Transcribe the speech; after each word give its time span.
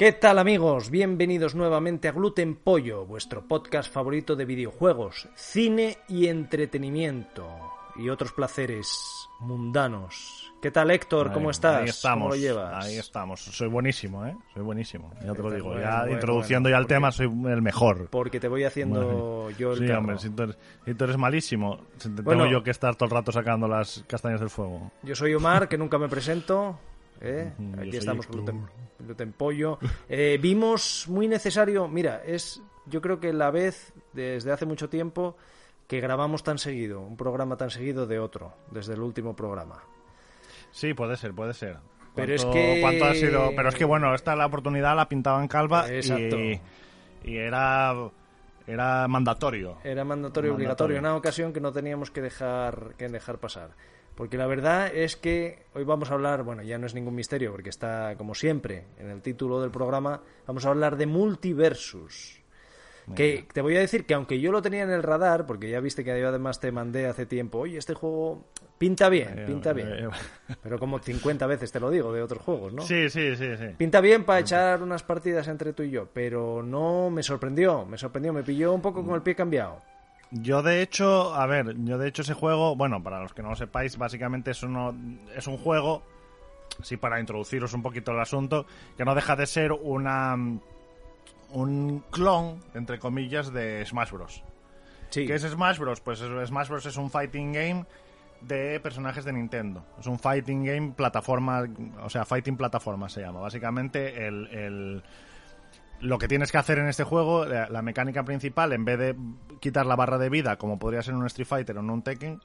¿Qué 0.00 0.12
tal 0.12 0.38
amigos? 0.38 0.88
Bienvenidos 0.88 1.54
nuevamente 1.54 2.08
a 2.08 2.12
Gluten 2.12 2.54
Pollo, 2.56 3.04
vuestro 3.04 3.46
podcast 3.46 3.92
favorito 3.92 4.34
de 4.34 4.46
videojuegos, 4.46 5.28
cine 5.34 5.98
y 6.08 6.28
entretenimiento 6.28 7.46
y 7.96 8.08
otros 8.08 8.32
placeres 8.32 9.28
mundanos. 9.40 10.54
¿Qué 10.62 10.70
tal 10.70 10.90
Héctor? 10.90 11.32
¿Cómo 11.32 11.50
estás? 11.50 11.82
Ahí 11.82 11.88
estamos, 11.90 12.28
¿Cómo 12.30 12.34
lo 12.34 12.40
llevas? 12.40 12.82
ahí 12.86 12.96
estamos. 12.96 13.40
Soy 13.42 13.68
buenísimo, 13.68 14.24
¿eh? 14.24 14.34
Soy 14.54 14.62
buenísimo, 14.62 15.12
ya 15.22 15.34
te 15.34 15.42
lo 15.42 15.50
digo. 15.50 15.66
Bueno, 15.68 15.82
ya 15.82 15.98
bueno, 16.00 16.12
introduciendo 16.14 16.68
bueno, 16.70 16.76
ya 16.76 16.78
el 16.78 16.84
porque- 16.84 16.94
tema, 16.94 17.12
soy 17.12 17.26
el 17.52 17.60
mejor. 17.60 18.08
Porque 18.08 18.40
te 18.40 18.48
voy 18.48 18.64
haciendo 18.64 19.50
yo 19.50 19.72
el 19.74 19.80
sí, 19.80 19.86
carro. 19.86 19.98
hombre, 19.98 20.18
si 20.18 20.30
tú, 20.30 20.44
eres, 20.44 20.58
si 20.86 20.94
tú 20.94 21.04
eres 21.04 21.18
malísimo, 21.18 21.78
tengo 22.24 22.46
yo 22.46 22.62
que 22.62 22.70
estar 22.70 22.96
todo 22.96 23.04
el 23.04 23.10
rato 23.10 23.32
sacando 23.32 23.68
las 23.68 24.02
castañas 24.06 24.40
del 24.40 24.48
fuego. 24.48 24.92
Yo 25.02 25.14
soy 25.14 25.34
Omar, 25.34 25.68
que 25.68 25.76
nunca 25.76 25.98
me 25.98 26.08
presento. 26.08 26.78
¿Eh? 27.20 27.52
Aquí 27.78 27.96
estamos, 27.96 28.26
gluten, 28.28 28.66
gluten 28.98 29.32
pollo. 29.32 29.78
Eh, 30.08 30.38
vimos 30.40 31.06
muy 31.08 31.28
necesario, 31.28 31.88
mira, 31.88 32.22
es 32.24 32.62
yo 32.86 33.00
creo 33.00 33.20
que 33.20 33.32
la 33.32 33.50
vez 33.50 33.92
desde 34.12 34.52
hace 34.52 34.66
mucho 34.66 34.88
tiempo 34.88 35.36
que 35.86 36.00
grabamos 36.00 36.42
tan 36.42 36.58
seguido, 36.58 37.00
un 37.00 37.16
programa 37.16 37.56
tan 37.56 37.70
seguido 37.70 38.06
de 38.06 38.18
otro, 38.18 38.54
desde 38.70 38.94
el 38.94 39.00
último 39.00 39.34
programa. 39.34 39.82
Sí, 40.70 40.94
puede 40.94 41.16
ser, 41.16 41.34
puede 41.34 41.52
ser. 41.54 41.76
Pero 42.14 42.34
es 42.34 42.42
¿Cuánto- 42.44 42.58
que- 42.58 42.78
cuánto 42.80 43.04
ha 43.04 43.14
sido? 43.14 43.50
Pero 43.56 43.68
es 43.68 43.74
que, 43.74 43.84
bueno, 43.84 44.14
esta 44.14 44.34
la 44.36 44.46
oportunidad 44.46 44.96
la 44.96 45.08
pintaban 45.08 45.46
calva 45.48 45.88
Exacto. 45.92 46.38
y, 46.38 46.60
y 47.24 47.36
era, 47.36 47.94
era 48.66 49.06
mandatorio. 49.08 49.78
Era 49.84 50.04
mandatorio, 50.04 50.52
Mandatorio. 50.52 50.54
obligatorio, 50.54 50.98
una 50.98 51.16
ocasión 51.16 51.52
que 51.52 51.60
no 51.60 51.72
teníamos 51.72 52.10
que 52.10 52.20
dejar, 52.20 52.94
que 52.96 53.08
dejar 53.08 53.38
pasar. 53.38 53.70
Porque 54.20 54.36
la 54.36 54.46
verdad 54.46 54.94
es 54.94 55.16
que 55.16 55.60
hoy 55.72 55.82
vamos 55.84 56.10
a 56.10 56.12
hablar, 56.12 56.42
bueno, 56.42 56.62
ya 56.62 56.76
no 56.76 56.86
es 56.86 56.94
ningún 56.94 57.14
misterio, 57.14 57.52
porque 57.52 57.70
está 57.70 58.16
como 58.18 58.34
siempre 58.34 58.84
en 58.98 59.08
el 59.08 59.22
título 59.22 59.62
del 59.62 59.70
programa, 59.70 60.20
vamos 60.46 60.66
a 60.66 60.68
hablar 60.68 60.98
de 60.98 61.06
multiversus. 61.06 62.38
Que 63.16 63.46
te 63.50 63.62
voy 63.62 63.78
a 63.78 63.80
decir 63.80 64.04
que 64.04 64.12
aunque 64.12 64.38
yo 64.38 64.52
lo 64.52 64.60
tenía 64.60 64.82
en 64.82 64.90
el 64.90 65.02
radar, 65.02 65.46
porque 65.46 65.70
ya 65.70 65.80
viste 65.80 66.04
que 66.04 66.20
yo 66.20 66.28
además 66.28 66.60
te 66.60 66.70
mandé 66.70 67.06
hace 67.06 67.24
tiempo, 67.24 67.60
oye, 67.60 67.78
este 67.78 67.94
juego 67.94 68.44
pinta 68.76 69.08
bien, 69.08 69.38
Eh, 69.38 69.44
pinta 69.46 69.70
eh, 69.70 69.74
bien. 69.74 69.88
eh, 69.88 70.08
Pero 70.62 70.78
como 70.78 70.98
50 70.98 71.46
veces 71.46 71.72
te 71.72 71.80
lo 71.80 71.88
digo 71.88 72.12
de 72.12 72.20
otros 72.20 72.42
juegos, 72.42 72.74
¿no? 72.74 72.82
Sí, 72.82 73.08
sí, 73.08 73.34
sí, 73.36 73.56
sí. 73.56 73.68
Pinta 73.78 74.02
bien 74.02 74.24
para 74.24 74.40
echar 74.40 74.82
unas 74.82 75.02
partidas 75.02 75.48
entre 75.48 75.72
tú 75.72 75.82
y 75.82 75.90
yo, 75.90 76.10
pero 76.12 76.62
no 76.62 77.08
me 77.08 77.22
sorprendió, 77.22 77.86
me 77.86 77.96
sorprendió, 77.96 78.34
me 78.34 78.42
pilló 78.42 78.74
un 78.74 78.82
poco 78.82 79.02
con 79.02 79.14
el 79.14 79.22
pie 79.22 79.34
cambiado. 79.34 79.80
Yo 80.32 80.62
de 80.62 80.80
hecho, 80.82 81.34
a 81.34 81.46
ver, 81.46 81.74
yo 81.84 81.98
de 81.98 82.08
hecho 82.08 82.22
ese 82.22 82.34
juego, 82.34 82.76
bueno, 82.76 83.02
para 83.02 83.20
los 83.20 83.34
que 83.34 83.42
no 83.42 83.50
lo 83.50 83.56
sepáis, 83.56 83.96
básicamente 83.98 84.52
es, 84.52 84.62
uno, 84.62 84.94
es 85.34 85.46
un 85.48 85.58
juego, 85.58 86.02
sí, 86.82 86.96
para 86.96 87.18
introduciros 87.18 87.74
un 87.74 87.82
poquito 87.82 88.12
el 88.12 88.20
asunto, 88.20 88.64
que 88.96 89.04
no 89.04 89.14
deja 89.14 89.34
de 89.36 89.46
ser 89.46 89.72
una 89.72 90.36
un 91.52 92.04
clon, 92.12 92.60
entre 92.74 93.00
comillas, 93.00 93.52
de 93.52 93.84
Smash 93.84 94.12
Bros. 94.12 94.44
Sí. 95.08 95.26
¿Qué 95.26 95.34
es 95.34 95.42
Smash 95.42 95.78
Bros? 95.78 96.00
Pues 96.00 96.20
es- 96.20 96.48
Smash 96.48 96.68
Bros 96.68 96.86
es 96.86 96.96
un 96.96 97.10
fighting 97.10 97.52
game 97.52 97.84
de 98.40 98.78
personajes 98.78 99.24
de 99.24 99.32
Nintendo. 99.32 99.84
Es 99.98 100.06
un 100.06 100.18
fighting 100.20 100.64
game 100.64 100.92
plataforma, 100.92 101.64
o 102.04 102.08
sea, 102.08 102.24
fighting 102.24 102.56
plataforma 102.56 103.08
se 103.08 103.20
llama. 103.22 103.40
Básicamente 103.40 104.28
el, 104.28 104.46
el- 104.46 105.02
lo 106.00 106.18
que 106.18 106.28
tienes 106.28 106.50
que 106.50 106.58
hacer 106.58 106.78
en 106.78 106.88
este 106.88 107.04
juego, 107.04 107.44
la, 107.44 107.68
la 107.68 107.82
mecánica 107.82 108.24
principal, 108.24 108.72
en 108.72 108.84
vez 108.84 108.98
de 108.98 109.16
quitar 109.60 109.86
la 109.86 109.96
barra 109.96 110.18
de 110.18 110.30
vida, 110.30 110.56
como 110.56 110.78
podría 110.78 111.02
ser 111.02 111.14
en 111.14 111.20
un 111.20 111.26
Street 111.26 111.46
Fighter 111.46 111.76
o 111.76 111.80
en 111.80 111.90
un 111.90 112.02
Tekken, 112.02 112.40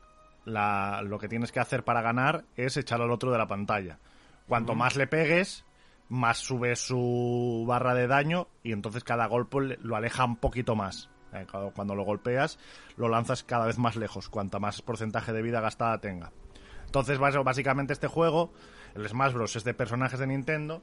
la- 0.45 1.01
lo 1.03 1.17
que 1.19 1.27
tienes 1.29 1.51
que 1.51 1.59
hacer 1.59 1.83
para 1.83 2.01
ganar 2.01 2.45
es 2.55 2.77
echar 2.77 3.01
al 3.01 3.11
otro 3.11 3.31
de 3.31 3.37
la 3.37 3.47
pantalla. 3.47 3.99
Cuanto 4.47 4.75
más 4.75 4.95
le 4.95 5.07
pegues, 5.07 5.65
más 6.09 6.37
sube 6.37 6.75
su 6.75 7.65
barra 7.67 7.95
de 7.95 8.07
daño 8.07 8.47
y 8.61 8.73
entonces 8.73 9.03
cada 9.03 9.25
golpe 9.25 9.77
lo 9.81 9.95
aleja 9.95 10.25
un 10.25 10.35
poquito 10.35 10.75
más. 10.75 11.09
Eh, 11.33 11.47
Cuando, 11.73 11.95
lo 11.95 12.03
golpeas, 12.03 12.59
lo 12.95 13.09
lanzas 13.09 13.43
cada 13.43 13.65
vez 13.65 13.77
más 13.77 13.95
lejos, 13.95 14.29
cuanta 14.29 14.59
más 14.59 14.81
porcentaje 14.81 15.33
de 15.33 15.41
vida 15.41 15.61
gastada 15.61 15.99
tenga. 15.99 16.31
Entonces, 16.85 17.17
básicamente 17.17 17.91
este 17.93 18.07
juego, 18.07 18.53
el 18.93 19.07
Smash 19.09 19.33
Bros. 19.33 19.55
es 19.55 19.63
de 19.63 19.73
personajes 19.73 20.19
de 20.19 20.27
Nintendo 20.27 20.81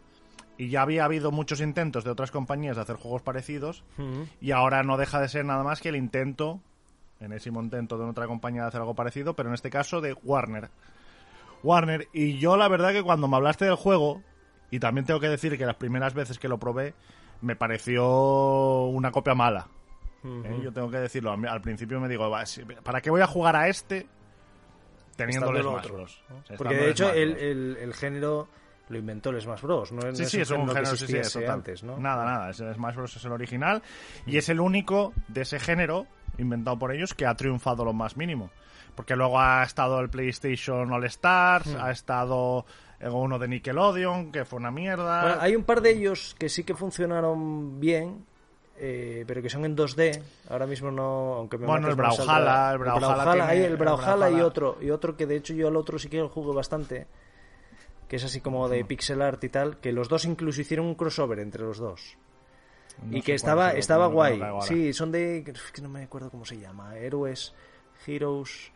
y 0.59 0.69
ya 0.69 0.83
había 0.83 1.05
habido 1.05 1.31
muchos 1.31 1.61
intentos 1.61 2.05
de 2.05 2.11
otras 2.11 2.31
compañías 2.31 2.77
de 2.77 2.83
hacer 2.83 2.97
juegos 2.97 3.23
parecidos 3.23 3.85
y 4.41 4.51
ahora 4.53 4.83
no 4.83 4.97
deja 4.97 5.21
de 5.21 5.29
ser 5.29 5.45
nada 5.45 5.63
más 5.65 5.81
que 5.81 5.89
el 5.89 5.97
intento, 5.97 6.61
enésimo 7.21 7.63
intento 7.63 7.99
de 7.99 8.05
otra 8.05 8.27
compañía 8.27 8.63
de 8.63 8.69
hacer 8.69 8.81
algo 8.81 8.95
parecido, 8.95 9.35
pero 9.35 9.49
en 9.49 9.55
este 9.55 9.71
caso 9.71 10.01
de 10.01 10.13
Warner. 10.25 10.71
Warner, 11.63 12.09
y 12.13 12.39
yo 12.39 12.57
la 12.57 12.69
verdad 12.69 12.93
que 12.93 13.03
cuando 13.03 13.29
me 13.29 13.37
hablaste 13.37 13.65
del 13.65 13.77
juego, 13.77 14.23
y 14.71 14.81
también 14.81 15.05
tengo 15.07 15.21
que 15.21 15.29
decir 15.29 15.57
que 15.57 15.67
las 15.67 15.77
primeras 15.77 16.15
veces 16.15 16.39
que 16.39 16.49
lo 16.49 16.59
probé, 16.59 16.95
me 17.41 17.57
pareció 17.57 18.85
una 18.87 19.11
copia 19.13 19.35
mala. 19.35 19.69
¿eh? 20.25 20.61
Yo 20.63 20.73
tengo 20.73 20.91
que 20.91 20.99
decirlo, 20.99 21.33
al 21.33 21.61
principio 21.61 21.99
me 22.01 22.09
digo, 22.09 22.29
"Va, 22.31 22.47
si- 22.47 22.63
¿para 22.65 23.01
qué 23.01 23.11
voy 23.11 23.21
a 23.21 23.27
jugar 23.27 23.57
a 23.57 23.69
este 23.69 24.07
teniendo 25.17 25.47
Estando 25.47 25.51
el 25.61 25.67
el 25.67 25.73
Smash 25.73 25.85
otro. 25.85 25.95
Bros? 25.95 26.23
O 26.43 26.47
sea, 26.47 26.57
Porque 26.57 26.75
de 26.75 26.91
hecho 26.91 27.11
el- 27.13 27.77
el 27.81 27.95
género 27.95 28.49
lo 28.93 28.99
inventó 28.99 29.31
el 29.31 29.41
Smash 29.41 29.61
Bros. 29.63 29.91
No, 29.93 30.03
no 30.03 30.15
Sí, 30.15 30.25
sí, 30.27 30.41
es 30.41 30.51
un 30.51 30.67
que 30.67 30.75
género, 30.75 30.97
sí, 30.97 31.07
sí, 31.07 31.33
total. 31.41 31.51
antes, 31.51 31.83
¿no? 31.83 31.97
Nada, 31.99 32.25
nada, 32.25 32.51
es 32.51 32.61
el 32.61 32.75
Smash 32.75 32.95
Bros. 32.95 33.17
es 33.17 33.25
el 33.25 33.33
original 33.33 33.83
y 34.27 34.37
es 34.37 34.49
el 34.49 34.61
único 34.61 35.13
de 35.29 35.41
ese 35.43 35.59
género 35.59 36.07
inventado 36.39 36.79
por 36.79 36.93
ellos 36.95 37.15
que 37.15 37.27
ha 37.27 37.35
triunfado 37.35 37.85
lo 37.85 37.93
más 37.93 38.17
mínimo. 38.17 38.51
Porque 38.95 39.17
luego 39.17 39.41
ha 39.41 39.63
estado 39.63 40.01
el 40.01 40.11
PlayStation 40.11 40.93
All 40.93 41.05
Stars, 41.05 41.67
Hmm. 41.75 41.81
ha 41.81 41.91
estado 41.91 42.67
eh, 43.01 43.09
uno 43.09 43.39
de 43.39 43.49
Nickelodeon, 43.49 44.31
que 44.31 44.45
fue 44.45 44.59
una 44.59 44.71
mierda. 44.71 45.23
Bueno, 45.23 45.37
hay 45.41 45.57
un 45.57 45.65
par 45.65 45.81
de 45.81 45.91
ellos 45.91 46.37
que 46.39 46.49
sí 46.49 46.63
que 46.63 46.75
funcionaron 46.75 47.81
bien, 47.81 48.25
eh, 48.77 49.25
pero 49.27 49.41
que 49.43 49.49
son 49.49 49.65
en 49.65 49.75
2D. 49.77 50.23
Ahora 50.51 50.67
mismo 50.67 50.91
no, 50.91 51.35
aunque 51.35 51.57
me 51.59 51.67
Bueno, 51.67 51.89
el 51.89 51.95
Brawlhalla, 51.95 52.73
el 52.73 52.79
Brawlhalla 52.79 53.33
tiene- 53.33 53.43
hay 53.49 53.59
el 53.61 53.65
el 53.73 53.77
Brawlhalla 53.77 54.13
y 54.13 54.19
Brawlhalla. 54.19 54.47
otro 54.47 54.79
y 54.81 54.91
otro 54.91 55.17
que 55.17 55.27
de 55.27 55.37
hecho 55.37 55.55
yo 55.55 55.69
al 55.69 55.77
otro 55.77 55.99
sí 55.99 56.09
que 56.09 56.19
lo 56.19 56.29
jugué 56.29 56.55
bastante, 56.55 57.07
que 58.13 58.17
es 58.17 58.25
así 58.25 58.43
como 58.43 58.69
de 58.69 58.85
pixel 58.85 59.23
art 59.23 59.43
y 59.43 59.49
tal, 59.49 59.79
que 59.79 59.91
los 59.91 60.07
dos 60.07 60.27
incluso 60.27 60.61
hicieron 60.61 60.85
un 60.85 60.97
crossover 60.97 61.39
entre 61.39 61.63
los 61.63 61.79
dos. 61.79 62.19
No 63.03 63.17
y 63.17 63.23
que 63.23 63.33
estaba 63.33 63.71
estaba 63.71 64.05
no- 64.09 64.13
guay. 64.13 64.39
sí, 64.61 64.93
son 64.93 65.11
de 65.11 65.39
es 65.39 65.73
que 65.73 65.81
no 65.81 65.89
me 65.89 66.03
acuerdo 66.03 66.29
cómo 66.29 66.45
se 66.45 66.59
llama, 66.59 66.95
héroes, 66.99 67.55
heroes, 68.07 68.71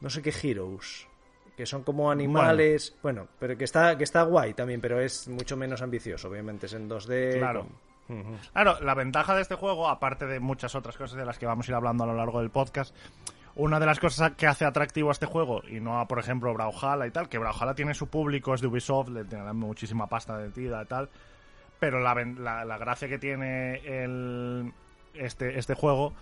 no 0.00 0.08
sé 0.08 0.22
qué 0.22 0.32
heroes, 0.40 1.08
que 1.56 1.66
son 1.66 1.82
como 1.82 2.12
animales, 2.12 2.94
bueno, 3.02 3.26
pero 3.40 3.58
que 3.58 3.64
está 3.64 3.98
que 3.98 4.04
está 4.04 4.22
guay 4.22 4.54
también, 4.54 4.80
pero 4.80 5.00
es 5.00 5.26
mucho 5.26 5.56
menos 5.56 5.82
ambicioso, 5.82 6.28
obviamente 6.28 6.66
es 6.66 6.72
en 6.74 6.88
2D. 6.88 7.38
Claro. 7.38 7.66
Claro, 8.52 8.78
la 8.82 8.94
ventaja 8.94 9.34
de 9.34 9.42
este 9.42 9.56
juego, 9.56 9.88
aparte 9.88 10.26
de 10.26 10.38
muchas 10.38 10.76
otras 10.76 10.96
cosas 10.96 11.18
de 11.18 11.24
las 11.24 11.36
que 11.38 11.46
vamos 11.46 11.66
a 11.66 11.72
ir 11.72 11.74
hablando 11.74 12.04
a 12.04 12.06
lo 12.06 12.14
largo 12.14 12.38
del 12.38 12.50
podcast, 12.50 12.94
una 13.56 13.80
de 13.80 13.86
las 13.86 13.98
cosas 13.98 14.32
que 14.32 14.46
hace 14.46 14.64
atractivo 14.64 15.08
a 15.08 15.12
este 15.12 15.26
juego, 15.26 15.62
y 15.68 15.80
no 15.80 16.00
a, 16.00 16.06
por 16.06 16.18
ejemplo, 16.18 16.52
Brawlhalla 16.54 17.06
y 17.06 17.10
tal, 17.10 17.28
que 17.28 17.38
Brawlhalla 17.38 17.74
tiene 17.74 17.94
su 17.94 18.08
público, 18.08 18.54
es 18.54 18.60
de 18.60 18.66
Ubisoft, 18.68 19.08
le 19.08 19.24
tiene 19.24 19.52
muchísima 19.52 20.06
pasta 20.06 20.38
de 20.38 20.50
tira 20.50 20.82
y 20.82 20.86
tal, 20.86 21.08
pero 21.78 22.00
la, 22.00 22.14
la, 22.14 22.64
la 22.64 22.78
gracia 22.78 23.08
que 23.08 23.18
tiene 23.18 23.76
el, 23.84 24.72
este, 25.14 25.58
este 25.58 25.74
juego 25.74 26.14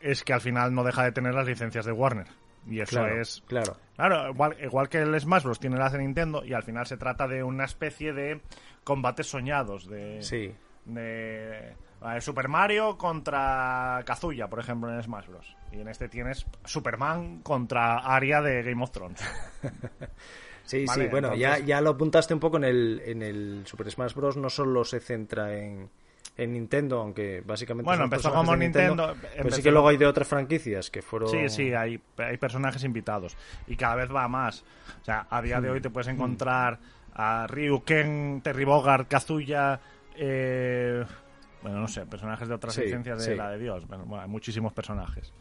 es 0.00 0.22
que 0.24 0.32
al 0.32 0.40
final 0.40 0.74
no 0.74 0.84
deja 0.84 1.04
de 1.04 1.12
tener 1.12 1.34
las 1.34 1.46
licencias 1.46 1.84
de 1.84 1.92
Warner. 1.92 2.26
Y 2.66 2.80
eso 2.80 2.90
Claro, 2.90 3.20
es 3.20 3.42
claro. 3.46 3.76
Claro, 3.96 4.30
igual, 4.30 4.56
igual 4.62 4.88
que 4.90 4.98
el 4.98 5.18
Smash 5.18 5.44
Bros. 5.44 5.58
tiene 5.58 5.78
las 5.78 5.92
de 5.92 5.98
Nintendo 5.98 6.44
y 6.44 6.52
al 6.52 6.62
final 6.62 6.86
se 6.86 6.98
trata 6.98 7.26
de 7.26 7.42
una 7.42 7.64
especie 7.64 8.12
de 8.12 8.40
combates 8.84 9.26
soñados, 9.28 9.88
de, 9.88 10.22
Sí. 10.22 10.54
De 10.84 11.74
Super 12.20 12.48
Mario 12.48 12.96
contra 12.96 14.02
Kazuya, 14.04 14.48
por 14.48 14.58
ejemplo, 14.60 14.92
en 14.92 15.02
Smash 15.02 15.26
Bros. 15.28 15.56
Y 15.72 15.80
en 15.80 15.88
este 15.88 16.08
tienes 16.08 16.46
Superman 16.64 17.40
contra 17.42 17.98
Arya 17.98 18.40
de 18.42 18.62
Game 18.62 18.82
of 18.82 18.90
Thrones. 18.90 19.20
Sí, 20.62 20.84
Vale, 20.86 21.04
sí, 21.06 21.10
bueno, 21.10 21.32
entonces- 21.32 21.58
ya, 21.60 21.66
ya 21.66 21.80
lo 21.80 21.90
apuntaste 21.90 22.32
un 22.32 22.38
poco 22.38 22.56
en 22.58 22.62
el, 22.64 23.02
en 23.04 23.22
el 23.22 23.62
Super 23.66 23.90
Smash 23.90 24.14
Bros. 24.14 24.36
No 24.36 24.48
solo 24.50 24.84
se 24.84 25.00
centra 25.00 25.52
en, 25.56 25.90
en 26.36 26.52
Nintendo, 26.52 27.00
aunque 27.00 27.42
básicamente. 27.44 27.86
Bueno, 27.86 28.04
empezó 28.04 28.32
como 28.32 28.54
Nintendo, 28.54 29.16
Pero 29.36 29.50
sí 29.50 29.62
que 29.62 29.72
luego 29.72 29.88
hay 29.88 29.96
de 29.96 30.06
otras 30.06 30.28
franquicias 30.28 30.88
que 30.88 31.02
fueron. 31.02 31.28
Sí, 31.28 31.48
sí, 31.48 31.74
hay, 31.74 32.00
hay 32.18 32.36
personajes 32.36 32.84
invitados. 32.84 33.36
Y 33.66 33.74
cada 33.74 33.96
vez 33.96 34.14
va 34.14 34.28
más. 34.28 34.62
O 35.02 35.04
sea, 35.04 35.26
a 35.28 35.42
día 35.42 35.60
de 35.60 35.70
hoy 35.70 35.80
te 35.80 35.90
puedes 35.90 36.06
encontrar 36.06 36.78
a 37.14 37.48
Ryu, 37.48 37.82
Ken, 37.82 38.40
Terry 38.40 38.64
Bogard, 38.64 39.08
Kazuya. 39.08 39.80
Eh, 40.16 41.04
bueno, 41.62 41.80
no 41.80 41.88
sé, 41.88 42.06
personajes 42.06 42.48
de 42.48 42.54
otras 42.54 42.74
Sí, 42.74 42.82
licencias 42.82 43.18
de 43.24 43.32
sí. 43.32 43.36
la 43.36 43.50
de 43.50 43.58
Dios. 43.58 43.86
Bueno, 43.86 44.04
bueno, 44.06 44.22
hay 44.22 44.28
muchísimos 44.28 44.72
personajes. 44.72 45.32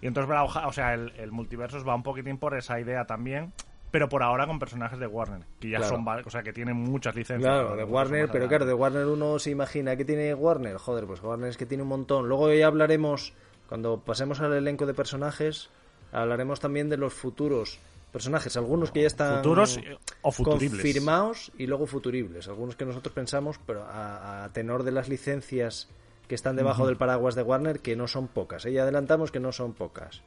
Y 0.00 0.06
entonces, 0.06 0.34
o 0.64 0.72
sea, 0.72 0.94
el, 0.94 1.12
el 1.18 1.32
multiverso 1.32 1.82
va 1.84 1.94
un 1.94 2.02
poquitín 2.02 2.38
por 2.38 2.56
esa 2.56 2.78
idea 2.80 3.04
también. 3.06 3.52
Pero 3.90 4.06
por 4.10 4.22
ahora 4.22 4.46
con 4.46 4.58
personajes 4.58 4.98
de 4.98 5.06
Warner, 5.06 5.46
que 5.58 5.70
ya 5.70 5.78
Claro. 5.78 5.96
son, 5.96 6.06
o 6.06 6.28
sea, 6.30 6.42
que 6.42 6.52
tienen 6.52 6.76
muchas 6.76 7.14
licencias. 7.16 7.50
Claro, 7.50 7.74
de 7.74 7.84
Warner, 7.84 8.28
pero 8.30 8.46
claro, 8.46 8.66
de. 8.66 8.74
Warner 8.74 9.06
uno 9.06 9.38
se 9.38 9.48
imagina 9.50 9.96
que 9.96 10.04
tiene 10.04 10.34
Warner. 10.34 10.76
Joder, 10.76 11.06
pues 11.06 11.22
Warner 11.22 11.48
es 11.48 11.56
que 11.56 11.64
tiene 11.64 11.84
un 11.84 11.88
montón. 11.88 12.28
Luego 12.28 12.52
ya 12.52 12.66
hablaremos, 12.66 13.32
cuando 13.66 13.98
pasemos 14.04 14.40
al 14.42 14.52
elenco 14.52 14.84
de 14.84 14.92
personajes, 14.92 15.70
hablaremos 16.12 16.60
también 16.60 16.90
de 16.90 16.98
los 16.98 17.14
futuros 17.14 17.78
personajes, 18.12 18.56
algunos 18.56 18.90
que 18.90 19.02
ya 19.02 19.06
están 19.06 19.36
Futuros 19.36 19.78
o 20.22 20.32
futuribles. 20.32 20.70
confirmados 20.82 21.52
y 21.58 21.66
luego 21.66 21.86
futuribles, 21.86 22.48
algunos 22.48 22.76
que 22.76 22.84
nosotros 22.84 23.12
pensamos, 23.14 23.58
pero 23.66 23.84
a, 23.84 24.44
a 24.44 24.52
tenor 24.52 24.82
de 24.82 24.92
las 24.92 25.08
licencias 25.08 25.88
que 26.26 26.34
están 26.34 26.56
debajo 26.56 26.86
del 26.86 26.96
paraguas 26.96 27.34
de 27.34 27.42
Warner, 27.42 27.80
que 27.80 27.96
no 27.96 28.06
son 28.06 28.28
pocas. 28.28 28.66
¿eh? 28.66 28.72
Ya 28.72 28.82
adelantamos 28.82 29.30
que 29.32 29.40
no 29.40 29.50
son 29.52 29.72
pocas. 29.72 30.22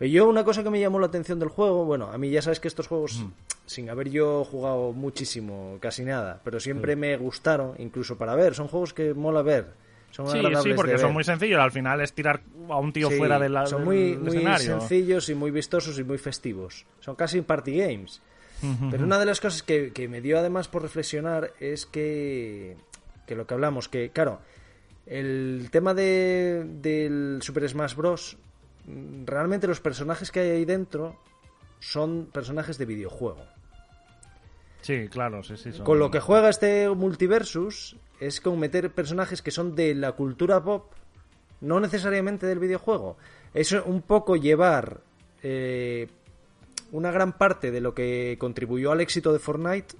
Yo 0.00 0.26
una 0.28 0.44
cosa 0.44 0.62
que 0.62 0.70
me 0.70 0.80
llamó 0.80 0.98
la 0.98 1.08
atención 1.08 1.38
del 1.38 1.50
juego, 1.50 1.84
bueno, 1.84 2.10
a 2.10 2.16
mí 2.16 2.30
ya 2.30 2.40
sabes 2.40 2.58
que 2.58 2.68
estos 2.68 2.86
juegos, 2.86 3.22
sin 3.66 3.90
haber 3.90 4.08
yo 4.08 4.44
jugado 4.44 4.92
muchísimo, 4.92 5.76
casi 5.78 6.04
nada, 6.04 6.40
pero 6.42 6.58
siempre 6.58 6.96
me 6.96 7.14
gustaron, 7.18 7.74
incluso 7.78 8.16
para 8.16 8.34
ver, 8.34 8.54
son 8.54 8.68
juegos 8.68 8.94
que 8.94 9.12
mola 9.12 9.42
ver. 9.42 9.74
Son 10.10 10.26
Sí, 10.28 10.40
sí, 10.62 10.72
porque 10.74 10.98
son 10.98 11.12
muy 11.12 11.22
sencillos. 11.24 11.60
Al 11.60 11.70
final 11.70 12.00
es 12.00 12.12
tirar 12.12 12.40
a 12.68 12.76
un 12.76 12.92
tío 12.92 13.08
Sí, 13.10 13.16
fuera 13.16 13.38
de 13.38 13.48
la, 13.48 13.66
son 13.66 13.78
del 13.80 13.84
muy, 13.86 14.16
muy 14.18 14.28
escenario. 14.28 14.80
sencillos 14.80 15.28
y 15.28 15.34
muy 15.34 15.50
vistosos 15.50 15.98
y 15.98 16.04
muy 16.04 16.18
festivos. 16.18 16.84
Son 17.00 17.14
casi 17.14 17.40
party 17.42 17.76
games. 17.78 18.20
Pero 18.90 19.04
una 19.04 19.18
de 19.18 19.24
las 19.24 19.40
cosas 19.40 19.62
que, 19.62 19.90
que 19.92 20.06
me 20.08 20.20
dio 20.20 20.38
además 20.38 20.68
por 20.68 20.82
reflexionar 20.82 21.52
es 21.60 21.86
que, 21.86 22.76
que 23.26 23.34
lo 23.34 23.46
que 23.46 23.54
hablamos, 23.54 23.88
que 23.88 24.10
claro, 24.10 24.40
el 25.06 25.68
tema 25.70 25.94
de, 25.94 26.64
del 26.66 27.38
Super 27.40 27.66
Smash 27.68 27.94
Bros. 27.94 28.36
mm, 28.86 29.24
Realmente 29.24 29.66
los 29.66 29.80
personajes 29.80 30.30
que 30.30 30.40
hay 30.40 30.50
ahí 30.50 30.64
dentro 30.66 31.16
son 31.78 32.26
personajes 32.30 32.76
de 32.76 32.84
videojuego. 32.84 33.46
Sí, 34.82 35.08
claro, 35.08 35.42
sí, 35.42 35.56
sí. 35.56 35.72
son- 35.72 35.84
Con 35.86 35.98
lo 35.98 36.10
que 36.10 36.20
juega 36.20 36.48
este 36.50 36.88
multiversus 36.90 37.96
es 38.20 38.40
con 38.40 38.58
meter 38.58 38.90
personajes 38.92 39.42
que 39.42 39.50
son 39.50 39.74
de 39.74 39.94
la 39.94 40.12
cultura 40.12 40.62
pop, 40.62 40.92
no 41.62 41.80
necesariamente 41.80 42.46
del 42.46 42.58
videojuego. 42.58 43.16
Es 43.54 43.72
un 43.72 44.02
poco 44.02 44.36
llevar 44.36 45.00
eh, 45.42 46.06
una 46.92 47.10
gran 47.10 47.32
parte 47.32 47.70
de 47.70 47.80
lo 47.80 47.94
que 47.94 48.36
contribuyó 48.38 48.92
al 48.92 49.00
éxito 49.00 49.32
de 49.32 49.38
Fortnite 49.38 49.96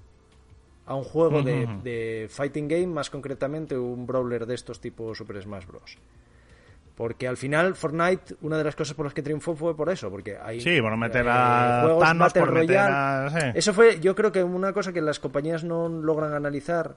a 0.87 0.94
un 0.94 1.05
juego 1.05 1.43
de, 1.43 2.26
fighting 2.28 2.69
game, 2.69 2.88
más 2.88 3.11
concretamente 3.11 3.78
un 3.78 4.06
brawler 4.06 4.44
de 4.44 4.55
estos 4.55 4.81
tipo 4.81 5.14
Super 5.14 5.40
Smash 5.40 5.66
Bros. 5.66 5.99
Porque 6.96 7.28
al 7.28 7.37
final 7.37 7.76
Fortnite, 7.76 8.34
una 8.43 8.58
de 8.58 8.64
las 8.64 8.76
cosas 8.76 8.94
por 8.94 9.06
las 9.06 9.14
que 9.14 9.23
triunfó 9.23 9.55
fue 9.55 9.75
por 9.75 9.88
eso, 9.88 10.11
porque 10.11 10.37
hay 10.37 10.61
Sí, 10.61 10.81
por 10.82 10.94
meter 10.96 11.25
eh, 11.25 11.31
a 11.31 11.81
juegos 11.84 12.05
Thanos, 12.05 12.26
Battle 12.26 12.40
por 12.43 12.52
meter 12.52 12.69
Royale. 12.69 12.94
a... 12.94 13.31
sí. 13.31 13.46
Eso 13.55 13.73
fue, 13.73 14.00
yo 14.00 14.14
creo 14.14 14.32
que 14.32 14.43
una 14.43 14.73
cosa 14.73 14.93
que 14.93 15.00
las 15.00 15.20
compañías 15.20 15.64
no 15.64 15.88
logran 15.88 16.35
analizar, 16.35 16.97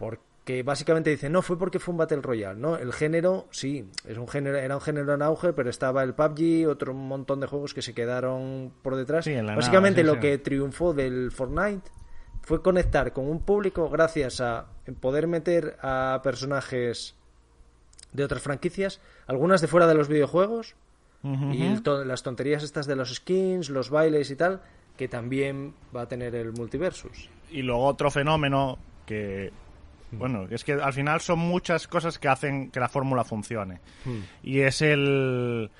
porque 0.00 0.62
básicamente 0.62 1.10
dicen, 1.10 1.30
no, 1.32 1.42
fue 1.42 1.58
porque 1.58 1.78
fue 1.78 1.92
un 1.92 1.98
Battle 1.98 2.22
Royale, 2.22 2.58
¿no? 2.58 2.76
El 2.78 2.92
género, 2.94 3.46
sí, 3.50 3.86
es 4.06 4.16
un 4.16 4.26
género, 4.26 4.56
era 4.56 4.74
un 4.74 4.80
género 4.80 5.12
en 5.14 5.20
auge, 5.20 5.52
pero 5.52 5.68
estaba 5.68 6.02
el 6.02 6.14
PUBG, 6.14 6.66
otro 6.68 6.94
montón 6.94 7.38
de 7.40 7.46
juegos 7.46 7.74
que 7.74 7.82
se 7.82 7.92
quedaron 7.94 8.72
por 8.82 8.96
detrás. 8.96 9.26
Sí, 9.26 9.32
en 9.34 9.46
la 9.46 9.54
básicamente 9.54 10.02
nada, 10.02 10.14
sí, 10.14 10.16
lo 10.16 10.22
sí. 10.22 10.28
que 10.28 10.38
triunfó 10.38 10.94
del 10.94 11.30
Fortnite 11.30 11.90
fue 12.42 12.62
conectar 12.62 13.12
con 13.12 13.26
un 13.28 13.42
público 13.42 13.90
gracias 13.90 14.40
a 14.40 14.66
poder 15.00 15.26
meter 15.28 15.76
a 15.82 16.20
personajes 16.24 17.14
de 18.12 18.24
otras 18.24 18.40
franquicias, 18.42 19.00
algunas 19.26 19.60
de 19.60 19.68
fuera 19.68 19.86
de 19.86 19.94
los 19.94 20.08
videojuegos, 20.08 20.74
y 21.22 21.76
to- 21.82 22.02
las 22.06 22.22
tonterías 22.22 22.62
estas 22.62 22.86
de 22.86 22.96
los 22.96 23.14
skins, 23.14 23.68
los 23.68 23.90
bailes 23.90 24.30
y 24.30 24.36
tal, 24.36 24.62
que 24.96 25.06
también 25.06 25.74
va 25.94 26.02
a 26.02 26.08
tener 26.08 26.34
el 26.34 26.52
multiversus. 26.52 27.28
Y 27.50 27.60
luego 27.60 27.84
otro 27.84 28.10
fenómeno 28.10 28.78
que, 29.04 29.52
bueno, 30.12 30.46
es 30.50 30.64
que 30.64 30.72
al 30.72 30.92
final 30.92 31.20
son 31.20 31.38
muchas 31.38 31.86
cosas 31.86 32.18
que 32.18 32.28
hacen 32.28 32.70
que 32.70 32.80
la 32.80 32.88
fórmula 32.88 33.24
funcione. 33.24 33.80
Y 34.42 34.60
es 34.60 34.82
el 34.82 35.70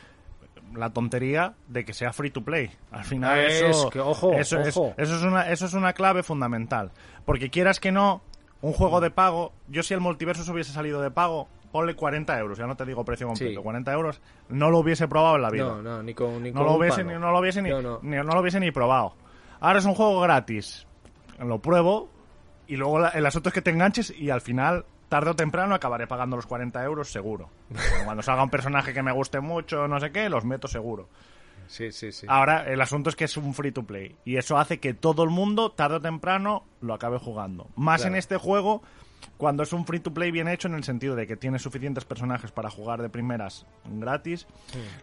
la 0.74 0.90
tontería 0.90 1.54
de 1.66 1.84
que 1.84 1.92
sea 1.92 2.12
free 2.12 2.30
to 2.30 2.42
play. 2.44 2.70
Al 2.92 3.02
final 3.04 3.40
Es 3.40 3.60
eso, 3.60 3.90
que, 3.90 3.98
ojo, 3.98 4.32
eso, 4.34 4.60
es- 4.60 4.68
eso 4.68 5.16
es 5.16 5.22
una 5.22 5.50
eso 5.50 5.66
es 5.66 5.74
una 5.74 5.92
clave 5.94 6.22
fundamental, 6.22 6.92
porque 7.24 7.50
quieras 7.50 7.80
que 7.80 7.90
no, 7.90 8.22
un 8.62 8.72
juego 8.72 9.00
de 9.00 9.10
pago, 9.10 9.52
yo 9.68 9.82
si 9.82 9.94
el 9.94 10.00
multiverso 10.00 10.50
hubiese 10.52 10.72
salido 10.72 11.00
de 11.02 11.10
pago, 11.10 11.48
ponle 11.72 11.94
40 11.96 12.38
euros, 12.38 12.56
ya 12.58 12.66
no 12.68 12.76
te 12.76 12.84
digo 12.84 13.04
precio 13.04 13.26
completo, 13.26 13.58
Sí. 13.60 13.62
40 13.64 13.92
euros, 13.92 14.20
no 14.48 14.70
lo 14.70 14.78
hubiese 14.78 15.08
probado 15.08 15.36
en 15.36 15.42
la 15.42 15.50
vida. 15.50 15.64
No, 15.64 15.82
no, 15.82 16.02
ni 16.04 16.14
con, 16.14 16.40
ni 16.42 16.52
No 16.52 16.58
con 16.60 16.66
lo, 16.66 16.74
hubiese, 16.74 17.02
ni, 17.02 17.14
no, 17.14 17.32
lo 17.32 17.38
hubiese 17.40 17.62
ni, 17.62 17.70
No, 17.70 17.82
no. 17.82 17.98
ni- 18.02 18.16
no 18.16 18.22
lo 18.22 18.40
hubiese 18.40 18.60
ni 18.60 18.70
probado. 18.70 19.14
Ahora 19.58 19.80
es 19.80 19.84
un 19.84 19.94
juego 19.94 20.20
gratis. 20.20 20.86
Lo 21.40 21.58
pruebo 21.60 22.10
y 22.72 22.76
luego 22.76 22.98
la- 23.00 23.08
el 23.10 23.26
asunto 23.26 23.48
es 23.50 23.54
que 23.54 23.62
te 23.62 23.70
enganches 23.70 24.10
y 24.18 24.30
al 24.30 24.40
final, 24.40 24.84
tarde 25.08 25.30
o 25.30 25.36
temprano, 25.36 25.74
acabaré 25.74 26.06
pagando 26.06 26.36
los 26.36 26.46
40 26.46 26.82
euros 26.84 27.10
seguro. 27.10 27.50
Cuando 28.04 28.22
salga 28.22 28.42
un 28.42 28.50
personaje 28.50 28.92
que 28.94 29.02
me 29.02 29.12
guste 29.12 29.40
mucho, 29.40 29.88
no 29.88 29.98
sé 30.00 30.10
qué, 30.12 30.28
los 30.28 30.44
meto 30.44 30.68
seguro. 30.68 31.08
Sí, 31.66 31.92
sí, 31.92 32.10
sí. 32.10 32.26
Ahora, 32.28 32.64
el 32.64 32.80
asunto 32.80 33.10
es 33.10 33.16
que 33.16 33.24
es 33.24 33.36
un 33.36 33.54
free 33.54 33.70
to 33.70 33.84
play. 33.84 34.16
Y 34.24 34.36
eso 34.38 34.58
hace 34.58 34.78
que 34.80 34.92
todo 34.92 35.22
el 35.22 35.30
mundo, 35.30 35.70
tarde 35.70 35.96
o 35.96 36.00
temprano, 36.00 36.64
lo 36.80 36.94
acabe 36.94 37.18
jugando. 37.18 37.68
Más 37.76 38.00
Claro. 38.00 38.14
en 38.14 38.18
este 38.18 38.36
juego, 38.38 38.82
cuando 39.36 39.62
es 39.62 39.72
un 39.72 39.86
free 39.86 40.00
to 40.00 40.12
play 40.12 40.32
bien 40.32 40.48
hecho, 40.48 40.66
en 40.66 40.74
el 40.74 40.82
sentido 40.82 41.14
de 41.14 41.28
que 41.28 41.36
tiene 41.36 41.60
suficientes 41.60 42.04
personajes 42.04 42.50
para 42.50 42.70
jugar 42.70 43.00
de 43.02 43.08
primeras 43.08 43.66
gratis. 43.84 44.48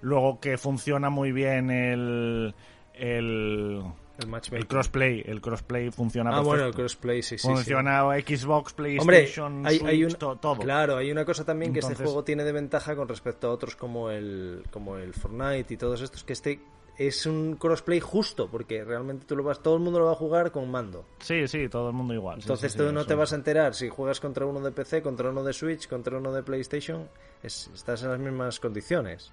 Luego 0.02 0.40
que 0.42 0.58
funciona 0.58 1.10
muy 1.10 1.32
bien 1.32 1.70
el. 1.72 2.54
El, 2.94 3.84
el 4.20 4.28
matchmaking. 4.28 4.62
el 4.62 4.68
crossplay. 4.68 5.24
El 5.26 5.42
crossplay 5.42 5.92
funciona 5.92 6.32
Ah, 6.32 6.42
bueno, 6.42 6.64
el 6.66 6.72
perfecto. 6.72 6.78
crossplay, 6.82 7.22
sí, 7.22 7.38
sí. 7.38 7.48
sí. 7.48 7.54
Funciona 7.54 8.02
Xbox, 8.20 8.74
Hombre, 8.74 8.98
PlayStation, 8.98 9.66
hay, 9.66 9.82
hay 9.86 9.98
Switch, 10.02 10.14
un- 10.14 10.20
to- 10.20 10.36
todo. 10.38 10.58
Claro, 10.62 10.98
hay 10.98 11.12
una 11.12 11.26
cosa 11.26 11.46
también 11.46 11.74
que 11.74 11.80
este 11.80 11.96
juego 11.96 12.24
tiene 12.24 12.44
de 12.44 12.52
ventaja 12.52 12.96
con 12.96 13.08
respecto 13.08 13.48
a 13.48 13.52
otros 13.52 13.76
como 13.76 14.10
el, 14.12 14.64
como 14.72 14.98
el 14.98 15.14
Fortnite 15.14 15.74
y 15.74 15.78
todos 15.78 16.02
estos, 16.02 16.24
que 16.24 16.34
este 16.34 16.60
es 16.98 17.28
un 17.28 17.58
crossplay 17.58 18.00
justo, 18.00 18.50
porque 18.50 18.84
realmente 18.84 19.26
tú 19.28 19.36
lo 19.36 19.44
vas, 19.44 19.62
todo 19.62 19.76
el 19.76 19.82
mundo 19.84 20.00
lo 20.00 20.06
va 20.06 20.14
a 20.14 20.16
jugar 20.16 20.52
con 20.52 20.68
mando. 20.72 21.06
Sí, 21.20 21.48
sí, 21.48 21.70
todo 21.70 21.90
el 21.90 21.94
mundo 21.96 22.16
igual. 22.16 22.40
Entonces 22.42 22.72
sí, 22.72 22.78
tú 22.80 22.88
sí, 22.88 22.92
no 22.94 23.02
eso 23.02 23.08
te 23.10 23.14
vas 23.14 23.34
a 23.34 23.36
enterar 23.36 23.76
si 23.76 23.88
juegas 23.88 24.20
contra 24.20 24.48
uno 24.48 24.60
de 24.62 24.72
PC, 24.72 25.04
contra 25.04 25.30
uno 25.30 25.44
de 25.44 25.54
Switch, 25.54 25.88
contra 25.88 26.18
uno 26.18 26.32
de 26.34 26.42
PlayStation, 26.42 27.08
es- 27.44 27.70
estás 27.72 28.02
en 28.02 28.10
las 28.10 28.20
mismas 28.20 28.60
condiciones. 28.60 29.32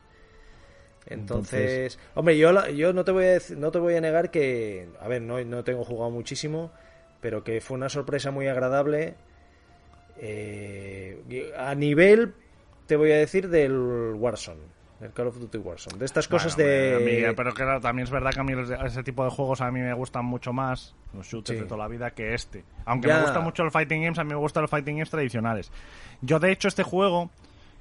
Entonces, 1.07 1.99
hombre, 2.15 2.39
yo, 2.39 2.67
yo 2.69 2.93
no 2.93 3.05
te 3.05 3.11
voy 3.13 3.25
a 3.25 3.37
dec- 3.37 3.57
no 3.57 3.71
te 3.71 3.79
voy 3.79 3.95
a 3.95 4.01
negar 4.01 4.31
que, 4.31 4.89
a 5.01 5.09
ver, 5.09 5.21
no, 5.23 5.43
no 5.45 5.63
tengo 5.65 5.85
jugado 5.85 6.11
muchísimo, 6.11 6.71
pero 7.21 7.45
que 7.45 7.61
fue 7.61 7.77
una 7.77 7.89
sorpresa 7.89 8.31
muy 8.31 8.47
agradable. 8.49 9.15
eh, 10.17 11.53
a 11.59 11.75
nivel, 11.75 12.35
te 12.87 12.97
voy 12.97 13.13
a 13.13 13.17
decir, 13.17 13.49
del 13.49 13.73
Warzone, 14.17 14.61
del 15.01 15.13
Call 15.13 15.27
of 15.29 15.39
Duty 15.39 15.59
Warzone, 15.59 15.99
de 15.99 16.05
estas 16.05 16.29
cosas 16.29 16.55
Bueno, 16.57 16.71
de... 16.71 17.27
mí- 17.29 17.35
pero 17.37 17.53
claro, 17.53 17.81
también 17.81 18.05
es 18.05 18.11
verdad 18.11 18.31
que 18.33 18.41
a 18.41 18.45
mí 18.45 18.53
ese 18.87 19.03
tipo 19.03 19.25
de 19.25 19.31
juegos 19.31 19.61
a 19.61 19.71
mí 19.71 19.81
me 19.81 19.93
gustan 19.95 20.25
mucho 20.25 20.53
más, 20.53 20.95
los 21.13 21.27
shooters 21.27 21.59
Sí. 21.59 21.63
de 21.65 21.69
toda 21.69 21.79
la 21.83 21.89
vida, 21.89 22.13
que 22.13 22.35
este. 22.35 22.65
Aunque 22.85 23.09
Ya. 23.09 23.17
me 23.17 23.23
gusta 23.23 23.41
mucho 23.41 23.63
el 23.65 23.71
fighting 23.71 24.03
games, 24.05 24.19
a 24.19 24.25
mí 24.25 24.31
me 24.31 24.37
gustan 24.37 24.63
los 24.63 24.71
fighting 24.71 24.97
games 24.97 25.11
tradicionales. 25.11 25.71
Yo, 26.23 26.39
de 26.39 26.53
hecho, 26.53 26.69
este 26.69 26.83
juego, 26.85 27.31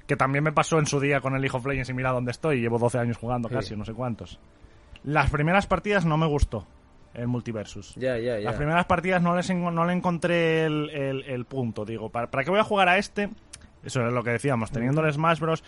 que 0.07 0.15
también 0.17 0.43
me 0.43 0.51
pasó 0.51 0.79
en 0.79 0.85
su 0.85 0.99
día 0.99 1.21
con 1.21 1.33
el 1.35 1.41
League 1.41 1.55
of 1.55 1.65
Legends 1.65 1.89
y 1.89 1.93
mira 1.93 2.11
dónde 2.11 2.31
estoy, 2.31 2.59
llevo 2.61 2.77
12 2.79 2.97
años 2.99 3.17
jugando 3.17 3.49
Sí. 3.49 3.55
casi, 3.55 3.75
no 3.75 3.85
sé 3.85 3.93
cuántos. 3.93 4.39
Las 5.03 5.29
primeras 5.29 5.65
partidas 5.67 6.05
no 6.05 6.17
me 6.17 6.25
gustó 6.27 6.65
el 7.13 7.27
multiversus. 7.27 7.93
Ya, 7.95 8.17
ya, 8.17 8.37
ya. 8.39 8.45
Las 8.45 8.55
primeras 8.55 8.85
partidas 8.85 9.21
no, 9.21 9.35
les 9.35 9.49
no 9.53 9.85
le 9.85 9.93
encontré 9.93 10.65
el, 10.65 10.89
el- 10.89 11.23
el 11.23 11.45
punto. 11.45 11.85
Digo, 11.85 12.09
¿para, 12.09 12.29
¿para 12.31 12.43
qué 12.43 12.49
voy 12.49 12.59
a 12.59 12.63
jugar 12.63 12.89
a 12.89 12.97
este? 12.97 13.29
Eso 13.83 14.05
es 14.07 14.13
lo 14.13 14.23
que 14.23 14.31
decíamos, 14.31 14.71
teniendo 14.71 15.05
el 15.05 15.11
Smash 15.13 15.39
Bros. 15.39 15.63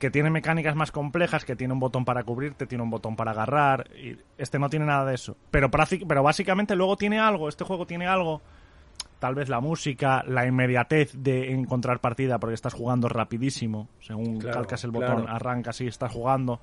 que 0.00 0.10
tiene 0.10 0.28
mecánicas 0.30 0.74
más 0.74 0.90
complejas, 0.90 1.44
que 1.44 1.54
tiene 1.56 1.72
un 1.72 1.78
botón 1.78 2.04
para 2.04 2.24
cubrirte, 2.24 2.66
tiene 2.66 2.82
un 2.82 2.90
botón 2.90 3.14
para 3.16 3.30
agarrar. 3.30 3.88
Y 3.96 4.16
este 4.38 4.58
no 4.58 4.68
tiene 4.68 4.86
nada 4.86 5.04
de 5.04 5.14
eso. 5.14 5.36
Pero, 5.52 5.70
pero 5.70 6.22
básicamente 6.22 6.74
luego 6.74 6.96
tiene 6.96 7.20
algo, 7.20 7.48
este 7.48 7.64
juego 7.64 7.86
tiene 7.86 8.06
algo. 8.08 8.42
Tal 9.20 9.34
vez 9.36 9.48
la 9.48 9.60
música, 9.60 10.24
la 10.26 10.44
inmediatez 10.46 11.12
de 11.14 11.52
encontrar 11.52 12.00
partida, 12.00 12.38
porque 12.40 12.54
estás 12.54 12.74
jugando 12.74 13.08
rapidísimo. 13.08 13.88
Según 14.00 14.40
Claro, 14.40 14.56
calcas 14.58 14.82
el 14.82 14.90
botón, 14.90 15.22
claro. 15.22 15.30
arrancas 15.36 15.80
y 15.82 15.86
estás 15.86 16.10
jugando. 16.10 16.58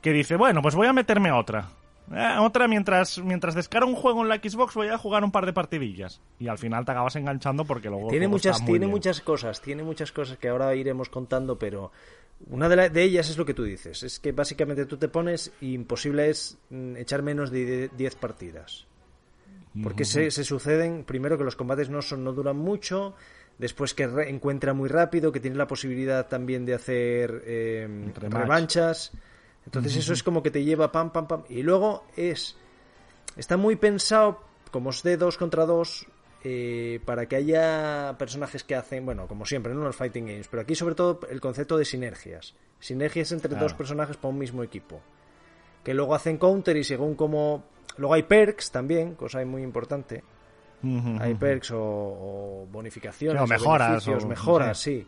Que 0.00 0.12
dice, 0.12 0.36
bueno, 0.36 0.60
pues 0.62 0.74
voy 0.76 0.86
a 0.86 0.92
meterme 0.92 1.32
otra. 1.32 1.70
Eh, 2.14 2.36
otra 2.38 2.68
mientras 2.68 3.18
mientras 3.18 3.54
descargo 3.54 3.88
un 3.88 3.96
juego 3.96 4.20
en 4.22 4.28
la 4.28 4.36
Xbox 4.36 4.74
voy 4.74 4.88
a 4.88 4.98
jugar 4.98 5.24
un 5.24 5.32
par 5.32 5.46
de 5.46 5.54
partidillas 5.54 6.20
y 6.38 6.48
al 6.48 6.58
final 6.58 6.84
te 6.84 6.90
acabas 6.92 7.16
enganchando 7.16 7.64
porque 7.64 7.88
luego 7.88 8.08
tiene 8.08 8.28
muchas 8.28 8.58
tiene 8.62 8.80
bien. 8.80 8.90
muchas 8.90 9.22
cosas 9.22 9.62
tiene 9.62 9.82
muchas 9.84 10.12
cosas 10.12 10.36
que 10.36 10.48
ahora 10.50 10.74
iremos 10.74 11.08
contando 11.08 11.58
pero 11.58 11.92
una 12.50 12.68
de, 12.68 12.76
la- 12.76 12.88
de 12.90 13.02
ellas 13.04 13.30
es 13.30 13.38
lo 13.38 13.46
que 13.46 13.54
tú 13.54 13.62
dices 13.64 14.02
es 14.02 14.20
que 14.20 14.32
básicamente 14.32 14.84
tú 14.84 14.98
te 14.98 15.08
pones 15.08 15.50
y 15.62 15.72
imposible 15.72 16.28
es 16.28 16.58
mm, 16.68 16.96
echar 16.98 17.22
menos 17.22 17.50
de 17.50 17.88
10 17.96 18.16
partidas 18.16 18.86
porque 19.82 20.04
se, 20.04 20.30
se 20.30 20.44
suceden 20.44 21.04
primero 21.04 21.36
que 21.36 21.44
los 21.44 21.56
combates 21.56 21.90
no 21.90 22.00
son 22.02 22.22
no 22.24 22.32
duran 22.32 22.56
mucho 22.56 23.14
después 23.58 23.92
que 23.94 24.06
re- 24.06 24.30
encuentra 24.30 24.72
muy 24.72 24.88
rápido 24.88 25.32
que 25.32 25.40
tiene 25.40 25.56
la 25.56 25.66
posibilidad 25.66 26.28
también 26.28 26.64
de 26.64 26.74
hacer 26.74 27.42
eh, 27.46 28.12
revanchas 28.16 29.12
entonces 29.66 29.96
eso 29.96 30.12
es 30.12 30.22
como 30.22 30.42
que 30.42 30.50
te 30.50 30.62
lleva 30.62 30.92
pam 30.92 31.10
pam 31.12 31.26
pam 31.26 31.42
y 31.48 31.62
luego 31.62 32.04
es 32.16 32.56
Está 33.36 33.56
muy 33.56 33.74
pensado, 33.74 34.40
como 34.70 34.90
es 34.90 35.02
de 35.02 35.16
dos 35.16 35.36
contra 35.38 35.66
dos, 35.66 36.06
eh, 36.44 37.00
para 37.04 37.26
que 37.26 37.34
haya 37.34 38.14
personajes 38.16 38.62
que 38.62 38.76
hacen, 38.76 39.04
bueno, 39.04 39.26
como 39.26 39.44
siempre, 39.44 39.74
¿no? 39.74 39.82
Los 39.82 39.96
fighting 39.96 40.26
games, 40.26 40.46
pero 40.46 40.62
aquí 40.62 40.76
sobre 40.76 40.94
todo 40.94 41.18
el 41.28 41.40
concepto 41.40 41.76
de 41.76 41.84
sinergias. 41.84 42.54
Sinergias 42.78 43.32
entre 43.32 43.48
Claro. 43.48 43.64
dos 43.64 43.74
personajes 43.74 44.16
para 44.18 44.28
un 44.32 44.38
mismo 44.38 44.62
equipo. 44.62 45.00
Que 45.84 45.94
luego 45.94 46.14
hacen 46.14 46.38
counter 46.38 46.76
y 46.76 46.84
según 46.84 47.14
como... 47.14 47.64
Luego 47.98 48.14
hay 48.14 48.24
perks 48.24 48.72
también, 48.72 49.14
cosa 49.14 49.44
muy 49.44 49.62
importante. 49.62 50.24
Hay 51.20 51.34
perks 51.34 51.70
o, 51.70 51.78
o 51.80 52.66
bonificaciones, 52.70 53.40
Sí, 53.40 53.44
o 53.44 53.46
mejoras, 53.46 54.08
o- 54.08 54.28
mejoras, 54.28 54.78
sí. 54.78 55.06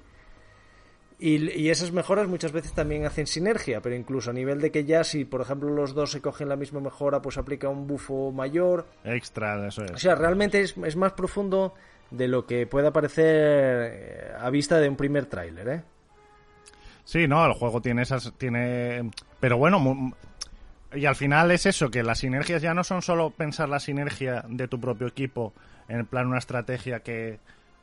Y, 1.19 1.51
y 1.61 1.71
esas 1.71 1.93
mejoras 1.93 2.29
muchas 2.29 2.53
veces 2.53 2.73
también 2.75 3.07
hacen 3.07 3.27
sinergia, 3.27 3.81
pero 3.81 3.95
incluso 3.95 4.31
a 4.31 4.33
nivel 4.35 4.61
de 4.61 4.71
que 4.71 4.85
ya 4.85 5.03
si, 5.03 5.25
por 5.25 5.41
ejemplo, 5.41 5.71
los 5.71 5.95
dos 5.95 6.11
se 6.13 6.21
cogen 6.21 6.49
la 6.49 6.57
misma 6.57 6.81
mejora, 6.81 7.21
pues 7.23 7.39
aplica 7.39 7.69
un 7.69 7.87
bufo 7.87 8.33
mayor. 8.33 8.87
Extra, 9.05 9.67
eso 9.69 9.83
O 9.83 9.85
es. 9.87 10.01
sea, 10.01 10.15
realmente 10.15 10.61
es, 10.61 10.77
es 10.77 10.97
más 10.97 11.13
profundo 11.13 11.75
de 12.11 12.29
lo 12.29 12.47
que 12.47 12.67
pueda 12.67 12.93
parecer 12.93 13.35
eh, 13.93 14.33
a 14.39 14.49
vista 14.51 14.79
de 14.79 14.89
un 14.91 14.97
primer 14.97 15.27
tráiler, 15.27 15.69
¿eh? 15.69 15.83
Sí, 17.05 17.27
no, 17.27 17.45
el 17.47 17.53
juego 17.53 17.81
tiene 17.81 18.03
esas, 18.03 18.33
tiene, 18.37 19.11
pero 19.41 19.57
bueno, 19.59 20.13
y 20.97 21.07
al 21.07 21.15
final 21.17 21.51
es 21.51 21.67
eso, 21.67 21.91
que 21.91 22.03
las 22.03 22.19
sinergias 22.19 22.63
ya 22.63 22.75
no 22.75 22.83
son 22.85 23.03
solo 23.03 23.31
pensar 23.31 23.69
la 23.69 23.79
sinergia 23.81 24.45
de 24.49 24.67
tu 24.69 24.81
propio 24.81 25.07
equipo, 25.07 25.53
en 25.89 26.05
plan 26.07 26.27
una 26.27 26.39
estrategia 26.39 27.01
que, 27.01 27.39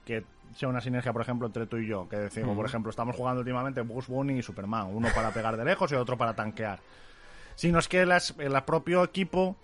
que 0.05 0.23
sea 0.55 0.69
una 0.69 0.81
sinergia, 0.81 1.13
por 1.13 1.21
ejemplo, 1.21 1.47
entre 1.47 1.65
tú 1.65 1.77
y 1.77 1.87
yo, 1.87 2.07
que 2.09 2.17
decimos, 2.17 2.55
por 2.55 2.65
ejemplo, 2.65 2.89
estamos 2.89 3.15
jugando 3.15 3.39
últimamente 3.39 3.81
Bugs 3.81 4.07
Bunny 4.07 4.39
y 4.39 4.41
Superman, 4.43 4.87
uno 4.93 5.07
para 5.15 5.31
pegar 5.31 5.55
de 5.57 5.65
lejos 5.65 5.91
y 5.91 5.95
otro 5.95 6.17
para 6.17 6.33
tanquear, 6.35 6.79
sino 7.55 7.79
es 7.79 7.87
que 7.87 8.05
las- 8.05 8.35
el 8.39 8.53
propio 8.63 9.03
equipo 9.03 9.55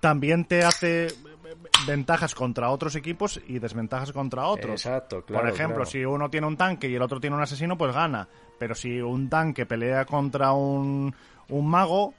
también 0.00 0.44
te 0.44 0.64
hace 0.64 1.08
ventajas 1.86 2.34
contra 2.34 2.70
otros 2.70 2.94
equipos 2.96 3.40
y 3.48 3.58
desventajas 3.58 4.12
contra 4.12 4.46
otros. 4.46 4.84
Exacto, 4.86 5.24
claro. 5.24 5.44
Por 5.46 5.54
ejemplo, 5.54 5.76
claro. 5.76 5.90
si 5.90 6.04
uno 6.04 6.30
tiene 6.30 6.46
un 6.46 6.56
tanque 6.56 6.88
y 6.88 6.94
el 6.94 7.02
otro 7.02 7.20
tiene 7.20 7.36
un 7.36 7.42
asesino, 7.42 7.76
pues 7.78 7.94
gana. 7.94 8.28
Pero 8.58 8.74
si 8.74 9.00
un 9.00 9.28
tanque 9.28 9.66
pelea 9.66 10.04
contra 10.04 10.52
un, 10.52 11.14
un 11.48 11.66
mago, 11.68 12.14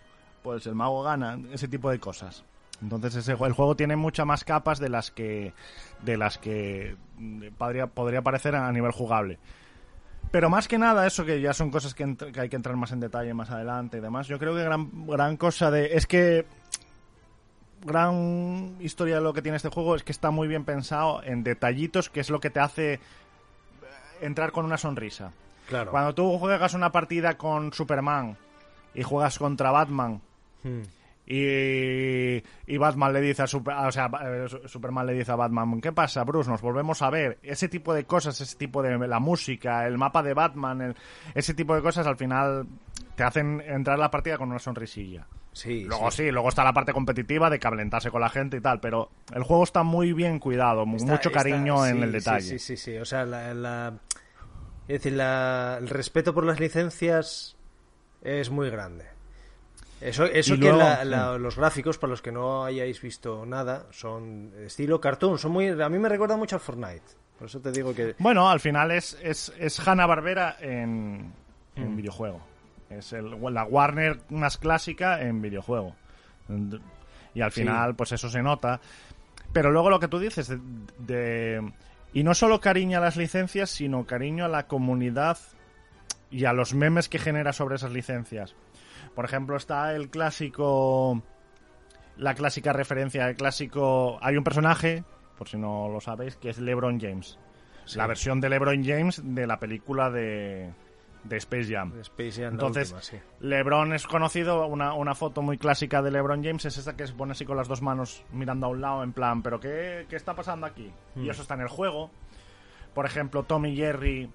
pues 0.45 0.67
el 0.67 0.75
mago 0.75 1.01
gana. 1.01 1.39
Ese 1.51 1.67
tipo 1.67 1.89
de 1.89 1.99
cosas. 1.99 2.43
Entonces 2.79 3.15
ese, 3.15 3.31
el 3.31 3.53
juego 3.53 3.75
tiene 3.75 3.95
muchas 3.95 4.27
más 4.27 4.43
capas 4.43 4.77
de 4.79 4.89
las 4.89 5.09
que 5.09 5.53
de 6.03 6.17
las 6.17 6.37
que 6.37 6.95
mm, 7.17 7.47
podría, 7.57 7.87
podría 7.87 8.21
parecer 8.21 8.55
a 8.55 8.71
nivel 8.71 8.91
jugable. 8.91 9.39
Pero 10.29 10.49
más 10.51 10.67
que 10.67 10.77
nada, 10.77 11.07
eso 11.07 11.25
que 11.25 11.41
ya 11.41 11.53
son 11.53 11.71
cosas 11.71 11.95
que, 11.95 12.03
hay 12.37 12.49
que 12.49 12.55
entrar 12.55 12.75
más 12.75 12.91
en 12.91 12.99
detalle 12.99 13.33
más 13.33 13.49
adelante 13.49 13.97
y 13.97 14.01
demás, 14.01 14.27
yo 14.27 14.37
creo 14.37 14.53
que 14.55 14.63
gran, 14.63 15.07
gran 15.07 15.37
cosa 15.37 15.71
de... 15.71 15.95
Es 15.95 16.05
que 16.05 16.45
gran 17.83 18.75
historia 18.79 19.15
de 19.15 19.21
lo 19.21 19.33
que 19.33 19.41
tiene 19.41 19.55
este 19.55 19.69
juego 19.69 19.95
es 19.95 20.03
que 20.03 20.11
está 20.11 20.31
muy 20.31 20.47
bien 20.47 20.65
pensado 20.65 21.23
en 21.23 21.43
detallitos, 21.43 22.09
que 22.09 22.19
es 22.19 22.29
lo 22.29 22.39
que 22.39 22.49
te 22.49 22.59
hace 22.59 22.93
eh, 22.93 22.99
entrar 24.21 24.51
con 24.51 24.65
una 24.65 24.77
sonrisa. 24.77 25.31
Claro. 25.69 25.91
Cuando 25.91 26.13
tú 26.13 26.37
juegas 26.37 26.73
una 26.73 26.91
partida 26.91 27.37
con 27.37 27.71
Superman 27.73 28.37
y 28.93 29.03
juegas 29.03 29.39
contra 29.39 29.71
Batman 29.71 30.21
Hmm. 30.65 30.81
y, 31.27 32.43
y 32.67 32.77
Batman 32.77 33.13
le 33.13 33.21
dice 33.21 33.43
a 33.43 33.47
Super- 33.47 33.75
o 33.75 33.91
sea, 33.91 34.09
eh, 34.23 34.45
Su- 34.47 34.67
Superman 34.67 35.05
le 35.07 35.13
dice 35.13 35.31
a 35.31 35.35
Batman, 35.35 35.79
¿qué 35.81 35.91
pasa, 35.91 36.23
Bruce? 36.23 36.49
Nos 36.49 36.61
volvemos 36.61 37.01
a 37.01 37.09
ver. 37.09 37.39
Ese 37.43 37.67
tipo 37.69 37.93
de 37.93 38.05
cosas, 38.05 38.39
ese 38.41 38.55
tipo 38.57 38.81
de 38.81 38.97
la 39.07 39.19
música, 39.19 39.85
el 39.87 39.97
mapa 39.97 40.21
de 40.23 40.33
Batman, 40.33 40.81
el- 40.81 40.95
ese 41.33 41.53
tipo 41.53 41.75
de 41.75 41.81
cosas 41.81 42.07
al 42.07 42.17
final 42.17 42.65
te 43.15 43.23
hacen 43.23 43.61
entrar 43.65 43.95
a 43.95 43.99
la 43.99 44.11
partida 44.11 44.37
con 44.37 44.49
una 44.49 44.59
sonrisilla. 44.59 45.27
Sí, 45.53 45.85
Luego 45.85 46.11
sí. 46.11 46.23
sí, 46.25 46.31
luego 46.31 46.49
está 46.49 46.63
la 46.65 46.73
parte 46.73 46.91
competitiva 46.91 47.49
de 47.49 47.59
calentarse 47.59 48.11
con 48.11 48.19
la 48.21 48.29
gente 48.29 48.57
y 48.57 48.61
tal, 48.61 48.81
pero 48.81 49.09
el 49.33 49.43
juego 49.43 49.63
está 49.63 49.83
muy 49.83 50.11
bien 50.13 50.37
cuidado, 50.39 50.83
Está- 50.83 51.11
mucho 51.13 51.29
está- 51.29 51.31
cariño 51.31 51.85
en 51.85 52.03
el 52.03 52.11
detalle. 52.11 52.41
Sí, 52.41 52.59
sí, 52.59 52.75
sí. 52.75 52.97
O 52.97 53.05
sea, 53.05 53.23
la, 53.25 53.53
la- 53.53 53.93
es 54.87 55.01
decir, 55.01 55.13
la- 55.13 55.77
el 55.79 55.87
respeto 55.87 56.33
por 56.33 56.43
las 56.45 56.59
licencias 56.59 57.55
es 58.21 58.49
muy 58.49 58.69
grande. 58.69 59.05
Eso, 60.01 60.25
eso 60.25 60.59
que 60.59 60.71
la- 60.71 61.03
la- 61.05 61.37
los 61.37 61.55
gráficos, 61.55 61.97
para 61.97 62.11
los 62.11 62.21
que 62.21 62.31
no 62.31 62.65
hayáis 62.65 63.01
visto 63.01 63.45
nada, 63.45 63.85
son 63.91 64.51
estilo 64.65 64.99
cartoon. 64.99 65.37
Son 65.39 65.51
muy, 65.51 65.69
a 65.69 65.89
mí 65.89 65.97
me 65.99 66.09
recuerda 66.09 66.35
mucho 66.37 66.55
al 66.57 66.59
Fortnite. 66.61 67.03
Por 67.39 67.47
eso 67.47 67.59
te 67.59 67.71
digo 67.71 67.93
que... 67.93 68.15
Bueno, 68.19 68.49
al 68.49 68.59
final 68.59 68.91
es, 68.91 69.17
es, 69.21 69.53
es 69.57 69.79
Hanna-Barbera 69.85 70.57
en, 70.59 71.31
en 71.75 71.93
Mm. 71.93 71.95
videojuego. 71.97 72.41
Es 72.89 73.13
el, 73.13 73.31
la 73.53 73.63
Warner 73.63 74.19
más 74.29 74.57
clásica 74.57 75.21
en 75.21 75.41
videojuego. 75.41 75.95
Y 77.33 77.41
al 77.41 77.51
Sí. 77.51 77.61
final, 77.61 77.95
pues 77.95 78.11
eso 78.11 78.29
se 78.29 78.41
nota. 78.41 78.79
Pero 79.51 79.71
luego 79.71 79.89
lo 79.89 79.99
que 79.99 80.07
tú 80.07 80.19
dices, 80.19 80.47
de, 80.49 80.59
de- 80.99 81.73
y 82.13 82.23
no 82.23 82.33
solo 82.33 82.59
cariño 82.61 82.97
a 82.99 83.01
las 83.01 83.17
licencias, 83.17 83.69
sino 83.69 84.05
cariño 84.05 84.45
a 84.45 84.49
la 84.49 84.67
comunidad 84.67 85.37
y 86.29 86.45
a 86.45 86.53
los 86.53 86.73
memes 86.73 87.09
que 87.09 87.19
genera 87.19 87.51
sobre 87.53 87.75
esas 87.75 87.91
licencias. 87.91 88.55
Por 89.15 89.25
ejemplo, 89.25 89.55
está 89.55 89.93
el 89.95 90.09
clásico. 90.09 91.21
La 92.17 92.33
clásica 92.33 92.73
referencia, 92.73 93.27
el 93.27 93.35
clásico. 93.35 94.19
Hay 94.21 94.37
un 94.37 94.43
personaje, 94.43 95.03
por 95.37 95.47
si 95.47 95.57
no 95.57 95.89
lo 95.89 95.99
sabéis, 96.01 96.35
que 96.35 96.49
es 96.49 96.59
LeBron 96.59 96.99
James. 96.99 97.39
Sí. 97.85 97.97
La 97.97 98.07
versión 98.07 98.41
de 98.41 98.49
LeBron 98.49 98.83
James 98.83 99.21
de 99.23 99.45
la 99.47 99.59
película 99.59 100.09
de, 100.09 100.73
de 101.23 101.37
Space 101.37 101.73
Jam. 101.73 101.93
Space 101.99 102.41
Jam, 102.41 102.53
Entonces, 102.53 102.93
última, 102.93 103.01
sí. 103.01 103.17
LeBron 103.41 103.93
es 103.93 104.07
conocido, 104.07 104.65
una, 104.65 104.93
una 104.93 105.13
foto 105.13 105.41
muy 105.41 105.57
clásica 105.57 106.01
de 106.01 106.11
LeBron 106.11 106.43
James 106.43 106.65
es 106.65 106.77
esta 106.77 106.95
que 106.95 107.05
se 107.05 107.13
pone 107.13 107.33
así 107.33 107.45
con 107.45 107.57
las 107.57 107.67
dos 107.67 107.81
manos 107.81 108.23
mirando 108.31 108.67
a 108.67 108.69
un 108.69 108.81
lado, 108.81 109.03
en 109.03 109.13
plan, 109.13 109.43
¿pero 109.43 109.59
qué, 109.59 110.07
qué 110.09 110.15
está 110.15 110.33
pasando 110.35 110.65
aquí? 110.65 110.91
Hmm. 111.15 111.25
Y 111.25 111.29
eso 111.29 111.41
está 111.41 111.53
en 111.53 111.61
el 111.61 111.67
juego. 111.67 112.09
Por 112.93 113.05
ejemplo, 113.05 113.43
Tom 113.43 113.65
y 113.65 113.75
Jerry 113.75 114.31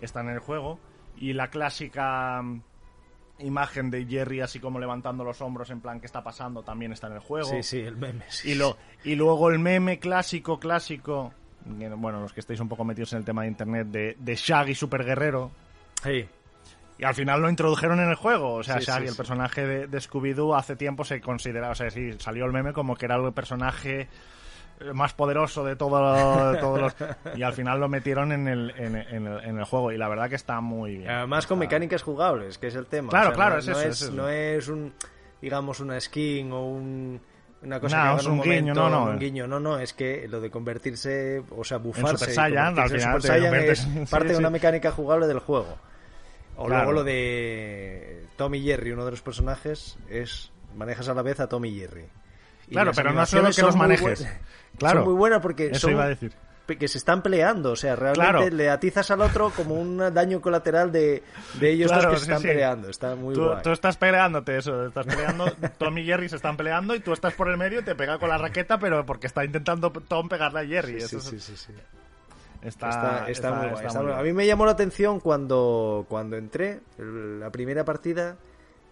está 0.00 0.20
en 0.20 0.30
el 0.30 0.38
juego. 0.38 0.78
Y 1.16 1.34
la 1.34 1.48
clásica 1.48 2.42
imagen 3.42 3.90
de 3.90 4.04
Jerry 4.06 4.40
así 4.40 4.58
como 4.60 4.78
levantando 4.78 5.24
los 5.24 5.40
hombros, 5.40 5.70
en 5.70 5.80
plan, 5.80 6.00
¿qué 6.00 6.06
está 6.06 6.22
pasando? 6.22 6.62
También 6.62 6.92
está 6.92 7.06
en 7.08 7.14
el 7.14 7.18
juego. 7.20 7.48
Sí, 7.48 7.62
sí, 7.62 7.80
el 7.80 7.96
meme. 7.96 8.24
sí. 8.28 8.50
Y, 8.50 8.54
lo, 8.54 8.76
y 9.04 9.14
luego 9.14 9.50
el 9.50 9.58
meme 9.58 9.98
clásico, 9.98 10.58
clásico, 10.58 11.32
que, 11.78 11.88
bueno, 11.88 12.20
los 12.20 12.32
que 12.32 12.40
estáis 12.40 12.60
un 12.60 12.68
poco 12.68 12.84
metidos 12.84 13.12
en 13.12 13.18
el 13.20 13.24
tema 13.24 13.42
de 13.42 13.48
internet, 13.48 13.86
de, 13.88 14.16
de 14.18 14.34
Shaggy 14.34 14.74
Super 14.74 15.04
Guerrero. 15.04 15.50
Sí. 16.02 16.26
Y 16.98 17.04
al 17.04 17.14
final 17.14 17.40
lo 17.40 17.50
introdujeron 17.50 17.98
en 18.00 18.08
el 18.10 18.14
juego. 18.14 18.54
O 18.54 18.62
sea, 18.62 18.78
Sí, 18.78 18.86
Shaggy, 18.86 19.04
sí, 19.06 19.10
el 19.10 19.16
personaje 19.16 19.66
de, 19.66 19.86
de 19.86 19.98
Scooby-Doo, 19.98 20.56
hace 20.56 20.76
tiempo 20.76 21.04
se 21.04 21.20
consideraba, 21.20 21.72
o 21.72 21.74
sea, 21.74 21.90
sí, 21.90 22.12
salió 22.18 22.44
el 22.44 22.52
meme 22.52 22.72
como 22.72 22.96
que 22.96 23.06
era 23.06 23.16
el 23.16 23.32
personaje 23.32 24.08
más 24.94 25.12
poderoso 25.14 25.64
de, 25.64 25.76
todo, 25.76 26.52
de 26.52 26.58
todos 26.58 26.80
los... 26.80 26.94
Y 27.36 27.42
al 27.42 27.52
final 27.52 27.80
lo 27.80 27.88
metieron 27.88 28.32
en 28.32 28.48
el, 28.48 28.70
en, 28.76 28.96
en 28.96 29.26
el, 29.26 29.44
en 29.44 29.58
el 29.58 29.64
juego. 29.64 29.92
Y 29.92 29.98
la 29.98 30.08
verdad 30.08 30.28
que 30.28 30.36
está 30.36 30.60
muy 30.60 30.98
bien. 30.98 31.10
Además 31.10 31.46
con 31.46 31.58
mecánicas 31.58 32.02
jugables, 32.02 32.58
que 32.58 32.68
es 32.68 32.74
el 32.74 32.86
tema. 32.86 33.10
Claro, 33.10 33.28
O 33.30 33.30
sea, 33.30 33.36
claro, 33.36 33.54
no, 33.54 33.58
es 33.60 33.66
no 33.66 33.72
eso, 33.72 33.88
es, 33.88 34.02
eso. 34.02 34.12
no 34.12 34.28
es 34.28 34.68
un, 34.68 34.92
digamos, 35.40 35.80
una 35.80 36.00
skin 36.00 36.52
o 36.52 36.66
un, 36.66 37.20
una 37.62 37.80
cosa 37.80 38.04
No, 38.04 38.14
que 38.16 38.20
es 38.20 38.26
en 38.26 38.32
un, 38.32 38.38
un 38.38 38.44
guiño, 38.44 38.54
momento, 38.74 38.90
no, 38.90 38.90
no. 39.06 39.10
un 39.10 39.18
guiño. 39.18 39.46
No, 39.46 39.60
no, 39.60 39.78
es 39.78 39.92
que 39.92 40.26
lo 40.28 40.40
de 40.40 40.50
convertirse, 40.50 41.42
o 41.50 41.64
sea, 41.64 41.78
bufarse. 41.78 42.16
Super 42.18 42.30
y 42.30 42.34
Saiyan, 42.34 42.78
al 42.78 42.84
en 42.92 42.98
final 43.00 43.20
Super 43.22 43.22
Saiyan 43.22 43.54
es 43.54 43.86
parte 44.10 44.28
sí, 44.28 44.32
de 44.34 44.38
una 44.38 44.50
mecánica 44.50 44.90
jugable 44.90 45.26
del 45.26 45.38
juego. 45.38 45.78
O 46.56 46.66
Claro. 46.66 46.84
luego 46.84 46.92
lo 47.00 47.04
de 47.04 48.26
Tom 48.36 48.54
y 48.54 48.62
Jerry, 48.62 48.92
uno 48.92 49.04
de 49.04 49.10
los 49.12 49.22
personajes, 49.22 49.96
es 50.10 50.50
manejas 50.76 51.08
a 51.08 51.14
la 51.14 51.22
vez 51.22 51.40
a 51.40 51.48
Tom 51.48 51.64
y 51.64 51.74
Jerry. 51.78 52.04
Y 52.68 52.72
Claro, 52.72 52.92
pero 52.94 53.12
no 53.12 53.24
solo 53.26 53.50
que 53.54 53.62
los 53.62 53.76
manejes. 53.76 54.26
Claro. 54.82 55.00
Son 55.00 55.08
muy 55.10 55.18
buenas 55.18 55.40
porque 55.40 55.66
Eso 55.68 55.80
son 55.80 55.90
iba 55.92 56.04
a 56.04 56.08
decir. 56.08 56.32
pe- 56.66 56.78
que 56.78 56.86
se 56.88 56.98
están 56.98 57.22
peleando, 57.22 57.72
o 57.72 57.76
sea, 57.76 57.96
realmente 57.96 58.32
Claro. 58.38 58.48
le 58.56 58.70
atizas 58.70 59.10
al 59.10 59.20
otro 59.20 59.50
como 59.50 59.74
un 59.74 59.96
daño 59.98 60.40
colateral 60.40 60.92
de, 60.92 61.22
de 61.60 61.70
ellos 61.70 61.90
Claro, 61.90 62.10
dos 62.10 62.12
que 62.20 62.24
se 62.26 62.30
están 62.32 62.42
sí. 62.42 62.48
peleando. 62.48 62.88
Está 62.88 63.14
muy 63.16 63.34
Tú, 63.34 63.44
guay. 63.44 63.62
tú 63.62 63.70
estás 63.72 63.96
peleándote 63.96 64.56
eso, 64.58 64.86
estás 64.86 65.06
peleando, 65.06 65.46
Tom 65.78 65.98
y 65.98 66.04
Jerry 66.04 66.28
se 66.28 66.36
están 66.36 66.56
peleando 66.56 66.94
y 66.94 67.00
tú 67.00 67.12
estás 67.12 67.34
por 67.34 67.48
el 67.48 67.56
medio 67.56 67.80
y 67.80 67.82
te 67.82 67.94
pega 67.94 68.18
con 68.18 68.28
la 68.28 68.38
raqueta, 68.38 68.78
pero 68.78 69.04
porque 69.04 69.26
está 69.26 69.44
intentando 69.44 69.90
Tom 69.90 70.28
pegarle 70.28 70.60
a 70.60 70.66
Jerry. 70.66 71.00
Sí, 71.00 71.16
Eso 71.16 71.20
sí, 71.20 71.36
es- 71.36 71.44
sí, 71.44 71.56
sí. 71.56 71.72
Está, 72.62 72.88
Está, 72.90 73.28
está 73.28 73.52
muy 73.54 73.68
guay, 73.70 73.86
muy 74.04 74.12
A 74.12 74.22
mí 74.22 74.32
me 74.32 74.46
llamó 74.46 74.64
la 74.66 74.70
atención 74.72 75.18
cuando, 75.18 76.06
cuando 76.08 76.36
entré, 76.36 76.80
la 76.96 77.50
primera 77.50 77.84
partida 77.84 78.36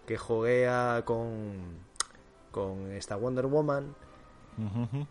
que 0.05 0.17
jugué 0.17 0.67
a- 0.67 1.03
con, 1.05 1.77
con 2.51 2.91
esta 2.91 3.15
Wonder 3.15 3.45
Woman, 3.45 3.95
ujú. 4.57 5.07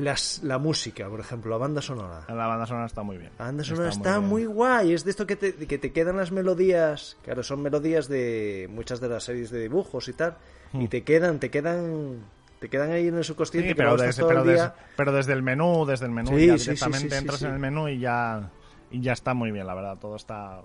Las, 0.00 0.42
la 0.42 0.58
música, 0.58 1.08
por 1.08 1.20
ejemplo, 1.20 1.50
la 1.50 1.56
banda 1.58 1.82
sonora. 1.82 2.24
La 2.28 2.46
banda 2.46 2.66
sonora 2.66 2.86
está 2.86 3.02
muy 3.02 3.18
bien. 3.18 3.32
La 3.38 3.46
banda 3.46 3.64
sonora 3.64 3.88
está, 3.88 4.20
muy, 4.20 4.44
guay. 4.46 4.92
Es 4.92 5.04
de 5.04 5.10
esto 5.10 5.26
que 5.26 5.36
te, 5.36 5.54
que 5.54 5.78
te 5.78 5.92
quedan 5.92 6.16
las 6.16 6.32
melodías. 6.32 7.16
Claro, 7.24 7.42
son 7.42 7.62
melodías 7.62 8.08
de 8.08 8.68
muchas 8.70 9.00
de 9.00 9.08
las 9.08 9.24
series 9.24 9.50
de 9.50 9.60
dibujos 9.60 10.08
y 10.08 10.12
tal. 10.12 10.36
Y 10.72 10.88
te 10.88 11.02
quedan, 11.04 11.38
te 11.38 11.50
quedan, 11.50 12.24
te 12.60 12.68
quedan 12.68 12.90
ahí 12.92 13.08
en 13.08 13.16
el 13.16 13.24
subconsciente. 13.24 13.68
Hmm. 13.68 13.70
Sí, 13.70 13.74
que 13.74 13.76
pero, 13.76 13.90
luego 13.90 14.02
desde, 14.04 14.20
todo 14.20 14.28
pero, 14.28 14.40
el 14.42 14.46
día- 14.48 14.62
desde, 14.64 14.72
pero 14.96 15.12
desde 15.12 15.32
el 15.32 15.42
menú, 15.42 15.86
desde 15.86 16.06
el 16.06 16.12
menú 16.12 16.36
Sí, 16.36 16.46
ya 16.46 16.58
sí, 16.58 16.64
directamente 16.64 17.16
entras 17.16 17.42
en 17.42 17.52
el 17.52 17.58
menú 17.58 17.88
y 17.88 17.98
ya 17.98 18.50
y 18.90 19.00
ya 19.00 19.12
está 19.12 19.34
muy 19.34 19.50
bien, 19.50 19.66
la 19.66 19.74
verdad, 19.74 19.96
todo 19.98 20.16
está 20.16 20.60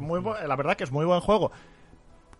muy 0.00 0.22
la 0.46 0.56
verdad 0.56 0.76
que 0.76 0.84
es 0.84 0.92
muy 0.92 1.04
buen 1.04 1.20
juego. 1.20 1.50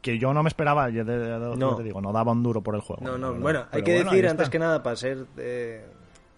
Que 0.01 0.19
yo 0.19 0.35
no 0.35 0.43
me 0.43 0.49
esperaba, 0.49 0.91
yo 0.91 1.05
te, 1.05 1.17
No. 1.57 1.77
te 1.77 1.83
digo, 1.83 2.01
no 2.03 2.13
daba 2.13 2.33
un 2.33 2.43
duro 2.43 2.61
por 2.61 2.75
el 2.75 2.83
juego. 2.83 3.03
No, 3.03 3.17
no, 3.17 3.33
bueno, 3.35 3.61
hay 3.71 3.83
Pero 3.83 3.85
que 3.85 3.95
bueno, 3.97 4.11
decir 4.11 4.29
antes 4.29 4.51
que 4.51 4.59
nada, 4.59 4.83
para 4.83 4.97
ser. 4.97 5.25
eh, 5.39 5.83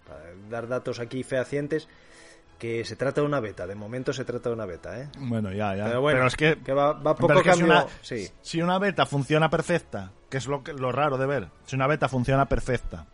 para 0.07 0.21
dar 0.49 0.67
datos 0.67 0.99
aquí 0.99 1.23
fehacientes, 1.23 1.87
que 2.57 2.83
se 2.85 2.95
trata 2.95 3.21
de 3.21 3.27
una 3.27 3.39
beta. 3.39 3.67
De 3.67 3.75
momento 3.75 4.13
se 4.13 4.25
trata 4.25 4.49
de 4.49 4.55
una 4.55 4.65
beta, 4.65 4.99
¿eh? 4.99 5.09
Bueno, 5.19 5.51
ya, 5.53 5.75
ya. 5.75 5.85
Pero 5.85 6.01
bueno, 6.01 6.25
es 6.27 6.35
que, 6.35 6.55
va, 6.73 6.93
va 6.93 7.15
poco 7.15 7.33
que 7.35 7.43
si 7.43 7.49
cambio. 7.49 7.65
una, 7.65 7.85
Sí. 8.01 8.27
si 8.41 8.61
una 8.61 8.79
beta 8.79 9.05
funciona 9.05 9.49
perfecta, 9.49 10.11
que 10.29 10.37
es 10.37 10.47
lo, 10.47 10.63
que- 10.63 10.73
lo 10.73 10.91
raro 10.91 11.17
de 11.17 11.27
ver, 11.27 11.47
si 11.65 11.75
una 11.75 11.85
beta 11.87 12.09
funciona 12.09 12.45
perfecta, 12.47 13.05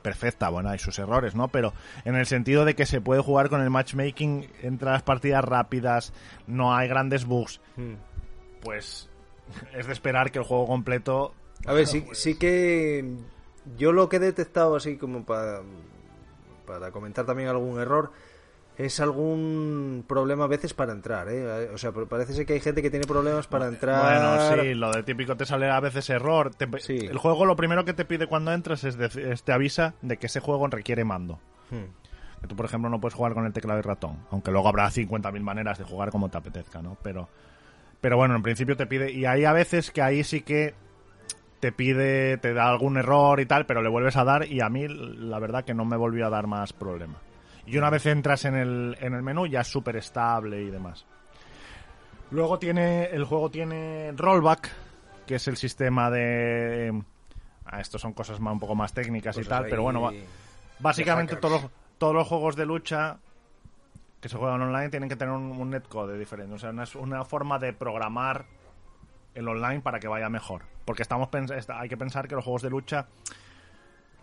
perfecta, 0.00 0.48
bueno, 0.48 0.68
hay 0.70 0.78
sus 0.78 0.98
errores, 0.98 1.34
¿no? 1.34 1.48
Pero 1.48 1.72
en 2.04 2.14
el 2.16 2.26
sentido 2.26 2.64
de 2.64 2.74
que 2.74 2.86
se 2.86 3.00
puede 3.00 3.20
jugar 3.22 3.48
con 3.48 3.60
el 3.62 3.70
matchmaking 3.70 4.48
entre 4.62 4.90
las 4.90 5.02
partidas 5.02 5.44
rápidas, 5.44 6.12
no 6.46 6.74
hay 6.74 6.88
grandes 6.88 7.24
bugs, 7.24 7.60
Mm. 7.76 7.94
pues 8.62 9.08
es 9.76 9.86
de 9.86 9.92
esperar 9.92 10.30
que 10.30 10.38
el 10.38 10.44
juego 10.44 10.66
completo... 10.66 11.34
A 11.66 11.72
ver, 11.72 11.86
sí, 11.88 12.04
sí 12.12 12.36
que 12.38 13.04
yo 13.76 13.92
lo 13.92 14.08
que 14.08 14.16
he 14.16 14.20
detectado 14.20 14.74
así 14.76 14.96
como 14.96 15.24
para, 15.24 15.60
para 16.66 16.90
comentar 16.90 17.24
también 17.26 17.48
algún 17.48 17.80
error 17.80 18.10
es 18.78 19.00
algún 19.00 20.02
problema 20.08 20.44
a 20.44 20.48
veces 20.48 20.72
para 20.72 20.92
entrar, 20.92 21.28
¿eh? 21.28 21.68
O 21.74 21.78
sea, 21.78 21.92
parece 21.92 22.32
ser 22.32 22.46
que 22.46 22.54
hay 22.54 22.60
gente 22.60 22.80
que 22.80 22.88
tiene 22.90 23.06
problemas 23.06 23.46
para 23.46 23.66
entrar. 23.68 24.02
Bueno, 24.48 24.62
sí, 24.62 24.74
lo 24.74 24.90
de 24.92 25.02
típico 25.02 25.36
te 25.36 25.44
sale 25.44 25.70
a 25.70 25.78
veces 25.78 26.08
error. 26.08 26.54
Te- 26.54 26.66
Sí. 26.80 26.96
El 26.96 27.18
juego 27.18 27.44
lo 27.44 27.54
primero 27.54 27.84
que 27.84 27.92
te 27.92 28.06
pide 28.06 28.26
cuando 28.26 28.50
entras 28.52 28.82
es, 28.84 28.98
dec- 28.98 29.18
es 29.18 29.42
te 29.42 29.52
avisa 29.52 29.94
de 30.00 30.16
que 30.16 30.26
ese 30.26 30.40
juego 30.40 30.66
requiere 30.68 31.04
mando. 31.04 31.38
Hmm. 31.70 31.84
Que 32.40 32.46
tú, 32.48 32.56
por 32.56 32.64
ejemplo, 32.64 32.88
no 32.90 32.98
puedes 32.98 33.14
jugar 33.14 33.34
con 33.34 33.44
el 33.44 33.52
teclado 33.52 33.78
y 33.78 33.82
ratón. 33.82 34.18
Aunque 34.30 34.50
luego 34.50 34.68
habrá 34.68 34.90
50.000 34.90 35.42
maneras 35.42 35.78
de 35.78 35.84
jugar 35.84 36.10
como 36.10 36.30
te 36.30 36.38
apetezca, 36.38 36.80
¿no? 36.80 36.96
Pero, 37.02 37.28
pero 38.00 38.16
bueno, 38.16 38.34
en 38.34 38.42
principio 38.42 38.74
te 38.76 38.86
pide. 38.86 39.12
Y 39.12 39.26
hay 39.26 39.44
a 39.44 39.52
veces 39.52 39.90
que 39.90 40.00
ahí 40.02 40.24
sí 40.24 40.40
que 40.40 40.74
te 41.62 41.70
pide, 41.70 42.38
te 42.38 42.54
da 42.54 42.66
algún 42.66 42.96
error 42.96 43.38
y 43.38 43.46
tal, 43.46 43.66
pero 43.66 43.82
le 43.82 43.88
vuelves 43.88 44.16
a 44.16 44.24
dar. 44.24 44.46
Y 44.50 44.60
a 44.60 44.68
mí, 44.68 44.88
la 44.88 45.38
verdad, 45.38 45.64
que 45.64 45.74
no 45.74 45.84
me 45.84 45.96
volvió 45.96 46.26
a 46.26 46.28
dar 46.28 46.48
más 46.48 46.72
problema. 46.72 47.20
Y 47.66 47.78
una 47.78 47.88
vez 47.88 48.04
entras 48.06 48.44
en 48.46 48.56
el, 48.56 48.96
en 49.00 49.14
el 49.14 49.22
menú, 49.22 49.46
ya 49.46 49.60
es 49.60 49.68
súper 49.68 49.94
estable 49.94 50.60
y 50.60 50.70
demás. 50.70 51.06
Luego 52.32 52.58
tiene. 52.58 53.04
El 53.04 53.22
juego 53.22 53.48
tiene 53.48 54.10
rollback, 54.16 54.70
que 55.24 55.36
es 55.36 55.46
el 55.46 55.56
sistema 55.56 56.10
de. 56.10 57.00
Ah, 57.64 57.80
estos 57.80 58.00
son 58.00 58.12
cosas 58.12 58.40
más, 58.40 58.54
un 58.54 58.58
poco 58.58 58.74
más 58.74 58.92
técnicas 58.92 59.38
y 59.38 59.44
tal, 59.44 59.66
pero 59.70 59.84
bueno, 59.84 60.10
Básicamente 60.80 61.36
todos 61.36 61.62
los, 61.62 61.70
todos 61.96 62.12
los 62.12 62.26
juegos 62.26 62.56
de 62.56 62.66
lucha 62.66 63.18
que 64.20 64.28
se 64.28 64.36
juegan 64.36 64.62
online 64.62 64.88
tienen 64.88 65.08
que 65.08 65.14
tener 65.14 65.32
un, 65.32 65.52
un 65.52 65.70
netcode 65.70 66.18
diferente. 66.18 66.54
O 66.54 66.58
sea, 66.58 66.70
una, 66.70 66.86
una 66.96 67.24
forma 67.24 67.60
de 67.60 67.72
programar 67.72 68.46
el 69.34 69.48
online 69.48 69.80
para 69.80 69.98
que 69.98 70.08
vaya 70.08 70.28
mejor. 70.28 70.62
Porque 70.84 71.02
estamos 71.02 71.28
hay 71.68 71.88
que 71.88 71.96
pensar 71.96 72.28
que 72.28 72.34
los 72.34 72.44
juegos 72.44 72.62
de 72.62 72.70
lucha 72.70 73.06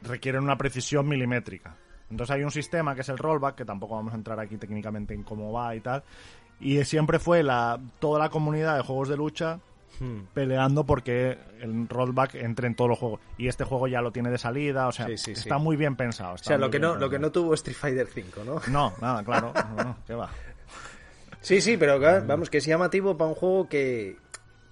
requieren 0.01 0.43
una 0.43 0.57
precisión 0.57 1.07
milimétrica. 1.07 1.75
Entonces 2.09 2.35
hay 2.35 2.43
un 2.43 2.51
sistema 2.51 2.95
que 2.95 3.01
es 3.01 3.09
el 3.09 3.17
rollback, 3.17 3.55
que 3.55 3.65
tampoco 3.65 3.95
vamos 3.95 4.13
a 4.13 4.17
entrar 4.17 4.39
aquí 4.39 4.57
técnicamente 4.57 5.13
en 5.13 5.23
cómo 5.23 5.51
va 5.51 5.75
y 5.75 5.79
tal. 5.81 6.03
Y 6.59 6.83
siempre 6.83 7.19
fue 7.19 7.43
la, 7.43 7.79
toda 7.99 8.19
la 8.19 8.29
comunidad 8.29 8.75
de 8.77 8.83
juegos 8.83 9.09
de 9.09 9.17
lucha 9.17 9.59
Hmm. 9.99 10.27
peleando 10.33 10.85
porque 10.85 11.37
el 11.59 11.89
rollback 11.89 12.35
entre 12.35 12.67
en 12.67 12.75
todos 12.75 12.89
los 12.89 12.99
juegos. 12.99 13.19
Y 13.37 13.47
este 13.47 13.63
juego 13.65 13.87
ya 13.87 14.01
lo 14.01 14.11
tiene 14.11 14.29
de 14.29 14.37
salida, 14.37 14.87
o 14.87 14.91
sea, 14.91 15.07
Sí, 15.07 15.17
sí, 15.17 15.35
sí. 15.35 15.41
está 15.41 15.57
muy 15.57 15.75
bien 15.75 15.95
pensado. 15.95 16.35
O 16.35 16.37
sea, 16.37 16.57
lo 16.57 16.69
que 16.69 16.79
no, 16.79 16.95
lo 16.95 17.09
que 17.09 17.19
no 17.19 17.31
tuvo 17.31 17.53
Street 17.55 17.75
Fighter 17.75 18.07
5, 18.07 18.43
¿no? 18.45 18.61
No, 18.69 18.93
nada, 19.01 19.23
claro. 19.23 19.51
No, 19.75 19.83
no, 19.83 19.97
¿qué 20.07 20.13
va? 20.13 20.29
Sí, 21.41 21.59
sí, 21.61 21.75
pero 21.77 21.99
vamos, 22.25 22.49
que 22.49 22.59
es 22.59 22.65
llamativo 22.65 23.17
para 23.17 23.29
un 23.29 23.35
juego 23.35 23.67
que, 23.67 24.17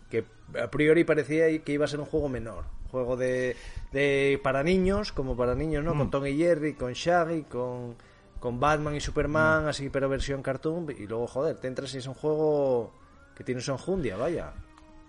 que 0.09 0.25
a 0.61 0.69
priori 0.69 1.03
parecía 1.03 1.45
que 1.61 1.73
iba 1.73 1.85
a 1.85 1.87
ser 1.87 1.99
un 1.99 2.05
juego 2.05 2.29
menor. 2.29 2.65
Juego 2.91 3.17
de, 3.17 3.55
de 3.91 4.39
para 4.43 4.63
niños, 4.63 5.11
como 5.11 5.35
para 5.35 5.55
niños, 5.55 5.83
¿no? 5.83 5.95
Con 5.95 6.09
Tom 6.09 6.25
y 6.25 6.37
Jerry, 6.37 6.73
con 6.73 6.93
Shaggy, 6.93 7.43
con, 7.43 7.95
con 8.39 8.59
Batman 8.59 8.95
y 8.95 9.01
Superman, 9.01 9.67
así 9.67 9.89
pero 9.89 10.07
versión 10.07 10.41
cartoon. 10.41 10.87
Y 10.97 11.05
luego, 11.05 11.27
joder, 11.27 11.57
te 11.57 11.67
entras 11.67 11.93
y 11.95 11.97
es 11.97 12.07
un 12.07 12.13
juego 12.13 12.93
que 13.35 13.43
tiene 13.43 13.61
su 13.61 13.71
enjundia, 13.71 14.15
vaya. 14.15 14.53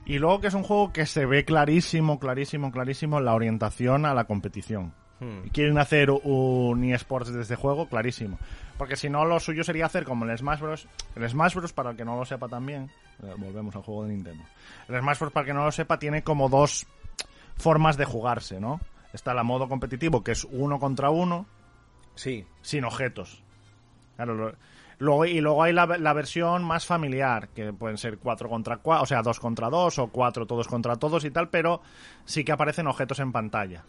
Y 0.05 0.19
luego 0.19 0.41
que 0.41 0.49
es 0.49 0.55
un 0.55 0.63
juego 0.63 0.93
que 0.93 1.07
se 1.07 1.27
ve 1.27 1.45
clarísimo, 1.45 2.19
clarísimo, 2.19 2.73
clarísimo 2.73 3.21
la 3.21 3.35
orientación 3.35 4.07
a 4.07 4.15
la 4.15 4.25
competición. 4.25 4.93
Hmm. 5.21 5.49
Quieren 5.53 5.79
hacer 5.79 6.11
un 6.11 6.85
eSports 6.85 7.33
de 7.33 7.43
este 7.43 7.57
juego, 7.57 7.89
clarísimo. 7.89 8.39
Porque 8.79 8.97
si 8.97 9.11
no, 9.11 9.25
lo 9.25 9.41
suyo 9.41 9.64
sería 9.64 9.87
hacer 9.87 10.05
como 10.05 10.25
el 10.25 10.38
Smash 10.38 10.61
Bros. 10.61 10.87
El 11.17 11.29
Smash 11.29 11.55
Bros, 11.55 11.73
para 11.73 11.91
el 11.91 11.97
que 11.97 12.05
no 12.05 12.17
lo 12.17 12.25
sepa 12.25 12.49
también, 12.49 12.91
eh, 13.23 13.35
volvemos 13.37 13.75
al 13.77 13.83
juego 13.83 14.05
de 14.05 14.11
Nintendo. 14.14 14.45
El 14.88 15.01
Smash 15.01 15.19
Bros, 15.19 15.33
para 15.33 15.43
el 15.43 15.47
que 15.49 15.55
no 15.55 15.64
lo 15.64 15.73
sepa, 15.73 15.99
tiene 15.99 16.23
como 16.23 16.49
dos 16.49 16.87
formas 17.57 17.97
de 17.97 18.05
jugarse, 18.05 18.61
¿no? 18.61 18.81
Está 19.12 19.35
la 19.35 19.43
modo 19.43 19.69
competitivo, 19.69 20.23
que 20.23 20.33
es 20.33 20.45
uno 20.45 20.79
contra 20.79 21.11
uno, 21.11 21.47
Sí, 22.14 22.45
sin 22.62 22.85
objetos. 22.85 23.43
Claro, 24.17 24.35
lo- 24.35 24.55
luego, 24.99 25.25
y 25.25 25.41
luego 25.41 25.62
hay 25.62 25.73
la, 25.73 25.87
la 25.87 26.12
versión 26.12 26.64
más 26.64 26.85
familiar, 26.85 27.49
que 27.51 27.73
pueden 27.73 27.97
ser 27.97 28.19
4 28.19 28.49
contra 28.49 28.79
4, 28.79 29.03
o 29.05 29.07
sea, 29.07 29.23
2 29.23 29.38
contra 29.38 29.71
2 29.71 29.99
o 30.01 30.09
4 30.09 30.45
todos 30.47 30.67
contra 30.67 30.97
todos 30.97 31.25
y 31.25 31.31
tal, 31.31 31.49
pero 31.49 31.81
sí 32.25 32.43
que 32.45 32.51
aparecen 32.53 32.88
objetos 32.88 33.21
en 33.21 33.31
pantalla, 33.31 33.85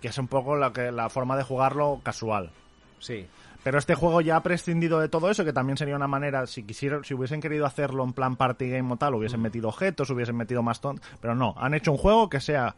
que 0.00 0.08
es 0.08 0.16
un 0.18 0.28
poco 0.28 0.56
la, 0.56 0.72
que, 0.72 0.90
la 0.92 1.08
forma 1.10 1.36
de 1.36 1.42
jugarlo 1.44 2.00
casual. 2.02 2.50
sí. 2.98 3.26
Pero 3.64 3.78
este 3.78 3.94
juego 3.94 4.20
ya 4.20 4.36
ha 4.36 4.42
prescindido 4.42 5.00
de 5.00 5.08
todo 5.08 5.30
eso, 5.30 5.44
que 5.44 5.54
también 5.54 5.78
sería 5.78 5.96
una 5.96 6.06
manera, 6.06 6.46
si 6.46 6.62
quisieran, 6.64 7.02
si 7.02 7.14
hubiesen 7.14 7.40
querido 7.40 7.64
hacerlo 7.64 8.04
en 8.04 8.12
plan 8.12 8.36
party 8.36 8.68
game 8.68 8.92
o 8.92 8.96
tal, 8.96 9.14
hubiesen 9.14 9.40
metido 9.40 9.68
objetos, 9.68 10.10
hubiesen 10.10 10.36
metido 10.36 10.62
más 10.62 10.82
ton, 10.82 11.00
pero 11.20 11.34
no, 11.34 11.54
han 11.56 11.72
hecho 11.72 11.90
un 11.90 11.98
juego 11.98 12.28
que 12.28 12.40
sea 12.40 12.76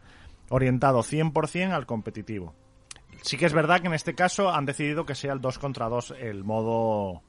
orientado 0.48 1.00
100% 1.00 1.72
al 1.72 1.86
competitivo. 1.86 2.54
Sí 3.22 3.36
que 3.36 3.46
es 3.46 3.52
verdad 3.52 3.80
que 3.80 3.88
en 3.88 3.94
este 3.94 4.14
caso 4.14 4.50
han 4.50 4.64
decidido 4.64 5.04
que 5.04 5.16
sea 5.16 5.32
el 5.32 5.40
2 5.40 5.58
contra 5.58 5.88
2 5.88 6.14
el 6.20 6.44
modo 6.44 7.22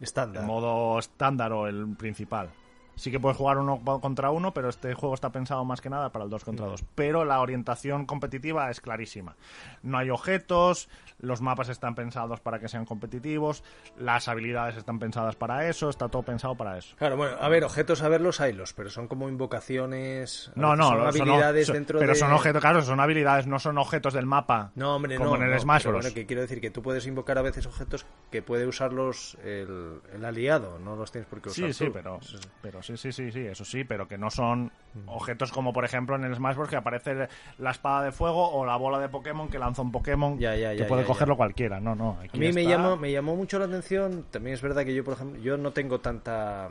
Estándar. 0.00 0.42
el 0.42 0.46
modo 0.48 0.98
estándar 0.98 1.52
o 1.52 1.66
el 1.66 1.94
principal. 1.96 2.50
Sí 2.98 3.12
que 3.12 3.20
puedes 3.20 3.36
jugar 3.38 3.58
uno 3.58 3.80
contra 4.00 4.30
uno, 4.30 4.52
pero 4.52 4.68
este 4.68 4.92
juego 4.94 5.14
está 5.14 5.30
pensado 5.30 5.64
más 5.64 5.80
que 5.80 5.88
nada 5.88 6.10
para 6.10 6.24
el 6.24 6.30
2 6.30 6.44
contra 6.44 6.66
2. 6.66 6.84
Pero 6.96 7.24
la 7.24 7.40
orientación 7.40 8.06
competitiva 8.06 8.70
es 8.70 8.80
clarísima. 8.80 9.36
No 9.82 9.98
hay 9.98 10.10
objetos, 10.10 10.88
los 11.20 11.40
mapas 11.40 11.68
están 11.68 11.94
pensados 11.94 12.40
para 12.40 12.58
que 12.58 12.68
sean 12.68 12.84
competitivos, 12.84 13.62
las 13.96 14.26
habilidades 14.26 14.76
están 14.76 14.98
pensadas 14.98 15.36
para 15.36 15.68
eso, 15.68 15.88
está 15.88 16.08
todo 16.08 16.22
pensado 16.24 16.56
para 16.56 16.76
eso. 16.76 16.96
Claro, 16.96 17.16
bueno, 17.16 17.36
a 17.40 17.48
ver, 17.48 17.62
objetos 17.62 18.02
a 18.02 18.08
verlos 18.08 18.40
haylos, 18.40 18.72
pero 18.74 18.90
son 18.90 19.06
como 19.06 19.28
invocaciones. 19.28 20.50
No, 20.54 20.74
no, 20.76 20.88
son 20.88 21.06
habilidades 21.06 21.66
son- 21.66 21.74
dentro 21.74 21.98
pero 21.98 22.12
de. 22.12 22.18
son 22.18 22.32
objetos, 22.32 22.60
claro, 22.60 22.82
son 22.82 22.98
habilidades, 23.00 23.46
no 23.46 23.58
son 23.58 23.78
objetos 23.78 24.12
del 24.12 24.26
mapa. 24.26 24.72
No, 24.74 24.96
hombre, 24.96 25.16
como 25.16 25.30
no. 25.30 25.36
en 25.36 25.42
el 25.44 25.50
no, 25.52 25.60
Smash 25.60 25.84
Bros. 25.84 26.02
bueno, 26.02 26.14
que 26.14 26.26
quiero 26.26 26.42
decir 26.42 26.60
que 26.60 26.70
tú 26.70 26.82
puedes 26.82 27.06
invocar 27.06 27.38
a 27.38 27.42
veces 27.42 27.66
objetos 27.66 28.06
que 28.30 28.42
puede 28.42 28.66
usarlos 28.66 29.36
el, 29.44 30.00
el 30.12 30.24
aliado, 30.24 30.78
no 30.78 30.96
los 30.96 31.12
tienes 31.12 31.28
por 31.28 31.40
qué 31.40 31.50
usar. 31.50 31.66
Sí, 31.66 31.72
sí, 31.72 31.90
pero, 31.92 32.18
pero 32.60 32.82
sí, 32.96 33.12
sí, 33.12 33.12
sí, 33.12 33.30
sí, 33.32 33.40
eso 33.46 33.64
sí, 33.64 33.84
pero 33.84 34.08
que 34.08 34.16
no 34.18 34.30
son 34.30 34.70
objetos 35.06 35.52
como 35.52 35.72
por 35.72 35.84
ejemplo 35.84 36.16
en 36.16 36.24
el 36.24 36.34
Smash 36.34 36.56
Bros. 36.56 36.68
que 36.68 36.76
aparece 36.76 37.28
la 37.58 37.70
espada 37.70 38.04
de 38.04 38.12
fuego 38.12 38.50
o 38.50 38.64
la 38.66 38.76
bola 38.76 38.98
de 38.98 39.08
Pokémon 39.08 39.48
que 39.48 39.58
lanza 39.58 39.82
un 39.82 39.92
Pokémon 39.92 40.38
Ya, 40.38 40.56
ya, 40.56 40.72
que 40.72 40.78
ya, 40.78 40.86
puede 40.86 41.02
ya, 41.02 41.06
cogerlo 41.08 41.36
cualquiera. 41.36 41.80
No, 41.80 41.94
no. 41.94 42.18
aquí 42.20 42.36
A 42.36 42.40
mí 42.40 42.52
me 42.52 42.62
está- 42.62 42.70
llamó, 42.76 42.96
me 42.96 43.12
llamó 43.12 43.36
mucho 43.36 43.58
la 43.58 43.66
atención. 43.66 44.24
También 44.30 44.54
es 44.54 44.62
verdad 44.62 44.84
que 44.84 44.94
yo, 44.94 45.04
por 45.04 45.14
ejemplo, 45.14 45.40
yo 45.40 45.56
no 45.56 45.72
tengo 45.72 46.00
tanta 46.00 46.70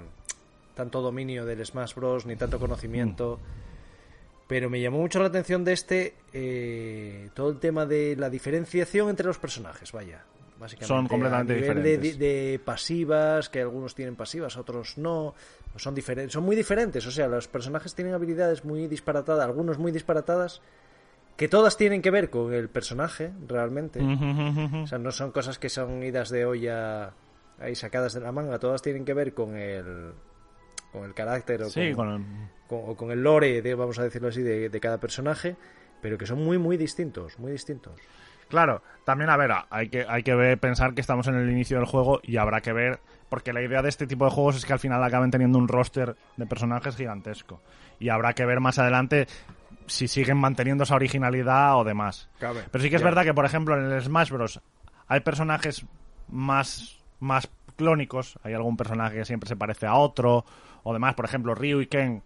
tanto 0.75 1.01
dominio 1.01 1.45
del 1.45 1.65
Smash 1.65 1.95
Bros. 1.95 2.25
ni 2.25 2.35
tanto 2.35 2.59
conocimiento. 2.59 3.39
Pero 4.47 4.69
me 4.69 4.79
llamó 4.79 4.99
mucho 4.99 5.19
la 5.19 5.25
atención 5.27 5.65
de 5.65 5.73
este 5.73 6.15
eh, 6.33 7.29
todo 7.33 7.49
el 7.49 7.59
tema 7.59 7.85
de 7.85 8.15
la 8.15 8.29
diferenciación 8.29 9.09
entre 9.09 9.25
los 9.27 9.37
personajes, 9.37 9.91
vaya. 9.91 10.23
Básicamente, 10.59 10.87
Son 10.87 11.07
completamente 11.07 11.53
a 11.53 11.55
nivel 11.57 11.83
de- 11.83 11.89
diferentes. 11.97 12.19
De, 12.19 12.25
de 12.51 12.59
pasivas, 12.59 13.49
que 13.49 13.61
algunos 13.61 13.93
tienen 13.93 14.15
pasivas, 14.15 14.55
otros 14.57 14.97
no. 14.97 15.35
Son, 15.77 15.93
diferentes, 15.95 16.33
son 16.33 16.43
muy 16.43 16.55
diferentes. 16.55 17.05
O 17.05 17.11
sea, 17.11 17.27
los 17.27 17.47
personajes 17.47 17.93
tienen 17.95 18.13
habilidades 18.13 18.65
muy 18.65 18.87
disparatadas, 18.87 19.45
algunos 19.45 19.77
muy 19.77 19.91
disparatadas, 19.91 20.61
que 21.35 21.47
todas 21.47 21.77
tienen 21.77 22.01
que 22.01 22.11
ver 22.11 22.29
con 22.29 22.53
el 22.53 22.69
personaje, 22.69 23.31
realmente. 23.47 23.99
O 24.83 24.87
sea, 24.87 24.97
no 24.97 25.11
son 25.11 25.31
cosas 25.31 25.59
que 25.59 25.69
son 25.69 26.01
idas 26.03 26.29
de 26.29 26.45
olla 26.45 27.13
ahí 27.59 27.75
sacadas 27.75 28.13
de 28.13 28.21
la 28.21 28.31
manga, 28.31 28.59
todas 28.59 28.81
tienen 28.81 29.05
que 29.05 29.13
ver 29.13 29.33
con 29.33 29.55
el 29.57 30.13
con 30.91 31.03
el 31.03 31.13
carácter 31.13 31.61
o, 31.63 31.69
Sí, 31.69 31.93
con, 31.93 32.07
con 32.07 32.09
el- 32.15 32.25
con- 32.67 32.81
o 32.89 32.95
con 32.95 33.11
el 33.11 33.21
lore, 33.21 33.61
de, 33.61 33.75
vamos 33.75 33.99
a 33.99 34.03
decirlo 34.03 34.29
así, 34.29 34.41
de, 34.41 34.69
de 34.69 34.79
cada 34.79 34.99
personaje, 34.99 35.55
pero 36.01 36.17
que 36.17 36.25
son 36.25 36.43
muy, 36.43 36.57
muy 36.57 36.77
distintos, 36.77 37.37
muy 37.39 37.51
distintos. 37.51 37.99
Claro, 38.47 38.81
también, 39.03 39.29
a 39.29 39.35
ver, 39.37 39.51
hay 39.69 39.89
que, 39.89 40.05
hay 40.07 40.23
que 40.23 40.33
ver, 40.33 40.57
pensar 40.57 40.93
que 40.93 41.01
estamos 41.01 41.27
en 41.27 41.35
el 41.35 41.49
inicio 41.51 41.77
del 41.77 41.85
juego 41.85 42.19
y 42.23 42.37
habrá 42.37 42.61
que 42.61 42.71
ver, 42.71 42.99
porque 43.29 43.53
la 43.53 43.61
idea 43.61 43.81
de 43.81 43.89
este 43.89 44.07
tipo 44.07 44.25
de 44.25 44.31
juegos 44.31 44.55
es 44.55 44.65
que 44.65 44.73
al 44.73 44.79
final 44.79 45.03
acaben 45.03 45.31
teniendo 45.31 45.57
un 45.57 45.67
roster 45.67 46.15
de 46.37 46.45
personajes 46.45 46.95
gigantesco. 46.95 47.61
Y 47.99 48.09
habrá 48.09 48.33
que 48.33 48.45
ver 48.45 48.59
más 48.59 48.79
adelante 48.79 49.27
si 49.87 50.07
siguen 50.07 50.37
manteniendo 50.37 50.83
esa 50.83 50.95
originalidad 50.95 51.77
o 51.77 51.83
demás. 51.83 52.29
Cabe. 52.39 52.63
Pero 52.71 52.83
sí 52.83 52.89
que 52.89 52.97
es 52.97 53.03
verdad 53.03 53.23
que, 53.23 53.33
por 53.33 53.45
ejemplo, 53.45 53.77
en 53.77 53.91
el 53.91 54.01
Smash 54.01 54.31
Bros. 54.31 54.61
hay 55.07 55.19
personajes 55.21 55.85
más, 56.27 56.99
más 57.19 57.49
clónicos. 57.75 58.37
Hay 58.43 58.53
algún 58.53 58.77
personaje 58.77 59.17
que 59.17 59.25
siempre 59.25 59.47
se 59.47 59.55
parece 59.55 59.87
a 59.87 59.95
otro 59.95 60.45
o 60.83 60.93
demás. 60.93 61.15
Por 61.15 61.25
ejemplo, 61.25 61.55
Ryu 61.55 61.81
y 61.81 61.87
Ken. 61.87 62.21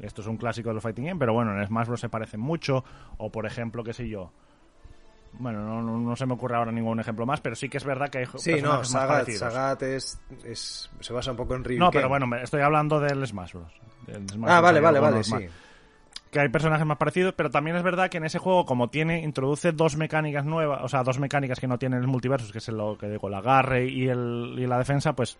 Esto 0.00 0.22
es 0.22 0.28
un 0.28 0.36
clásico 0.36 0.68
de 0.68 0.74
los 0.74 0.82
Fighting 0.82 1.06
Game, 1.06 1.18
pero 1.18 1.32
bueno, 1.32 1.52
en 1.52 1.58
el 1.58 1.66
Smash 1.66 1.88
Bros. 1.88 2.00
se 2.00 2.08
parecen 2.08 2.40
mucho. 2.40 2.84
O, 3.16 3.30
por 3.30 3.46
ejemplo, 3.46 3.82
qué 3.82 3.92
sé 3.92 4.08
yo. 4.08 4.32
Bueno, 5.34 5.60
no, 5.62 5.82
no, 5.82 5.98
no 5.98 6.16
se 6.16 6.26
me 6.26 6.34
ocurre 6.34 6.56
ahora 6.56 6.72
ningún 6.72 6.98
ejemplo 7.00 7.24
más, 7.26 7.40
pero 7.40 7.54
sí 7.54 7.68
que 7.68 7.76
es 7.78 7.84
verdad 7.84 8.08
que 8.08 8.18
hay 8.18 8.26
Sí, 8.36 8.60
no, 8.62 8.78
personajes 8.80 8.90
más 8.92 9.02
Sagat. 9.02 9.28
Sagat 9.30 9.82
es, 9.82 10.20
es- 10.44 10.90
se 11.00 11.12
basa 11.12 11.30
un 11.30 11.36
poco 11.36 11.54
en 11.54 11.64
Ryu. 11.64 11.78
No, 11.78 11.90
pero 11.90 12.08
bueno, 12.08 12.26
estoy 12.36 12.62
hablando 12.62 12.98
del 13.00 13.26
Smash 13.26 13.52
Bros. 13.52 13.72
Del 14.06 14.28
Smash 14.28 14.50
Ah, 14.50 14.60
Bros. 14.60 14.62
vale, 14.62 14.80
vale, 14.80 15.00
vale, 15.00 15.22
sí. 15.24 15.36
Que 16.30 16.40
hay 16.40 16.48
personajes 16.50 16.84
más 16.86 16.98
parecidos, 16.98 17.32
pero 17.34 17.50
también 17.50 17.76
es 17.76 17.82
verdad 17.82 18.10
que 18.10 18.18
en 18.18 18.24
ese 18.24 18.38
juego, 18.38 18.66
como 18.66 18.88
tiene, 18.88 19.22
introduce 19.22 19.72
dos 19.72 19.96
mecánicas 19.96 20.44
nuevas, 20.44 20.80
o 20.82 20.88
sea, 20.88 21.02
dos 21.02 21.18
mecánicas 21.18 21.58
que 21.58 21.66
no 21.66 21.78
tienen 21.78 22.00
el 22.00 22.06
multiversus, 22.06 22.52
que 22.52 22.58
es 22.58 22.68
lo 22.68 22.98
que 22.98 23.08
digo, 23.08 23.28
el 23.28 23.34
agarre 23.34 23.86
y, 23.86 24.08
el, 24.08 24.54
y 24.58 24.66
la 24.66 24.76
defensa, 24.76 25.14
pues 25.14 25.38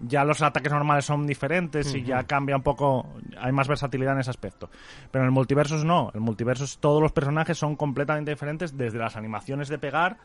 ya 0.00 0.24
los 0.24 0.42
ataques 0.42 0.72
normales 0.72 1.04
son 1.04 1.26
diferentes 1.26 1.94
y 1.94 2.02
ya 2.02 2.24
cambia 2.24 2.56
un 2.56 2.62
poco, 2.62 3.06
hay 3.38 3.52
más 3.52 3.68
versatilidad 3.68 4.14
en 4.14 4.20
ese 4.20 4.30
aspecto. 4.30 4.68
Pero 5.10 5.22
en 5.24 5.26
el 5.26 5.32
multiversus 5.32 5.84
no, 5.84 6.10
el 6.14 6.20
multiversus 6.20 6.78
todos 6.78 7.00
los 7.02 7.12
personajes 7.12 7.56
son 7.58 7.76
completamente 7.76 8.30
diferentes, 8.30 8.76
desde 8.76 8.98
las 8.98 9.16
animaciones 9.16 9.68
de 9.68 9.78
pegar 9.78 10.16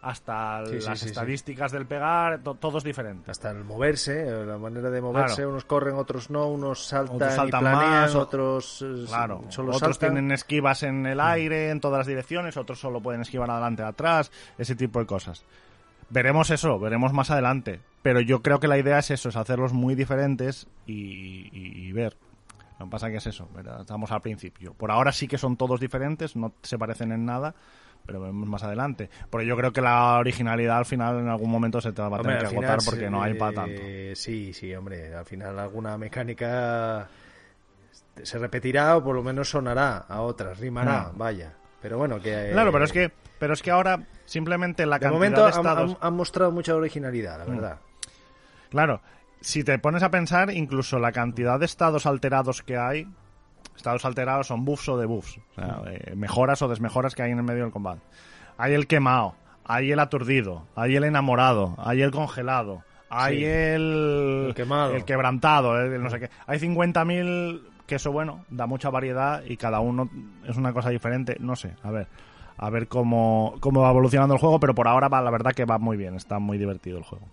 hasta 0.00 0.64
Sí, 0.66 0.74
las 0.76 0.84
sí, 1.00 1.04
sí. 1.04 1.06
estadísticas 1.06 1.72
del 1.72 1.84
pegar, 1.84 2.38
to- 2.38 2.54
todo 2.54 2.78
es 2.78 2.84
diferente. 2.84 3.32
Hasta 3.32 3.50
el 3.50 3.64
moverse, 3.64 4.28
eh, 4.28 4.46
la 4.46 4.56
manera 4.56 4.90
de 4.90 5.00
moverse, 5.00 5.34
Claro. 5.36 5.50
unos 5.50 5.64
corren, 5.64 5.96
otros 5.96 6.30
no, 6.30 6.46
unos 6.46 6.86
saltan, 6.86 7.16
Otros 7.16 7.34
saltan 7.34 7.60
y 7.60 7.62
planean, 7.62 7.90
más, 8.02 8.14
o- 8.14 8.20
otros 8.20 8.82
eh, 8.82 9.04
Claro, 9.08 9.42
solo 9.48 9.72
otros 9.74 9.96
saltan. 9.96 10.14
tienen 10.14 10.30
esquivas 10.30 10.84
en 10.84 11.04
el 11.04 11.18
aire, 11.20 11.70
en 11.70 11.80
todas 11.80 11.98
las 11.98 12.06
direcciones, 12.06 12.56
otros 12.56 12.78
solo 12.78 13.00
pueden 13.00 13.22
esquivar 13.22 13.50
adelante 13.50 13.82
atrás, 13.82 14.30
ese 14.56 14.76
tipo 14.76 15.00
de 15.00 15.06
cosas. 15.06 15.44
Veremos 16.10 16.50
eso, 16.50 16.78
veremos 16.78 17.12
más 17.12 17.30
adelante. 17.30 17.80
Pero 18.02 18.20
yo 18.20 18.42
creo 18.42 18.60
que 18.60 18.68
la 18.68 18.78
idea 18.78 18.98
es 18.98 19.10
eso, 19.10 19.28
es 19.28 19.36
hacerlos 19.36 19.72
muy 19.72 19.94
diferentes 19.94 20.66
y, 20.86 20.92
y- 21.52 21.72
y 21.88 21.92
ver. 21.92 22.16
Lo 22.78 22.86
que 22.86 22.90
pasa 22.90 23.10
que 23.10 23.16
es 23.16 23.26
eso, 23.26 23.48
¿verdad? 23.54 23.80
estamos 23.80 24.10
al 24.12 24.20
principio. 24.22 24.72
Por 24.72 24.90
ahora 24.90 25.10
sí 25.12 25.26
que 25.26 25.36
son 25.36 25.56
todos 25.56 25.80
diferentes, 25.80 26.36
no 26.36 26.52
se 26.62 26.78
parecen 26.78 27.10
en 27.12 27.24
nada, 27.26 27.54
pero 28.06 28.20
veremos 28.20 28.48
más 28.48 28.62
adelante. 28.62 29.10
Porque 29.28 29.46
yo 29.46 29.56
creo 29.56 29.72
que 29.72 29.80
la 29.80 30.16
originalidad 30.18 30.78
al 30.78 30.86
final 30.86 31.18
en 31.18 31.28
algún 31.28 31.50
momento 31.50 31.80
se 31.80 31.92
te 31.92 32.00
va 32.00 32.06
a 32.06 32.10
Hombre, 32.12 32.22
tener 32.22 32.38
que 32.38 32.46
agotar 32.46 32.78
porque 32.84 33.10
no 33.10 33.20
hay 33.20 33.34
para 33.34 33.52
tanto. 33.52 33.82
eh, 33.84 34.12
Sí, 34.14 34.52
sí, 34.54 34.72
hombre, 34.74 35.12
al 35.14 35.24
final 35.24 35.58
alguna 35.58 35.98
mecánica 35.98 37.08
se 38.22 38.38
repetirá 38.38 38.96
o 38.96 39.02
por 39.04 39.14
lo 39.16 39.22
menos 39.22 39.50
sonará 39.50 39.98
a 40.08 40.20
otras, 40.22 40.58
rimará, 40.58 41.10
Mm. 41.12 41.18
vaya. 41.18 41.52
Pero 41.82 41.98
bueno, 41.98 42.20
que... 42.20 42.50
Claro, 42.52 42.72
pero 42.72 42.84
es 42.84 42.92
que, 42.92 43.12
pero 43.38 43.54
es 43.54 43.62
que 43.62 43.70
ahora 43.70 44.00
simplemente 44.24 44.84
la 44.86 44.96
De 44.96 45.00
cantidad 45.00 45.12
momento 45.18 45.44
de 45.44 45.50
estados... 45.50 45.90
han- 45.92 45.98
han 46.06 46.14
mostrado 46.14 46.50
mucha 46.52 46.74
originalidad, 46.74 47.38
la 47.38 47.44
Mm. 47.46 47.56
verdad. 47.56 47.78
Claro, 48.70 49.00
si 49.40 49.64
te 49.64 49.78
pones 49.78 50.02
a 50.02 50.10
pensar, 50.10 50.50
incluso 50.50 50.98
la 50.98 51.12
cantidad 51.12 51.58
de 51.58 51.66
estados 51.66 52.06
alterados 52.06 52.62
que 52.62 52.76
hay, 52.76 53.06
estados 53.76 54.04
alterados 54.04 54.48
son 54.48 54.64
buffs 54.64 54.88
o 54.88 54.98
debuffs, 54.98 55.38
o 55.52 55.54
sea, 55.54 55.82
eh, 55.86 56.14
mejoras 56.16 56.60
o 56.62 56.68
desmejoras 56.68 57.14
que 57.14 57.22
hay 57.22 57.30
en 57.30 57.38
el 57.38 57.44
medio 57.44 57.62
del 57.62 57.72
combate. 57.72 58.00
Hay 58.58 58.74
el 58.74 58.86
quemado, 58.86 59.34
hay 59.64 59.92
el 59.92 60.00
aturdido, 60.00 60.66
hay 60.74 60.96
el 60.96 61.04
enamorado, 61.04 61.74
hay 61.78 62.02
el 62.02 62.10
congelado, 62.10 62.82
hay 63.08 63.38
Sí. 63.38 63.44
el, 63.44 64.44
El 64.48 64.54
quemado. 64.54 64.94
el 64.94 65.04
quebrantado, 65.04 65.80
el, 65.80 65.92
el 65.92 66.02
no 66.02 66.10
sé 66.10 66.20
qué. 66.20 66.30
Hay 66.46 66.58
50.000 66.58 67.62
que 67.86 67.94
eso, 67.94 68.12
bueno, 68.12 68.44
da 68.50 68.66
mucha 68.66 68.90
variedad 68.90 69.42
y 69.46 69.56
cada 69.56 69.80
uno 69.80 70.10
es 70.44 70.56
una 70.56 70.72
cosa 70.74 70.90
diferente. 70.90 71.36
No 71.40 71.56
sé, 71.56 71.74
a 71.82 71.90
ver. 71.90 72.06
A 72.58 72.70
ver 72.70 72.88
cómo, 72.88 73.54
cómo 73.60 73.80
va 73.82 73.90
evolucionando 73.90 74.34
el 74.34 74.40
juego, 74.40 74.58
pero 74.60 74.74
por 74.74 74.88
ahora 74.88 75.08
va, 75.08 75.22
la 75.22 75.30
verdad 75.30 75.52
que 75.52 75.64
va 75.64 75.78
muy 75.78 75.96
bien, 75.96 76.14
está 76.16 76.38
muy 76.38 76.58
divertido 76.58 76.98
el 76.98 77.04
juego. 77.04 77.24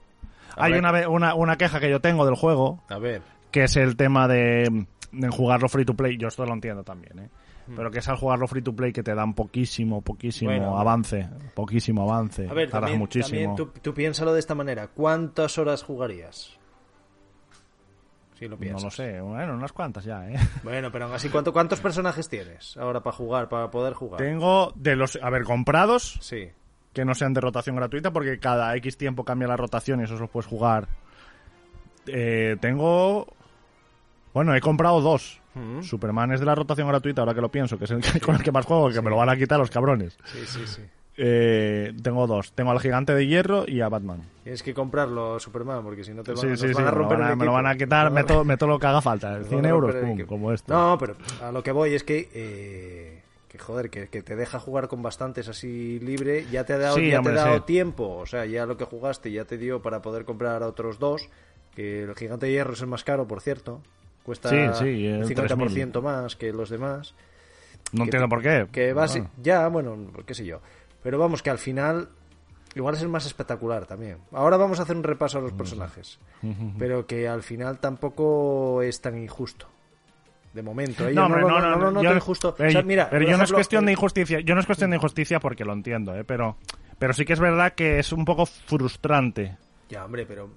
A 0.56 0.66
Hay 0.66 0.72
ver. 0.74 0.82
una, 0.82 1.10
una, 1.10 1.36
una 1.36 1.58
queja 1.58 1.80
que 1.80 1.90
yo 1.90 2.00
tengo 2.00 2.26
del 2.26 2.36
juego, 2.36 2.80
A 2.90 2.98
ver, 3.00 3.22
que 3.52 3.64
es 3.64 3.76
el 3.76 3.96
tema 3.98 4.28
de, 4.28 4.86
de 5.12 5.30
jugarlo 5.30 5.68
free 5.68 5.84
to 5.86 5.96
play. 5.96 6.18
Yo 6.18 6.28
esto 6.28 6.46
lo 6.46 6.54
entiendo 6.54 6.84
también, 6.84 7.20
¿eh? 7.20 7.30
Pero 7.76 7.90
que 7.90 7.98
es 7.98 8.08
al 8.08 8.18
jugarlo 8.18 8.48
free 8.48 8.62
to 8.62 8.76
play 8.76 8.94
que 8.94 9.02
te 9.02 9.16
dan 9.16 9.34
poquísimo, 9.34 10.02
poquísimo 10.02 10.52
Hmm. 10.52 10.58
Bueno, 10.58 10.78
avance. 10.78 11.28
Poquísimo 11.56 12.04
avance. 12.04 12.48
a 12.48 12.54
ver, 12.54 12.70
tardas 12.70 12.82
también, 12.92 13.00
muchísimo. 13.00 13.28
también 13.40 13.56
tú, 13.56 13.72
tú 13.82 13.92
piénsalo 13.96 14.34
de 14.34 14.40
esta 14.40 14.54
manera. 14.54 14.88
¿Cuántas 14.90 15.58
horas 15.58 15.82
jugarías? 15.82 16.60
Si 18.38 18.48
lo 18.48 18.58
piensas. 18.58 18.82
no 18.84 18.88
lo 18.88 18.91
sé, 18.91 19.21
bueno, 19.21 19.54
unas 19.54 19.71
cuantas 19.71 20.04
ya, 20.04 20.30
¿eh? 20.30 20.36
Bueno, 20.63 20.91
pero 20.91 21.06
aún 21.06 21.13
así, 21.13 21.30
¿cuánto, 21.30 21.54
¿cuántos 21.54 21.80
personajes 21.80 22.28
tienes 22.28 22.76
ahora 22.78 23.02
para 23.02 23.15
jugar, 23.15 23.48
para 23.50 23.71
poder 23.71 23.93
jugar? 23.93 24.17
Tengo 24.19 24.74
de 24.76 24.95
los, 24.95 25.17
a 25.21 25.30
ver, 25.30 25.43
comprados, 25.43 26.17
Sí. 26.21 26.50
que 26.93 27.06
no 27.06 27.13
sean 27.15 27.34
de 27.34 27.41
rotación 27.41 27.76
gratuita, 27.78 28.12
porque 28.12 28.38
cada 28.39 28.76
X 28.76 28.98
tiempo 28.98 29.24
cambia 29.24 29.48
la 29.48 29.56
rotación 29.58 30.02
y 30.02 30.04
eso 30.04 30.15
lo 30.17 30.28
puedes 30.28 30.48
jugar. 30.48 30.88
Eh, 32.08 32.58
tengo. 32.60 33.28
Bueno, 34.34 34.54
he 34.54 34.62
comprado 34.62 35.00
dos. 35.02 35.41
Mm. 35.54 35.82
Superman 35.82 36.34
es 36.34 36.41
de 36.41 36.45
la 36.45 36.56
rotación 36.56 36.88
gratuita, 36.89 37.21
ahora 37.21 37.34
que 37.34 37.39
lo 37.41 37.50
pienso, 37.50 37.78
que 37.78 37.86
es 37.86 37.91
el 37.91 38.02
que- 38.02 38.19
con 38.21 38.36
el 38.36 38.43
que 38.43 38.52
más 38.52 38.65
juego, 38.65 38.89
que 38.91 39.02
me 39.02 39.10
lo 39.10 39.15
van 39.15 39.30
a 39.30 39.38
quitar 39.38 39.58
los 39.58 39.69
cabrones. 39.71 40.17
Sí, 40.26 40.39
sí, 40.45 40.67
sí. 40.67 40.82
Eh, 41.17 41.93
tengo 42.04 42.28
dos. 42.28 42.51
Tengo 42.54 42.71
al 42.71 42.80
gigante 42.80 43.13
de 43.15 43.25
hierro 43.28 43.63
y 43.67 43.82
a 43.82 43.89
Batman. 43.89 44.21
Tienes 44.43 44.62
que 44.63 44.73
comprarlo, 44.73 45.39
Superman, 45.39 45.82
porque 45.84 46.04
si 46.04 46.13
no 46.13 46.23
te 46.23 46.32
van, 46.34 46.41
Sí, 46.41 46.47
nos 46.47 46.60
sí, 46.60 46.67
sí. 46.67 46.73
van 46.73 46.84
Me 46.84 46.89
a 46.89 46.91
lo 46.91 46.97
romper 46.99 47.17
van 47.19 47.28
a, 47.28 47.32
el 47.32 47.38
me 47.38 47.45
lo 47.45 47.54
van 47.54 47.67
a 47.67 47.75
quitar, 47.75 48.08
a- 48.08 48.10
meto, 48.10 48.43
meto 48.45 48.67
lo 48.67 48.78
que 48.80 48.88
haga 48.88 49.01
falta. 49.01 49.38
nos 49.38 49.47
100 49.47 49.62
van 49.62 49.65
a 49.65 49.69
euros, 49.69 49.95
pum, 49.95 50.19
como 50.25 50.51
esto. 50.51 50.73
No, 50.73 50.97
pero 50.99 51.15
a 51.41 51.51
lo 51.51 51.63
que 51.63 51.71
voy 51.71 51.93
es 51.93 52.04
que, 52.04 52.30
eh, 52.34 53.21
que 53.47 53.58
joder, 53.58 53.89
que, 53.89 54.08
que 54.10 54.21
te 54.21 54.36
deja 54.36 54.60
jugar 54.60 54.88
con 54.89 55.01
bastantes 55.01 55.47
así 55.47 55.99
libre, 55.99 56.45
ya 56.51 56.65
te 56.65 56.73
ha 56.73 56.78
dado, 56.78 56.97
ya 56.99 57.19
hombre, 57.19 57.34
te 57.36 57.39
ha 57.39 57.45
dado 57.45 57.63
tiempo, 57.63 58.17
o 58.17 58.25
sea, 58.25 58.45
ya 58.45 58.65
lo 58.65 58.75
que 58.78 58.84
jugaste 58.86 59.32
ya 59.32 59.45
te 59.45 59.58
dio 59.58 59.82
para 59.82 60.01
poder 60.01 60.25
comprar 60.25 60.62
a 60.63 60.67
otros 60.67 60.99
dos, 60.99 61.30
que 61.75 62.04
el 62.04 62.13
gigante 62.15 62.47
de 62.47 62.51
hierro 62.51 62.73
es 62.73 62.82
el 62.82 62.88
más 62.88 63.04
caro, 63.06 63.25
por 63.28 63.39
cierto, 63.41 63.82
cuesta 64.23 64.49
el 64.49 64.69
un 64.69 65.28
50% 65.30 66.01
más 66.01 66.36
que 66.36 66.51
los 66.51 66.69
demás. 66.69 67.15
no 67.93 68.04
entiendo 68.04 68.28
por 68.28 68.41
qué. 68.41 68.67
Que 68.71 68.91
Bueno. 68.93 69.30
ya, 69.41 69.67
bueno, 69.69 69.95
qué 70.25 70.34
sé 70.34 70.45
yo. 70.45 70.60
Pero 71.06 71.20
vamos, 71.20 71.44
que 71.44 71.52
al 71.52 71.60
final 71.60 72.10
igual 72.74 72.96
es 72.96 73.02
el 73.04 73.10
más 73.10 73.28
espectacular 73.28 73.86
también. 73.86 74.18
Ahora 74.32 74.58
vamos 74.58 74.80
a 74.80 74.84
hacer 74.84 74.96
un 74.98 75.04
repaso 75.04 75.38
a 75.38 75.41
los 75.41 75.54
personajes, 75.54 76.18
pero 76.80 77.06
que 77.06 77.28
al 77.28 77.44
final 77.44 77.78
tampoco 77.78 78.82
es 78.82 79.00
tan 79.02 79.15
injusto. 79.15 79.68
De 80.52 80.63
momento, 80.63 81.08
¿eh? 81.08 81.13
No, 81.13 81.26
hombre, 81.28 81.41
no, 81.41 81.50
no, 81.50 81.60
no, 81.60 81.76
no, 81.78 81.91
no 81.91 82.02
yo- 82.02 82.10
tan 82.10 82.18
injusto. 82.18 82.56
eh, 82.58 82.68
O 82.68 82.72
sea, 82.72 82.82
mira, 82.82 83.08
pero 83.10 83.24
yo 83.30 83.38
no 83.38 83.44
es 83.44 83.52
cuestión 83.54 83.86
de 83.86 83.91
el- 83.91 83.98
injusticia. 83.98 84.39
Yo 84.39 84.56
no 84.56 84.62
es 84.62 84.65
cuestión 84.65 84.89
de 84.89 84.96
injusticia 84.96 85.39
porque 85.39 85.63
lo 85.63 85.74
entiendo, 85.74 86.15
¿eh? 86.15 86.24
Pero, 86.24 86.58
pero 86.98 87.13
sí 87.13 87.24
que 87.24 87.34
es 87.34 87.39
verdad 87.39 87.74
que 87.74 88.00
es 88.00 88.12
un 88.12 88.26
poco 88.26 88.46
frustrante. 88.48 89.58
Ya, 89.89 90.04
hombre, 90.06 90.26
pero 90.26 90.50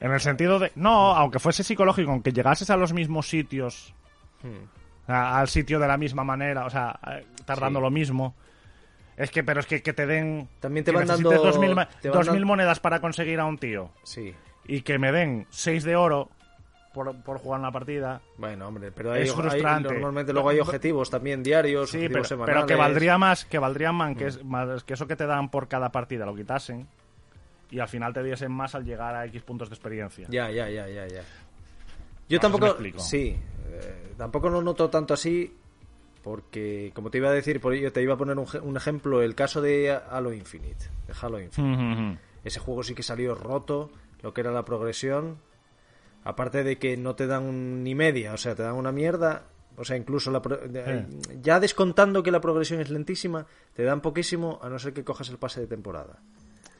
En 0.00 0.12
el 0.12 0.20
sentido 0.20 0.58
de. 0.58 0.72
No, 0.76 1.12
aunque 1.14 1.38
fuese 1.40 1.62
psicológico, 1.62 2.10
aunque 2.10 2.32
llegases 2.32 2.70
a 2.70 2.76
los 2.76 2.92
mismos 2.94 3.28
sitios, 3.28 3.92
hmm, 4.42 5.10
a- 5.10 5.38
al 5.38 5.48
sitio 5.48 5.78
de 5.78 5.88
la 5.88 5.96
misma 5.98 6.24
manera, 6.24 6.64
o 6.64 6.70
sea, 6.70 6.98
eh, 7.10 7.26
tardando 7.44 7.80
Sí. 7.80 7.82
lo 7.84 7.90
mismo. 7.90 8.34
Es 9.16 9.30
que, 9.30 9.44
pero 9.44 9.60
es 9.60 9.66
que, 9.66 9.82
que 9.82 9.92
te 9.92 10.06
den. 10.06 10.48
También 10.60 10.84
te 10.84 10.90
van 10.92 11.06
dando- 11.06 11.30
dos 11.30 11.58
mil 11.58 11.74
ma- 11.74 11.88
te 11.88 12.08
van 12.10 12.18
dos 12.18 12.28
mil 12.30 12.40
dan- 12.40 12.48
monedas 12.48 12.80
para 12.80 13.00
conseguir 13.00 13.38
a 13.40 13.44
un 13.44 13.58
tío 13.58 13.90
sí. 14.02 14.34
y 14.66 14.80
que 14.82 14.98
me 14.98 15.12
den 15.12 15.46
seis 15.50 15.84
de 15.84 15.94
oro 15.94 16.30
por, 16.92 17.14
por 17.22 17.38
jugar 17.38 17.60
una 17.60 17.70
partida. 17.72 18.20
Bueno, 18.38 18.66
hombre, 18.68 18.90
pero 18.92 19.12
hay, 19.12 19.22
Es 19.22 19.30
hay- 19.30 19.36
frustrante. 19.36 19.92
normalmente 19.92 20.32
luego 20.32 20.48
hay 20.48 20.58
objetivos 20.60 21.10
también 21.10 21.42
diarios, 21.42 21.90
Sí, 21.90 21.96
objetivos 21.98 22.12
pero, 22.12 22.24
semanales. 22.24 22.54
pero 22.54 22.66
que 22.66 22.74
valdría 22.74 23.18
más, 23.18 23.44
que 23.44 23.58
valdría 23.58 23.92
más 23.92 24.12
Mm. 24.12 24.16
que, 24.16 24.26
es- 24.26 24.44
más 24.44 24.84
que 24.84 24.94
eso 24.94 25.06
que 25.06 25.16
te 25.16 25.26
dan 25.26 25.48
por 25.50 25.68
cada 25.68 25.90
partida 25.90 26.26
lo 26.26 26.34
quitasen 26.34 26.86
y 27.70 27.78
al 27.80 27.88
final 27.88 28.12
te 28.12 28.22
diesen 28.22 28.50
más 28.52 28.74
al 28.74 28.84
llegar 28.84 29.14
a 29.14 29.24
X 29.26 29.42
puntos 29.42 29.68
de 29.70 29.74
experiencia. 29.76 30.26
Ya, 30.30 30.50
ya, 30.50 30.68
ya, 30.68 30.88
ya, 30.88 31.06
ya. 31.06 31.22
Yo 32.28 32.38
No 32.38 32.40
tampoco, 32.40 32.76
sí, 32.98 33.36
eh, 33.70 34.12
tampoco 34.16 34.48
lo 34.48 34.62
noto 34.62 34.88
tanto 34.88 35.14
así, 35.14 35.52
porque 36.24 36.90
como 36.94 37.10
te 37.10 37.18
iba 37.18 37.28
a 37.28 37.32
decir, 37.32 37.60
por 37.60 37.74
ello 37.74 37.92
te 37.92 38.02
iba 38.02 38.14
a 38.14 38.16
poner 38.16 38.36
un, 38.38 38.46
je- 38.46 38.60
un 38.62 38.76
ejemplo, 38.76 39.22
el 39.22 39.34
caso 39.34 39.60
de 39.60 39.90
Halo 40.10 40.32
Infinite, 40.32 40.86
de 41.06 41.14
Halo 41.20 41.38
Infinite. 41.40 41.82
Ese 42.42 42.58
juego 42.60 42.82
sí 42.82 42.94
que 42.94 43.02
salió 43.02 43.34
roto, 43.34 43.90
lo 44.22 44.32
que 44.34 44.40
era 44.40 44.50
la 44.50 44.64
progresión, 44.64 45.36
aparte 46.24 46.64
de 46.64 46.78
que 46.78 46.96
no 46.96 47.14
te 47.14 47.26
dan 47.26 47.84
ni 47.84 47.94
media, 47.94 48.32
o 48.32 48.36
sea, 48.38 48.54
te 48.54 48.62
dan 48.62 48.74
una 48.74 48.90
mierda, 48.92 49.44
o 49.76 49.84
sea, 49.84 49.96
incluso 49.96 50.30
la 50.30 50.40
pro- 50.40 50.58
Eh. 50.62 51.06
ya 51.42 51.60
descontando 51.60 52.22
que 52.22 52.30
la 52.30 52.40
progresión 52.40 52.80
es 52.80 52.90
lentísima, 52.90 53.46
te 53.74 53.82
dan 53.84 54.00
poquísimo 54.00 54.58
a 54.62 54.68
no 54.70 54.78
ser 54.78 54.92
que 54.94 55.04
cojas 55.04 55.28
el 55.28 55.36
pase 55.38 55.60
de 55.60 55.66
temporada. 55.66 56.18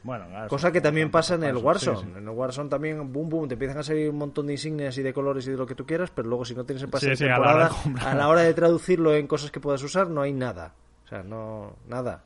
Bueno, 0.05 0.27
claro, 0.27 0.47
Cosa 0.49 0.71
que 0.71 0.81
también 0.81 1.09
pasa 1.09 1.33
en 1.33 1.43
el 1.45 1.57
Warzone. 1.57 1.97
sí, 1.97 2.03
sí. 2.05 2.11
En 2.15 2.23
el 2.23 2.29
Warzone 2.29 2.69
también, 2.69 3.11
boom, 3.11 3.27
boom, 3.27 3.47
te 3.47 3.55
empiezan 3.55 3.79
a 3.79 3.83
salir 3.83 4.07
un 4.07 4.17
montón 4.17 4.45
de 4.45 4.53
insignias 4.53 4.95
y 4.99 5.01
de 5.01 5.11
colores 5.11 5.47
y 5.47 5.51
de 5.51 5.57
lo 5.57 5.65
que 5.65 5.73
tú 5.73 5.83
quieras, 5.83 6.11
pero 6.13 6.29
luego 6.29 6.45
si 6.45 6.53
no 6.53 6.63
tienes 6.63 6.83
el 6.83 6.89
pase 6.89 7.09
de 7.09 7.15
sí, 7.15 7.23
a 7.23 7.29
la 7.29 7.33
temporada, 7.37 7.55
hora 7.55 7.67
de 7.75 7.81
comprar. 7.83 8.07
a 8.07 8.13
la 8.15 8.27
hora 8.29 8.41
de 8.41 8.53
traducirlo 8.53 9.15
en 9.15 9.25
cosas 9.25 9.49
que 9.49 9.59
puedas 9.59 9.81
usar, 9.81 10.07
no 10.09 10.21
hay 10.21 10.31
nada. 10.31 10.75
O 11.05 11.07
sea, 11.07 11.23
no, 11.23 11.73
nada. 11.87 12.23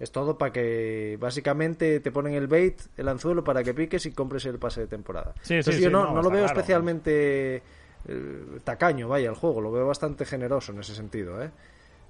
Es 0.00 0.10
todo 0.12 0.38
para 0.38 0.50
que 0.50 1.18
básicamente 1.20 2.00
te 2.00 2.10
ponen 2.10 2.32
el 2.32 2.46
bait, 2.46 2.80
el 2.96 3.06
anzuelo, 3.06 3.44
para 3.44 3.62
que 3.62 3.74
piques 3.74 4.06
y 4.06 4.12
compres 4.12 4.46
el 4.46 4.58
pase 4.58 4.80
de 4.80 4.86
temporada. 4.86 5.34
Sí, 5.42 5.54
Entonces 5.56 5.76
sí, 5.76 5.82
yo 5.82 5.88
sí, 5.88 5.92
no, 5.92 6.04
no, 6.06 6.14
no 6.14 6.22
lo 6.22 6.30
veo 6.30 6.44
claro. 6.44 6.58
especialmente 6.58 7.62
eh, 8.08 8.44
tacaño, 8.64 9.08
vaya, 9.08 9.28
el 9.28 9.36
juego. 9.36 9.60
Lo 9.60 9.70
veo 9.70 9.86
bastante 9.86 10.24
generoso 10.24 10.72
en 10.72 10.80
ese 10.80 10.94
sentido, 10.94 11.42
¿eh? 11.42 11.50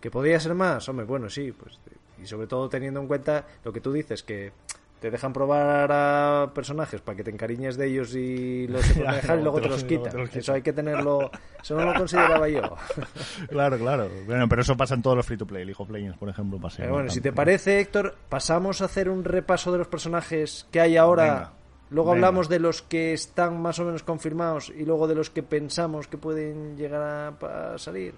Que 0.01 0.11
podría 0.11 0.39
ser 0.39 0.55
más, 0.55 0.89
hombre, 0.89 1.05
bueno, 1.05 1.29
sí, 1.29 1.51
pues. 1.53 1.79
Y 2.23 2.27
sobre 2.27 2.47
todo 2.47 2.69
teniendo 2.69 3.01
en 3.01 3.09
cuenta 3.09 3.45
lo 3.65 3.73
que 3.73 3.81
tú 3.81 3.93
dices, 3.93 4.23
que 4.23 4.53
te 5.01 5.11
dejan 5.11 5.33
probar 5.33 5.91
a 5.93 6.53
personajes 6.55 7.01
para 7.03 7.17
que 7.17 7.25
te 7.25 7.31
encariñes 7.31 7.77
de 7.77 7.89
ellos 7.89 8.15
y 8.15 8.67
los 8.69 8.83
dejar 8.95 9.39
y 9.39 9.43
luego 9.43 9.61
te 9.61 9.69
los 9.69 9.85
quitan. 9.85 10.29
Eso 10.33 10.53
hay 10.55 10.63
que 10.63 10.73
tenerlo. 10.73 11.31
Eso 11.63 11.77
no 11.77 11.85
lo 11.85 11.95
consideraba 11.95 12.49
yo. 12.49 12.63
claro, 13.49 13.79
claro. 13.79 14.09
Bueno, 14.27 14.49
pero 14.49 14.63
eso 14.63 14.77
pasa 14.77 14.95
en 14.95 15.03
todos 15.03 15.17
los 15.17 15.27
free 15.27 15.37
to 15.37 15.47
play. 15.47 15.65
League 15.65 15.77
of 15.79 15.91
Legends, 15.91 16.17
por 16.17 16.29
ejemplo, 16.29 16.59
pasa. 16.59 16.79
Pero 16.79 16.95
bueno, 16.95 17.11
si 17.11 17.21
te 17.21 17.33
parece, 17.33 17.81
Héctor, 17.81 18.15
pasamos 18.29 18.81
a 18.81 18.87
hacer 18.87 19.11
un 19.11 19.25
repaso 19.25 19.73
de 19.73 19.79
los 19.79 19.89
personajes 19.89 20.67
que 20.71 20.81
hay 20.81 20.97
ahora. 20.97 21.25
Venga. 21.25 21.53
Luego 21.91 22.13
Venga. 22.13 22.27
hablamos 22.29 22.49
de 22.49 22.59
los 22.61 22.81
que 22.83 23.13
están 23.13 23.61
más 23.61 23.79
o 23.79 23.85
menos 23.85 24.03
confirmados 24.03 24.73
y 24.75 24.85
luego 24.87 25.07
de 25.07 25.15
los 25.15 25.29
que 25.29 25.43
pensamos 25.43 26.09
que 26.09 26.17
pueden 26.17 26.77
llegar 26.77 27.03
a, 27.03 27.75
a 27.75 27.79
salir. 27.79 28.15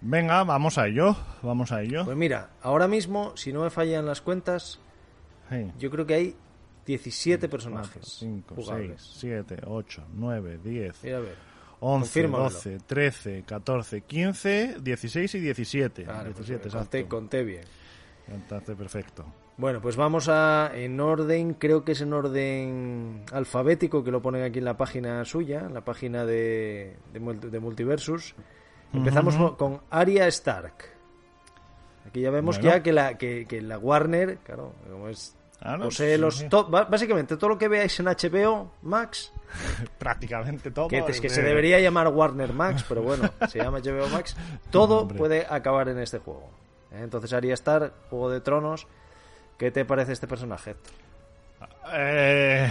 Venga, 0.00 0.44
vamos 0.44 0.76
a 0.76 0.88
ello. 0.88 1.16
Vamos 1.42 1.72
a 1.72 1.82
ello. 1.82 2.04
Pues 2.04 2.16
mira, 2.16 2.50
ahora 2.62 2.88
mismo, 2.88 3.36
si 3.36 3.52
no 3.52 3.62
me 3.62 3.70
fallan 3.70 4.06
las 4.06 4.20
cuentas, 4.20 4.80
Sí. 5.50 5.72
yo 5.78 5.90
creo 5.90 6.04
que 6.06 6.14
hay 6.14 6.34
17 6.86 7.48
personajes 7.48 8.04
5, 8.20 8.54
6, 8.56 8.64
jugables. 8.66 9.02
7, 9.18 9.56
8, 9.66 10.04
9, 10.14 10.58
10, 10.62 11.04
Mira 11.04 11.16
a 11.18 11.20
ver. 11.20 11.34
11, 11.80 12.04
Confírmamelo. 12.04 12.50
12, 12.50 12.78
13, 12.86 13.42
14, 13.46 14.00
15, 14.02 14.76
16 14.80 15.34
y 15.34 15.40
17. 15.40 16.04
Vale, 16.04 16.30
pues 16.30 16.46
17, 16.48 16.68
conté, 16.70 17.06
conté 17.06 17.44
bien. 17.44 17.64
Contaste 18.30 18.74
perfecto. 18.74 19.24
Bueno, 19.58 19.80
pues 19.80 19.96
vamos 19.96 20.28
a 20.28 20.70
en 20.74 20.98
orden, 21.00 21.54
creo 21.54 21.82
que 21.84 21.92
es 21.92 22.00
en 22.02 22.12
orden 22.12 23.22
alfabético, 23.32 24.02
que 24.04 24.10
lo 24.10 24.20
ponen 24.20 24.42
aquí 24.42 24.58
en 24.58 24.64
la 24.66 24.76
página 24.76 25.24
suya, 25.24 25.60
en 25.66 25.74
la 25.74 25.82
página 25.84 26.24
de, 26.26 26.96
de, 27.12 27.20
de 27.50 27.60
Multiversus. 27.60 28.34
Empezamos 28.92 29.34
Ujú. 29.36 29.56
con 29.56 29.80
Arya 29.90 30.26
Stark. 30.28 30.74
Aquí 32.06 32.20
ya 32.20 32.30
vemos 32.30 32.56
Bueno. 32.58 32.70
ya 32.70 32.82
que 32.82 32.92
la, 32.92 33.16
que, 33.18 33.46
que 33.46 33.60
la 33.60 33.78
Warner, 33.78 34.38
claro, 34.38 34.72
como 34.90 35.08
es, 35.08 35.35
Ah, 35.60 35.76
no, 35.76 35.90
sí, 35.90 36.16
los... 36.18 36.36
sí. 36.38 36.48
to- 36.48 36.68
ba- 36.68 36.84
básicamente 36.84 37.36
todo 37.36 37.50
lo 37.50 37.58
que 37.58 37.66
veáis 37.68 37.98
en 37.98 38.06
HBO 38.06 38.72
Max, 38.82 39.32
Prácticamente 39.98 40.70
todo. 40.70 40.88
que 40.88 40.98
es 40.98 41.20
que 41.20 41.28
se 41.30 41.42
debería 41.42 41.80
llamar 41.80 42.08
Warner 42.08 42.52
Max, 42.52 42.84
pero 42.88 43.02
bueno, 43.02 43.30
se 43.48 43.58
llama 43.58 43.78
HBO 43.80 44.08
Max, 44.08 44.36
todo 44.70 45.00
Hombre. 45.02 45.18
puede 45.18 45.46
acabar 45.48 45.88
en 45.88 45.98
este 45.98 46.18
juego. 46.18 46.50
¿eh? 46.92 47.00
Entonces 47.02 47.32
Arya 47.32 47.54
Stark, 47.54 47.92
Juego 48.10 48.30
de 48.30 48.40
Tronos, 48.40 48.86
¿qué 49.58 49.70
te 49.70 49.84
parece 49.84 50.12
este 50.12 50.26
personaje? 50.26 50.76
Eh, 51.92 52.70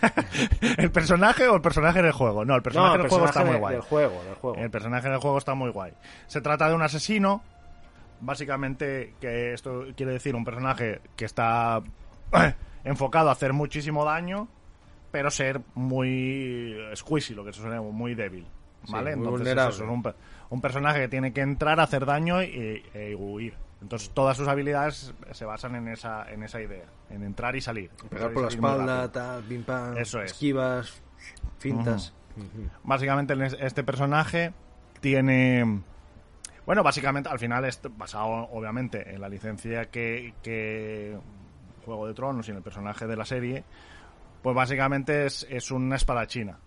¿El 0.78 0.90
personaje 0.92 1.48
o 1.48 1.56
el 1.56 1.62
personaje 1.62 2.02
del 2.02 2.12
juego? 2.12 2.44
No, 2.44 2.54
el 2.54 2.62
personaje 2.62 2.96
No, 2.98 3.02
del 3.02 3.10
juego 3.10 3.24
está 3.26 3.44
muy 3.44 3.56
guay. 3.56 3.72
Del 3.74 3.82
juego, 3.82 4.22
del 4.24 4.34
juego. 4.36 4.56
El 4.58 4.70
personaje 4.70 5.08
del 5.08 5.18
juego 5.18 5.38
está 5.38 5.54
muy 5.54 5.70
guay. 5.70 5.92
Se 6.26 6.40
trata 6.40 6.68
de 6.68 6.74
un 6.74 6.82
asesino, 6.82 7.42
básicamente, 8.20 9.14
que 9.20 9.52
esto 9.54 9.86
quiere 9.96 10.12
decir 10.12 10.34
un 10.36 10.44
personaje 10.44 11.00
que 11.16 11.24
está 11.24 11.80
enfocado 12.84 13.28
a 13.28 13.32
hacer 13.32 13.52
muchísimo 13.52 14.04
daño, 14.04 14.48
pero 15.10 15.30
ser 15.30 15.60
muy 15.74 16.76
squishy, 16.94 17.34
lo 17.34 17.44
que 17.44 17.52
se 17.52 17.60
suena 17.60 17.80
muy 17.80 18.14
débil. 18.14 18.46
Sí, 18.84 18.92
¿Vale? 18.92 19.14
muy 19.14 19.26
Entonces, 19.28 19.56
eso, 19.56 19.68
es 19.68 19.80
un, 19.90 20.14
un 20.50 20.60
personaje 20.60 21.00
que 21.00 21.08
tiene 21.08 21.32
que 21.32 21.40
entrar 21.40 21.78
a 21.78 21.84
hacer 21.84 22.04
daño 22.04 22.42
y, 22.42 22.82
e 22.94 23.14
huir. 23.14 23.54
Entonces, 23.80 24.10
todas 24.10 24.36
sus 24.36 24.46
habilidades 24.48 25.12
se 25.32 25.44
basan 25.44 25.74
en 25.76 25.88
esa, 25.88 26.28
en 26.30 26.42
esa 26.44 26.60
idea, 26.60 26.84
en 27.10 27.22
entrar 27.24 27.54
y 27.56 27.60
salir. 27.60 27.90
Pegar 28.10 28.32
por 28.32 28.42
la 28.44 28.48
espalda, 28.48 29.10
tal, 29.10 29.42
pim 29.42 29.62
pam, 29.64 29.96
Eso 29.98 30.20
es. 30.22 30.32
esquivas, 30.32 31.02
fintas. 31.58 32.12
básicamente 32.84 33.32
en 33.34 33.42
es- 33.42 33.56
este 33.60 33.84
personaje 33.84 34.52
tiene 35.00 35.80
bueno 36.64 36.82
básicamente 36.82 37.28
al 37.28 37.38
final 37.38 37.64
es 37.66 37.80
basado 37.96 38.48
obviamente 38.52 39.14
en 39.14 39.20
la 39.20 39.28
licencia 39.28 39.86
que, 39.90 40.32
que 40.42 41.18
Juego 41.84 42.06
de 42.06 42.14
Tronos 42.14 42.46
y 42.48 42.50
en 42.50 42.56
el 42.58 42.62
personaje 42.62 43.06
de 43.06 43.16
la 43.16 43.24
serie 43.24 43.64
pues 44.42 44.56
básicamente 44.56 45.26
es, 45.26 45.46
es 45.50 45.70
una 45.70 45.96
espadachina 45.96 46.58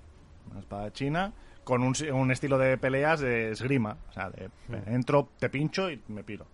una 0.52 0.60
espadachina 0.60 1.34
con 1.64 1.82
un, 1.84 1.94
un 2.14 2.32
estilo 2.32 2.58
de 2.58 2.78
peleas 2.78 3.20
de 3.20 3.52
esgrima 3.52 3.98
o 4.10 4.14
sea 4.14 4.30
de 4.30 4.50
entro 4.88 5.30
te 5.40 5.50
pincho 5.50 5.90
y 5.90 6.02
me 6.08 6.24
piro 6.24 6.46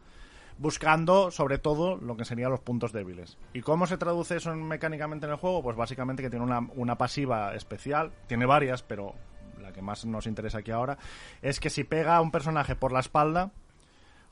buscando 0.57 1.31
sobre 1.31 1.57
todo 1.57 1.95
lo 1.97 2.15
que 2.15 2.23
serían 2.25 2.51
los 2.51 2.59
puntos 2.59 2.91
débiles. 2.93 3.35
¿Y 3.53 3.61
cómo 3.61 3.87
se 3.87 3.97
traduce 3.97 4.35
eso 4.35 4.51
en- 4.51 4.67
mecánicamente 4.67 5.25
en 5.25 5.31
el 5.31 5.37
juego? 5.39 5.63
Pues 5.63 5.75
básicamente 5.75 6.21
que 6.21 6.29
tiene 6.29 6.45
una, 6.45 6.59
una 6.75 6.97
pasiva 6.99 7.55
especial, 7.55 8.11
tiene 8.27 8.45
varias, 8.45 8.83
pero 8.83 9.15
la 9.59 9.71
que 9.71 9.81
más 9.81 10.05
nos 10.05 10.27
interesa 10.27 10.59
aquí 10.59 10.69
ahora 10.69 10.99
es 11.41 11.59
que 11.59 11.71
si 11.71 11.83
pega 11.83 12.15
a 12.15 12.21
un 12.21 12.29
personaje 12.29 12.75
por 12.75 12.91
la 12.91 12.99
espalda, 12.99 13.49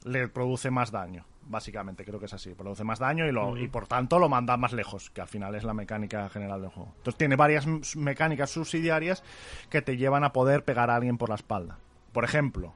le 0.03 0.27
produce 0.27 0.69
más 0.69 0.91
daño. 0.91 1.25
Básicamente, 1.49 2.05
creo 2.05 2.19
que 2.19 2.27
es 2.27 2.33
así. 2.33 2.53
Produce 2.53 2.83
más 2.83 2.99
daño 2.99 3.25
y, 3.25 3.31
lo, 3.31 3.57
y 3.57 3.67
por 3.67 3.87
tanto 3.87 4.19
lo 4.19 4.29
manda 4.29 4.55
más 4.55 4.71
lejos, 4.71 5.09
que 5.09 5.21
al 5.21 5.27
final 5.27 5.55
es 5.55 5.63
la 5.63 5.73
mecánica 5.73 6.29
general 6.29 6.61
del 6.61 6.69
juego. 6.69 6.93
Entonces 6.97 7.17
tiene 7.17 7.35
varias 7.35 7.65
mecánicas 7.95 8.51
subsidiarias 8.51 9.23
que 9.67 9.81
te 9.81 9.97
llevan 9.97 10.23
a 10.23 10.31
poder 10.31 10.63
pegar 10.63 10.91
a 10.91 10.95
alguien 10.95 11.17
por 11.17 11.29
la 11.29 11.35
espalda. 11.35 11.79
Por 12.13 12.23
ejemplo, 12.23 12.75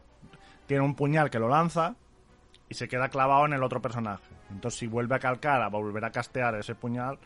tiene 0.65 0.83
un 0.83 0.95
puñal 0.95 1.29
que 1.29 1.37
lo 1.37 1.49
lanza 1.49 1.93
y 2.67 2.73
se 2.73 2.87
queda 2.87 3.09
clavado 3.09 3.45
en 3.45 3.53
el 3.53 3.61
otro 3.61 3.79
personaje. 3.79 4.23
Entonces, 4.49 4.79
si 4.79 4.87
vuelve 4.87 5.15
a 5.15 5.19
calcar, 5.19 5.61
a 5.61 5.67
volver 5.67 6.03
a 6.05 6.11
castear 6.11 6.55
ese 6.55 6.73
puñal, 6.73 7.19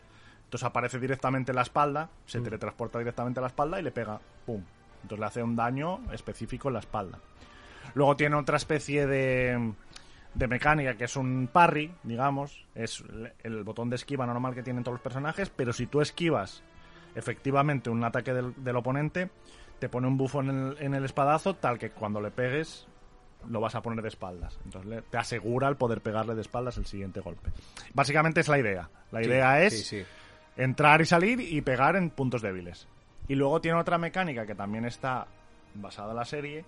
entonces 0.44 0.66
aparece 0.66 0.98
directamente 0.98 1.52
en 1.52 1.56
la 1.56 1.62
espalda, 1.62 2.10
se 2.26 2.42
teletransporta 2.42 2.98
directamente 2.98 3.40
a 3.40 3.42
la 3.42 3.48
espalda 3.48 3.80
y 3.80 3.82
le 3.82 3.90
pega, 3.90 4.20
¡pum! 4.44 4.62
Entonces 5.02 5.18
le 5.18 5.26
hace 5.26 5.42
un 5.42 5.56
daño 5.56 6.00
específico 6.12 6.68
en 6.68 6.74
la 6.74 6.80
espalda. 6.80 7.18
Luego 7.94 8.16
tiene 8.16 8.36
otra 8.36 8.58
especie 8.58 9.06
de, 9.06 9.72
de 10.38 10.46
mecánica 10.48 10.94
que 10.96 11.04
es 11.04 11.16
un 11.16 11.48
parry, 11.52 11.92
digamos. 12.04 12.64
Es 12.74 13.02
el, 13.42 13.64
botón 13.64 13.90
de 13.90 13.96
esquiva 13.96 14.26
normal 14.26 14.54
que 14.54 14.62
tienen 14.62 14.84
todos 14.84 14.94
los 14.94 15.02
personajes, 15.02 15.50
pero 15.50 15.72
si 15.72 15.86
tú 15.86 16.00
esquivas 16.00 16.62
efectivamente 17.14 17.90
un 17.90 18.04
ataque 18.04 18.32
del, 18.32 18.54
del 18.56 18.76
oponente, 18.76 19.30
te 19.78 19.88
pone 19.88 20.06
un 20.06 20.16
bufo 20.16 20.40
en 20.40 20.50
el, 20.50 20.76
en 20.80 20.94
el 20.94 21.04
espadazo 21.04 21.54
tal 21.54 21.78
que 21.78 21.90
cuando 21.90 22.20
le 22.20 22.30
pegues 22.30 22.86
lo 23.48 23.60
vas 23.60 23.74
a 23.74 23.82
poner 23.82 24.02
de 24.02 24.08
espaldas. 24.08 24.58
Entonces 24.64 24.88
le- 24.90 25.02
te 25.02 25.16
asegura 25.16 25.68
el 25.68 25.76
poder 25.76 26.00
pegarle 26.00 26.34
de 26.34 26.40
espaldas 26.40 26.76
el 26.76 26.86
siguiente 26.86 27.20
golpe. 27.20 27.50
Básicamente 27.94 28.40
es 28.40 28.48
la 28.48 28.58
idea. 28.58 28.88
La 29.10 29.20
Sí, 29.20 29.26
idea 29.28 29.62
es 29.62 29.86
sí, 29.86 30.00
sí. 30.00 30.06
entrar 30.56 31.00
y 31.00 31.06
salir 31.06 31.40
y 31.40 31.60
pegar 31.62 31.96
en 31.96 32.10
puntos 32.10 32.42
débiles. 32.42 32.86
Y 33.28 33.34
luego 33.34 33.60
tiene 33.60 33.78
otra 33.78 33.98
mecánica 33.98 34.46
que 34.46 34.54
también 34.54 34.84
está 34.84 35.26
basada 35.74 36.10
en 36.10 36.16
la 36.16 36.24
serie, 36.24 36.64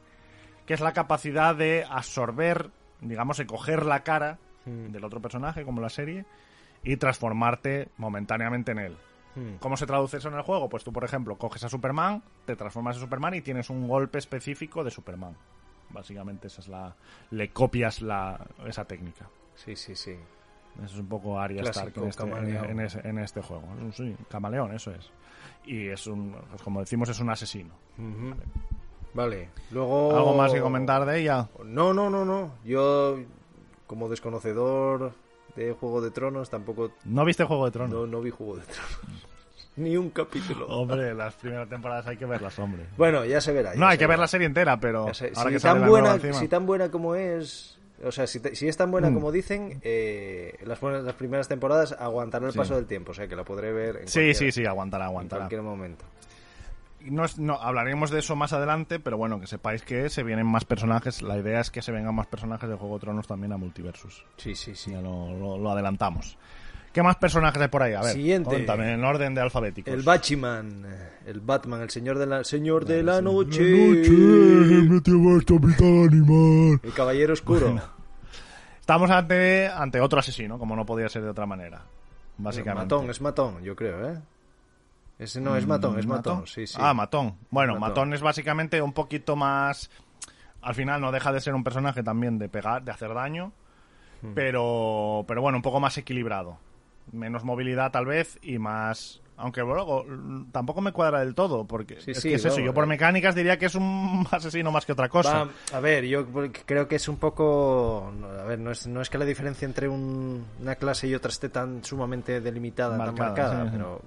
que 0.66 0.74
es 0.74 0.80
la 0.80 0.92
capacidad 0.92 1.54
de 1.56 1.85
absorber, 1.88 2.70
digamos, 3.01 3.41
coger 3.47 3.85
la 3.87 4.03
cara 4.03 4.39
Mm. 4.67 4.93
del 4.93 5.05
otro 5.05 5.21
personaje, 5.23 5.65
como 5.65 5.81
la 5.81 5.89
serie, 5.89 6.27
y 6.83 6.97
transformarte 6.99 7.89
momentáneamente 7.97 8.73
en 8.73 8.79
él. 8.79 8.97
Mm. 9.37 9.55
¿Cómo 9.61 9.77
se 9.79 9.87
traduce 9.87 10.19
eso 10.19 10.29
en 10.29 10.35
el 10.35 10.43
juego? 10.43 10.69
Pues 10.69 10.85
tú, 10.85 10.93
por 10.93 11.03
ejemplo, 11.05 11.39
coges 11.39 11.65
a 11.65 11.69
Superman, 11.71 12.23
te 12.45 12.57
transformas 12.57 12.97
en 12.97 13.03
Superman 13.03 13.35
y 13.35 13.41
tienes 13.41 13.71
un 13.71 13.89
golpe 13.89 14.19
específico 14.19 14.85
de 14.85 14.91
Superman. 14.91 15.35
Básicamente 15.89 16.49
esa 16.49 16.61
es 16.61 16.69
la... 16.69 16.95
le 17.31 17.49
copias 17.51 18.03
la, 18.03 18.39
esa 18.67 18.85
técnica. 18.85 19.29
Sí, 19.55 19.75
sí, 19.77 19.95
sí. 19.97 20.13
Eso 20.85 20.95
es 20.95 21.01
un 21.01 21.09
poco 21.09 21.39
Arya 21.41 21.63
Stark 21.63 21.93
en 21.97 22.05
este, 22.09 22.23
en, 22.23 22.81
en 22.81 23.07
en 23.07 23.19
este 23.19 23.41
juego. 23.43 23.65
Es 23.77 23.83
un- 23.83 23.93
Sí, 23.93 24.17
camaleón, 24.29 24.73
eso 24.75 24.91
es. 24.93 25.11
Y 25.65 25.89
es 25.89 26.07
un, 26.07 26.37
pues 26.51 26.63
como 26.63 26.81
decimos, 26.81 27.09
es 27.09 27.19
un 27.21 27.31
asesino. 27.31 27.75
Vale. 27.99 28.43
Luego... 29.70 30.16
¿Algo 30.16 30.35
más 30.35 30.53
que 30.53 30.61
comentar 30.61 31.05
de 31.07 31.20
ella? 31.20 31.49
No, 31.64 31.92
no, 31.92 32.11
no, 32.11 32.25
no. 32.25 32.55
Yo, 32.64 33.18
como 33.87 34.09
desconocedor 34.09 35.12
de 35.57 35.73
Juego 35.73 36.01
de 36.01 36.11
Tronos, 36.11 36.49
tampoco... 36.51 36.92
¿No 37.05 37.25
viste 37.25 37.44
Juego 37.44 37.64
de 37.66 37.70
Tronos? 37.73 37.92
No, 37.92 38.07
no 38.07 38.20
vi 38.20 38.31
Juego 38.31 38.57
de 38.57 38.62
Tronos. 38.62 38.99
Ni 39.77 39.96
un 39.96 40.11
capítulo. 40.11 40.66
Hombre, 40.66 41.14
las 41.14 41.35
primeras 41.35 41.68
temporadas 41.68 42.07
hay 42.07 42.16
que 42.16 42.27
verlas, 42.27 42.59
hombre. 42.59 42.87
Bueno, 42.99 43.25
ya 43.25 43.40
se 43.40 43.53
verá. 43.53 43.73
ya 43.75 43.81
No, 43.81 43.87
hay 43.87 43.96
que 43.99 44.07
ver 44.07 44.18
la 44.18 44.27
serie 44.27 44.46
entera, 44.46 44.79
pero 44.79 45.01
ahora 45.03 45.14
si, 45.14 45.25
que 45.31 45.59
tan 45.61 45.87
buena, 45.88 46.18
si 46.35 46.49
tan 46.49 46.66
buena 46.66 46.90
como 46.90 47.14
es... 47.14 47.79
O 48.05 48.11
sea, 48.12 48.27
si, 48.27 48.40
te- 48.40 48.55
si 48.57 48.66
es 48.66 48.77
tan 48.79 48.90
buena 48.90 49.11
Mm. 49.11 49.14
como 49.14 49.31
dicen, 49.31 49.79
eh, 49.83 50.57
las, 50.64 50.81
buenas- 50.81 51.05
las 51.05 51.14
primeras 51.14 51.49
temporadas 51.49 51.92
aguantará 51.99 52.46
el 52.46 52.53
Sí. 52.53 52.59
paso 52.59 52.75
del 52.75 52.87
tiempo. 52.87 53.12
O 53.12 53.14
sea, 53.14 53.29
que 53.29 53.37
la 53.37 53.44
podré 53.44 53.73
ver 53.73 53.96
en, 54.03 54.09
Sí, 54.09 54.33
sí, 54.35 54.51
sí, 54.53 54.64
aguantará, 54.64 55.05
en 55.05 55.09
aguantará. 55.11 55.40
cualquier 55.42 55.62
momento. 55.62 56.05
No, 57.05 57.25
es- 57.25 57.39
no, 57.39 57.55
hablaremos 57.55 58.11
de 58.11 58.19
eso 58.21 58.37
más 58.37 58.53
adelante, 58.53 59.01
pero 59.01 59.17
bueno, 59.17 59.41
que 59.41 59.47
sepáis 59.47 59.83
que 59.83 60.09
se 60.11 60.23
vienen 60.23 60.47
más 60.47 60.65
personajes. 60.65 61.23
La 61.23 61.39
idea 61.39 61.61
es 61.61 61.71
que 61.71 61.81
se 61.83 61.93
vengan 61.93 62.15
más 62.15 62.27
personajes 62.27 62.69
de 62.69 62.77
Juego 62.77 62.97
de 62.97 63.01
Tronos 63.01 63.27
también 63.27 63.53
a 63.53 63.57
Multiversus. 63.57 64.25
Sí, 64.37 64.55
sí, 64.55 64.75
sí. 64.75 64.91
Ya 64.93 65.01
lo, 65.01 65.33
lo- 65.39 65.59
lo 65.59 65.71
adelantamos. 65.71 66.37
¿Qué 66.93 67.03
más 67.05 67.15
personajes 67.17 67.63
hay 67.63 67.69
por 67.69 67.83
ahí? 67.85 67.95
A 67.95 68.03
ver, 68.03 68.15
Siguiente. 68.15 68.49
cuéntame, 68.51 68.93
en 68.93 69.05
orden 69.05 69.33
de 69.33 69.41
alfabéticos. 69.41 69.95
El 69.95 70.03
Batman, 70.03 70.85
el 71.25 71.41
Batman, 71.41 71.83
el 71.83 71.91
señor 71.91 72.19
de 72.19 72.27
la, 72.27 72.43
señor 72.43 72.85
de 72.85 73.03
la 73.05 73.23
noche, 73.23 73.63
me 73.63 74.03
animal. 76.05 76.81
el 76.83 76.93
caballero 76.93 77.33
oscuro. 77.33 77.81
Estamos 78.81 79.09
ante, 79.11 79.69
ante 79.69 80.01
otro 80.01 80.19
asesino, 80.19 80.59
como 80.59 80.75
no 80.75 80.85
podía 80.85 81.09
ser 81.09 81.23
de 81.23 81.29
otra 81.31 81.47
manera. 81.47 81.83
Básicamente. 82.39 82.95
Matón, 82.95 83.11
es 83.11 83.21
matón, 83.21 83.63
yo 83.63 83.77
creo, 83.77 84.11
¿eh? 84.13 84.19
Ese 85.20 85.40
no 85.40 85.54
es 85.54 85.66
matón, 85.66 85.98
es 85.98 86.06
matón, 86.06 86.46
sí, 86.46 86.66
sí. 86.66 86.78
Ah, 86.80 86.94
matón. 86.94 87.37
Bueno, 87.50 87.74
Matón. 87.74 87.80
matón. 87.88 88.14
es 88.14 88.20
básicamente 88.22 88.80
un 88.83 88.92
poquito 88.92 89.37
más. 89.37 89.90
Al 90.62 90.74
final 90.74 91.00
no 91.00 91.12
deja 91.12 91.30
de 91.33 91.40
ser 91.40 91.54
un 91.54 91.62
personaje 91.62 92.02
también 92.02 92.38
de 92.38 92.48
pegar, 92.48 92.83
de 92.83 92.90
hacer 92.90 93.12
daño, 93.14 93.52
Hmm. 94.22 94.33
pero, 94.35 95.24
pero 95.28 95.40
bueno, 95.40 95.56
un 95.59 95.62
poco 95.62 95.78
más 95.80 95.96
equilibrado. 95.98 96.59
menos 97.12 97.42
movilidad 97.44 97.90
tal 97.90 98.06
vez 98.06 98.38
y 98.42 98.59
más 98.59 99.20
aunque 99.40 99.61
luego 99.62 100.05
tampoco 100.53 100.81
me 100.81 100.92
cuadra 100.92 101.20
del 101.20 101.35
todo, 101.35 101.66
porque 101.66 102.00
Sí, 102.00 102.12
es 102.12 102.20
sí, 102.20 102.29
que 102.29 102.35
es 102.37 102.44
eso. 102.44 102.61
Yo 102.61 102.72
por 102.74 102.85
eh. 102.85 102.87
mecánicas 102.87 103.35
diría 103.35 103.59
que 103.59 103.66
es 103.66 103.74
un 103.74 104.26
asesino 104.31 104.70
más 104.70 104.87
que 104.87 104.92
otra 104.92 105.09
cosa. 105.09 105.44
Va, 105.44 105.50
a 105.76 105.81
ver, 105.81 106.05
yo 106.05 106.26
creo 106.66 106.87
que 106.87 106.96
es 106.96 107.09
un 107.09 107.16
poco. 107.16 108.12
A 108.40 108.44
ver, 108.44 108.59
no 108.59 108.70
es, 108.70 108.87
no 108.87 109.00
es 109.00 109.11
que 109.11 109.18
la 109.18 109.24
diferencia 109.24 109.66
entre 109.66 109.88
un- 109.88 110.44
una 110.61 110.76
clase 110.76 111.09
y 111.09 111.14
otra 111.14 111.31
esté 111.31 111.48
tan 111.48 111.83
sumamente 111.85 112.40
delimitada, 112.40 112.96
tan 112.96 112.98
Marcada, 112.98 113.29
marcada, 113.29 113.64
sí, 113.64 113.70
sí. 113.70 113.76
pero 113.76 114.03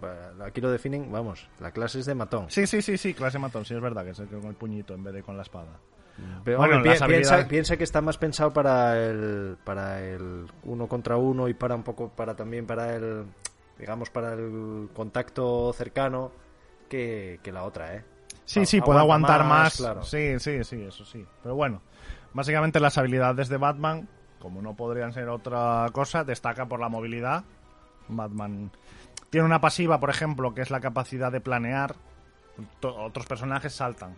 aquí 0.46 0.62
lo 0.62 0.72
definen, 0.72 1.12
vamos, 1.12 1.48
la 1.60 1.72
clase 1.72 2.00
es 2.00 2.06
de 2.06 2.15
matón. 2.15 2.46
Sí, 2.50 2.65
sí, 2.67 2.82
sí, 2.82 2.98
sí, 2.98 3.13
clase 3.13 3.39
matón, 3.39 3.65
sí 3.65 3.74
es 3.74 3.82
verdad 3.82 4.04
que 4.04 4.12
es 4.12 4.17
con 4.22 4.46
el 4.46 4.56
puñito 4.56 4.93
en 4.93 5.04
vez 5.04 5.13
de 5.13 5.24
con 5.24 5.36
la 5.36 5.43
espada. 5.43 5.80
Pero, 6.46 6.60
Bueno, 6.60 6.76
hombre, 6.76 6.91
las 6.91 7.02
pi- 7.02 7.08
piensa, 7.08 7.48
piensa 7.48 7.76
que 7.76 7.84
está 7.84 8.00
más 8.00 8.19
pensado 8.19 8.54
para 8.54 9.04
el 9.04 9.58
para 9.63 10.00
el 10.00 10.46
uno 10.63 10.88
contra 10.88 11.17
uno 11.17 11.48
y 11.48 11.56
para 11.56 11.74
un 11.74 11.82
poco 11.82 12.10
para 12.10 12.36
también 12.36 12.67
para 12.67 12.96
el 12.96 13.24
digamos 13.78 14.10
para 14.10 14.34
el 14.34 14.90
contacto 14.94 15.74
cercano 15.74 16.32
que, 16.90 17.40
que 17.44 17.52
la 17.52 17.64
otra, 17.64 17.96
¿eh? 17.96 18.04
Sí, 18.46 18.62
A- 18.62 18.66
sí, 18.66 18.82
puede 18.82 19.00
aguanta 19.00 19.36
aguantar 19.36 19.50
más. 19.50 19.78
claro. 19.78 20.04
Sí, 20.04 20.40
sí, 20.40 20.64
sí, 20.64 20.82
eso 20.82 21.06
sí. 21.06 21.26
Pero 21.42 21.56
bueno, 21.56 21.82
básicamente 22.34 22.80
las 22.80 22.98
habilidades 22.98 23.48
de 23.50 23.58
Batman, 23.58 24.08
como 24.40 24.62
no 24.62 24.76
podrían 24.76 25.14
ser 25.14 25.30
otra 25.30 25.88
cosa, 25.94 26.24
destaca 26.24 26.66
por 26.66 26.80
la 26.80 26.90
movilidad. 26.90 27.44
Batman 28.10 28.70
tiene 29.30 29.46
una 29.46 29.62
pasiva, 29.62 30.00
por 30.00 30.10
ejemplo, 30.10 30.54
que 30.54 30.62
es 30.62 30.70
la 30.72 30.82
capacidad 30.82 31.32
de 31.32 31.40
planear. 31.42 31.96
Otros 32.82 33.26
personajes 33.26 33.74
saltan 33.74 34.16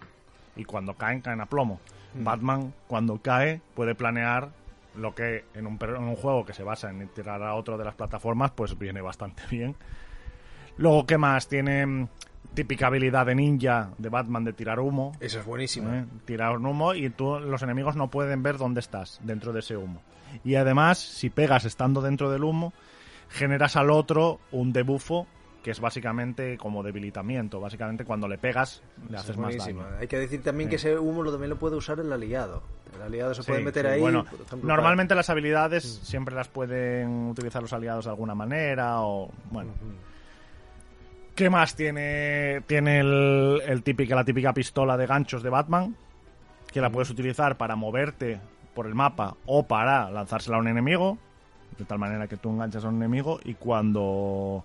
y 0.57 0.65
cuando 0.65 0.95
caen, 0.95 1.21
caen 1.21 1.39
a 1.41 1.45
plomo. 1.45 1.79
Batman, 2.13 2.73
cuando 2.87 3.21
cae, 3.21 3.61
puede 3.75 3.93
planear 3.93 4.49
lo 4.97 5.13
que 5.15 5.45
en 5.53 5.67
un, 5.67 5.77
per- 5.77 5.95
en 5.95 6.03
un 6.03 6.15
juego 6.15 6.45
que 6.45 6.53
se 6.53 6.63
basa 6.63 6.89
en 6.89 7.07
tirar 7.09 7.41
a 7.43 7.55
otro 7.55 7.77
de 7.77 7.85
las 7.85 7.95
plataformas, 7.95 8.51
pues 8.51 8.77
viene 8.77 9.01
bastante 9.01 9.43
bien. 9.51 9.75
Luego, 10.77 11.05
¿qué 11.05 11.17
más? 11.17 11.47
Tiene 11.47 11.85
mm, 11.85 12.07
típica 12.53 12.87
habilidad 12.87 13.25
de 13.25 13.35
ninja 13.35 13.91
de 13.97 14.09
Batman 14.09 14.43
de 14.43 14.53
tirar 14.53 14.79
humo. 14.79 15.13
Eso 15.19 15.39
es 15.39 15.45
buenísimo. 15.45 15.93
¿eh? 15.93 16.05
Tirar 16.25 16.57
un 16.57 16.65
humo 16.65 16.93
y 16.93 17.09
tú, 17.09 17.39
los 17.39 17.61
enemigos 17.63 17.95
no 17.95 18.09
pueden 18.09 18.43
ver 18.43 18.57
dónde 18.57 18.79
estás 18.81 19.19
dentro 19.23 19.53
de 19.53 19.59
ese 19.59 19.77
humo. 19.77 20.01
Y 20.43 20.55
además, 20.55 20.97
si 20.97 21.29
pegas 21.29 21.63
estando 21.65 22.01
dentro 22.01 22.29
del 22.31 22.43
humo, 22.43 22.73
generas 23.29 23.75
al 23.77 23.89
otro 23.89 24.39
un 24.51 24.73
debuffo 24.73 25.27
que 25.65 25.71
es 25.71 25.79
básicamente 25.79 26.59
como 26.59 26.83
debilitamiento. 26.83 27.59
Básicamente 27.59 28.05
cuando 28.05 28.27
le 28.27 28.37
pegas 28.37 28.83
le 29.09 29.17
haces 29.17 29.31
es 29.31 29.37
más 29.39 29.57
daño. 29.57 29.83
Hay 29.99 30.07
que 30.07 30.19
decir 30.19 30.43
también 30.43 30.69
que 30.69 30.75
ese 30.75 30.95
humo 30.95 31.23
lo, 31.23 31.31
también 31.31 31.49
lo 31.49 31.55
puede 31.55 31.75
usar 31.75 31.99
el 31.99 32.13
aliado. 32.13 32.61
El 32.95 33.01
aliado 33.01 33.33
se 33.33 33.41
Sí, 33.41 33.47
puede 33.47 33.63
meter 33.63 33.87
sí, 33.87 33.91
ahí. 33.93 33.99
Bueno, 33.99 34.25
por 34.25 34.41
ejemplo, 34.41 34.67
normalmente 34.67 35.15
las 35.15 35.27
habilidades 35.31 35.83
siempre 36.03 36.35
las 36.35 36.49
pueden 36.49 37.29
utilizar 37.29 37.63
los 37.63 37.73
aliados 37.73 38.05
de 38.05 38.11
alguna 38.11 38.35
manera 38.35 39.01
o 39.01 39.31
bueno. 39.49 39.71
¿Qué 41.33 41.49
más 41.49 41.75
tiene 41.75 42.61
tiene 42.67 42.99
el, 42.99 43.63
el 43.65 43.81
típica 43.81 44.13
la 44.13 44.23
típica 44.23 44.53
pistola 44.53 44.95
de 44.97 45.07
ganchos 45.07 45.41
de 45.41 45.49
Batman 45.49 45.95
que 46.71 46.79
la 46.79 46.91
puedes 46.91 47.09
utilizar 47.09 47.57
para 47.57 47.75
moverte 47.75 48.39
por 48.75 48.85
el 48.85 48.93
mapa 48.93 49.35
o 49.47 49.65
para 49.65 50.11
lanzársela 50.11 50.57
a 50.57 50.59
un 50.59 50.67
enemigo 50.67 51.17
de 51.79 51.85
tal 51.85 51.97
manera 51.97 52.27
que 52.27 52.37
tú 52.37 52.51
enganchas 52.51 52.85
a 52.85 52.89
un 52.89 52.97
enemigo 52.97 53.39
y 53.43 53.55
cuando 53.55 54.63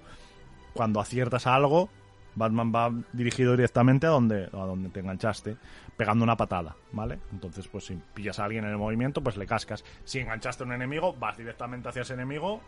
cuando 0.75 1.01
aciertas 1.01 1.47
a 1.47 1.55
algo 1.55 1.89
Batman 2.35 2.73
va 2.75 2.93
dirigido 3.13 3.53
directamente 3.57 4.07
a 4.07 4.11
donde, 4.11 4.45
a 4.45 4.49
donde 4.65 4.89
te 4.91 5.01
enganchaste, 5.01 5.57
pegando 5.97 6.23
una 6.25 6.37
patada, 6.37 6.77
¿vale? 6.93 7.19
Entonces, 7.33 7.67
pues 7.69 7.87
si 7.87 7.99
pillas 8.15 8.39
a 8.39 8.45
alguien 8.45 8.65
en 8.65 8.71
el 8.71 8.79
movimiento, 8.79 9.21
pues 9.23 9.37
le 9.37 9.47
cascas. 9.47 9.85
Si 10.05 10.21
enganchaste 10.21 10.63
a 10.63 10.67
un 10.67 10.73
enemigo, 10.73 11.13
vas 11.15 11.37
directamente 11.37 11.89
hacia 11.89 12.03
ese 12.03 12.15
enemigo 12.15 12.61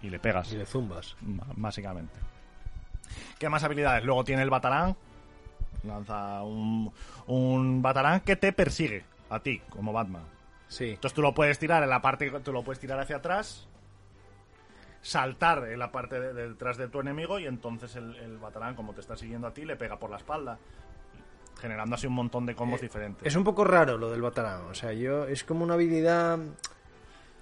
y 0.00 0.08
le 0.08 0.18
pegas, 0.18 0.52
Y 0.52 0.56
le 0.56 0.66
zumbas. 0.66 1.16
básicamente. 1.20 2.14
¿Qué 3.38 3.48
más 3.48 3.62
habilidades? 3.64 4.04
Luego 4.04 4.24
tiene 4.24 4.42
el 4.42 4.50
Batarán. 4.50 4.96
Lanza 5.84 6.42
un, 6.42 6.90
un 7.26 7.82
Batarán 7.82 8.20
que 8.20 8.36
te 8.36 8.52
persigue 8.52 9.04
a 9.28 9.40
ti, 9.40 9.60
como 9.68 9.92
Batman. 9.92 10.22
Sí. 10.68 10.90
Entonces 10.90 11.14
tú 11.14 11.20
lo 11.22 11.34
puedes 11.34 11.58
tirar 11.58 11.82
en 11.82 11.90
la 11.90 12.00
parte, 12.00 12.30
tú 12.40 12.52
lo 12.52 12.62
puedes 12.62 12.80
tirar 12.80 12.98
hacia 12.98 13.16
atrás, 13.16 13.68
saltar 15.02 15.68
en 15.68 15.78
la 15.78 15.90
parte 15.90 16.18
de, 16.20 16.32
de 16.32 16.48
detrás 16.50 16.76
de 16.78 16.88
tu 16.88 17.00
enemigo 17.00 17.38
y 17.38 17.46
entonces 17.46 17.94
el, 17.96 18.14
el 18.16 18.38
Batarán, 18.38 18.74
como 18.74 18.94
te 18.94 19.00
está 19.00 19.16
siguiendo 19.16 19.48
a 19.48 19.52
ti, 19.52 19.64
le 19.64 19.76
pega 19.76 19.98
por 19.98 20.08
la 20.08 20.16
espalda, 20.16 20.58
generando 21.60 21.96
así 21.96 22.06
un 22.06 22.14
montón 22.14 22.46
de 22.46 22.54
combos 22.54 22.80
diferentes. 22.80 23.26
Es 23.26 23.36
un 23.36 23.44
poco 23.44 23.64
raro 23.64 23.98
lo 23.98 24.10
del 24.10 24.22
Batarán. 24.22 24.62
O 24.70 24.74
sea, 24.74 24.92
yo 24.92 25.26
es 25.26 25.42
como 25.44 25.64
una 25.64 25.74
habilidad 25.74 26.38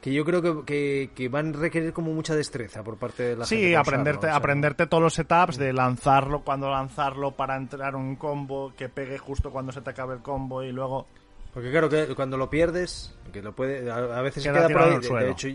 que 0.00 0.14
yo 0.14 0.24
creo 0.24 0.40
que, 0.40 0.64
que, 0.64 1.10
que 1.14 1.28
van 1.28 1.54
a 1.54 1.58
requerir 1.58 1.92
como 1.92 2.14
mucha 2.14 2.34
destreza 2.34 2.82
por 2.82 2.96
parte 2.96 3.22
de 3.22 3.36
la 3.36 3.44
gente. 3.44 3.68
Sí, 3.68 3.74
aprenderte, 3.74 4.20
usarlo, 4.20 4.28
o 4.28 4.32
sea, 4.32 4.36
aprenderte 4.38 4.86
todos 4.86 5.02
los 5.02 5.12
setups 5.12 5.58
de 5.58 5.74
lanzarlo, 5.74 6.40
cuando 6.40 6.70
lanzarlo 6.70 7.32
para 7.32 7.56
entrar 7.56 7.94
un 7.94 8.16
combo, 8.16 8.72
que 8.74 8.88
pegue 8.88 9.18
justo 9.18 9.50
cuando 9.50 9.72
se 9.72 9.82
te 9.82 9.90
acabe 9.90 10.14
el 10.14 10.22
combo 10.22 10.62
y 10.62 10.72
luego... 10.72 11.06
Porque 11.52 11.70
claro, 11.70 11.90
que 11.90 12.14
cuando 12.14 12.38
lo 12.38 12.48
pierdes, 12.48 13.14
que 13.30 13.42
lo 13.42 13.54
puede, 13.54 13.90
a, 13.90 13.96
a 13.96 14.22
veces 14.22 14.42
Queda 14.42 14.68
queda 14.68 14.78
por 14.78 14.88
ahí. 14.88 14.98
De, 15.00 15.24
de 15.24 15.30
hecho, 15.32 15.48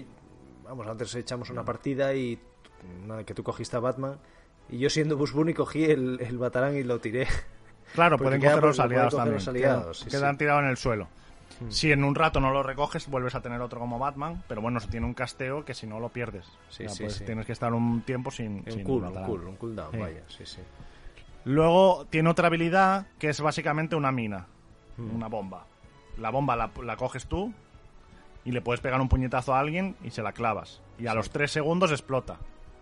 vamos, 0.66 0.88
antes 0.88 1.14
echamos 1.16 1.50
una 1.50 1.64
partida 1.64 2.14
y 2.14 2.40
una 3.04 3.24
que 3.24 3.34
tú 3.34 3.44
cogiste 3.44 3.78
a 3.78 3.80
Batman 3.80 4.18
y 4.70 4.80
yo 4.80 4.90
siendo 4.90 5.18
Bush 5.18 5.32
Bunny 5.32 5.54
cogí 5.54 5.86
el, 5.86 6.20
el 6.22 6.38
Batarán 6.38 6.76
y 6.76 6.84
lo 6.84 7.00
tiré. 7.00 7.28
Claro, 7.94 8.18
Porque 8.18 8.38
pueden 8.38 8.42
coger 8.42 8.64
los 8.64 8.80
aliados 8.80 9.14
coger 9.14 9.18
también. 9.24 9.36
los 9.36 9.48
aliados, 9.48 9.98
quedan 10.00 10.12
sí, 10.12 10.18
quedan 10.18 10.34
sí. 10.34 10.38
tirados 10.40 10.64
en 10.64 10.70
el 10.70 10.78
suelo. 10.78 11.08
Si 11.70 11.90
en 11.90 12.04
un 12.04 12.16
rato 12.16 12.42
no 12.42 12.52
lo 12.52 12.64
recoges, 12.64 13.08
vuelves 13.08 13.34
a 13.34 13.42
tener 13.42 13.62
otro 13.62 13.80
como 13.80 13.98
Batman, 13.98 14.44
pero 14.48 14.62
bueno, 14.62 14.82
se 14.82 14.90
tiene 14.90 15.06
un 15.06 15.14
casteo 15.14 15.64
que 15.64 15.74
si 15.74 15.88
no 15.88 16.02
lo 16.02 16.10
pierdes. 16.10 16.46
Sí, 16.70 16.86
O 16.86 16.90
sea, 16.90 17.06
pues. 17.06 17.24
Tienes 17.24 17.46
que 17.46 17.54
estar 17.54 17.74
un 17.74 18.02
tiempo 18.02 18.30
sin... 18.30 18.64
Un 18.66 18.72
sin 18.72 18.84
cool, 18.84 19.04
un 19.04 19.24
cool, 19.24 19.48
un 19.48 19.56
cooldown, 19.56 19.98
vaya, 19.98 20.22
sí, 20.28 20.46
sí. 20.46 20.60
Luego 21.46 22.08
tiene 22.10 22.30
otra 22.30 22.48
habilidad 22.48 23.08
que 23.20 23.30
es 23.30 23.40
básicamente 23.40 23.96
una 23.96 24.12
mina, 24.12 24.48
una 24.98 25.28
bomba. 25.28 25.66
La 26.18 26.30
bomba 26.30 26.58
la, 26.58 26.72
la 26.84 26.98
coges 26.98 27.28
tú 27.28 27.54
y 28.46 28.52
le 28.52 28.62
puedes 28.62 28.80
pegar 28.80 29.02
un 29.02 29.10
puñetazo 29.10 29.54
a 29.54 29.60
alguien 29.60 29.96
y 30.04 30.12
se 30.12 30.22
la 30.22 30.32
clavas. 30.32 30.82
Y 30.98 31.08
a 31.08 31.14
los 31.14 31.30
tres 31.32 31.52
segundos 31.52 31.92
explota. 31.92 32.38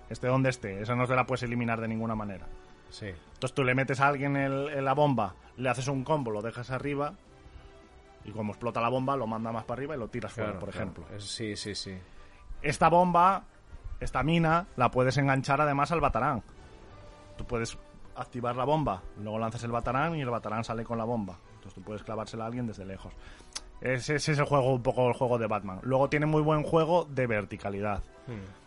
Esté 0.09 0.27
donde 0.27 0.49
esté. 0.49 0.81
Esa 0.81 0.95
no 0.95 1.07
te 1.07 1.15
la 1.15 1.25
puedes 1.25 1.41
eliminar 1.43 1.81
de 1.81 1.87
ninguna 1.87 2.13
manera. 2.15 2.45
Sí. 2.89 3.07
Entonces 3.07 3.55
tú 3.55 3.63
le 3.63 3.73
metes 3.73 3.99
a 4.01 4.07
alguien 4.07 4.35
el- 4.35 4.69
en 4.69 4.85
la 4.85 4.93
bomba, 4.93 5.33
le 5.57 5.69
haces 5.69 5.87
un 5.87 6.03
combo, 6.03 6.29
lo 6.29 6.41
dejas 6.41 6.69
arriba 6.69 7.13
y 8.25 8.31
como 8.31 8.51
explota 8.51 8.79
la 8.81 8.89
bomba 8.89 9.15
lo 9.17 9.25
manda 9.25 9.51
más 9.51 9.63
para 9.63 9.79
arriba 9.79 9.95
y 9.95 9.99
lo 9.99 10.07
tiras 10.09 10.31
fuera, 10.33 10.59
por 10.59 10.69
claro. 10.69 10.91
ejemplo. 10.91 11.19
Sí, 11.19 11.55
sí, 11.55 11.73
sí. 11.73 11.97
Esta 12.61 12.89
bomba, 12.89 13.43
esta 13.99 14.21
mina, 14.23 14.67
la 14.75 14.91
puedes 14.91 15.17
enganchar 15.17 15.59
además 15.61 15.91
al 15.91 16.01
batarán. 16.01 16.43
Tú 17.37 17.45
puedes 17.45 17.77
activar 18.15 18.55
la 18.55 18.63
bomba, 18.65 19.01
luego 19.17 19.39
lanzas 19.39 19.63
el 19.63 19.71
batarán 19.71 20.15
y 20.15 20.21
el 20.21 20.29
batarán 20.29 20.63
sale 20.63 20.83
con 20.83 20.97
la 20.99 21.03
bomba. 21.03 21.37
Entonces 21.55 21.73
tú 21.73 21.81
puedes 21.81 22.03
clavársela 22.03 22.43
a 22.43 22.47
alguien 22.47 22.67
desde 22.67 22.85
lejos. 22.85 23.11
Ese, 23.83 24.15
ese 24.15 24.31
es 24.31 24.39
el 24.39 24.45
juego, 24.45 24.73
un 24.73 24.81
poco 24.81 25.07
el 25.07 25.13
juego 25.13 25.37
de 25.37 25.45
Batman. 25.47 25.79
Luego 25.83 26.09
tiene 26.09 26.25
muy 26.25 26.41
buen 26.41 26.63
juego 26.63 27.05
de 27.11 27.27
verticalidad. 27.27 28.01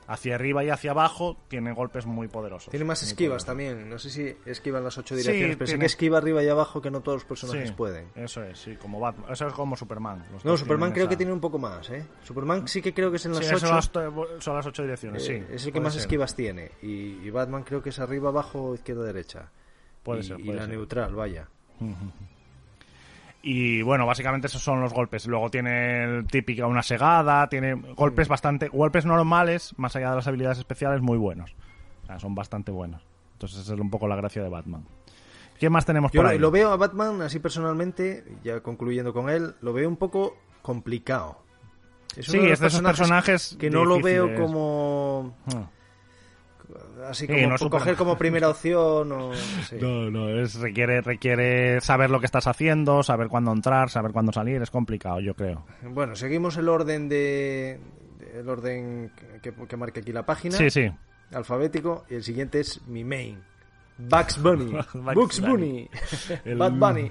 Hacia 0.09 0.37
arriba 0.37 0.63
y 0.63 0.71
hacia 0.71 0.93
abajo 0.93 1.37
tiene 1.49 1.73
golpes 1.73 2.07
muy 2.07 2.29
poderosos. 2.29 2.71
Tiene 2.71 2.85
más 2.85 3.03
esquivas 3.03 3.45
también. 3.45 3.89
No 3.91 3.99
sé 3.99 4.09
si 4.11 4.37
esquivan 4.47 4.85
las 4.85 4.97
ocho 4.99 5.17
Sí, 5.17 5.23
direcciones, 5.23 5.57
pero 5.57 5.67
sí 5.67 5.73
tiene- 5.73 5.81
que 5.83 5.87
esquiva 5.87 6.19
arriba 6.19 6.45
y 6.45 6.49
abajo 6.49 6.81
que 6.81 6.93
no 6.93 7.01
todos 7.01 7.17
los 7.17 7.25
personajes 7.25 7.71
Sí, 7.71 7.75
pueden. 7.75 8.07
Eso 8.15 8.45
es, 8.45 8.57
sí, 8.57 8.77
como 8.77 9.01
Batman. 9.01 9.33
Eso 9.33 9.49
es 9.49 9.53
como 9.55 9.75
Superman. 9.77 10.25
Los 10.33 10.45
No, 10.45 10.57
Superman 10.57 10.93
creo 10.93 11.09
que 11.09 11.17
tiene 11.17 11.33
un 11.33 11.41
poco 11.41 11.59
más, 11.59 11.91
¿eh? 11.91 12.07
Superman 12.23 12.69
sí 12.69 12.81
que 12.83 12.95
creo 12.95 13.11
que 13.11 13.17
es 13.17 13.27
en 13.27 13.33
las 13.33 13.45
Sí, 13.47 13.55
ocho. 13.55 13.67
las 13.75 13.91
son 14.45 14.55
las 14.55 14.67
ocho 14.67 14.83
direcciones, 14.83 15.29
eh, 15.29 15.45
sí. 15.49 15.55
es 15.55 15.67
el 15.67 15.73
que 15.73 15.81
más 15.81 15.95
ser. 15.95 16.03
esquivas 16.03 16.37
tiene. 16.37 16.71
Y, 16.83 17.19
y 17.25 17.31
Batman 17.31 17.65
creo 17.65 17.83
que 17.83 17.89
es 17.89 17.99
arriba, 17.99 18.29
abajo, 18.29 18.75
izquierda, 18.77 19.03
derecha. 19.03 19.51
Puede 20.05 20.21
y, 20.21 20.23
ser, 20.25 20.39
y 20.39 20.53
la 20.53 20.61
ser. 20.67 20.69
neutral, 20.69 21.15
vaya. 21.17 21.49
Y 23.49 23.81
bueno, 23.83 24.07
básicamente 24.07 24.49
esos 24.49 24.61
son 24.61 24.81
los 24.81 24.93
golpes. 24.93 25.25
Luego 25.29 25.51
tiene 25.51 26.25
típica 26.25 26.67
una 26.67 26.83
segada, 26.83 27.49
tiene 27.49 27.75
golpes 27.75 28.27
bastante, 28.27 28.67
golpes 28.67 29.07
normales, 29.07 29.73
más 29.77 29.95
allá 29.95 30.11
de 30.11 30.17
las 30.17 30.27
habilidades 30.27 30.59
especiales, 30.59 31.01
muy 31.01 31.17
buenos. 31.17 31.55
O 32.03 32.07
sea, 32.07 32.19
son 32.19 32.35
bastante 32.35 32.73
buenos. 32.73 33.03
Entonces 33.35 33.61
esa 33.61 33.75
es 33.75 33.81
un 33.81 33.89
poco 33.89 34.09
la 34.09 34.17
gracia 34.17 34.43
de 34.43 34.49
Batman. 34.49 34.85
¿Qué 35.61 35.71
más 35.71 35.87
tenemos 35.87 36.11
Yo 36.11 36.23
por 36.23 36.31
ahí? 36.33 36.41
lo 36.41 36.51
veo 36.51 36.73
a 36.73 36.77
Batman, 36.77 37.23
así 37.23 37.39
personalmente, 37.39 38.25
ya 38.43 38.59
concluyendo 38.63 39.13
con 39.13 39.31
él, 39.31 39.55
lo 39.61 39.73
veo 39.73 39.89
un 39.89 39.97
poco 39.97 40.37
complicado. 40.61 41.39
Es 42.17 42.27
Sí, 42.27 42.39
uno 42.39 42.49
es 42.53 42.59
de 42.59 42.67
esos 42.67 42.83
personajes 42.83 43.57
que 43.61 43.71
no 43.71 43.85
lo 43.85 44.01
veo 44.01 44.35
como 44.35 45.37
Ah. 45.55 45.71
Así 47.09 47.27
Sí, 47.27 47.33
como 47.33 47.49
no 47.49 47.55
es 47.57 47.63
coger 47.63 47.97
como 47.97 48.17
primera 48.19 48.49
opción 48.49 49.13
o 49.13 49.35
sí. 49.69 49.77
No, 49.81 50.11
no, 50.11 50.29
es, 50.29 50.55
requiere, 50.57 51.01
requiere 51.01 51.81
saber 51.81 52.11
lo 52.11 52.21
que 52.21 52.27
estás 52.27 52.47
haciendo, 52.47 53.03
saber 53.03 53.29
cuándo 53.29 53.53
entrar, 53.53 53.91
saber 53.91 54.13
cuándo 54.13 54.33
salir. 54.33 54.61
Es 54.63 54.71
complicado, 54.71 55.21
yo 55.21 55.35
creo. 55.35 55.65
Bueno, 55.83 56.15
seguimos 56.17 56.57
el 56.57 56.69
orden 56.69 57.09
de, 57.09 57.79
el 58.35 58.49
orden 58.49 59.13
que, 59.43 59.53
que 59.53 59.77
marca 59.77 60.01
aquí 60.01 60.13
la 60.13 60.25
página, 60.27 60.57
Sí, 60.57 60.71
sí. 60.71 60.91
alfabético 61.33 62.05
y 62.11 62.15
el 62.17 62.23
siguiente 62.23 62.61
es 62.61 62.87
mi 62.87 63.05
main. 63.05 63.41
Bugs 63.99 64.43
Bunny. 64.43 64.73
Bugs 64.73 65.15
Bugs 65.15 65.41
Bunny. 65.41 65.89
El- 66.45 66.59
Bad 66.59 66.73
Bunny. 66.73 67.11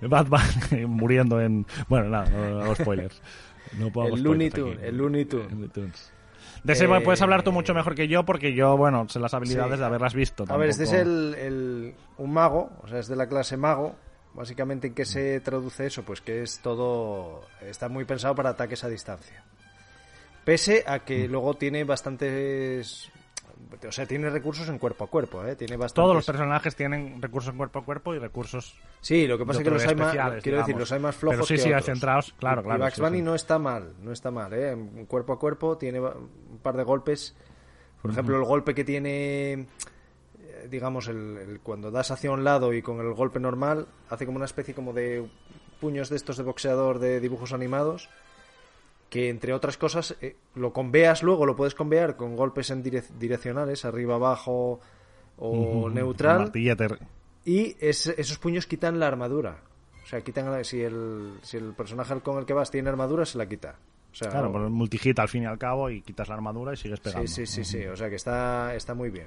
Bad 0.00 0.26
Bunny 0.28 0.86
muriendo 0.86 1.38
en... 1.40 1.66
Bueno, 1.88 2.08
nada, 2.08 2.30
no, 2.30 2.64
no 2.64 2.74
spoilers. 2.74 3.20
No 3.78 3.90
puedo 3.92 4.14
El 4.14 4.22
Looney 4.22 4.48
spoilers 4.48 4.54
Tune, 4.54 4.72
aquí. 4.86 4.88
el. 4.88 4.96
Looney 4.96 5.24
Tunes. 5.26 6.12
De 6.64 6.74
ese 6.74 6.84
Eh, 6.84 7.00
puedes 7.02 7.20
hablar 7.22 7.42
tú 7.42 7.50
mucho 7.52 7.74
mejor 7.74 7.94
que 7.94 8.06
yo 8.08 8.24
porque 8.24 8.54
yo, 8.54 8.76
bueno, 8.76 9.08
sé 9.08 9.18
las 9.18 9.34
habilidades 9.34 9.74
Sí. 9.74 9.78
de 9.80 9.84
haberlas 9.84 10.14
visto. 10.14 10.44
A 10.48 10.56
ver, 10.56 10.70
este 10.70 10.84
es 10.84 10.92
el, 10.92 11.34
el- 11.38 11.94
un 12.18 12.32
mago, 12.32 12.70
o 12.82 12.88
sea, 12.88 12.98
es 13.00 13.08
de 13.08 13.16
la 13.16 13.26
clase 13.28 13.56
mago. 13.56 13.96
Básicamente, 14.34 14.86
¿en 14.86 14.94
qué 14.94 15.04
se 15.04 15.40
traduce 15.40 15.86
eso? 15.86 16.04
Pues 16.04 16.20
que 16.20 16.42
es 16.42 16.60
todo. 16.60 17.42
Está 17.60 17.88
muy 17.88 18.04
pensado 18.04 18.34
para 18.34 18.50
ataques 18.50 18.82
a 18.84 18.88
distancia. 18.88 19.42
Pese 20.44 20.84
a 20.86 21.00
que 21.00 21.28
luego 21.28 21.54
tiene 21.54 21.84
bastantes. 21.84 23.10
O 23.86 23.92
sea, 23.92 24.06
tiene 24.06 24.28
recursos 24.28 24.68
en 24.68 24.78
cuerpo 24.78 25.04
a 25.04 25.06
cuerpo, 25.06 25.44
¿eh? 25.46 25.54
Tiene 25.56 25.76
bastantes. 25.76 25.94
Todos 25.94 26.14
los 26.16 26.26
personajes 26.26 26.74
tienen 26.74 27.22
recursos 27.22 27.52
en 27.52 27.56
cuerpo 27.58 27.78
a 27.78 27.84
cuerpo 27.84 28.14
y 28.14 28.18
recursos 28.18 28.76
Sí, 29.00 29.26
lo 29.26 29.38
que 29.38 29.44
pasa 29.46 29.60
es 29.60 29.64
que 29.64 29.70
los 29.70 29.86
hay 29.86 29.94
más. 29.94 30.16
Quiero 30.42 30.58
decir, 30.58 30.76
los 30.76 30.90
hay 30.92 31.00
más 31.00 31.14
flojos 31.16 31.36
Pero 31.36 31.46
sí, 31.46 31.54
que 31.54 31.60
sí, 31.60 31.68
otros. 31.70 31.84
centrados, 31.86 32.34
claro, 32.38 32.62
claro, 32.62 32.78
Y 32.78 32.82
Bugs 32.82 32.94
sí, 32.94 33.00
Bunny 33.00 33.16
sí. 33.18 33.22
no 33.22 33.34
está 33.34 33.58
mal, 33.58 33.94
no 34.00 34.12
está 34.12 34.30
mal, 34.30 34.52
¿eh? 34.52 34.70
En 34.72 35.06
Cuerpo 35.06 35.32
a 35.34 35.38
cuerpo 35.38 35.76
tiene 35.78 36.00
par 36.62 36.76
de 36.76 36.84
golpes. 36.84 37.34
Por 38.00 38.10
ejemplo, 38.10 38.36
el 38.36 38.44
golpe 38.44 38.74
que 38.74 38.84
tiene, 38.84 39.52
eh, 39.52 39.66
digamos, 40.70 41.08
el, 41.08 41.36
el- 41.38 41.60
cuando 41.60 41.90
das 41.90 42.10
hacia 42.10 42.30
un 42.32 42.42
lado 42.44 42.72
y 42.72 42.82
con 42.82 42.98
el 43.00 43.12
golpe 43.14 43.38
normal, 43.38 43.86
hace 44.08 44.24
como 44.26 44.36
una 44.36 44.46
especie 44.46 44.74
como 44.74 44.92
de 44.92 45.28
puños 45.80 46.08
de 46.08 46.16
estos 46.16 46.36
de 46.36 46.42
boxeador 46.42 46.98
de 46.98 47.20
dibujos 47.20 47.52
animados. 47.52 48.08
Que 49.10 49.28
entre 49.28 49.52
otras 49.52 49.76
cosas, 49.76 50.16
eh, 50.22 50.36
lo 50.54 50.72
conveas 50.72 51.22
luego, 51.22 51.44
lo 51.44 51.54
puedes 51.54 51.74
convear 51.74 52.16
con 52.16 52.34
golpes 52.34 52.70
en 52.70 52.82
direc- 52.82 53.10
direccionales, 53.18 53.84
arriba, 53.84 54.14
abajo 54.14 54.80
o 55.36 55.88
neutral. 55.94 56.38
Y 57.44 57.76
es- 57.78 58.06
esos 58.06 58.38
puños 58.38 58.66
quitan 58.66 58.98
la 58.98 59.08
armadura. 59.08 59.58
O 60.02 60.06
sea, 60.06 60.20
quitan 60.22 60.64
si 60.64 60.80
el, 60.82 61.34
si 61.42 61.56
el 61.58 61.74
personaje 61.74 62.18
con 62.20 62.38
el 62.38 62.46
que 62.46 62.54
vas 62.54 62.70
tiene 62.70 62.88
armadura, 62.88 63.24
se 63.26 63.36
la 63.38 63.46
quita. 63.46 63.76
O 64.12 64.14
sea, 64.14 64.30
Claro, 64.30 64.52
por 64.52 64.60
el 64.62 64.70
multihit 64.70 65.18
al 65.18 65.28
fin 65.28 65.44
y 65.44 65.46
al 65.46 65.58
cabo 65.58 65.88
y 65.90 66.02
quitas 66.02 66.28
la 66.28 66.34
armadura 66.34 66.74
y 66.74 66.76
sigues 66.76 67.00
pegando. 67.00 67.26
sí, 67.26 67.46
sí, 67.46 67.64
sí, 67.64 67.78
sí. 67.80 67.86
O 67.86 67.96
sea 67.96 68.10
que 68.10 68.16
está, 68.16 68.74
está 68.74 68.94
muy 68.94 69.10
bien. 69.10 69.26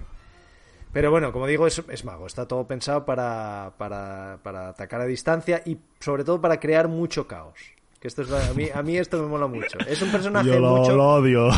Pero 0.94 1.12
bueno, 1.12 1.32
como 1.34 1.46
digo, 1.48 1.68
es, 1.68 1.82
es 1.90 2.06
mago. 2.06 2.26
Está 2.28 2.48
todo 2.48 2.66
pensado 2.66 3.04
para, 3.06 3.74
para, 3.78 4.38
para 4.44 4.70
atacar 4.70 5.02
a 5.02 5.06
distancia 5.06 5.62
y 5.66 5.78
sobre 6.00 6.24
todo 6.24 6.40
para 6.40 6.60
crear 6.60 6.88
mucho 6.88 7.28
caos. 7.28 7.60
Que 8.00 8.08
esto 8.08 8.22
es, 8.22 8.30
la- 8.30 8.48
a, 8.48 8.54
mí, 8.54 8.70
a 8.74 8.82
mí 8.84 8.98
esto 8.98 9.20
me 9.22 9.28
mola 9.28 9.48
mucho. 9.48 9.78
Es 9.88 10.02
un 10.02 10.12
personaje 10.12 10.48
Yo 10.48 10.60
lo, 10.60 10.78
mucho 10.78 10.96
lo 10.96 11.10
odio. 11.16 11.50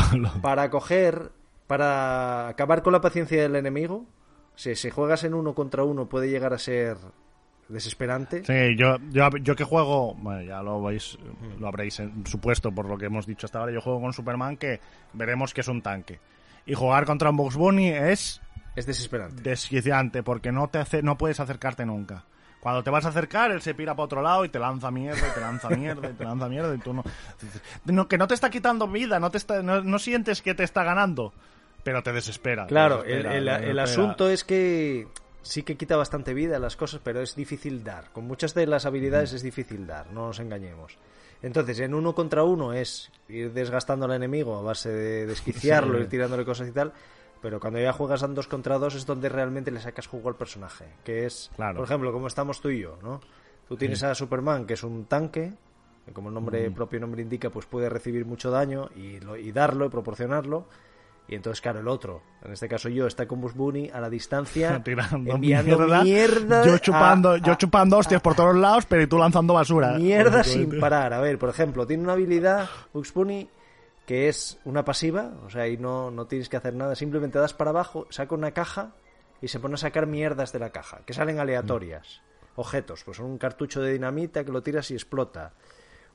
para 0.42 0.70
coger, 0.70 1.30
para 1.68 2.48
acabar 2.48 2.82
con 2.82 2.92
la 2.92 3.00
paciencia 3.00 3.40
del 3.42 3.54
enemigo. 3.56 4.06
Si, 4.56 4.74
si 4.74 4.90
juegas 4.90 5.22
en 5.22 5.34
uno 5.34 5.54
contra 5.54 5.84
uno 5.84 6.08
puede 6.08 6.28
llegar 6.30 6.52
a 6.52 6.58
ser 6.58 6.96
desesperante. 7.68 8.44
Sí, 8.44 8.76
yo, 8.76 8.96
yo, 9.10 9.28
yo 9.42 9.54
que 9.56 9.64
juego, 9.64 10.14
bueno, 10.14 10.42
ya 10.42 10.62
lo 10.62 10.82
veis, 10.82 11.18
lo 11.58 11.68
habréis 11.68 12.00
supuesto 12.24 12.72
por 12.72 12.86
lo 12.86 12.96
que 12.96 13.06
hemos 13.06 13.26
dicho 13.26 13.46
hasta 13.46 13.58
ahora, 13.58 13.72
yo 13.72 13.80
juego 13.80 14.00
con 14.00 14.12
Superman 14.12 14.56
que 14.56 14.80
veremos 15.12 15.52
que 15.54 15.60
es 15.60 15.68
un 15.68 15.82
tanque. 15.82 16.18
Y 16.66 16.74
jugar 16.74 17.04
contra 17.06 17.30
un 17.30 17.36
Bugs 17.36 17.56
Bunny 17.56 17.88
es 17.88 18.40
Es 18.76 18.86
desesperante. 18.86 19.42
desquiciante 19.42 20.22
porque 20.22 20.52
no 20.52 20.68
te 20.68 20.78
hace, 20.78 21.02
no 21.02 21.16
puedes 21.18 21.40
acercarte 21.40 21.84
nunca. 21.86 22.24
Cuando 22.60 22.82
te 22.82 22.90
vas 22.90 23.04
a 23.06 23.10
acercar, 23.10 23.52
él 23.52 23.62
se 23.62 23.72
pira 23.74 23.94
para 23.94 24.04
otro 24.04 24.20
lado 24.20 24.44
y 24.44 24.48
te 24.48 24.58
lanza 24.58 24.90
mierda, 24.90 25.20
y 25.28 25.30
te 25.32 25.40
lanza 25.40 25.68
mierda, 25.70 26.10
y 26.10 26.14
te 26.14 26.24
lanza 26.24 26.48
mierda, 26.48 26.74
y 26.74 26.78
tú 26.78 26.92
no... 26.92 27.04
no 27.84 28.08
que 28.08 28.18
no 28.18 28.26
te 28.26 28.34
está 28.34 28.50
quitando 28.50 28.88
vida, 28.88 29.20
no, 29.20 29.30
te 29.30 29.38
está, 29.38 29.62
no, 29.62 29.80
no 29.82 29.98
sientes 30.00 30.42
que 30.42 30.54
te 30.54 30.64
está 30.64 30.82
ganando, 30.82 31.32
pero 31.84 32.02
te 32.02 32.12
desespera. 32.12 32.66
Claro, 32.66 33.04
el, 33.04 33.22
desespera, 33.22 33.36
el- 33.36 33.44
te 33.44 33.50
el 33.70 33.76
desespera. 33.76 33.82
asunto 33.84 34.28
es 34.28 34.42
que 34.44 35.06
sí 35.42 35.62
que 35.62 35.76
quita 35.76 35.96
bastante 35.96 36.34
vida 36.34 36.56
a 36.56 36.60
las 36.60 36.76
cosas, 36.76 37.00
pero 37.02 37.20
es 37.20 37.34
difícil 37.34 37.82
dar. 37.84 38.10
Con 38.12 38.24
muchas 38.26 38.54
de 38.54 38.66
las 38.66 38.86
habilidades 38.86 39.32
es 39.32 39.42
difícil 39.42 39.86
dar, 39.86 40.10
no 40.12 40.26
nos 40.28 40.40
engañemos. 40.40 40.98
Entonces, 41.42 41.78
en 41.80 41.94
uno 41.94 42.14
contra 42.14 42.42
uno 42.44 42.72
es 42.72 43.10
ir 43.28 43.52
desgastando 43.52 44.06
al 44.06 44.12
enemigo 44.12 44.56
a 44.56 44.62
base 44.62 44.90
de 44.90 45.26
desquiciarlo, 45.26 45.96
Sí. 45.98 46.02
ir 46.04 46.08
tirándole 46.08 46.44
cosas 46.44 46.68
y 46.68 46.72
tal. 46.72 46.92
Pero 47.40 47.60
cuando 47.60 47.78
ya 47.78 47.92
juegas 47.92 48.22
a 48.24 48.26
un 48.26 48.34
dos 48.34 48.48
contra 48.48 48.78
dos 48.78 48.96
es 48.96 49.06
donde 49.06 49.28
realmente 49.28 49.70
le 49.70 49.78
sacas 49.80 50.08
jugo 50.08 50.28
al 50.28 50.34
personaje. 50.34 50.86
Que 51.04 51.24
es, 51.26 51.50
Claro. 51.54 51.76
por 51.76 51.84
ejemplo, 51.84 52.12
como 52.12 52.26
estamos 52.26 52.60
tú 52.60 52.68
y 52.70 52.80
yo, 52.80 52.98
¿no? 53.02 53.20
Tú 53.68 53.76
tienes 53.76 54.02
a 54.02 54.12
Superman, 54.16 54.66
que 54.66 54.74
es 54.74 54.82
un 54.82 55.04
tanque, 55.04 55.52
que 56.04 56.12
como 56.12 56.30
el 56.30 56.34
nombre, 56.34 56.68
propio 56.72 56.98
nombre 56.98 57.22
indica, 57.22 57.50
pues 57.50 57.66
puede 57.66 57.88
recibir 57.88 58.24
mucho 58.26 58.50
daño 58.50 58.90
y, 58.96 59.20
lo- 59.20 59.36
y 59.36 59.52
darlo 59.52 59.86
y 59.86 59.88
proporcionarlo. 59.90 60.66
Y 61.28 61.34
entonces, 61.34 61.60
claro, 61.60 61.80
el 61.80 61.88
otro, 61.88 62.22
en 62.42 62.52
este 62.52 62.68
caso 62.68 62.88
yo, 62.88 63.06
está 63.06 63.26
con 63.28 63.40
Bugs 63.42 63.54
Bunny 63.54 63.90
a 63.92 64.00
la 64.00 64.08
distancia, 64.08 64.82
Tirando 64.84 65.34
enviando 65.34 65.78
mierda, 65.78 66.02
mierda, 66.02 66.64
yo 66.64 66.78
chupando, 66.78 67.30
a- 67.32 67.38
yo 67.38 67.52
a- 67.52 67.58
chupando 67.58 67.98
hostias 67.98 68.22
por 68.22 68.34
todos 68.34 68.56
lados, 68.56 68.86
pero 68.86 69.02
y 69.02 69.06
tú 69.06 69.18
lanzando 69.18 69.52
basura. 69.54 69.92
Mierda 69.98 70.42
sin 70.42 70.80
parar. 70.80 71.12
A 71.12 71.20
ver, 71.20 71.38
por 71.38 71.50
ejemplo, 71.50 71.86
tiene 71.86 72.02
una 72.02 72.14
habilidad, 72.14 72.68
Bugs 72.94 73.12
Bunny, 73.12 73.48
que 74.06 74.28
es 74.30 74.58
una 74.64 74.84
pasiva, 74.86 75.32
o 75.44 75.50
sea, 75.50 75.62
ahí 75.64 75.76
no, 75.76 76.10
no 76.10 76.26
tienes 76.26 76.48
que 76.48 76.56
hacer 76.56 76.72
nada, 76.74 76.94
simplemente 76.94 77.38
das 77.38 77.52
para 77.52 77.70
abajo, 77.70 78.06
saca 78.08 78.34
una 78.34 78.52
caja 78.52 78.92
y 79.42 79.48
se 79.48 79.60
pone 79.60 79.74
a 79.74 79.76
sacar 79.76 80.06
mierdas 80.06 80.50
de 80.52 80.58
la 80.60 80.70
caja, 80.70 81.00
que 81.04 81.12
salen 81.12 81.38
aleatorias. 81.40 82.22
Objetos, 82.56 83.04
pues 83.04 83.18
un 83.18 83.36
cartucho 83.36 83.82
de 83.82 83.92
dinamita 83.92 84.44
que 84.44 84.50
lo 84.50 84.62
tiras 84.62 84.90
y 84.90 84.94
explota. 84.94 85.52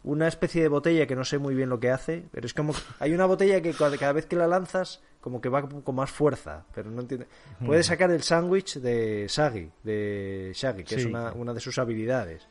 Una 0.03 0.27
especie 0.27 0.61
de 0.61 0.67
botella 0.67 1.07
que 1.07 1.15
no 1.15 1.23
sé 1.23 1.37
muy 1.37 1.55
bien 1.55 1.69
lo 1.69 1.79
que 1.79 1.89
hace, 1.89 2.25
pero 2.31 2.45
es 2.45 2.53
como... 2.53 2.73
Hay 2.99 3.13
una 3.13 3.25
botella 3.25 3.61
que 3.61 3.73
cada 3.73 4.11
vez 4.11 4.25
que 4.25 4.35
la 4.35 4.47
lanzas, 4.47 5.01
como 5.21 5.39
que 5.39 5.49
va 5.49 5.67
con 5.67 5.95
más 5.95 6.11
fuerza, 6.11 6.65
pero 6.75 6.91
no 6.91 7.01
entiende... 7.01 7.27
Puedes 7.65 7.85
sacar 7.85 8.11
el 8.11 8.21
sándwich 8.21 8.79
de 8.79 9.27
Shaggy, 9.29 9.71
de 9.83 10.51
Shaggy, 10.53 10.83
que 10.83 10.95
es 10.95 11.05
una, 11.05 11.31
una 11.33 11.53
de 11.53 11.59
sus 11.61 11.77
habilidades. 11.79 12.47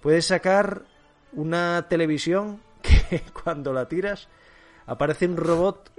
Puedes 0.00 0.26
sacar 0.26 0.82
una 1.32 1.86
televisión 1.88 2.60
que 2.82 3.22
cuando 3.32 3.72
la 3.72 3.88
tiras 3.88 4.28
aparece 4.86 5.26
un 5.26 5.36
robot, 5.36 5.90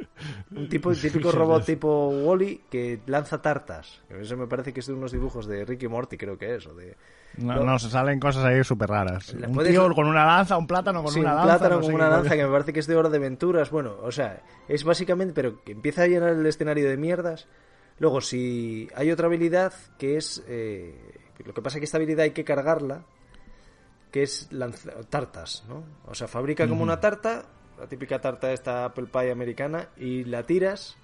un 0.52 0.70
tipo 0.70 0.92
típico 1.02 1.32
robot 1.32 1.66
tipo 1.66 2.10
Wally 2.10 2.62
que 2.70 3.00
lanza 3.08 3.42
tartas. 3.42 4.02
Eso 4.10 4.38
me 4.38 4.48
parece 4.48 4.74
que 4.74 4.80
es 4.82 4.88
de 4.88 4.94
unos 4.94 5.12
dibujos 5.12 5.46
de 5.48 5.66
Ricky 5.66 5.88
Morty, 5.88 6.18
creo 6.18 6.38
que 6.38 6.56
es. 6.56 6.68
O 6.68 6.74
de... 6.74 6.96
No, 7.38 7.64
no, 7.64 7.80
se 7.80 7.90
salen 7.90 8.20
cosas 8.20 8.46
ahí 8.46 8.64
súper 8.64 8.90
raras. 8.90 9.34
Un 9.34 9.54
puedes- 9.54 9.72
tío 9.72 9.92
con 9.96 10.06
una 10.08 10.26
lanza, 10.26 10.56
un 10.58 10.68
plátano 10.68 11.04
con 11.04 11.12
Sí, 11.14 11.20
una 11.20 11.32
un 11.32 11.38
lanza. 11.38 11.58
plátano 11.58 11.76
no 11.82 11.86
con 11.88 11.96
una 11.96 12.10
lanza 12.10 12.36
que 12.36 12.44
me 12.46 12.52
parece 12.52 12.74
que 12.74 12.80
es 12.80 12.88
de 12.88 12.96
hora 12.96 13.10
de 13.10 13.18
aventuras. 13.18 13.72
Bueno, 13.72 13.96
o 14.04 14.12
sea, 14.12 14.44
es 14.68 14.84
básicamente, 14.84 15.34
pero 15.34 15.64
que 15.64 15.72
empieza 15.72 16.04
a 16.04 16.08
llenar 16.08 16.30
el 16.30 16.46
escenario 16.46 16.88
de 16.88 16.96
mierdas. 16.98 17.48
Luego, 18.00 18.22
si 18.22 18.88
hay 18.96 19.12
otra 19.12 19.28
habilidad 19.28 19.74
que 19.98 20.18
es. 20.18 20.44
eh, 20.48 20.96
lo 21.44 21.54
que 21.56 21.62
pasa 21.64 21.78
es 21.78 21.82
que 21.82 21.86
esta 21.86 21.98
habilidad 21.98 22.24
hay 22.26 22.32
que 22.32 22.44
cargarla, 22.44 23.04
que 24.12 24.22
es 24.24 24.52
lanza- 24.52 24.92
tartas, 25.10 25.64
¿no? 25.68 25.84
O 26.06 26.14
sea, 26.14 26.28
fabrica 26.28 26.68
como 26.68 26.84
una 26.84 27.00
tarta, 27.00 27.46
la 27.80 27.88
típica 27.88 28.20
tarta 28.20 28.52
esta 28.52 28.86
Apple 28.86 29.08
Pie 29.12 29.32
americana, 29.32 29.90
y 29.98 30.24
la 30.26 30.44
tiras. 30.46 30.98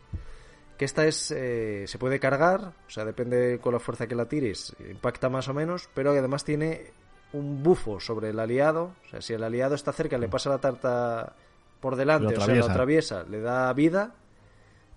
Que 0.77 0.85
esta 0.85 1.05
es. 1.05 1.31
eh, 1.31 1.83
se 1.87 1.97
puede 1.97 2.19
cargar, 2.19 2.71
o 2.87 2.89
sea, 2.89 3.03
depende 3.03 3.59
con 3.59 3.73
la 3.73 3.79
fuerza 3.79 4.07
que 4.07 4.15
la 4.15 4.25
tires, 4.29 4.73
impacta 4.89 5.27
más 5.27 5.49
o 5.49 5.53
menos, 5.53 5.89
pero 5.93 6.11
además 6.11 6.45
tiene 6.45 6.91
un 7.33 7.61
bufo 7.61 7.99
sobre 7.99 8.29
el 8.29 8.39
aliado. 8.39 8.93
O 9.05 9.09
sea, 9.09 9.21
si 9.21 9.33
el 9.33 9.43
aliado 9.43 9.75
está 9.75 9.91
cerca, 9.91 10.17
le 10.17 10.29
pasa 10.29 10.49
la 10.49 10.59
tarta 10.59 11.33
por 11.81 11.95
delante, 11.97 12.37
o 12.37 12.41
sea, 12.41 12.55
lo 12.55 12.65
atraviesa. 12.65 13.23
le 13.23 13.41
da 13.41 13.71
vida 13.73 14.15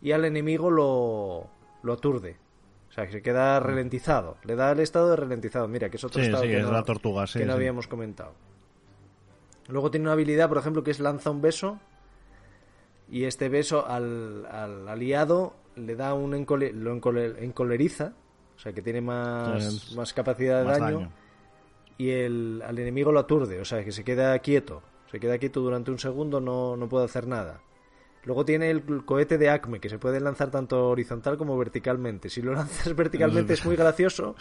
y 0.01 0.13
al 0.13 0.25
enemigo 0.25 0.71
lo, 0.71 1.49
lo 1.83 1.93
aturde. 1.93 2.37
O 2.89 2.93
sea, 2.95 3.07
que 3.07 3.13
se 3.13 3.23
queda 3.23 3.59
ralentizado. 3.59 4.37
Le 4.45 4.55
da 4.55 4.71
el 4.73 4.81
estado 4.81 5.11
de 5.11 5.17
ralentizado. 5.17 5.67
Mira, 5.67 5.89
que 5.89 5.97
es 5.97 6.05
otro 6.05 6.21
Sí, 6.21 6.27
estado 6.27 6.45
sí, 6.45 6.51
que, 6.51 6.59
es 6.59 6.65
no, 6.65 6.73
la 6.73 6.83
tortuga, 6.85 7.27
sí, 7.27 7.39
que 7.39 7.47
no 7.47 7.55
habíamos 7.55 7.89
comentado. 7.89 8.35
Luego 9.69 9.91
tiene 9.91 10.05
una 10.05 10.13
habilidad, 10.13 10.49
por 10.49 10.59
ejemplo, 10.59 10.83
que 10.83 10.91
es 10.91 11.01
lanza 11.01 11.31
un 11.31 11.41
beso 11.41 11.79
y 13.09 13.25
este 13.25 13.49
beso 13.49 13.87
al, 13.87 14.47
al 14.47 14.89
aliado 14.89 15.55
le 15.77 15.97
da 15.97 16.15
un 16.15 16.33
encole- 16.33 16.73
lo 16.73 16.95
encole- 16.95 17.37
encoleriza, 17.41 18.13
o 18.57 18.59
sea, 18.59 18.73
que 18.73 18.83
tiene 18.83 19.01
más, 19.01 19.93
más 19.97 20.13
capacidad 20.13 20.61
de 20.61 20.65
Más 20.67 20.79
daño, 20.79 20.99
daño. 20.99 21.13
y 21.99 22.11
el, 22.11 22.63
al 22.67 22.79
enemigo 22.79 23.13
lo 23.13 23.21
aturde, 23.21 23.61
o 23.61 23.65
sea, 23.65 23.85
que 23.85 23.93
se 23.93 24.05
queda 24.05 24.39
quieto. 24.41 24.83
Se 25.11 25.21
queda 25.21 25.37
quieto 25.39 25.61
durante 25.61 25.91
un 25.91 25.99
segundo, 25.99 26.41
no, 26.41 26.77
no 26.77 26.89
puede 26.89 27.05
hacer 27.05 27.27
nada. 27.27 27.61
Luego 28.25 28.45
tiene 28.45 28.71
el 28.71 29.05
cohete 29.05 29.37
de 29.37 29.51
Acme, 29.51 29.79
que 29.81 29.89
se 29.91 29.99
puede 29.99 30.21
lanzar 30.21 30.51
tanto 30.51 30.89
horizontal 30.89 31.37
como 31.37 31.59
verticalmente. 31.59 32.31
Si 32.31 32.41
lo 32.41 32.55
lanzas 32.55 32.95
verticalmente 32.97 33.53
es 33.55 33.65
muy 33.67 33.77
gracioso. 33.77 34.37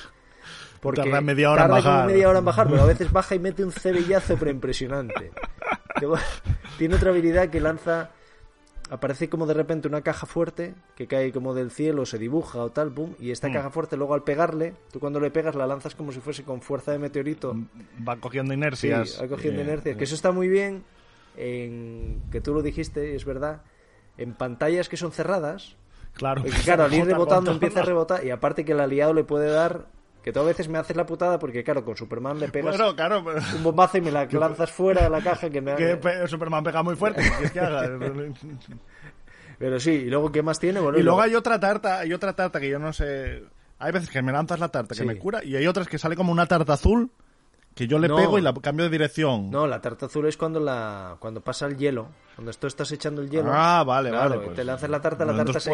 Porque 0.80 1.02
Tarda 1.02 1.22
media 1.22 1.52
hora 1.52 1.64
en 1.66 1.70
tarda 1.72 1.90
bajar. 1.90 2.08
media 2.08 2.30
hora 2.30 2.40
en 2.40 2.46
bajar, 2.46 2.68
pero 2.70 2.82
a 2.82 2.86
veces 2.86 3.12
baja 3.12 3.36
y 3.36 3.40
mete 3.40 3.64
un 3.64 3.72
cebellazo 3.72 4.36
pero 4.38 4.50
impresionante. 4.52 5.32
Luego, 6.00 6.18
tiene 6.78 6.96
otra 6.96 7.12
habilidad 7.12 7.50
que 7.50 7.60
lanza... 7.60 8.10
Aparece 8.90 9.30
como 9.30 9.46
de 9.46 9.54
repente 9.54 9.88
una 9.88 10.02
caja 10.02 10.26
fuerte 10.28 10.74
que 10.98 11.08
cae 11.08 11.32
como 11.32 11.54
del 11.54 11.72
cielo, 11.72 12.06
se 12.06 12.18
dibuja 12.18 12.60
o 12.60 12.72
tal, 12.72 12.90
boom, 12.90 13.16
y 13.22 13.32
esta 13.32 13.48
Mm. 13.48 13.54
caja 13.54 13.70
fuerte 13.70 13.96
luego 13.96 14.14
al 14.16 14.24
pegarle, 14.24 14.74
tú 14.92 15.00
cuando 15.00 15.22
le 15.22 15.32
pegas 15.32 15.56
la 15.56 15.66
lanzas 15.66 15.96
como 15.96 16.12
si 16.12 16.20
fuese 16.20 16.44
con 16.44 16.62
fuerza 16.62 16.92
de 16.92 17.00
meteorito. 17.00 17.56
Va 18.06 18.18
cogiendo 18.18 18.52
Sí, 18.52 18.58
inercias. 18.58 19.18
va 19.22 19.30
cogiendo 19.30 19.62
Eh, 19.62 19.64
inercias. 19.64 19.96
Que 19.96 20.04
eso 20.04 20.14
está 20.16 20.34
muy 20.34 20.50
bien 20.50 20.84
en 21.38 22.22
que 22.32 22.42
tú 22.42 22.54
lo 22.54 22.62
dijiste, 22.62 23.16
es 23.16 23.24
verdad, 23.24 23.62
en 24.18 24.34
pantallas 24.34 24.90
que 24.90 24.98
son 24.98 25.14
cerradas. 25.14 25.78
Claro, 26.14 26.42
Porque, 26.42 26.58
claro, 26.60 26.84
al 26.84 26.94
ir 26.94 27.06
rebotando 27.06 27.52
empieza 27.52 27.80
a 27.80 27.84
rebotar 27.84 28.26
y 28.26 28.30
aparte 28.32 28.66
que 28.66 28.74
el 28.74 28.82
aliado 28.82 29.14
le 29.14 29.24
puede 29.24 29.50
dar 29.50 29.86
que 30.24 30.32
tú 30.32 30.40
a 30.40 30.44
veces 30.44 30.68
me 30.70 30.78
haces 30.78 30.96
la 30.96 31.06
putada 31.06 31.40
porque 31.40 31.64
claro, 31.64 31.84
con 31.84 31.96
Superman 31.98 32.40
le 32.40 32.50
pegas 32.50 32.78
Bueno, 32.78 32.96
claro, 32.96 33.24
pero- 33.24 33.40
un 33.56 33.64
bombazo 33.64 33.98
y 33.98 34.02
me 34.02 34.12
la 34.12 34.26
lanzas 34.26 34.72
fuera 34.72 35.04
de 35.04 35.10
la 35.10 35.22
caja 35.22 35.50
que 35.50 35.62
me 35.62 35.76
que 35.76 35.98
pe- 35.98 36.28
Superman 36.28 36.64
pega 36.64 36.84
muy 36.84 36.96
fuerte. 36.96 37.22
¿qué 37.40 37.46
es 37.46 37.52
que 37.52 37.60
haga? 37.60 37.90
Pero 39.58 39.80
sí, 39.80 39.92
y 39.92 40.06
luego, 40.06 40.32
¿qué 40.32 40.42
más 40.42 40.60
tiene? 40.60 40.80
Bueno, 40.80 40.98
Y 40.98 41.04
luego 41.04 41.22
hay 41.22 41.36
otra 41.36 41.60
tarta, 41.60 42.00
hay 42.00 42.14
otra 42.14 42.34
tarta 42.34 42.60
que 42.60 42.68
yo 42.70 42.80
no 42.80 42.92
sé. 42.94 43.44
Hay 43.78 43.92
veces 43.92 44.10
que 44.10 44.22
me 44.22 44.32
lanzas 44.32 44.60
la 44.60 44.70
tarta 44.70 44.96
que 44.96 45.02
Sí. 45.02 45.06
me 45.06 45.18
cura 45.18 45.44
y 45.44 45.56
hay 45.56 45.68
otras 45.68 45.88
que 45.88 45.98
sale 46.00 46.16
como 46.16 46.32
una 46.32 46.46
tarta 46.48 46.74
azul 46.74 47.12
que 47.76 47.88
yo 47.88 48.00
le 48.00 48.08
No. 48.08 48.16
pego 48.16 48.38
y 48.38 48.42
la 48.42 48.54
cambio 48.54 48.86
de 48.86 48.92
dirección. 48.92 49.50
No, 49.50 49.68
la 49.68 49.82
tarta 49.82 50.06
azul 50.08 50.28
es 50.28 50.38
cuando 50.38 50.60
la 50.60 51.16
cuando 51.20 51.42
pasa 51.42 51.66
el 51.68 51.78
hielo, 51.78 52.08
cuando 52.36 52.52
tú 52.54 52.68
estás 52.68 52.92
echando 52.92 53.22
el 53.22 53.30
hielo. 53.30 53.52
Ah, 53.54 53.84
vale, 53.86 54.10
claro, 54.10 54.30
vale, 54.32 54.42
y 54.42 54.46
pues, 54.46 54.56
te 54.58 54.64
lanzas 54.64 54.90
la 54.90 55.02
tarta, 55.02 55.26
la 55.26 55.36
tarta 55.36 55.60
se, 55.60 55.72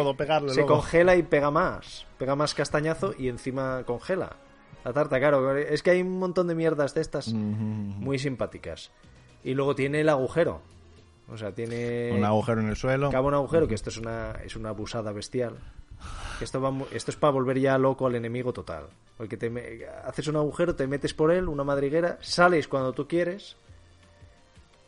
se 0.54 0.66
congela 0.66 1.16
y 1.16 1.22
pega 1.22 1.50
más, 1.50 2.06
pega 2.18 2.36
más 2.36 2.54
castañazo 2.54 3.14
y 3.18 3.28
encima 3.28 3.82
congela. 3.84 4.36
La 4.84 4.92
tarta, 4.92 5.18
claro, 5.18 5.56
es 5.56 5.82
que 5.82 5.90
hay 5.90 6.00
un 6.02 6.18
montón 6.18 6.46
de 6.46 6.54
mierdas 6.54 6.94
de 6.94 7.00
estas 7.00 7.28
muy 7.32 8.18
simpáticas. 8.18 8.90
Y 9.44 9.54
luego 9.54 9.74
tiene 9.74 10.00
el 10.00 10.08
agujero. 10.08 10.60
O 11.30 11.36
sea, 11.36 11.52
tiene 11.52 12.12
Un 12.16 12.24
agujero 12.24 12.60
en 12.60 12.68
el 12.68 12.76
suelo. 12.76 13.10
Cava 13.10 13.28
un 13.28 13.34
agujero, 13.34 13.68
que 13.68 13.74
esto 13.74 13.90
es 13.90 13.98
una, 13.98 14.32
es 14.44 14.56
una 14.56 14.70
abusada 14.70 15.12
bestial. 15.12 15.58
Esto, 16.40 16.60
va 16.60 16.72
esto 16.92 17.10
es 17.10 17.16
para 17.16 17.32
volver 17.32 17.58
ya 17.58 17.76
loco 17.78 18.06
al 18.06 18.14
enemigo 18.14 18.52
total. 18.52 18.84
Porque 19.16 19.36
te 19.36 19.50
me- 19.50 19.84
haces 20.04 20.28
un 20.28 20.36
agujero, 20.36 20.74
te 20.76 20.86
metes 20.86 21.12
por 21.14 21.30
él, 21.32 21.48
una 21.48 21.64
madriguera, 21.64 22.18
sales 22.20 22.68
cuando 22.68 22.92
tú 22.92 23.08
quieres. 23.08 23.56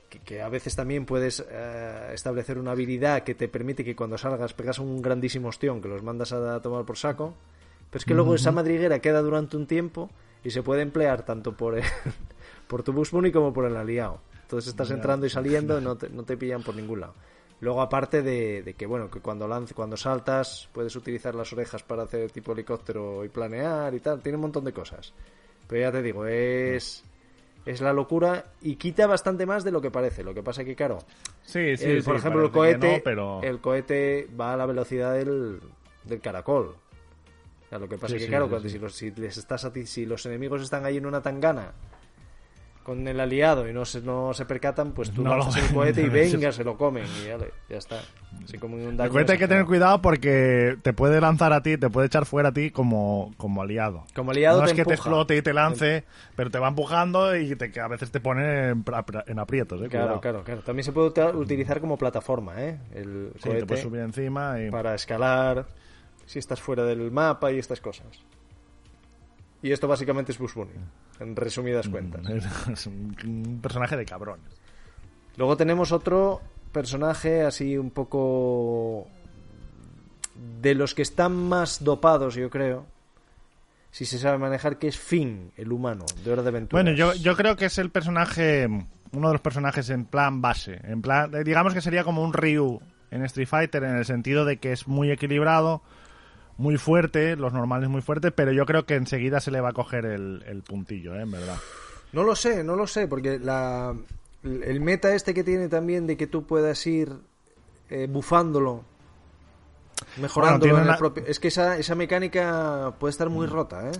Que, 0.08 0.18
que 0.20 0.42
a 0.42 0.48
veces 0.48 0.74
también 0.74 1.06
puedes 1.06 1.44
eh, 1.48 2.10
establecer 2.12 2.58
una 2.58 2.72
habilidad 2.72 3.22
que 3.22 3.34
te 3.34 3.48
permite 3.48 3.84
que 3.84 3.94
cuando 3.94 4.18
salgas 4.18 4.52
pegas 4.54 4.78
un 4.78 5.00
grandísimo 5.02 5.48
ostión 5.48 5.80
que 5.80 5.88
los 5.88 6.02
mandas 6.02 6.32
a 6.32 6.60
tomar 6.60 6.84
por 6.84 6.96
saco. 6.96 7.34
Pero 7.90 7.98
es 7.98 8.04
que 8.04 8.14
luego 8.14 8.34
esa 8.36 8.50
madriguera 8.52 8.98
queda 9.00 9.20
durante 9.22 9.56
un 9.56 9.66
tiempo 9.66 10.10
y 10.44 10.50
se 10.50 10.62
puede 10.62 10.82
emplear 10.82 11.24
tanto 11.24 11.56
por, 11.56 11.76
el- 11.76 11.84
por 12.68 12.82
tu 12.82 12.92
Bunny 12.92 13.32
como 13.32 13.52
por 13.52 13.64
el 13.66 13.76
aliado. 13.76 14.20
Entonces 14.42 14.70
estás 14.70 14.88
entrando 14.96 15.26
y 15.26 15.30
saliendo 15.30 15.78
y 15.80 15.82
no 15.84 15.96
te, 15.96 16.08
no 16.08 16.22
te 16.24 16.36
pillan 16.36 16.62
por 16.62 16.74
ningún 16.74 17.00
lado. 17.00 17.14
Luego, 17.60 17.82
aparte 17.82 18.22
de, 18.22 18.62
de 18.62 18.74
que, 18.74 18.86
bueno, 18.86 19.10
que 19.10 19.20
cuando, 19.20 19.46
lance, 19.46 19.74
cuando 19.74 19.96
saltas 19.96 20.68
puedes 20.72 20.96
utilizar 20.96 21.34
las 21.34 21.52
orejas 21.52 21.82
para 21.82 22.04
hacer 22.04 22.30
tipo 22.30 22.52
helicóptero 22.52 23.24
y 23.24 23.28
planear 23.28 23.94
y 23.94 24.00
tal. 24.00 24.20
Tiene 24.22 24.36
un 24.36 24.42
montón 24.42 24.64
de 24.64 24.72
cosas. 24.72 25.12
Pero 25.68 25.82
ya 25.82 25.92
te 25.92 26.02
digo, 26.02 26.24
es, 26.26 27.04
es 27.66 27.80
la 27.82 27.92
locura 27.92 28.46
y 28.62 28.76
quita 28.76 29.06
bastante 29.06 29.44
más 29.44 29.62
de 29.62 29.72
lo 29.72 29.80
que 29.82 29.90
parece. 29.90 30.24
Lo 30.24 30.32
que 30.32 30.42
pasa 30.42 30.64
que, 30.64 30.74
claro, 30.74 30.98
Sí, 31.42 31.76
sí, 31.76 31.84
el- 31.84 32.02
sí, 32.02 32.06
por 32.06 32.16
ejemplo, 32.16 32.44
el 32.44 32.50
cohete, 32.50 32.96
no, 32.96 33.02
pero... 33.04 33.42
el 33.42 33.60
cohete 33.60 34.26
va 34.40 34.54
a 34.54 34.56
la 34.56 34.64
velocidad 34.66 35.12
del, 35.14 35.60
del 36.04 36.20
caracol. 36.20 36.74
O 37.66 37.68
sea, 37.68 37.78
lo 37.78 37.88
que 37.88 37.98
pasa 37.98 38.16
es 38.16 38.22
que, 38.22 38.28
claro, 38.28 38.48
cuando. 38.48 38.68
Si, 38.68 38.78
los, 38.78 38.94
si 38.94 39.10
les 39.12 39.36
estás 39.36 39.64
a 39.66 39.72
ti- 39.72 39.86
si 39.86 40.06
los 40.06 40.24
enemigos 40.26 40.62
están 40.62 40.84
ahí 40.86 40.96
en 40.96 41.06
una 41.06 41.20
tangana 41.20 41.72
con 42.82 43.06
el 43.06 43.20
aliado 43.20 43.68
y 43.68 43.72
no 43.72 43.84
se, 43.84 44.00
no 44.00 44.32
se 44.34 44.46
percatan, 44.46 44.92
pues 44.92 45.10
tú 45.10 45.22
No 45.22 45.36
lanzas 45.36 45.68
el 45.68 45.74
cohete 45.74 46.02
y 46.02 46.08
venga, 46.08 46.50
se 46.50 46.64
lo 46.64 46.76
comen 46.76 47.04
y 47.22 47.26
ya, 47.26 47.38
ya 47.68 47.76
está. 47.76 48.00
Se 48.46 48.58
comen 48.58 48.86
un 48.86 48.96
daño 48.96 49.06
El 49.06 49.12
cohete 49.12 49.32
hay 49.32 49.38
que 49.38 49.48
tener 49.48 49.66
cuidado 49.66 50.00
porque 50.00 50.76
te 50.82 50.92
puede 50.92 51.20
lanzar 51.20 51.52
a 51.52 51.62
ti, 51.62 51.76
te 51.76 51.90
puede 51.90 52.06
echar 52.06 52.24
fuera 52.26 52.48
a 52.48 52.52
ti 52.52 52.70
como, 52.70 53.32
como 53.36 53.62
aliado. 53.62 54.04
Como 54.14 54.30
aliado 54.30 54.60
no 54.60 54.64
te 54.64 54.72
es 54.72 54.76
que 54.76 54.84
te 54.84 54.94
empuja. 54.94 55.08
explote 55.08 55.36
y 55.36 55.42
te 55.42 55.52
lance, 55.52 56.04
pero 56.36 56.50
te 56.50 56.58
va 56.58 56.68
empujando 56.68 57.36
y 57.36 57.54
te, 57.54 57.70
que 57.70 57.80
a 57.80 57.88
veces 57.88 58.10
te 58.10 58.20
pone 58.20 58.70
en, 58.70 59.38
aprietos. 59.38 59.82
Eh, 59.82 59.88
Claro, 59.88 60.20
claro, 60.20 60.42
claro. 60.44 60.62
También 60.62 60.84
se 60.84 60.92
puede 60.92 61.08
utilizar 61.34 61.80
como 61.80 61.96
plataforma, 61.96 62.62
¿eh? 62.62 62.78
El 62.94 63.32
Sí, 63.42 63.50
te 63.50 63.66
puedes 63.66 63.82
subir 63.82 64.00
encima 64.00 64.60
y... 64.60 64.70
para 64.70 64.94
escalar, 64.94 65.66
si 66.26 66.38
estás 66.38 66.60
fuera 66.60 66.84
del 66.84 67.10
mapa 67.10 67.52
y 67.52 67.58
estas 67.58 67.80
cosas. 67.80 68.06
Y 69.62 69.72
esto 69.72 69.86
básicamente 69.88 70.32
es 70.32 70.38
Bush 70.38 70.54
Bunny, 70.54 70.72
en 71.20 71.36
resumidas 71.36 71.86
Mm. 71.88 71.90
cuentas. 71.90 72.22
Es 72.72 72.86
un, 72.86 73.58
personaje 73.62 73.96
de 73.96 74.04
cabrón. 74.06 74.40
Luego 75.36 75.56
tenemos 75.56 75.92
otro 75.92 76.40
personaje 76.72 77.42
así 77.42 77.76
un 77.76 77.90
poco 77.90 79.06
de 80.62 80.74
los 80.74 80.94
que 80.94 81.02
están 81.02 81.34
más 81.34 81.84
dopados, 81.84 82.34
yo 82.34 82.48
creo. 82.50 82.86
Si 83.90 84.04
se 84.04 84.18
sabe 84.18 84.38
manejar, 84.38 84.78
que 84.78 84.86
es 84.88 84.98
Finn, 84.98 85.50
el 85.56 85.72
humano, 85.72 86.04
de 86.24 86.32
Hora 86.32 86.42
de 86.42 86.48
Aventuras. 86.48 86.84
Bueno, 86.84 86.96
yo, 86.96 87.12
yo 87.14 87.36
creo 87.36 87.56
que 87.56 87.64
es 87.66 87.76
el 87.78 87.90
personaje, 87.90 88.66
uno 89.12 89.26
de 89.28 89.34
los 89.34 89.40
personajes 89.40 89.90
en 89.90 90.04
plan 90.04 90.40
base. 90.40 90.80
En 90.84 91.02
plan, 91.02 91.34
eh, 91.34 91.42
digamos 91.44 91.74
que 91.74 91.80
sería 91.80 92.04
como 92.04 92.22
un 92.22 92.32
Ryu 92.32 92.80
en 93.10 93.24
Street 93.24 93.48
Fighter 93.48 93.82
en 93.82 93.96
el 93.96 94.04
sentido 94.04 94.44
de 94.44 94.58
que 94.58 94.70
es 94.72 94.86
muy 94.86 95.10
equilibrado, 95.10 95.82
muy 96.60 96.76
fuerte, 96.76 97.36
los 97.36 97.54
normales 97.54 97.88
muy 97.88 98.02
fuertes, 98.02 98.32
pero 98.36 98.52
yo 98.52 98.66
creo 98.66 98.84
que 98.84 98.94
enseguida 98.94 99.40
se 99.40 99.50
le 99.50 99.62
va 99.62 99.70
a 99.70 99.72
coger 99.72 100.04
el, 100.04 100.44
el 100.46 100.62
puntillo, 100.62 101.16
¿eh? 101.16 101.22
en 101.22 101.30
verdad. 101.30 101.56
No 102.12 102.22
lo 102.22 102.36
sé, 102.36 102.62
no 102.62 102.76
lo 102.76 102.86
sé, 102.86 103.08
porque 103.08 103.38
la, 103.38 103.94
el 104.42 104.80
meta 104.80 105.14
este 105.14 105.32
que 105.32 105.42
tiene 105.42 105.68
también 105.68 106.06
de 106.06 106.18
que 106.18 106.26
tú 106.26 106.44
puedas 106.46 106.86
ir 106.86 107.12
eh, 107.88 108.06
bufándolo, 108.10 108.84
mejorándolo 110.20 110.82
en 110.82 110.88
el 110.88 110.96
propio... 110.96 111.24
Es 111.26 111.40
que 111.40 111.48
esa, 111.48 111.78
esa 111.78 111.94
mecánica 111.94 112.92
puede 112.98 113.10
estar 113.10 113.30
muy 113.30 113.46
rota, 113.46 113.88
¿eh? 113.88 113.92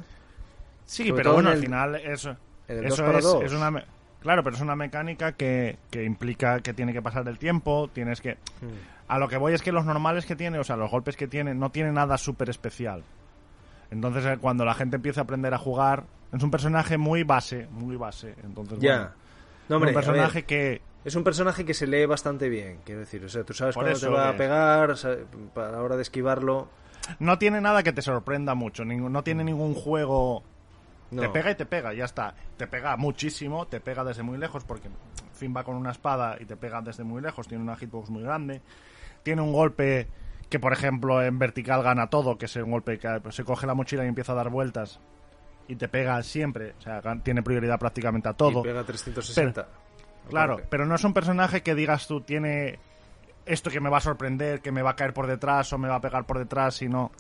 Sí, 0.85 1.09
Sobre 1.09 1.23
pero 1.23 1.33
bueno, 1.35 1.51
en 1.51 1.57
al 1.57 1.63
final 1.63 1.95
eso, 1.97 2.37
eso 2.69 3.39
es, 3.41 3.47
es 3.47 3.53
una... 3.55 3.85
Claro, 4.21 4.45
pero 4.45 4.55
es 4.57 4.63
una 4.63 4.77
mecánica 4.77 5.33
que, 5.33 5.79
que 5.91 6.05
implica 6.05 6.61
que 6.61 6.75
tiene 6.75 6.93
que 6.93 7.01
pasar 7.03 7.27
el 7.29 7.39
tiempo, 7.39 7.89
tienes 7.93 8.21
que... 8.21 8.37
A 9.09 9.19
lo 9.19 9.29
que 9.29 9.39
voy 9.39 9.55
es 9.55 9.63
que 9.63 9.73
los 9.73 9.85
normales 9.87 10.27
que 10.27 10.37
tiene, 10.37 10.59
o 10.59 10.65
sea, 10.65 10.77
los 10.77 10.91
golpes 10.91 11.17
que 11.17 11.27
tiene, 11.27 11.55
no 11.55 11.71
tiene 11.71 11.91
nada 11.91 12.17
súper 12.19 12.49
especial. 12.51 13.03
Entonces, 13.91 14.25
eh, 14.25 14.39
cuando 14.41 14.65
la 14.65 14.75
gente 14.75 14.97
empieza 14.97 15.23
a 15.23 15.25
aprender 15.25 15.53
a 15.55 15.59
jugar, 15.59 16.05
es 16.33 16.43
un 16.43 16.51
personaje 16.51 16.97
muy 16.99 17.23
base, 17.25 17.67
muy 17.73 17.97
base. 17.97 18.37
Entonces, 18.45 18.79
Ya. 18.79 18.97
bueno, 18.97 19.11
No, 19.69 19.77
hombre, 19.77 19.91
un 19.91 19.97
a 19.97 20.01
personaje 20.01 20.45
que... 20.45 20.81
es 21.05 21.15
un 21.17 21.25
personaje 21.25 21.65
que 21.65 21.75
se 21.75 21.87
lee 21.87 22.05
bastante 22.07 22.49
bien, 22.49 22.79
quiero 22.85 23.01
decir. 23.01 23.25
O 23.25 23.29
sea, 23.29 23.43
tú 23.43 23.53
sabes 23.55 23.75
cuándo 23.75 23.99
te 23.99 24.09
va 24.09 24.29
a 24.29 24.37
pegar, 24.37 24.97
sa- 24.97 25.17
para 25.55 25.73
la 25.73 25.83
hora 25.83 25.97
de 25.97 26.03
esquivarlo... 26.03 26.69
No 27.19 27.39
tiene 27.39 27.61
nada 27.61 27.83
que 27.83 27.93
te 27.93 28.03
sorprenda 28.03 28.55
mucho, 28.55 28.85
no 28.85 29.25
tiene 29.25 29.43
ningún 29.45 29.75
juego... 29.75 30.45
No. 31.11 31.23
Te 31.23 31.29
pega 31.29 31.51
y 31.51 31.55
te 31.55 31.67
pega, 31.67 31.93
ya 31.93 32.05
está. 32.05 32.35
Te 32.57 32.67
pega 32.67 32.97
muchísimo, 32.97 33.67
te 33.67 33.81
pega 33.81 34.05
desde 34.05 34.23
muy 34.23 34.39
lejos, 34.39 34.65
porque 34.65 34.89
Finn 35.33 35.55
va 35.57 35.65
con 35.65 35.77
una 35.77 35.91
espada 35.91 36.37
y 36.41 36.45
te 36.45 36.57
pega 36.57 36.81
desde 36.81 37.03
muy 37.03 37.21
lejos, 37.21 37.49
tiene 37.49 37.65
una 37.65 37.77
hitbox 37.77 38.11
muy 38.11 38.23
grande. 38.23 38.63
Tiene 39.23 39.43
un 39.43 39.53
golpe 39.53 40.09
que, 40.49 40.61
por 40.61 40.73
ejemplo, 40.73 41.23
en 41.23 41.39
vertical 41.39 41.83
gana 41.83 42.09
todo, 42.09 42.39
que 42.39 42.47
es 42.47 42.57
un 42.57 42.71
golpe 42.71 42.99
que 42.99 43.21
se 43.31 43.45
coge 43.45 43.67
la 43.67 43.75
mochila 43.75 44.05
y 44.05 44.09
empieza 44.09 44.33
a 44.33 44.37
dar 44.37 44.51
vueltas 44.51 45.01
y 45.71 45.77
te 45.77 45.89
pega 45.89 46.21
siempre, 46.25 46.75
o 46.79 46.83
sea, 46.83 47.01
tiene 47.23 47.45
prioridad 47.45 47.79
prácticamente 47.79 48.29
a 48.29 48.33
todo. 48.33 48.59
Y 48.59 48.63
pega 48.65 48.83
360. 48.83 49.69
Claro, 50.29 50.61
pero 50.69 50.85
no 50.85 50.97
es 50.97 51.05
un 51.05 51.15
personaje 51.15 51.63
que 51.63 51.77
digas 51.77 52.09
tú 52.09 52.21
tiene 52.23 52.81
esto 53.47 53.71
que 53.71 53.81
me 53.81 53.89
va 53.89 53.99
a 53.99 54.01
sorprender, 54.01 54.61
que 54.61 54.73
me 54.73 54.83
va 54.83 54.91
a 54.91 54.97
caer 54.97 55.15
por 55.15 55.29
detrás 55.29 55.73
o 55.73 55.79
me 55.79 55.89
va 55.89 55.97
a 55.97 56.01
pegar 56.01 56.25
por 56.27 56.39
detrás, 56.39 56.75
sino 56.75 57.13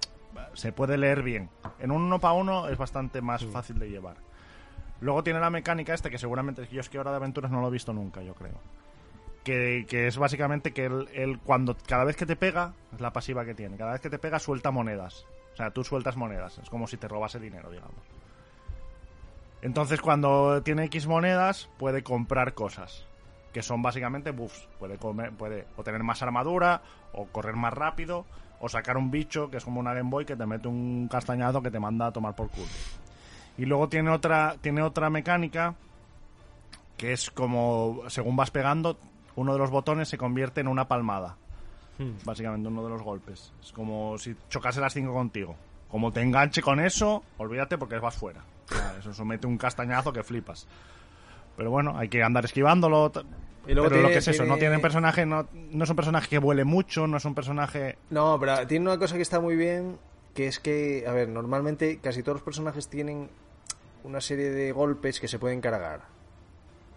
se 0.55 0.73
puede 0.73 0.97
leer 0.99 1.23
bien. 1.23 1.51
En 1.79 1.91
un 1.91 2.03
uno 2.03 2.19
para 2.19 2.35
uno 2.35 2.69
es 2.69 2.79
bastante 2.79 3.21
más 3.21 3.45
fácil 3.45 3.79
de 3.79 3.91
llevar. 3.91 4.17
Luego 5.01 5.23
tiene 5.23 5.41
la 5.41 5.51
mecánica 5.51 5.95
esta 5.95 6.11
que 6.11 6.19
seguramente 6.19 6.67
yo 6.71 6.81
es 6.81 6.89
que 6.89 6.99
ahora 6.99 7.11
de 7.11 7.17
aventuras 7.17 7.51
no 7.51 7.61
lo 7.61 7.69
he 7.69 7.73
visto 7.73 7.93
nunca, 7.93 8.23
yo 8.23 8.35
creo. 8.35 8.61
Que, 9.45 9.87
que 9.89 10.07
es 10.07 10.19
básicamente 10.19 10.73
que 10.73 10.85
él, 10.85 11.09
él 11.15 11.39
cuando 11.39 11.77
cada 11.87 12.05
vez 12.05 12.17
que 12.17 12.27
te 12.27 12.37
pega, 12.37 12.75
es 12.93 13.01
la 13.01 13.13
pasiva 13.13 13.45
que 13.45 13.55
tiene, 13.55 13.79
cada 13.79 13.93
vez 13.93 14.01
que 14.01 14.11
te 14.11 14.19
pega 14.19 14.39
suelta 14.39 14.71
monedas. 14.71 15.25
O 15.55 15.57
sea, 15.57 15.71
tú 15.71 15.83
sueltas 15.83 16.17
monedas, 16.17 16.59
es 16.59 16.69
como 16.69 16.87
si 16.87 16.99
te 16.99 17.09
robase 17.09 17.41
dinero, 17.41 17.71
digamos. 17.71 18.05
Entonces, 19.63 20.01
cuando 20.01 20.63
tiene 20.63 20.85
X 20.85 21.07
monedas, 21.07 21.69
puede 21.79 22.03
comprar 22.03 22.55
cosas. 22.55 23.07
Que 23.53 23.63
son 23.63 23.83
básicamente 23.83 24.31
buffs. 24.31 24.69
Puede, 24.79 24.97
comer, 24.97 25.33
puede 25.33 25.67
o 25.77 25.83
tener 25.83 26.03
más 26.03 26.23
armadura, 26.23 26.83
o 27.13 27.27
correr 27.27 27.57
más 27.57 27.75
rápido, 27.75 28.25
o 28.61 28.69
sacar 28.69 28.97
un 28.97 29.11
bicho 29.11 29.51
que 29.51 29.57
es 29.57 29.65
como 29.65 29.81
una 29.81 29.95
Game 29.95 30.11
Boy 30.11 30.25
que 30.25 30.37
te 30.37 30.47
mete 30.47 30.69
un 30.69 31.09
castañazo 31.11 31.63
que 31.63 31.71
te 31.71 31.81
manda 31.81 32.07
a 32.07 32.13
tomar 32.13 32.35
por 32.35 32.49
culo. 32.51 32.69
Y 33.59 33.65
luego 33.65 33.89
tiene 33.89 34.11
otra, 34.11 34.57
tiene 34.61 34.83
otra 34.83 35.11
mecánica 35.11 35.75
que 36.97 37.13
es 37.13 37.31
como, 37.31 38.03
según 38.09 38.37
vas 38.37 38.51
pegando, 38.51 38.99
uno 39.37 39.55
de 39.55 39.59
los 39.59 39.71
botones 39.71 40.09
se 40.09 40.19
convierte 40.19 40.61
en 40.61 40.69
una 40.69 40.87
palmada. 40.87 41.37
Básicamente 42.25 42.69
uno 42.69 42.83
de 42.83 42.91
los 42.91 43.03
golpes. 43.03 43.53
Es 43.63 43.73
como 43.73 44.17
si 44.17 44.35
chocase 44.49 44.81
las 44.81 44.95
cinco 44.95 45.13
contigo. 45.13 45.55
Como 45.91 46.13
te 46.13 46.23
enganche 46.23 46.63
con 46.63 46.81
eso, 46.81 47.23
olvídate 47.37 47.77
porque 47.77 47.99
vas 47.99 48.17
fuera. 48.17 48.43
Eso 48.99 49.13
somete 49.13 49.47
un 49.47 49.59
castañazo 49.59 50.13
que 50.13 50.23
flipas. 50.23 50.67
Pero 51.57 51.71
bueno, 51.71 51.99
hay 51.99 52.09
que 52.09 52.23
andar 52.23 52.45
esquivándolo. 52.45 53.13
Ta- 53.71 53.73
Y 53.73 53.75
luego 53.75 53.89
Pero 53.91 54.03
lo 54.03 54.09
que 54.09 54.19
es 54.19 54.29
eso, 54.29 54.45
no 54.45 54.57
tiene 54.57 54.79
personaje, 54.79 55.27
no, 55.27 55.47
no 55.53 55.85
es 55.85 55.91
un 55.91 55.97
personaje 55.97 56.29
que 56.29 56.39
vuele 56.39 56.65
mucho, 56.65 57.07
no 57.07 57.17
es 57.17 57.25
un 57.25 57.35
personaje. 57.35 57.97
No, 58.11 58.39
pero 58.41 58.67
tiene 58.67 58.87
una 58.87 58.99
cosa 58.99 59.17
que 59.17 59.23
está 59.23 59.41
muy 59.41 59.57
bien, 59.57 59.99
que 60.35 60.47
es 60.47 60.59
que, 60.61 61.05
a 61.07 61.13
ver, 61.13 61.29
normalmente 61.29 61.99
casi 62.03 62.23
todos 62.23 62.37
los 62.37 62.43
personajes 62.43 62.89
tienen 62.89 63.29
una 64.05 64.21
serie 64.21 64.51
de 64.51 64.73
golpes 64.73 65.21
que 65.21 65.29
se 65.29 65.39
pueden 65.39 65.61
cargar. 65.61 66.01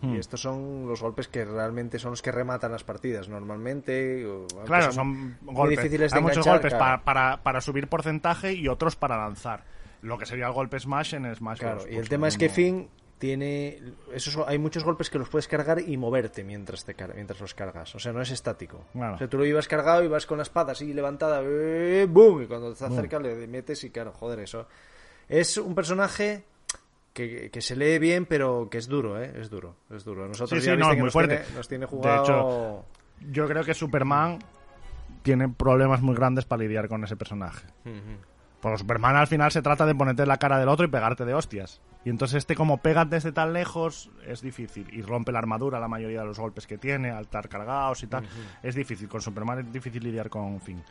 Hmm. 0.02 0.16
Y 0.16 0.20
estos 0.20 0.42
son 0.42 0.88
los 0.88 1.02
golpes 1.02 1.28
que 1.28 1.46
realmente 1.46 1.98
son 2.00 2.12
los 2.12 2.22
que 2.22 2.32
rematan 2.32 2.72
las 2.72 2.84
partidas 2.84 3.30
normalmente. 3.30 4.26
Claro, 4.66 4.86
son 4.86 4.94
son 4.94 5.38
muy 5.42 5.56
golpes. 5.56 5.78
difíciles 5.80 6.12
de 6.12 6.18
Hay 6.18 6.24
muchos 6.24 6.46
golpes 6.46 6.74
claro. 6.74 7.04
para, 7.04 7.04
para, 7.04 7.44
para 7.44 7.62
subir 7.62 7.88
porcentaje 7.88 8.54
y 8.54 8.68
otros 8.68 8.96
para 8.96 9.18
lanzar. 9.18 9.64
Lo 10.02 10.18
que 10.18 10.26
sería 10.26 10.48
el 10.48 10.54
golpe 10.54 10.78
Smash 10.80 11.14
en 11.14 11.34
Smash 11.34 11.60
Claro, 11.60 11.76
Bros. 11.76 11.86
y 11.88 11.94
Pues 11.94 12.02
el 12.04 12.10
tema 12.10 12.26
lo 12.26 12.28
es 12.30 12.38
que. 12.38 12.50
Finn 12.50 12.90
tiene 13.24 13.80
esos, 14.14 14.38
hay 14.46 14.58
muchos 14.58 14.84
golpes 14.84 15.10
que 15.10 15.18
los 15.18 15.30
puedes 15.30 15.48
cargar 15.48 15.80
y 15.80 15.96
moverte 15.96 16.44
mientras 16.44 16.84
te 16.84 16.94
mientras 17.16 17.40
los 17.40 17.54
cargas 17.54 17.96
o 17.96 18.00
sea 18.00 18.12
no 18.12 18.22
es 18.22 18.32
estático 18.32 18.84
Claro. 18.92 19.16
o 19.16 19.18
sea 19.18 19.30
tú 19.30 19.38
lo 19.38 19.46
ibas 19.46 19.66
cargado 19.70 20.04
y 20.04 20.10
vas 20.10 20.26
con 20.26 20.40
la 20.40 20.44
espada 20.44 20.74
así 20.74 20.94
levantada 20.94 21.42
eh, 21.42 22.06
boom 22.10 22.44
y 22.44 22.48
cuando 22.48 22.74
te 22.74 22.84
acercas 22.84 23.22
le 23.22 23.48
metes 23.48 23.82
y 23.86 23.92
claro 23.92 24.12
joder 24.12 24.42
eso 24.42 24.68
es 25.30 25.56
un 25.56 25.74
personaje 25.74 26.44
que, 27.14 27.50
que 27.50 27.62
se 27.62 27.78
lee 27.78 27.98
bien 27.98 28.26
pero 28.26 28.68
que 28.70 28.78
es 28.80 28.90
duro 28.90 29.18
eh 29.24 29.32
es 29.40 29.50
duro 29.50 29.78
es 29.90 30.04
duro 30.04 30.28
nosotros 30.28 30.60
Sí, 30.62 30.68
ya 30.68 30.74
sí, 30.74 30.80
no, 30.82 30.90
que 30.90 30.96
muy 30.98 31.04
nos 31.06 31.14
fuerte. 31.14 31.38
tiene, 31.38 31.56
nos 31.56 31.68
tiene 31.70 31.86
De 31.86 31.90
jugado 31.92 32.24
hecho, 32.24 32.86
Yo 33.32 33.48
creo 33.48 33.64
que 33.64 33.74
Superman 33.74 34.40
tiene 35.22 35.48
problemas 35.48 36.02
muy 36.02 36.14
grandes 36.14 36.44
para 36.44 36.62
lidiar 36.64 36.90
con 36.90 37.02
ese 37.06 37.16
personaje. 37.16 37.66
Ujú. 37.86 38.18
Porque 38.64 38.80
Superman 38.80 39.16
al 39.18 39.28
final 39.28 39.52
se 39.52 39.62
trata 39.62 39.86
de 39.86 39.94
ponerte 39.94 40.24
en 40.24 40.30
la 40.30 40.38
cara 40.38 40.58
del 40.58 40.70
otro 40.70 40.86
y 40.86 40.90
pegarte 40.90 41.26
de 41.26 41.34
hostias. 41.36 41.82
Y 42.06 42.10
entonces 42.10 42.38
este 42.38 42.56
como 42.56 42.78
pega 42.80 43.06
desde 43.06 43.32
tan 43.32 43.54
lejos 43.54 44.10
es 44.26 44.42
difícil. 44.42 44.88
Y 44.92 45.02
rompe 45.04 45.32
la 45.32 45.38
armadura 45.40 45.80
la 45.80 45.88
mayoría 45.88 46.22
de 46.22 46.26
los 46.26 46.40
golpes 46.40 46.66
que 46.66 46.78
tiene, 46.80 47.12
al 47.12 47.26
estar 47.26 47.48
cargados 47.50 48.02
y 48.04 48.08
tal. 48.08 48.26
Es 48.64 48.74
difícil. 48.74 49.08
Con 49.08 49.22
Superman 49.22 49.60
es 49.60 49.72
difícil 49.72 50.02
lidiar 50.04 50.30
con 50.30 50.60
Finn. 50.62 50.82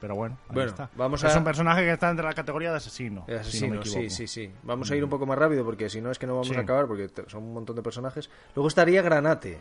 Pero 0.00 0.14
bueno, 0.16 0.36
ahí 0.48 0.54
Bueno, 0.54 0.70
está. 0.70 0.90
vamos 0.96 1.22
es 1.24 1.34
a- 1.34 1.38
un 1.38 1.44
personaje 1.44 1.82
que 1.82 1.92
está 1.92 2.10
entre 2.10 2.24
la 2.26 2.32
categoría 2.34 2.70
de 2.70 2.76
asesino. 2.78 3.24
El 3.28 3.42
si 3.44 3.66
no 3.68 3.74
me 3.76 3.80
asesino, 3.80 4.02
sí, 4.02 4.10
sí, 4.10 4.26
sí. 4.26 4.52
Vamos 4.64 4.90
a 4.90 4.96
ir 4.96 5.02
un 5.04 5.08
poco 5.10 5.26
más 5.26 5.38
rápido 5.38 5.64
porque 5.64 5.88
si 5.88 6.00
no 6.00 6.10
es 6.10 6.18
que 6.18 6.26
no 6.26 6.34
vamos 6.34 6.48
Sí. 6.48 6.54
a 6.56 6.60
acabar 6.60 6.86
porque 6.86 7.08
son 7.28 7.44
un 7.44 7.54
montón 7.54 7.76
de 7.76 7.82
personajes. 7.82 8.28
Luego 8.54 8.68
estaría 8.68 9.00
Granate. 9.00 9.60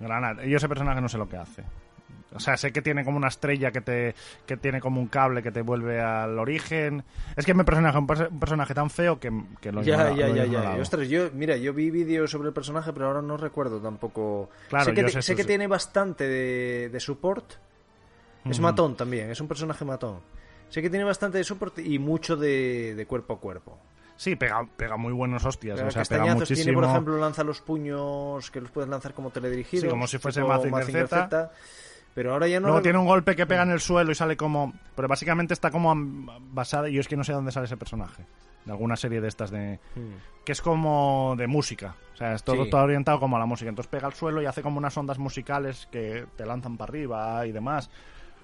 Granada. 0.00 0.44
Yo 0.44 0.56
ese 0.56 0.68
personaje 0.68 1.00
no 1.00 1.08
sé 1.08 1.18
lo 1.18 1.28
que 1.28 1.36
hace. 1.36 1.64
O 2.36 2.40
sea, 2.40 2.56
sé 2.56 2.72
que 2.72 2.82
tiene 2.82 3.04
como 3.04 3.16
una 3.16 3.28
estrella 3.28 3.72
que 3.72 3.80
te 3.80 4.14
que 4.46 4.56
tiene 4.56 4.80
como 4.80 5.00
un 5.00 5.08
cable 5.08 5.42
que 5.42 5.50
te 5.50 5.62
vuelve 5.62 6.00
al 6.00 6.38
origen. 6.38 7.02
Es 7.36 7.44
que 7.44 7.54
me 7.54 7.64
personaje 7.64 7.98
un, 7.98 8.06
un 8.30 8.38
personaje 8.40 8.74
tan 8.74 8.90
feo 8.90 9.18
que, 9.18 9.30
que 9.60 9.72
lo 9.72 9.82
Ya, 9.82 9.94
ignora- 10.10 10.14
ya, 10.16 10.28
lo 10.28 10.34
ya, 10.36 10.44
ya. 10.76 10.82
Ostras, 10.82 11.08
yo, 11.08 11.30
mira, 11.34 11.56
yo 11.56 11.72
vi 11.74 11.90
vídeos 11.90 12.30
sobre 12.30 12.48
el 12.48 12.54
personaje, 12.54 12.92
pero 12.92 13.06
ahora 13.08 13.22
no 13.22 13.36
recuerdo 13.36 13.80
tampoco. 13.80 14.50
Claro, 14.68 14.84
sé 14.84 14.94
que, 14.94 15.02
yo 15.02 15.22
sé 15.22 15.34
que 15.36 15.44
tiene 15.44 15.66
bastante 15.66 16.28
de, 16.28 16.88
de 16.90 17.00
support. 17.00 17.54
Es 18.44 18.58
Ujú. 18.58 18.62
matón 18.62 18.96
también, 18.96 19.30
es 19.30 19.40
un 19.40 19.48
personaje 19.48 19.84
matón. 19.84 20.20
Sé 20.68 20.80
que 20.82 20.90
tiene 20.90 21.04
bastante 21.04 21.38
de 21.38 21.44
support 21.44 21.78
y 21.78 21.98
mucho 21.98 22.36
de, 22.36 22.94
de 22.94 23.06
cuerpo 23.06 23.34
a 23.34 23.40
cuerpo. 23.40 23.78
Sí, 24.16 24.34
pega, 24.34 24.66
pega 24.76 24.96
muy 24.96 25.12
buenos 25.12 25.44
hostias. 25.44 25.76
Pega 25.76 25.88
o 25.88 25.90
sea, 25.90 26.02
pega 26.04 26.34
muchísimo. 26.34 26.64
tiene, 26.64 26.72
por 26.80 26.84
ejemplo, 26.88 27.18
lanza 27.18 27.44
los 27.44 27.60
puños 27.60 28.50
que 28.50 28.60
los 28.60 28.70
puedes 28.70 28.88
lanzar 28.88 29.12
como 29.14 29.30
teledirigidos. 29.30 29.82
Sí, 29.84 29.88
como 29.90 30.06
si 30.06 30.18
fuese 30.18 30.42
Mazinger 30.42 31.06
Z. 31.06 31.50
Pero 32.16 32.32
ahora 32.32 32.48
ya 32.48 32.58
no. 32.60 32.68
Luego 32.68 32.80
tiene 32.82 32.98
un 32.98 33.04
golpe 33.06 33.36
que 33.36 33.44
pega 33.46 33.62
en 33.62 33.70
el 33.70 33.78
suelo 33.80 34.10
y 34.10 34.14
sale 34.14 34.38
como... 34.38 34.72
Pero 34.96 35.06
básicamente 35.06 35.52
está 35.52 35.70
como 35.70 35.94
basada... 36.50 36.88
Yo 36.88 36.98
es 37.02 37.08
que 37.08 37.16
no 37.16 37.22
sé 37.24 37.34
dónde 37.34 37.52
sale 37.52 37.66
ese 37.66 37.76
personaje. 37.76 38.24
De 38.64 38.72
alguna 38.72 38.96
serie 38.96 39.20
de 39.20 39.28
estas 39.28 39.50
de... 39.50 39.78
Hmm. 39.94 40.14
Que 40.42 40.52
es 40.52 40.62
como 40.62 41.34
de 41.36 41.46
música. 41.46 41.94
O 42.14 42.16
sea, 42.16 42.32
es 42.32 42.42
todo, 42.42 42.64
Sí. 42.64 42.70
todo 42.70 42.84
orientado 42.84 43.20
como 43.20 43.36
a 43.36 43.38
la 43.38 43.44
música. 43.44 43.68
Entonces 43.68 43.90
pega 43.90 44.06
al 44.06 44.14
suelo 44.14 44.40
y 44.40 44.46
hace 44.46 44.62
como 44.62 44.78
unas 44.78 44.96
ondas 44.96 45.18
musicales 45.18 45.88
que 45.92 46.24
te 46.36 46.46
lanzan 46.46 46.78
para 46.78 46.88
arriba 46.90 47.46
y 47.46 47.52
demás. 47.52 47.90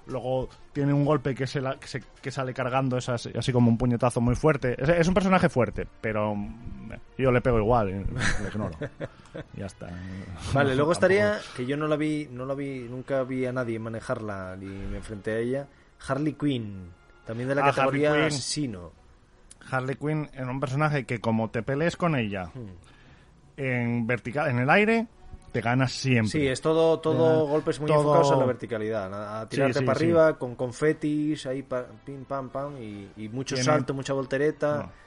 Luego 0.07 0.49
tiene 0.73 0.93
un 0.93 1.05
golpe 1.05 1.35
que, 1.35 1.47
se 1.47 1.61
la- 1.61 1.79
que, 1.79 1.87
se- 1.87 2.03
que 2.21 2.31
sale 2.33 2.53
cargando 2.53 2.97
esas, 2.97 3.29
así 3.39 3.53
como 3.53 3.71
un 3.71 3.79
puñetazo 3.79 4.21
muy 4.21 4.35
fuerte. 4.35 4.75
Es, 4.83 4.89
es 4.89 5.09
un 5.09 5.15
personaje 5.15 5.49
fuerte, 5.49 5.87
pero 6.01 6.35
mm, 6.35 6.93
yo 7.19 7.31
le 7.31 7.41
pego 7.41 7.59
igual, 7.59 7.89
eh, 7.91 8.07
lo 8.43 8.49
ignoro. 8.49 8.77
ya 9.57 9.67
está. 9.67 9.87
Vale, 10.53 10.75
luego 10.75 10.91
Tampoco- 10.91 10.93
estaría, 10.93 11.39
que 11.57 11.67
yo 11.67 11.77
no 11.77 11.87
la 11.87 11.97
vi, 11.97 12.29
no 12.33 12.45
la 12.47 12.55
vi, 12.55 12.81
nunca 12.91 13.23
vi 13.23 13.47
a 13.47 13.53
nadie 13.53 13.79
manejarla 13.79 14.57
ni 14.57 14.67
me 14.67 14.97
enfrenté 14.97 15.31
a 15.33 15.39
ella, 15.39 15.67
Harley 16.09 16.33
Quinn, 16.33 16.91
también 17.25 17.49
de 17.49 17.55
la 17.55 17.61
Ah, 17.63 17.65
Harley 17.69 17.77
categoría 18.03 18.13
Quinn. 18.15 18.23
asesino. 18.25 18.91
Harley 19.71 19.95
Quinn 19.95 20.29
es 20.35 20.45
un 20.45 20.59
personaje 20.59 21.05
que 21.07 21.21
como 21.21 21.49
te 21.51 21.63
pelees 21.63 21.97
con 21.97 22.17
ella 22.17 22.47
Hmm. 22.53 22.67
en 23.57 24.07
vertical, 24.07 24.51
en 24.51 24.59
el 24.59 24.69
aire, 24.71 25.07
te 25.53 25.61
ganas 25.61 25.93
siempre. 25.93 26.31
Sí, 26.31 26.47
es 26.49 26.61
todo, 26.61 26.99
todo 27.01 27.47
golpes 27.47 27.79
muy 27.79 27.89
todo- 27.89 27.99
enfocados 27.99 28.33
a 28.33 28.37
la 28.37 28.47
verticalidad, 28.47 29.13
a, 29.15 29.41
a 29.43 29.49
tirarte 29.49 29.81
sí, 29.81 29.85
para 29.85 29.99
sí. 29.99 30.05
arriba 30.07 30.39
con 30.39 30.55
confetis, 30.55 31.45
ahí 31.47 31.63
pa- 31.63 31.87
pim 32.05 32.25
pam 32.25 32.49
pam 32.49 32.83
y, 32.83 33.11
y 33.17 33.29
mucho 33.29 33.55
Tiene- 33.55 33.65
salto, 33.67 33.93
mucha 33.95 34.13
voltereta. 34.15 34.79
No. 34.79 35.03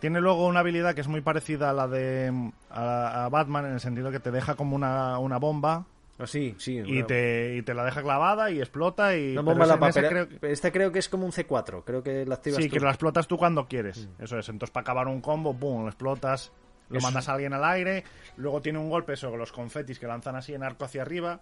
Tiene 0.00 0.20
luego 0.20 0.46
una 0.46 0.60
habilidad 0.60 0.94
que 0.94 1.00
es 1.00 1.08
muy 1.08 1.22
parecida 1.22 1.70
a 1.70 1.72
la 1.72 1.88
de 1.88 2.50
a, 2.68 3.24
a 3.24 3.28
Batman 3.30 3.64
en 3.66 3.72
el 3.72 3.80
sentido 3.80 4.10
que 4.10 4.20
te 4.20 4.30
deja 4.30 4.54
como 4.54 4.76
una, 4.76 5.18
una 5.18 5.38
bomba 5.38 5.86
Ah, 6.18 6.26
sí, 6.26 6.54
sí. 6.58 6.82
y 6.84 7.02
te, 7.04 7.56
y 7.56 7.62
te 7.62 7.72
la 7.74 7.84
deja 7.84 8.02
clavada 8.02 8.50
y 8.50 8.58
explota 8.58 9.16
y 9.16 9.30
pero 9.30 9.42
bomba 9.44 9.64
la 9.66 9.78
papera- 9.78 10.08
creo- 10.08 10.28
Esta 10.42 10.70
creo 10.70 10.92
que 10.92 10.98
es 10.98 11.08
como 11.08 11.24
un 11.24 11.32
C4, 11.32 11.84
creo 11.84 12.02
que 12.02 12.26
la 12.26 12.34
activas 12.34 12.62
Sí, 12.62 12.68
tú. 12.68 12.74
que 12.74 12.80
la 12.80 12.90
explotas 12.90 13.26
tú 13.26 13.38
cuando 13.38 13.66
quieres. 13.66 14.08
Eso 14.18 14.38
es. 14.38 14.48
Entonces, 14.48 14.72
para 14.72 14.82
acabar 14.82 15.08
un 15.08 15.20
combo, 15.22 15.54
¡pum! 15.54 15.82
Lo 15.82 15.88
explotas, 15.88 16.52
lo 16.88 16.98
Eso- 16.98 17.06
mandas 17.06 17.28
a 17.28 17.32
alguien 17.34 17.52
al 17.52 17.64
aire. 17.64 18.04
Luego 18.36 18.60
tiene 18.62 18.78
un 18.78 18.88
golpe 18.90 19.16
sobre 19.16 19.38
los 19.38 19.52
confetis 19.52 19.98
que 19.98 20.06
lanzan 20.06 20.36
así 20.36 20.54
en 20.54 20.62
arco 20.62 20.84
hacia 20.84 21.02
arriba 21.02 21.40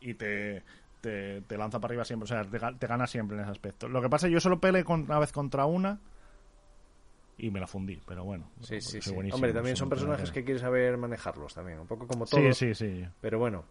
y 0.00 0.14
te, 0.14 0.62
te, 1.00 1.42
te 1.42 1.56
lanza 1.58 1.78
para 1.80 1.92
arriba 1.92 2.04
siempre. 2.04 2.24
O 2.24 2.26
sea, 2.28 2.44
te, 2.44 2.58
te 2.78 2.86
gana 2.86 3.06
siempre 3.06 3.36
en 3.36 3.42
ese 3.42 3.52
aspecto. 3.52 3.88
Lo 3.88 4.00
que 4.00 4.08
pasa 4.08 4.26
es 4.26 4.30
que 4.30 4.34
yo 4.34 4.40
solo 4.40 4.60
peleé 4.60 4.84
con- 4.84 5.02
una 5.02 5.18
vez 5.18 5.32
contra 5.32 5.66
una 5.66 5.98
y 7.38 7.50
me 7.50 7.58
la 7.60 7.66
fundí, 7.66 8.00
pero 8.06 8.22
bueno. 8.24 8.50
Sí, 8.60 8.80
sí, 8.80 9.00
sí. 9.00 9.14
Hombre, 9.32 9.52
también 9.52 9.76
son 9.76 9.88
personajes 9.88 10.20
personaje. 10.22 10.40
que 10.40 10.44
quieres 10.44 10.60
saber 10.60 10.96
manejarlos 10.98 11.54
también, 11.54 11.78
un 11.78 11.86
poco 11.86 12.06
como 12.06 12.26
todo. 12.26 12.40
Sí, 12.40 12.52
sí, 12.52 12.74
sí. 12.74 13.06
Pero 13.22 13.38
bueno, 13.38 13.64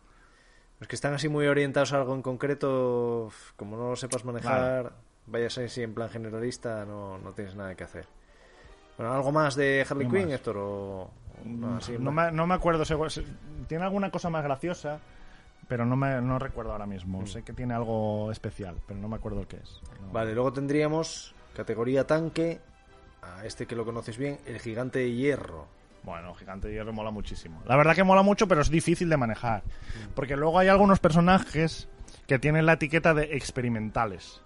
los 0.79 0.87
que 0.87 0.95
están 0.95 1.13
así 1.13 1.29
muy 1.29 1.45
orientados 1.45 1.93
a 1.93 1.97
algo 1.97 2.15
en 2.15 2.23
concreto, 2.23 3.31
como 3.55 3.77
no 3.77 3.89
lo 3.91 3.95
sepas 3.95 4.25
manejar, 4.25 4.93
vayas 5.27 5.55
así 5.59 5.83
en 5.83 5.93
plan 5.93 6.09
generalista, 6.09 6.83
no, 6.85 7.19
no 7.19 7.33
tienes 7.33 7.55
nada 7.55 7.75
que 7.75 7.83
hacer. 7.83 8.07
Bueno, 8.99 9.13
¿algo 9.13 9.31
más 9.31 9.55
de 9.55 9.85
Harley 9.89 10.07
No 10.07 10.13
Quinn. 10.13 10.29
Héctor? 10.31 10.57
O... 10.57 11.09
No, 11.45 11.77
así 11.77 11.95
en 11.95 12.03
No 12.03 12.11
plan- 12.11 12.31
me, 12.31 12.37
no 12.37 12.45
me 12.47 12.53
acuerdo. 12.55 12.83
Tiene 13.67 13.83
alguna 13.85 14.11
cosa 14.11 14.29
más 14.29 14.43
graciosa, 14.43 14.99
pero 15.69 15.85
no 15.85 15.95
me 15.95 16.19
no 16.21 16.37
recuerdo 16.37 16.73
ahora 16.73 16.85
Mm. 16.85 16.89
mismo. 16.89 17.25
Sé 17.25 17.43
que 17.43 17.53
tiene 17.53 17.73
algo 17.73 18.29
especial, 18.29 18.75
pero 18.85 18.99
no 18.99 19.07
me 19.07 19.15
acuerdo 19.15 19.39
el 19.39 19.47
que 19.47 19.55
es. 19.55 19.79
Vale, 20.11 20.33
luego 20.33 20.51
tendríamos 20.51 21.33
categoría 21.55 22.05
tanque, 22.05 22.59
a 23.21 23.45
este 23.45 23.65
que 23.67 23.75
lo 23.77 23.85
conoces 23.85 24.17
bien, 24.17 24.37
el 24.45 24.59
gigante 24.59 24.99
de 24.99 25.13
hierro. 25.13 25.65
Bueno, 26.03 26.33
Gigante 26.35 26.67
de 26.69 26.73
Hierro 26.75 26.93
mola 26.93 27.11
muchísimo. 27.11 27.61
La 27.65 27.75
verdad 27.75 27.93
que 27.93 28.05
mola 28.05 28.21
mucho, 28.21 28.47
pero 28.47 28.61
es 28.61 28.69
difícil 28.69 29.09
de 29.09 29.17
manejar. 29.17 29.63
Porque 30.15 30.37
luego 30.37 30.57
hay 30.57 30.69
algunos 30.69 30.99
personajes 30.99 31.89
que 32.25 32.39
tienen 32.39 32.65
la 32.65 32.73
etiqueta 32.73 33.13
de 33.13 33.35
experimentales. 33.35 34.41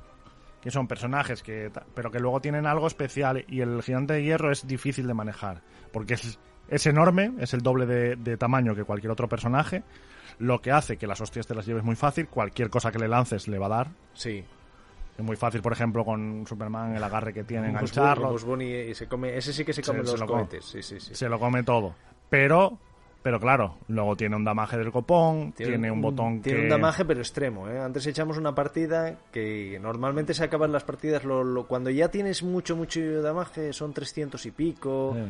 Que 0.63 0.71
son 0.71 0.87
personajes 0.87 1.43
que... 1.43 1.69
Pero 1.93 2.09
que 2.09 2.19
luego 2.19 2.39
tienen 2.39 2.65
algo 2.65 2.87
especial. 2.87 3.43
Y 3.49 3.59
el 3.61 3.83
Gigante 3.83 4.13
de 4.13 4.23
Hierro 4.23 4.49
es 4.51 4.65
difícil 4.65 5.05
de 5.07 5.13
manejar. 5.13 5.61
Porque 5.91 6.13
es, 6.13 6.39
es 6.69 6.85
enorme, 6.87 7.33
es 7.39 7.53
el 7.53 7.61
doble 7.61 7.85
de, 7.85 8.15
de 8.15 8.37
tamaño 8.37 8.73
que 8.73 8.85
cualquier 8.85 9.11
otro 9.11 9.27
personaje. 9.27 9.83
Lo 10.39 10.61
que 10.61 10.71
hace 10.71 10.95
que 10.97 11.05
las 11.05 11.19
hostias 11.19 11.45
te 11.45 11.53
las 11.53 11.65
lleves 11.65 11.83
muy 11.83 11.95
fácil. 11.97 12.27
Cualquier 12.29 12.69
cosa 12.69 12.91
que 12.91 12.97
le 12.99 13.09
lances 13.09 13.47
le 13.49 13.59
va 13.59 13.65
a 13.65 13.69
dar. 13.69 13.87
Sí. 14.13 14.43
Es 15.17 15.23
muy 15.23 15.35
fácil, 15.35 15.61
por 15.61 15.73
ejemplo, 15.73 16.03
con 16.05 16.47
Superman, 16.47 16.95
el 16.95 17.03
agarre 17.03 17.33
que 17.33 17.43
tiene, 17.43 17.67
Bunny- 17.67 17.71
engancharlo. 17.71 18.35
Bunny, 18.39 18.65
y 18.73 18.95
se 18.95 19.07
come, 19.07 19.37
ese 19.37 19.53
sí 19.53 19.63
que 19.63 19.73
se 19.73 19.83
come 19.83 19.99
Se- 19.99 20.05
se 20.05 20.17
los 20.17 20.21
come. 20.27 20.41
cohetes. 20.43 20.65
Sí, 20.65 20.81
sí, 20.81 20.99
sí. 20.99 21.13
se 21.13 21.29
lo 21.29 21.37
come 21.39 21.61
todo. 21.61 21.93
Pero, 22.31 22.79
pero 23.23 23.39
claro, 23.39 23.77
luego 23.87 24.15
tiene 24.15 24.35
un 24.35 24.43
damaje 24.43 24.77
del 24.77 24.91
copón, 24.91 25.53
tiene, 25.53 25.89
un 25.89 26.01
botón 26.01 26.41
Tiene 26.41 26.59
que... 26.59 26.63
un 26.65 26.69
damaje, 26.69 27.05
pero 27.05 27.21
extremo. 27.21 27.67
¿eh? 27.69 27.79
Antes 27.79 28.05
echamos 28.05 28.37
una 28.37 28.53
partida 28.53 29.15
que 29.31 29.79
normalmente 29.81 30.33
se 30.33 30.43
acaban 30.43 30.71
las 30.71 30.83
partidas 30.83 31.23
lo- 31.23 31.43
lo- 31.43 31.65
cuando 31.65 31.89
ya 31.89 32.09
tienes 32.09 32.43
mucho, 32.43 32.75
mucho 32.75 32.99
damaje, 33.21 33.73
son 33.73 33.93
300 33.93 34.45
y 34.45 34.51
pico. 34.51 35.13
Sí. 35.15 35.21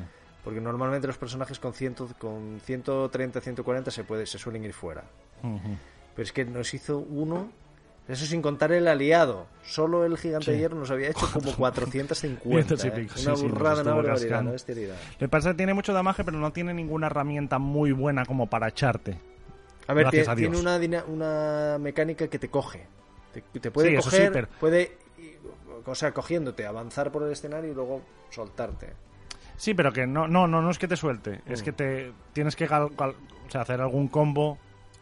Porque 0.43 0.59
normalmente 0.59 1.07
los 1.07 1.17
personajes 1.17 1.57
con, 1.57 1.71
ciento, 1.71 2.09
con 2.19 2.59
130, 2.65 3.39
140 3.39 3.91
se, 3.91 4.03
puede, 4.03 4.25
se 4.25 4.37
suelen 4.37 4.65
ir 4.65 4.73
fuera. 4.73 5.03
Pero 5.41 6.23
es 6.23 6.33
que 6.33 6.43
nos 6.43 6.73
hizo 6.73 6.97
uno. 6.97 7.49
Eso 8.08 8.26
sin 8.26 8.41
contar 8.41 8.72
el 8.74 8.88
aliado. 8.88 9.47
Solo 9.64 10.04
el 10.06 10.18
gigante 10.18 10.45
Sí. 10.47 10.51
de 10.51 10.58
hierro 10.60 10.76
nos 10.78 10.91
había 10.91 11.10
hecho 11.10 11.26
como 11.34 11.54
450. 11.56 12.76
Cientos 12.78 12.84
y 12.84 12.88
¿eh? 12.88 12.91
Una 13.26 13.36
sí, 13.36 13.41
sí, 13.43 13.47
burrada, 13.47 13.82
una 13.82 13.93
barbaridad, 13.93 14.41
una 14.41 14.51
bestialidad. 14.51 14.95
Que 15.18 15.28
pasa 15.30 15.51
que 15.51 15.56
tiene 15.58 15.74
mucho 15.74 15.93
damaje, 15.93 16.24
pero 16.26 16.38
no 16.38 16.51
tiene 16.51 16.74
ninguna 16.74 17.08
herramienta 17.08 17.60
muy 17.60 17.91
buena 17.93 18.26
como 18.26 18.47
para 18.47 18.68
echarte. 18.68 19.18
A 19.88 19.93
ver, 19.93 20.08
a 20.08 20.36
tiene 20.36 20.58
una, 20.58 20.80
una 21.08 21.78
mecánica 21.80 22.28
que 22.28 22.39
te 22.39 22.49
coge. 22.49 22.86
Te, 23.34 23.41
te 23.60 23.72
puede 23.72 23.95
coger, 23.97 24.32
pero- 24.32 24.47
puede, 24.60 24.97
o 25.86 25.95
sea, 25.95 26.12
cogiéndote, 26.14 26.66
avanzar 26.66 27.12
por 27.12 27.24
el 27.24 27.32
escenario 27.32 27.72
y 27.72 27.74
luego 27.74 28.01
soltarte. 28.30 28.93
Sí, 29.56 29.74
pero 29.74 29.91
que 29.93 30.06
no, 30.08 30.28
no, 30.28 30.47
no, 30.47 30.62
no 30.62 30.70
es 30.72 30.78
que 30.80 30.88
te 30.88 30.95
suelte, 30.97 31.41
es 31.47 31.62
Mm. 31.62 31.64
que 31.66 31.72
te 31.72 32.12
tienes 32.34 32.56
que 32.56 32.68
gal- 32.68 32.95
gal- 32.97 33.16
o 33.47 33.49
sea, 33.51 33.62
hacer 33.62 33.80
algún 33.82 34.08
combo 34.08 34.58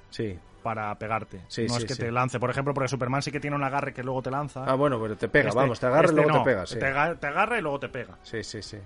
Sí. 0.09 0.37
Para 0.61 0.93
pegarte. 0.95 1.41
Sí, 1.47 1.63
no 1.67 1.73
sí, 1.75 1.79
es 1.79 1.85
que 1.85 1.93
sí. 1.95 2.01
te 2.01 2.11
lance, 2.11 2.39
por 2.39 2.49
ejemplo, 2.49 2.73
porque 2.73 2.87
Superman 2.87 3.21
sí 3.21 3.31
que 3.31 3.39
tiene 3.39 3.55
un 3.55 3.63
agarre 3.63 3.93
que 3.93 4.03
luego 4.03 4.21
te 4.21 4.31
lanza. 4.31 4.63
Ah, 4.65 4.75
bueno, 4.75 4.99
pero 5.01 5.15
te 5.17 5.27
pega, 5.27 5.49
Este- 5.49 5.59
vamos, 5.59 5.79
te 5.79 5.85
agarra 5.85 6.05
este 6.05 6.13
y 6.13 6.15
luego 6.15 6.31
no, 6.31 6.43
te 6.43 6.49
pega. 6.49 6.63
Te, 6.65 7.15
te 7.17 7.27
agarra 7.27 7.57
y 7.57 7.61
luego 7.61 7.79
te 7.79 7.89
pega. 7.89 8.17
Sí, 8.23 8.43
sí, 8.43 8.61
sí. 8.61 8.77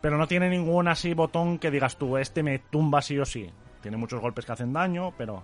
Pero 0.00 0.16
no 0.16 0.26
tiene 0.26 0.48
ningún 0.48 0.88
así 0.88 1.14
botón 1.14 1.58
que 1.58 1.70
digas 1.70 1.96
tú, 1.96 2.16
este 2.16 2.42
me 2.42 2.58
tumba 2.58 3.02
sí 3.02 3.18
o 3.18 3.24
sí. 3.24 3.50
Tiene 3.82 3.96
muchos 3.96 4.20
golpes 4.20 4.44
que 4.46 4.52
hacen 4.52 4.72
daño, 4.72 5.12
pero... 5.16 5.42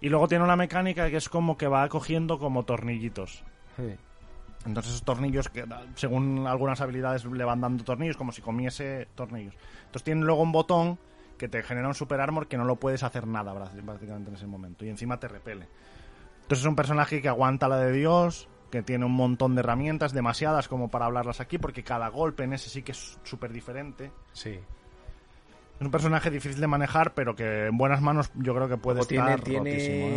Y 0.00 0.08
luego 0.08 0.28
tiene 0.28 0.44
una 0.44 0.56
mecánica 0.56 1.08
que 1.10 1.16
es 1.16 1.28
como 1.28 1.56
que 1.56 1.68
va 1.68 1.88
cogiendo 1.88 2.38
como 2.38 2.64
tornillitos. 2.64 3.42
Sí. 3.76 3.96
Entonces 4.66 4.92
esos 4.92 5.04
tornillos, 5.04 5.48
que 5.48 5.64
según 5.94 6.46
algunas 6.46 6.80
habilidades 6.80 7.24
le 7.24 7.44
van 7.44 7.60
dando 7.60 7.84
tornillos, 7.84 8.16
como 8.16 8.32
si 8.32 8.42
comiese 8.42 9.06
tornillos. 9.14 9.54
Entonces 9.86 10.02
tiene 10.02 10.22
luego 10.24 10.42
un 10.42 10.52
botón 10.52 10.98
que 11.38 11.48
te 11.48 11.62
genera 11.62 11.88
un 11.88 11.94
super 11.94 12.20
armor 12.20 12.46
que 12.48 12.56
no 12.56 12.64
lo 12.64 12.76
puedes 12.76 13.02
hacer 13.02 13.26
nada 13.26 13.52
prácticamente 13.84 14.30
en 14.30 14.36
ese 14.36 14.46
momento. 14.46 14.84
Y 14.84 14.88
encima 14.88 15.18
te 15.20 15.28
repele. 15.28 15.68
Entonces 16.42 16.60
es 16.60 16.66
un 16.68 16.76
personaje 16.76 17.20
que 17.20 17.28
aguanta 17.28 17.68
la 17.68 17.78
de 17.78 17.92
Dios, 17.92 18.48
que 18.70 18.82
tiene 18.82 19.04
un 19.04 19.12
montón 19.12 19.54
de 19.54 19.60
herramientas, 19.60 20.12
demasiadas 20.12 20.68
como 20.68 20.88
para 20.90 21.06
hablarlas 21.06 21.40
aquí, 21.40 21.58
porque 21.58 21.82
cada 21.82 22.08
golpe 22.08 22.44
en 22.44 22.52
ese 22.52 22.70
sí 22.70 22.82
que 22.82 22.92
es 22.92 23.18
súper 23.24 23.52
diferente. 23.52 24.10
Sí. 24.32 24.58
Es 25.78 25.82
un 25.84 25.90
personaje 25.90 26.30
difícil 26.30 26.60
de 26.60 26.66
manejar, 26.66 27.12
pero 27.14 27.36
que 27.36 27.66
en 27.66 27.76
buenas 27.76 28.00
manos 28.00 28.30
yo 28.34 28.54
creo 28.54 28.68
que 28.68 28.76
puede 28.78 29.04
tiene, 29.04 29.24
estar 29.34 29.44
tiene, 29.44 29.70
rotísimo, 29.70 30.06
¿no? 30.08 30.14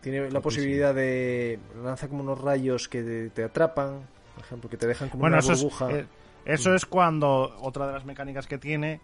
tiene 0.00 0.18
la 0.18 0.22
Rotísimo. 0.24 0.42
posibilidad 0.42 0.94
de 0.94 1.58
lanza 1.82 2.08
como 2.08 2.22
unos 2.22 2.40
rayos 2.40 2.88
que 2.88 3.02
te, 3.02 3.30
te 3.30 3.42
atrapan, 3.44 4.06
por 4.36 4.44
ejemplo, 4.44 4.70
que 4.70 4.76
te 4.76 4.86
dejan 4.86 5.08
como 5.08 5.22
Bueno, 5.22 5.34
una 5.36 5.40
eso 5.40 5.52
es, 5.52 5.62
burbuja. 5.62 5.90
eh, 5.90 6.06
eso 6.44 6.74
es 6.74 6.86
cuando 6.86 7.56
otra 7.60 7.86
de 7.88 7.94
las 7.94 8.04
mecánicas 8.04 8.46
que 8.46 8.58
tiene 8.58 9.00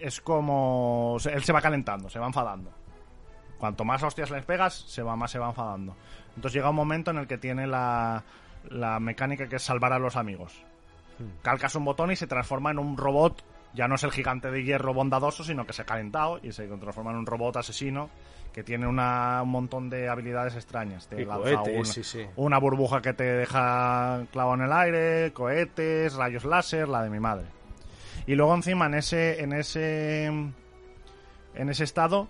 es 0.00 0.20
como 0.20 1.16
él 1.30 1.42
se 1.44 1.52
va 1.52 1.60
calentando, 1.60 2.08
se 2.08 2.18
va 2.18 2.26
enfadando. 2.26 2.70
Cuanto 3.58 3.84
más 3.84 4.02
hostias 4.02 4.30
les 4.30 4.44
pegas, 4.44 4.74
se 4.74 5.02
va 5.02 5.16
más 5.16 5.30
se 5.30 5.38
va 5.38 5.48
enfadando. 5.48 5.96
Entonces 6.36 6.54
llega 6.54 6.70
un 6.70 6.76
momento 6.76 7.10
en 7.10 7.18
el 7.18 7.26
que 7.26 7.38
tiene 7.38 7.66
la, 7.66 8.22
la 8.70 9.00
mecánica 9.00 9.48
que 9.48 9.56
es 9.56 9.62
salvar 9.62 9.92
a 9.92 9.98
los 9.98 10.16
amigos. 10.16 10.62
Hmm. 11.18 11.42
Calcas 11.42 11.74
un 11.74 11.84
botón 11.84 12.12
y 12.12 12.16
se 12.16 12.26
transforma 12.28 12.70
en 12.70 12.78
un 12.78 12.96
robot. 12.96 13.44
Ya 13.74 13.86
no 13.88 13.96
es 13.96 14.04
el 14.04 14.12
gigante 14.12 14.50
de 14.50 14.62
hierro 14.64 14.94
bondadoso, 14.94 15.44
sino 15.44 15.66
que 15.66 15.72
se 15.72 15.82
ha 15.82 15.84
calentado 15.86 16.38
y 16.42 16.52
se 16.52 16.66
transforma 16.68 17.10
en 17.10 17.18
un 17.18 17.26
robot 17.26 17.56
asesino 17.56 18.08
que 18.52 18.62
tiene 18.64 18.86
una, 18.86 19.42
un 19.42 19.50
montón 19.50 19.90
de 19.90 20.08
habilidades 20.08 20.54
extrañas. 20.54 21.06
Te 21.06 21.24
lanza 21.26 21.42
cohetes, 21.56 21.78
un- 21.78 21.84
sí, 21.84 22.02
sí. 22.02 22.26
una 22.36 22.58
burbuja 22.58 23.02
que 23.02 23.12
te 23.12 23.24
deja 23.24 24.22
clavado 24.32 24.54
en 24.54 24.62
el 24.62 24.72
aire, 24.72 25.32
cohetes, 25.32 26.14
rayos 26.14 26.44
láser, 26.44 26.88
la 26.88 27.02
de 27.02 27.10
mi 27.10 27.20
madre. 27.20 27.44
Y 28.26 28.34
luego 28.34 28.54
encima 28.54 28.86
en 28.86 28.94
ese 28.94 29.40
en 29.42 29.52
ese 29.52 30.26
en 30.26 31.68
ese 31.68 31.84
estado 31.84 32.28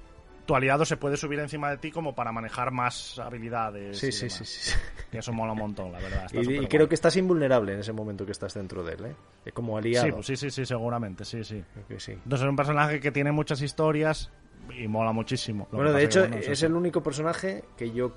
tu 0.49 0.57
aliado 0.57 0.87
se 0.87 0.97
puede 0.97 1.19
subir 1.19 1.39
encima 1.41 1.69
de 1.69 1.77
ti 1.77 1.91
como 1.91 2.15
para 2.15 2.33
manejar 2.33 2.71
más 2.71 3.19
habilidades. 3.19 3.99
Sí, 3.99 4.07
y 4.07 4.13
sí, 4.13 4.31
sí, 4.31 4.47
sí, 4.47 4.71
sí. 4.71 4.77
Y 5.13 5.19
eso 5.19 5.31
mola 5.31 5.53
un 5.53 5.59
montón, 5.59 5.93
la 5.93 5.99
verdad. 5.99 6.25
está 6.25 6.41
Y, 6.41 6.67
creo 6.67 6.89
que 6.89 6.95
estás 6.95 7.17
invulnerable 7.19 7.75
en 7.75 7.81
ese 7.81 7.93
momento 7.93 8.25
que 8.25 8.33
estás 8.33 8.55
dentro 8.55 8.83
de 8.83 8.95
él, 8.95 9.05
¿eh? 9.05 9.15
Eh, 9.45 9.53
Como 9.53 9.77
aliado. 9.77 10.07
sí, 10.07 10.13
pues 10.13 10.27
sí, 10.27 10.37
sí, 10.37 10.51
sí, 10.51 10.65
seguramente, 10.65 11.27
sí, 11.27 11.45
sí. 11.45 11.63
Sí. 11.99 12.13
Entonces 12.13 12.41
es 12.47 12.49
un 12.49 12.57
personaje 12.57 12.99
que 12.99 13.13
tiene 13.13 13.31
muchas 13.31 13.61
historias 13.61 14.31
y 14.75 14.89
mola 14.89 15.13
muchísimo. 15.13 15.69
Lo 15.71 15.77
Bueno, 15.79 15.93
de 15.93 16.05
hecho, 16.05 16.21
bueno, 16.21 16.37
es 16.37 16.63
el 16.63 16.73
único 16.73 17.03
personaje 17.03 17.65
que 17.77 17.91
yo, 17.91 18.17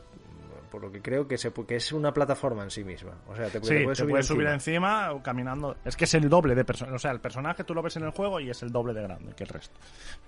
por 0.71 0.81
lo 0.81 0.91
que 0.91 1.01
creo, 1.01 1.27
que, 1.27 1.37
se, 1.37 1.51
que 1.51 1.75
es 1.75 1.91
una 1.91 2.13
plataforma 2.13 2.63
en 2.63 2.71
sí 2.71 2.83
misma. 2.83 3.11
O 3.27 3.35
sea, 3.35 3.45
te, 3.49 3.59
te 3.59 3.65
Sí, 3.67 3.73
puedes 3.83 3.97
te 3.97 4.03
subir 4.03 4.09
puedes 4.11 4.25
subir 4.25 4.47
encima. 4.47 5.11
o 5.11 5.21
caminando. 5.21 5.75
Es 5.85 5.95
que 5.95 6.05
es 6.05 6.13
el 6.15 6.29
doble 6.29 6.55
de 6.55 6.65
personaje. 6.65 6.95
O 6.95 6.99
sea, 6.99 7.11
el 7.11 7.19
personaje 7.19 7.63
tú 7.63 7.75
lo 7.75 7.81
ves 7.83 7.97
en 7.97 8.03
el 8.03 8.11
juego 8.11 8.39
y 8.39 8.49
es 8.49 8.63
el 8.63 8.71
doble 8.71 8.93
de 8.93 9.01
grande 9.03 9.33
que 9.35 9.43
el 9.43 9.49
resto. 9.49 9.77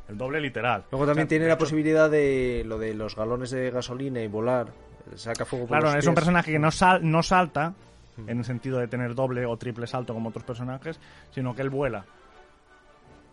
El 0.10 0.18
doble 0.18 0.39
literal. 0.41 0.84
Luego 0.91 1.06
también 1.08 1.26
O 1.26 1.28
sea, 1.28 1.30
tiene 1.30 1.48
la 1.48 1.54
hecho, 1.54 1.60
posibilidad 1.62 2.10
de 2.12 2.64
lo 2.66 2.78
de 2.78 2.94
los 2.94 3.16
galones 3.16 3.50
de 3.52 3.72
gasolina 3.72 4.22
y 4.22 4.28
volar. 4.28 4.68
Saca 5.16 5.46
fuego 5.46 5.66
por 5.66 5.78
Claro, 5.80 5.94
los 5.96 6.04
es 6.04 6.08
un 6.08 6.16
personaje 6.16 6.52
que 6.52 6.60
no, 6.60 6.70
sal, 6.72 7.00
no 7.10 7.24
salta, 7.24 7.74
Hmm. 8.16 8.30
en 8.30 8.38
el 8.38 8.46
sentido 8.46 8.78
de 8.78 8.88
tener 8.88 9.16
doble 9.16 9.44
o 9.48 9.58
triple 9.58 9.88
salto 9.88 10.14
como 10.14 10.30
otros 10.30 10.44
personajes, 10.44 11.00
sino 11.32 11.56
que 11.56 11.64
él 11.64 11.72
vuela. 11.72 12.06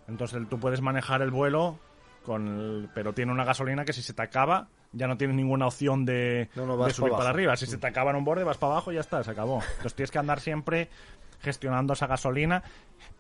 Entonces 0.08 0.40
tú 0.48 0.58
puedes 0.58 0.80
manejar 0.80 1.22
el 1.22 1.30
vuelo, 1.30 1.78
con 2.24 2.46
el- 2.48 2.88
pero 2.94 3.12
tiene 3.12 3.30
una 3.32 3.44
gasolina 3.44 3.84
que 3.84 3.92
si 3.92 4.02
se 4.02 4.14
te 4.14 4.22
acaba, 4.22 4.68
ya 4.92 5.06
no 5.06 5.16
tienes 5.16 5.36
ninguna 5.36 5.66
opción 5.66 6.04
de, 6.04 6.48
No, 6.56 6.66
no, 6.66 6.72
de 6.76 6.78
vas 6.84 6.92
subir 6.94 7.12
para 7.12 7.30
arriba. 7.30 7.56
Si 7.56 7.66
se 7.66 7.78
te 7.78 7.86
acaba 7.86 8.10
en 8.10 8.16
un 8.16 8.24
borde, 8.24 8.44
vas 8.44 8.58
para 8.58 8.72
abajo 8.72 8.90
y 8.92 8.96
ya 8.96 9.00
está, 9.00 9.22
se 9.22 9.30
acabó. 9.30 9.60
Entonces 9.62 9.94
tienes 9.94 10.10
que 10.10 10.18
andar 10.18 10.40
siempre 10.40 10.88
gestionando 11.40 11.92
esa 11.92 12.06
gasolina. 12.06 12.62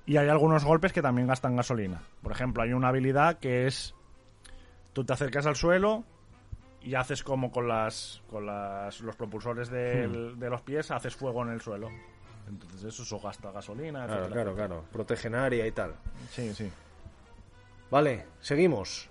Y 0.06 0.16
hay 0.16 0.28
algunos 0.28 0.64
golpes 0.64 0.92
que 0.92 1.00
también 1.02 1.28
gastan 1.28 1.56
gasolina. 1.56 2.02
Por 2.22 2.32
ejemplo, 2.32 2.62
hay 2.62 2.72
una 2.72 2.88
habilidad 2.88 3.38
que 3.38 3.66
es... 3.66 3.94
Tú 4.92 5.04
te 5.04 5.12
acercas 5.12 5.46
al 5.46 5.54
suelo 5.56 6.02
y 6.82 6.94
haces 6.96 7.22
como 7.22 7.52
con 7.52 7.68
las 7.68 8.22
con 8.28 8.46
las, 8.46 9.00
los 9.00 9.14
propulsores 9.14 9.70
del- 9.70 10.34
Hmm. 10.34 10.38
de 10.40 10.50
los 10.50 10.62
pies, 10.62 10.90
haces 10.90 11.14
fuego 11.14 11.42
en 11.44 11.50
el 11.50 11.60
suelo. 11.60 11.88
Entonces 12.48 12.82
eso, 12.84 13.04
eso 13.04 13.20
gasta 13.20 13.52
gasolina. 13.52 14.06
Claro, 14.06 14.22
etcétera. 14.24 14.42
claro, 14.42 14.56
claro. 14.56 14.84
Protegen 14.90 15.34
área 15.36 15.64
y 15.66 15.70
tal. 15.72 15.94
Sí, 16.30 16.52
sí. 16.52 16.68
Vale, 17.90 18.26
seguimos. 18.40 19.08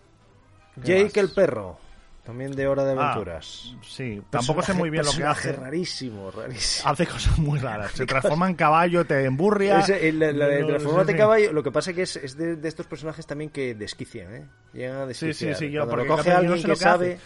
¿Qué 0.83 1.03
Jake 1.03 1.03
más? 1.21 1.29
el 1.29 1.31
perro. 1.31 1.77
También 2.23 2.55
de 2.55 2.67
Hora 2.67 2.83
de 2.83 2.91
Ah, 2.99 3.11
Aventuras. 3.13 3.73
Sí, 3.81 4.21
tampoco 4.29 4.61
sé 4.61 4.73
muy 4.73 4.89
bien 4.91 5.03
lo 5.03 5.11
que 5.13 5.23
hace. 5.23 5.51
rarísimo, 5.53 6.29
rarísimo. 6.29 6.89
Hace 6.91 7.07
cosas 7.07 7.37
muy 7.39 7.57
raras. 7.59 7.91
Se 7.93 8.05
transforma 8.05 8.47
en 8.47 8.53
caballo, 8.55 9.03
te 9.05 9.23
emburria. 9.25 9.79
Ese, 9.79 10.09
el- 10.09 10.19
la, 10.19 10.31
la 10.31 10.47
de 10.47 10.61
No, 10.61 10.67
transformarte 10.67 11.13
sí, 11.13 11.15
sí. 11.15 11.21
caballo, 11.21 11.53
lo 11.53 11.63
que 11.63 11.71
pasa 11.71 11.93
que 11.93 12.03
es, 12.03 12.17
es 12.17 12.37
de, 12.37 12.55
de 12.57 12.67
estos 12.67 12.85
personajes 12.85 13.25
también 13.25 13.49
que 13.49 13.73
desquician, 13.73 14.35
¿eh? 14.35 14.45
Llegan 14.73 14.97
a 14.97 15.13
Sí, 15.13 15.27
desquiciar. 15.27 15.55
sí, 15.55 15.65
sí, 15.65 15.71
yo, 15.71 15.79
Cuando 15.87 15.95
lo 15.95 16.01
porque 16.03 16.07
coge 16.21 16.29
yo 16.29 16.33
no 16.33 16.37
alguien 16.39 16.57
sé 16.57 16.63
que 16.67 16.73
que 16.73 16.75
sabe, 16.75 17.19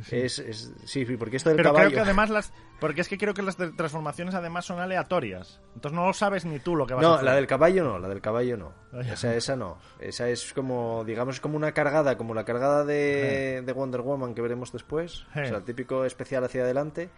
hace. 0.00 0.24
es, 0.26 0.38
es- 0.38 0.72
sí, 0.84 1.04
sí, 1.06 1.16
porque 1.16 1.36
esto 1.36 1.50
del 1.50 1.56
Pero 1.56 1.70
caballo... 1.72 1.88
creo 1.90 1.98
que 2.02 2.04
además 2.04 2.30
las. 2.30 2.52
Porque 2.80 3.00
es 3.00 3.08
que 3.08 3.16
creo 3.16 3.32
que 3.32 3.40
las 3.42 3.56
transformaciones 3.56 4.34
además 4.34 4.66
son 4.66 4.78
aleatorias. 4.80 5.60
Entonces 5.74 5.96
no 5.96 6.06
lo 6.06 6.12
sabes 6.12 6.44
ni 6.44 6.58
tú 6.58 6.76
lo 6.76 6.86
que 6.86 6.92
vas 6.94 7.04
a 7.04 7.08
No, 7.08 7.14
hacer. 7.14 7.24
la 7.24 7.34
del 7.34 7.46
caballo 7.46 7.84
no, 7.84 7.98
la 7.98 8.08
del 8.08 8.20
caballo 8.20 8.56
no. 8.58 8.72
Ah, 8.92 9.00
ya. 9.02 9.34
Esa, 9.34 9.56
no. 9.56 9.78
Esa 9.98 10.28
es 10.28 10.52
como, 10.52 11.02
digamos, 11.06 11.40
como 11.40 11.56
una 11.56 11.72
cargada, 11.72 12.18
como 12.18 12.34
la 12.34 12.44
cargada 12.44 12.84
de, 12.84 13.62
de 13.64 13.72
Wonder 13.72 14.02
Woman 14.02 14.34
que 14.34 14.42
veremos 14.42 14.72
después. 14.72 15.24
Eh. 15.34 15.42
O 15.42 15.46
sea, 15.46 15.56
el 15.56 15.64
típico 15.64 16.04
especial 16.04 16.44
hacia 16.44 16.62
adelante. 16.64 17.08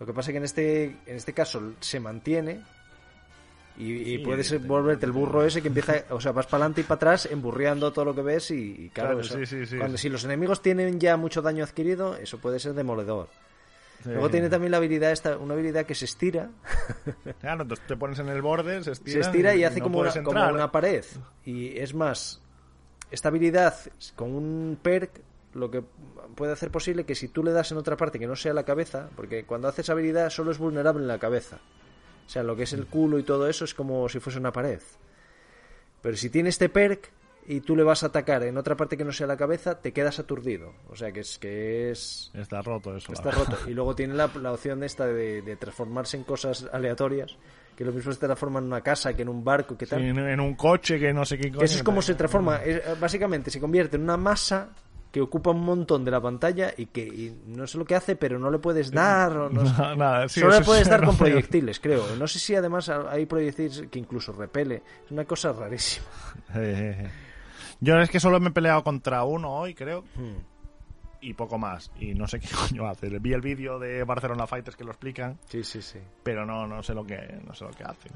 Lo 0.00 0.06
que 0.06 0.12
pasa 0.12 0.30
es 0.30 0.32
que 0.32 0.38
en 0.38 0.44
este, 0.44 0.84
en 1.06 1.16
este 1.16 1.32
caso 1.32 1.74
se 1.78 2.00
mantiene 2.00 2.62
y, 3.76 4.14
y 4.14 4.18
puedes 4.18 4.48
te- 4.50 4.58
volverte 4.58 5.04
el 5.06 5.12
burro 5.12 5.44
ese 5.44 5.60
que 5.62 5.68
empieza, 5.68 6.04
o 6.10 6.20
sea, 6.20 6.32
vas 6.32 6.46
para 6.46 6.64
adelante 6.64 6.82
y 6.82 6.84
para 6.84 6.96
atrás 6.96 7.26
emburriando 7.30 7.92
todo 7.92 8.04
lo 8.04 8.14
que 8.14 8.22
ves 8.22 8.50
y, 8.50 8.84
y 8.86 8.88
claro, 8.90 9.18
Claro, 9.18 9.20
eso- 9.20 9.38
sí, 9.38 9.46
sí, 9.46 9.66
sí. 9.66 9.76
cuando 9.78 9.98
si 9.98 10.08
los 10.08 10.24
enemigos 10.24 10.62
tienen 10.62 11.00
ya 11.00 11.16
mucho 11.16 11.42
daño 11.42 11.64
adquirido, 11.64 12.16
eso 12.16 12.38
puede 12.38 12.58
ser 12.60 12.74
demoledor. 12.74 13.28
Luego 14.04 14.28
tiene 14.28 14.50
también 14.50 14.70
la 14.70 14.76
habilidad 14.76 15.12
esta, 15.12 15.38
una 15.38 15.54
habilidad 15.54 15.86
que 15.86 15.94
se 15.94 16.04
estira 16.04 16.50
Claro, 17.40 17.62
entonces 17.62 17.86
te 17.86 17.96
pones 17.96 18.18
en 18.18 18.28
el 18.28 18.42
borde, 18.42 18.84
se 18.84 18.92
estira, 18.92 19.14
se 19.14 19.20
estira 19.30 19.54
y 19.54 19.64
hace 19.64 19.78
no 19.78 19.84
como, 19.84 20.00
una, 20.00 20.22
como 20.22 20.46
una 20.50 20.70
pared. 20.70 21.04
Y 21.46 21.78
es 21.78 21.94
más, 21.94 22.42
esta 23.10 23.28
habilidad 23.28 23.74
con 24.14 24.34
un 24.34 24.78
perk 24.82 25.20
lo 25.54 25.70
que 25.70 25.82
puede 26.34 26.52
hacer 26.52 26.70
posible 26.70 27.04
que 27.04 27.14
si 27.14 27.28
tú 27.28 27.42
le 27.42 27.52
das 27.52 27.70
en 27.72 27.78
otra 27.78 27.96
parte 27.96 28.18
que 28.18 28.26
no 28.26 28.36
sea 28.36 28.52
la 28.52 28.64
cabeza, 28.64 29.08
porque 29.16 29.44
cuando 29.44 29.68
haces 29.68 29.88
habilidad 29.88 30.28
solo 30.28 30.50
es 30.50 30.58
vulnerable 30.58 31.00
en 31.00 31.08
la 31.08 31.18
cabeza. 31.18 31.58
O 32.26 32.28
sea, 32.28 32.42
lo 32.42 32.56
que 32.56 32.62
es 32.64 32.72
el 32.72 32.86
culo 32.86 33.18
y 33.18 33.22
todo 33.22 33.48
eso 33.48 33.64
es 33.64 33.74
como 33.74 34.08
si 34.08 34.18
fuese 34.20 34.38
una 34.38 34.52
pared. 34.52 34.80
Pero 36.02 36.16
si 36.16 36.30
tiene 36.30 36.48
este 36.48 36.68
perk 36.68 37.10
y 37.46 37.60
tú 37.60 37.76
le 37.76 37.82
vas 37.82 38.02
a 38.02 38.06
atacar 38.06 38.42
en 38.42 38.56
otra 38.56 38.76
parte 38.76 38.96
que 38.96 39.04
no 39.04 39.12
sea 39.12 39.26
la 39.26 39.36
cabeza, 39.36 39.80
te 39.80 39.92
quedas 39.92 40.18
aturdido. 40.18 40.72
O 40.88 40.96
sea, 40.96 41.12
que 41.12 41.20
es 41.20 41.38
que 41.38 41.90
es 41.90 42.30
Está 42.34 42.62
roto 42.62 42.96
eso. 42.96 43.12
Está 43.12 43.30
roto. 43.30 43.58
Y 43.68 43.74
luego 43.74 43.94
tiene 43.94 44.14
la, 44.14 44.30
la 44.40 44.52
opción 44.52 44.82
esta 44.82 45.06
de, 45.06 45.42
de 45.42 45.56
transformarse 45.56 46.16
en 46.16 46.24
cosas 46.24 46.66
aleatorias, 46.72 47.36
que 47.76 47.84
lo 47.84 47.92
mismo 47.92 48.12
se 48.12 48.18
transforma 48.18 48.58
en 48.60 48.66
una 48.66 48.80
casa 48.80 49.14
que 49.14 49.22
en 49.22 49.28
un 49.28 49.44
barco, 49.44 49.76
que 49.76 49.86
tal. 49.86 50.02
en, 50.02 50.18
en 50.18 50.40
un 50.40 50.54
coche 50.54 50.98
que 50.98 51.12
no 51.12 51.24
sé 51.26 51.36
qué 51.38 51.50
que 51.52 51.64
eso 51.64 51.76
es 51.76 51.82
como 51.82 52.00
se 52.00 52.14
transforma. 52.14 52.62
Es- 52.62 52.98
básicamente 52.98 53.50
se 53.50 53.60
convierte 53.60 53.96
en 53.96 54.02
una 54.04 54.16
masa 54.16 54.70
que 55.14 55.20
ocupa 55.20 55.50
un 55.52 55.60
montón 55.60 56.04
de 56.04 56.10
la 56.10 56.20
pantalla 56.20 56.74
y 56.76 56.86
que 56.86 57.04
y 57.06 57.32
no 57.46 57.68
sé 57.68 57.78
lo 57.78 57.84
que 57.84 57.94
hace, 57.94 58.16
pero 58.16 58.36
no 58.36 58.50
le 58.50 58.58
puedes 58.58 58.90
dar. 58.90 59.30
o 59.36 59.48
no 59.48 59.64
sé. 59.64 59.80
No, 59.80 59.94
nada, 59.94 60.28
sí, 60.28 60.40
Solo 60.40 60.58
le 60.58 60.64
puedes 60.64 60.88
dar 60.88 61.04
con 61.04 61.16
proyectiles, 61.16 61.78
creo. 61.78 62.16
No 62.16 62.26
sé 62.26 62.40
si 62.40 62.52
además 62.56 62.88
hay 62.88 63.24
proyectiles 63.24 63.84
que 63.92 64.00
incluso 64.00 64.32
repele. 64.32 64.82
Es 65.04 65.12
una 65.12 65.24
cosa 65.24 65.52
rarísima. 65.52 66.06
Eh, 66.56 66.96
eh, 66.98 67.04
eh. 67.06 67.10
Yo 67.78 67.96
es 68.00 68.10
que 68.10 68.18
solo 68.18 68.40
me 68.40 68.48
he 68.48 68.52
peleado 68.52 68.82
contra 68.82 69.22
uno 69.22 69.52
hoy, 69.54 69.72
creo, 69.74 70.02
Hmm. 70.16 70.38
y 71.20 71.32
poco 71.34 71.58
más. 71.58 71.92
Y 72.00 72.14
no 72.14 72.26
sé 72.26 72.40
qué 72.40 72.48
coño 72.48 72.88
hace. 72.88 73.08
Vi 73.20 73.32
el 73.34 73.40
vídeo 73.40 73.78
de 73.78 74.02
Barcelona 74.02 74.48
Fighters 74.48 74.76
que 74.76 74.82
lo 74.82 74.90
explican, 74.90 75.38
Sí, 75.48 75.62
sí, 75.62 75.80
sí. 75.80 76.00
pero 76.24 76.44
no, 76.44 76.66
no 76.66 76.82
sé 76.82 76.92
lo 76.92 77.04
que, 77.06 77.38
no 77.46 77.54
sé 77.54 77.64
lo 77.66 77.70
que 77.70 77.84
hacen. 77.84 78.12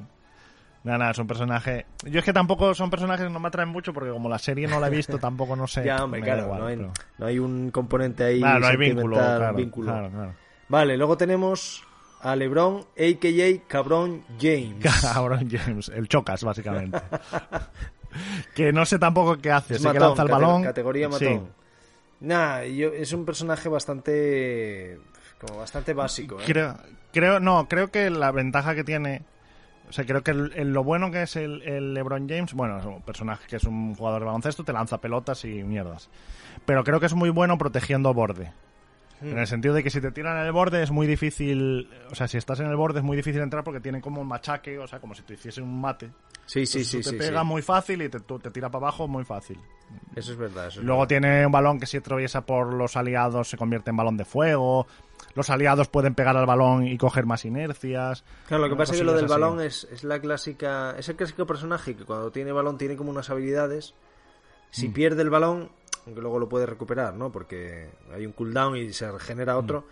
Nada, 0.85 0.99
nada, 0.99 1.11
es 1.11 1.18
un 1.18 1.26
personaje. 1.26 1.87
Yo 2.05 2.20
es 2.20 2.24
que 2.24 2.33
tampoco 2.33 2.74
son 2.74 2.89
personajes 2.89 3.26
que 3.26 3.33
no 3.33 3.41
me 3.41 3.49
atraen 3.49 3.68
mucho 3.68 3.93
porque 3.93 4.11
como 4.11 4.29
la 4.29 4.39
serie 4.39 4.66
no 4.68 4.79
la 4.81 4.87
he 4.87 4.91
visto, 4.91 5.18
tampoco 5.20 5.57
no 5.57 5.66
sé. 5.66 5.85
Ya, 5.85 6.05
hombre, 6.05 6.20
claro, 6.22 6.45
igual, 6.45 6.61
no, 6.61 6.66
hay, 6.66 6.76
pero- 6.76 6.93
no 7.18 7.26
hay 7.26 7.39
un 7.39 7.70
componente 7.70 8.24
ahí 8.24 8.39
Claro, 8.41 8.61
no 8.61 8.66
hay 8.68 8.76
vínculo, 8.76 9.16
claro, 9.16 9.55
vínculo. 9.57 9.93
claro, 9.93 10.11
claro. 10.11 10.35
Vale, 10.68 10.97
luego 10.97 11.16
tenemos 11.16 11.85
a 12.20 12.37
LeBron, 12.37 12.79
a.k.a. 12.97 13.68
Cabrón 13.68 14.22
James. 14.41 14.85
Cabrón 15.03 15.49
James, 15.51 15.89
el 15.89 16.09
chocas, 16.09 16.43
básicamente. 16.45 16.99
que 18.55 18.72
no 18.72 18.85
sé 18.87 18.99
tampoco 18.99 19.37
qué 19.39 19.51
hace. 19.51 19.79
Sé 19.79 19.91
que 19.93 20.01
lanza 20.01 20.22
el 20.22 20.29
balón. 20.29 20.62
categoría 20.62 21.11
Sí. 21.12 21.24
matón. 21.26 21.49
Nah, 22.20 22.62
yo, 22.64 22.89
es 22.89 23.12
un 23.12 23.24
personaje 23.24 23.68
bastante 23.68 24.99
como 25.41 25.59
bastante 25.59 25.93
básico. 25.95 26.41
¿eh? 26.41 26.45
Creo, 26.47 26.76
creo, 27.12 27.39
no, 27.41 27.68
creo 27.68 27.91
que 27.91 28.11
la 28.11 28.31
ventaja 28.33 28.74
que 28.74 28.85
tiene. 28.85 29.22
O 29.89 29.93
sea, 29.93 30.05
creo 30.05 30.22
que 30.22 30.32
el- 30.32 30.53
el- 30.55 30.72
lo 30.72 30.84
bueno 30.84 31.11
que 31.11 31.22
es 31.22 31.36
el, 31.36 31.62
el 31.62 31.95
LeBron 31.95 32.28
James, 32.28 32.53
bueno, 32.55 32.78
es 32.78 32.84
un 32.84 33.01
personaje 33.03 33.47
que 33.49 33.57
es 33.57 33.64
un 33.64 33.95
jugador 33.95 34.20
de 34.20 34.26
baloncesto, 34.26 34.64
te 34.64 34.72
lanza 34.72 34.99
pelotas 35.01 35.45
y 35.45 35.62
mierdas. 35.64 36.11
Pero 36.66 36.84
creo 36.84 37.01
que 37.01 37.07
es 37.07 37.14
muy 37.14 37.30
bueno 37.30 37.57
protegiendo 37.59 38.12
borde. 38.12 38.53
En 39.20 39.36
el 39.36 39.49
sentido 39.49 39.74
de 39.74 39.82
que 39.82 39.91
si 39.91 40.01
te 40.01 40.12
tiran 40.12 40.39
en 40.39 40.45
el 40.47 40.53
borde 40.53 40.80
es 40.80 40.93
muy 40.93 41.09
difícil, 41.09 41.91
o 42.09 42.14
sea, 42.14 42.28
si 42.28 42.39
estás 42.39 42.61
en 42.61 42.66
el 42.66 42.76
borde 42.76 43.01
es 43.01 43.05
muy 43.05 43.16
difícil 43.16 43.41
entrar 43.43 43.64
porque 43.64 43.80
tiene 43.80 44.01
como 44.01 44.20
un 44.20 44.28
machaque, 44.28 44.78
o 44.78 44.86
sea, 44.86 45.01
como 45.01 45.12
si 45.16 45.22
te 45.22 45.34
hiciese 45.34 45.61
un 45.61 45.80
mate. 45.80 46.11
Sí, 46.47 46.64
sí, 46.64 46.78
Entonces 46.78 46.89
sí, 46.89 46.97
tú 46.99 47.03
sí. 47.03 47.11
te 47.11 47.16
pega 47.26 47.43
muy 47.43 47.61
fácil 47.62 48.01
y 48.03 48.09
te, 48.09 48.20
tú- 48.20 48.39
te 48.39 48.53
tira 48.53 48.70
para 48.70 48.84
abajo 48.86 49.09
muy 49.09 49.24
fácil. 49.24 49.59
Eso 50.14 50.30
es 50.32 50.39
verdad. 50.39 50.68
Eso 50.68 50.78
es 50.80 50.86
Luego 50.86 51.01
verdad. 51.01 51.09
tiene 51.09 51.47
un 51.47 51.51
balón 51.51 51.80
que 51.80 51.86
si 51.86 51.97
atraviesa 51.97 52.43
por 52.43 52.72
los 52.72 52.97
aliados 52.97 53.49
se 53.49 53.57
convierte 53.57 53.91
en 53.91 53.97
balón 53.97 54.16
de 54.16 54.24
fuego. 54.24 54.86
Los 55.39 55.51
aliados 55.51 55.89
pueden 55.89 56.14
pegar 56.16 56.36
al 56.36 56.45
balón 56.47 56.84
y 56.86 56.99
coger 56.99 57.24
más 57.24 57.45
inercias. 57.45 58.24
Claro, 58.49 58.64
lo 58.64 58.68
que 58.70 58.76
pasa 58.76 58.93
es 58.93 58.99
que 58.99 59.05
lo 59.05 59.12
del 59.14 59.24
así. 59.26 59.30
balón 59.30 59.61
es, 59.61 59.84
es 59.91 60.03
la 60.05 60.20
clásica. 60.20 60.97
Es 60.99 61.09
el 61.09 61.14
clásico 61.16 61.47
personaje 61.47 61.95
que 61.97 62.05
cuando 62.05 62.30
tiene 62.32 62.51
balón 62.53 62.76
tiene 62.76 62.97
como 62.97 63.11
unas 63.11 63.30
habilidades. 63.30 63.95
Si 64.72 64.89
Mm. 64.89 64.93
pierde 64.93 65.22
el 65.22 65.30
balón, 65.30 65.70
aunque 66.07 66.20
luego 66.20 66.39
lo 66.41 66.49
puede 66.49 66.66
recuperar, 66.66 67.14
¿no? 67.14 67.30
Porque 67.30 67.89
hay 68.12 68.26
un 68.26 68.32
cooldown 68.32 68.76
y 68.76 68.93
se 68.93 69.11
regenera 69.11 69.55
Mm. 69.55 69.59
otro. 69.59 69.84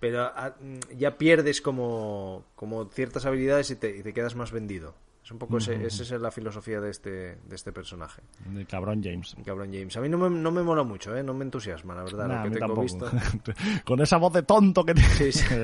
Pero 0.00 0.22
ah, 0.24 0.54
ya 0.96 1.16
pierdes 1.16 1.60
como, 1.62 2.44
como 2.56 2.86
ciertas 2.86 3.26
habilidades 3.26 3.70
y 3.70 3.76
te, 3.76 3.96
y 3.96 4.02
te 4.02 4.12
quedas 4.12 4.34
más 4.34 4.50
vendido. 4.50 4.94
Es 5.30 5.32
un 5.32 5.38
poco 5.38 5.58
ese- 5.58 5.86
esa 5.86 6.02
es 6.02 6.10
la 6.20 6.32
filosofía 6.32 6.80
de 6.80 6.90
este, 6.90 7.10
de 7.36 7.54
este 7.54 7.70
personaje. 7.70 8.20
El 8.52 8.66
cabrón 8.66 9.00
James. 9.00 9.36
Cabrón 9.44 9.68
James. 9.72 9.96
A 9.96 10.00
mí 10.00 10.08
no 10.08 10.18
me, 10.18 10.28
no 10.28 10.50
me 10.50 10.60
mola 10.60 10.82
mucho, 10.82 11.14
¿eh? 11.16 11.22
No 11.22 11.32
me 11.34 11.44
entusiasma, 11.44 11.94
la 11.94 12.02
verdad, 12.02 12.26
Nah, 12.26 12.44
lo 12.44 12.50
que 12.50 12.58
tengo 12.58 12.74
tampoco. 12.74 12.82
visto. 12.82 13.52
Con 13.84 14.00
esa 14.00 14.16
voz 14.16 14.32
de 14.32 14.42
tonto 14.42 14.84
que 14.84 14.92
tiene. 14.94 15.08
Sí, 15.10 15.30
sí. 15.30 15.44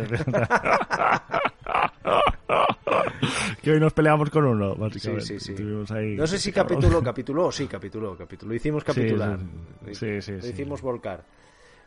que 3.63 3.71
hoy 3.73 3.81
nos 3.81 3.93
peleamos 3.93 4.31
con 4.31 4.45
uno, 4.45 4.77
básicamente. 4.77 5.25
Sí, 5.27 5.41
sí, 5.41 5.57
sí. 5.57 5.93
Ahí- 5.93 6.15
No 6.17 6.29
sé 6.29 6.39
si 6.39 6.53
capituló, 6.53 7.03
capituló, 7.03 7.51
sí, 7.51 7.67
capituló, 7.67 8.17
capituló. 8.17 8.55
Hicimos 8.55 8.85
capitular. 8.85 9.39
sí, 9.87 9.95
sí, 9.95 10.23
sí, 10.23 10.33
Lo 10.33 10.47
hicimos 10.47 10.81
volcar. 10.81 11.25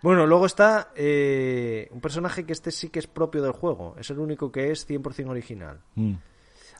Bueno, 0.02 0.26
luego 0.28 0.46
está 0.46 0.92
eh, 0.96 1.88
un 1.92 2.02
personaje 2.02 2.46
que 2.46 2.52
este 2.54 2.72
sí 2.72 2.90
que 2.90 3.00
es 3.00 3.08
propio 3.08 3.42
del 3.42 3.52
juego. 3.52 3.96
Es 3.98 4.10
el 4.10 4.20
único 4.20 4.52
que 4.52 4.72
es 4.72 4.86
100% 4.90 5.30
original. 5.30 5.80
Mm. 5.96 6.14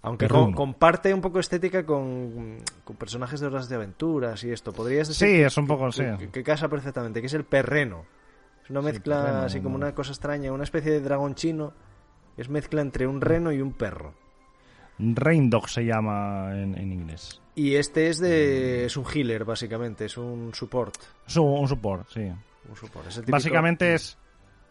Aunque 0.02 0.28
con- 0.28 0.54
comparte 0.54 1.14
un 1.14 1.20
poco 1.22 1.40
estética 1.40 1.86
con, 1.86 2.58
con 2.84 2.96
personajes 2.96 3.40
de 3.40 3.48
horas 3.48 3.68
de 3.68 3.76
aventuras 3.76 4.44
y 4.44 4.52
esto. 4.52 4.72
Podrías 4.72 5.08
decir 5.10 5.28
Sí, 5.28 5.34
que- 5.36 5.46
es 5.46 5.58
un 5.58 5.68
poco, 5.68 5.88
que, 5.88 5.92
sí. 5.92 6.04
que- 6.18 6.30
que 6.30 6.44
casa 6.44 6.70
perfectamente, 6.70 7.20
que 7.22 7.28
es 7.28 7.34
el 7.34 7.44
perreno. 7.44 8.06
Es 8.64 8.70
una 8.70 8.82
mezcla 8.82 9.22
perreno, 9.24 9.40
así 9.44 9.60
como 9.62 9.76
una 9.76 9.94
cosa 9.94 10.12
extraña, 10.12 10.52
una 10.54 10.64
especie 10.64 10.92
de 10.92 11.02
dragón 11.02 11.36
chino. 11.36 11.74
Es 12.38 12.48
mezcla 12.50 12.82
entre 12.82 13.06
un 13.08 13.20
reno 13.20 13.52
y 13.52 13.60
un 13.62 13.74
perro. 13.74 14.14
Rain 15.00 15.50
Dog 15.50 15.70
se 15.70 15.84
llama 15.86 16.52
en, 16.54 16.78
en 16.78 16.92
inglés. 16.92 17.42
Y 17.56 17.76
este 17.76 18.08
es 18.10 18.20
de 18.20 18.86
es 18.86 18.96
un 18.98 19.06
healer 19.14 19.44
básicamente, 19.46 20.06
es 20.06 20.18
un 20.18 20.54
support, 20.54 20.96
Es 21.28 21.36
un, 21.38 21.48
un 21.60 21.68
support, 21.68 22.08
sí. 22.10 22.22
un 22.22 22.76
support. 22.76 23.08
Es 23.08 23.16
el 23.18 23.24
típico- 23.24 23.36
Básicamente 23.36 23.94
es. 23.96 24.18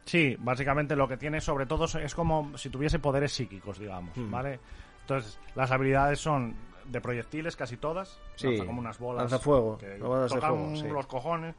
Sí, 0.07 0.37
básicamente 0.39 0.97
lo 0.97 1.07
que 1.07 1.18
tiene 1.18 1.41
sobre 1.41 1.66
todo 1.66 1.85
es 1.85 2.14
como 2.14 2.57
si 2.57 2.70
tuviese 2.70 2.99
poderes 2.99 3.33
psíquicos, 3.33 3.79
digamos, 3.79 4.16
Hmm. 4.16 4.31
¿vale? 4.31 4.61
Entonces, 5.09 5.38
las 5.54 5.70
habilidades 5.70 6.20
son 6.20 6.54
de 6.84 7.00
proyectiles 7.00 7.56
casi 7.56 7.78
todas. 7.78 8.20
Sí, 8.36 8.48
lanza 8.48 8.66
como 8.66 8.80
unas 8.80 8.98
bolas. 8.98 9.22
lanza 9.22 9.38
fuego, 9.38 9.78
que 9.78 9.96
bolas 9.96 10.30
de 10.30 10.36
tocan 10.36 10.54
fuego, 10.56 10.76
sí. 10.76 10.88
los 10.88 11.06
cojones. 11.06 11.54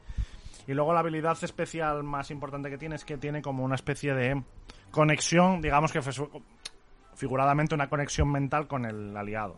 Y 0.68 0.74
luego 0.74 0.92
la 0.92 1.00
habilidad 1.00 1.36
especial 1.42 2.04
más 2.04 2.30
importante 2.30 2.70
que 2.70 2.78
tiene 2.78 2.94
es 2.94 3.04
que 3.04 3.16
tiene 3.16 3.42
como 3.42 3.64
una 3.64 3.74
especie 3.74 4.14
de 4.14 4.40
conexión, 4.92 5.60
digamos 5.60 5.90
que 5.92 6.00
figuradamente 7.14 7.74
una 7.74 7.88
conexión 7.88 8.30
mental 8.30 8.68
con 8.68 8.84
el 8.84 9.16
aliado. 9.16 9.56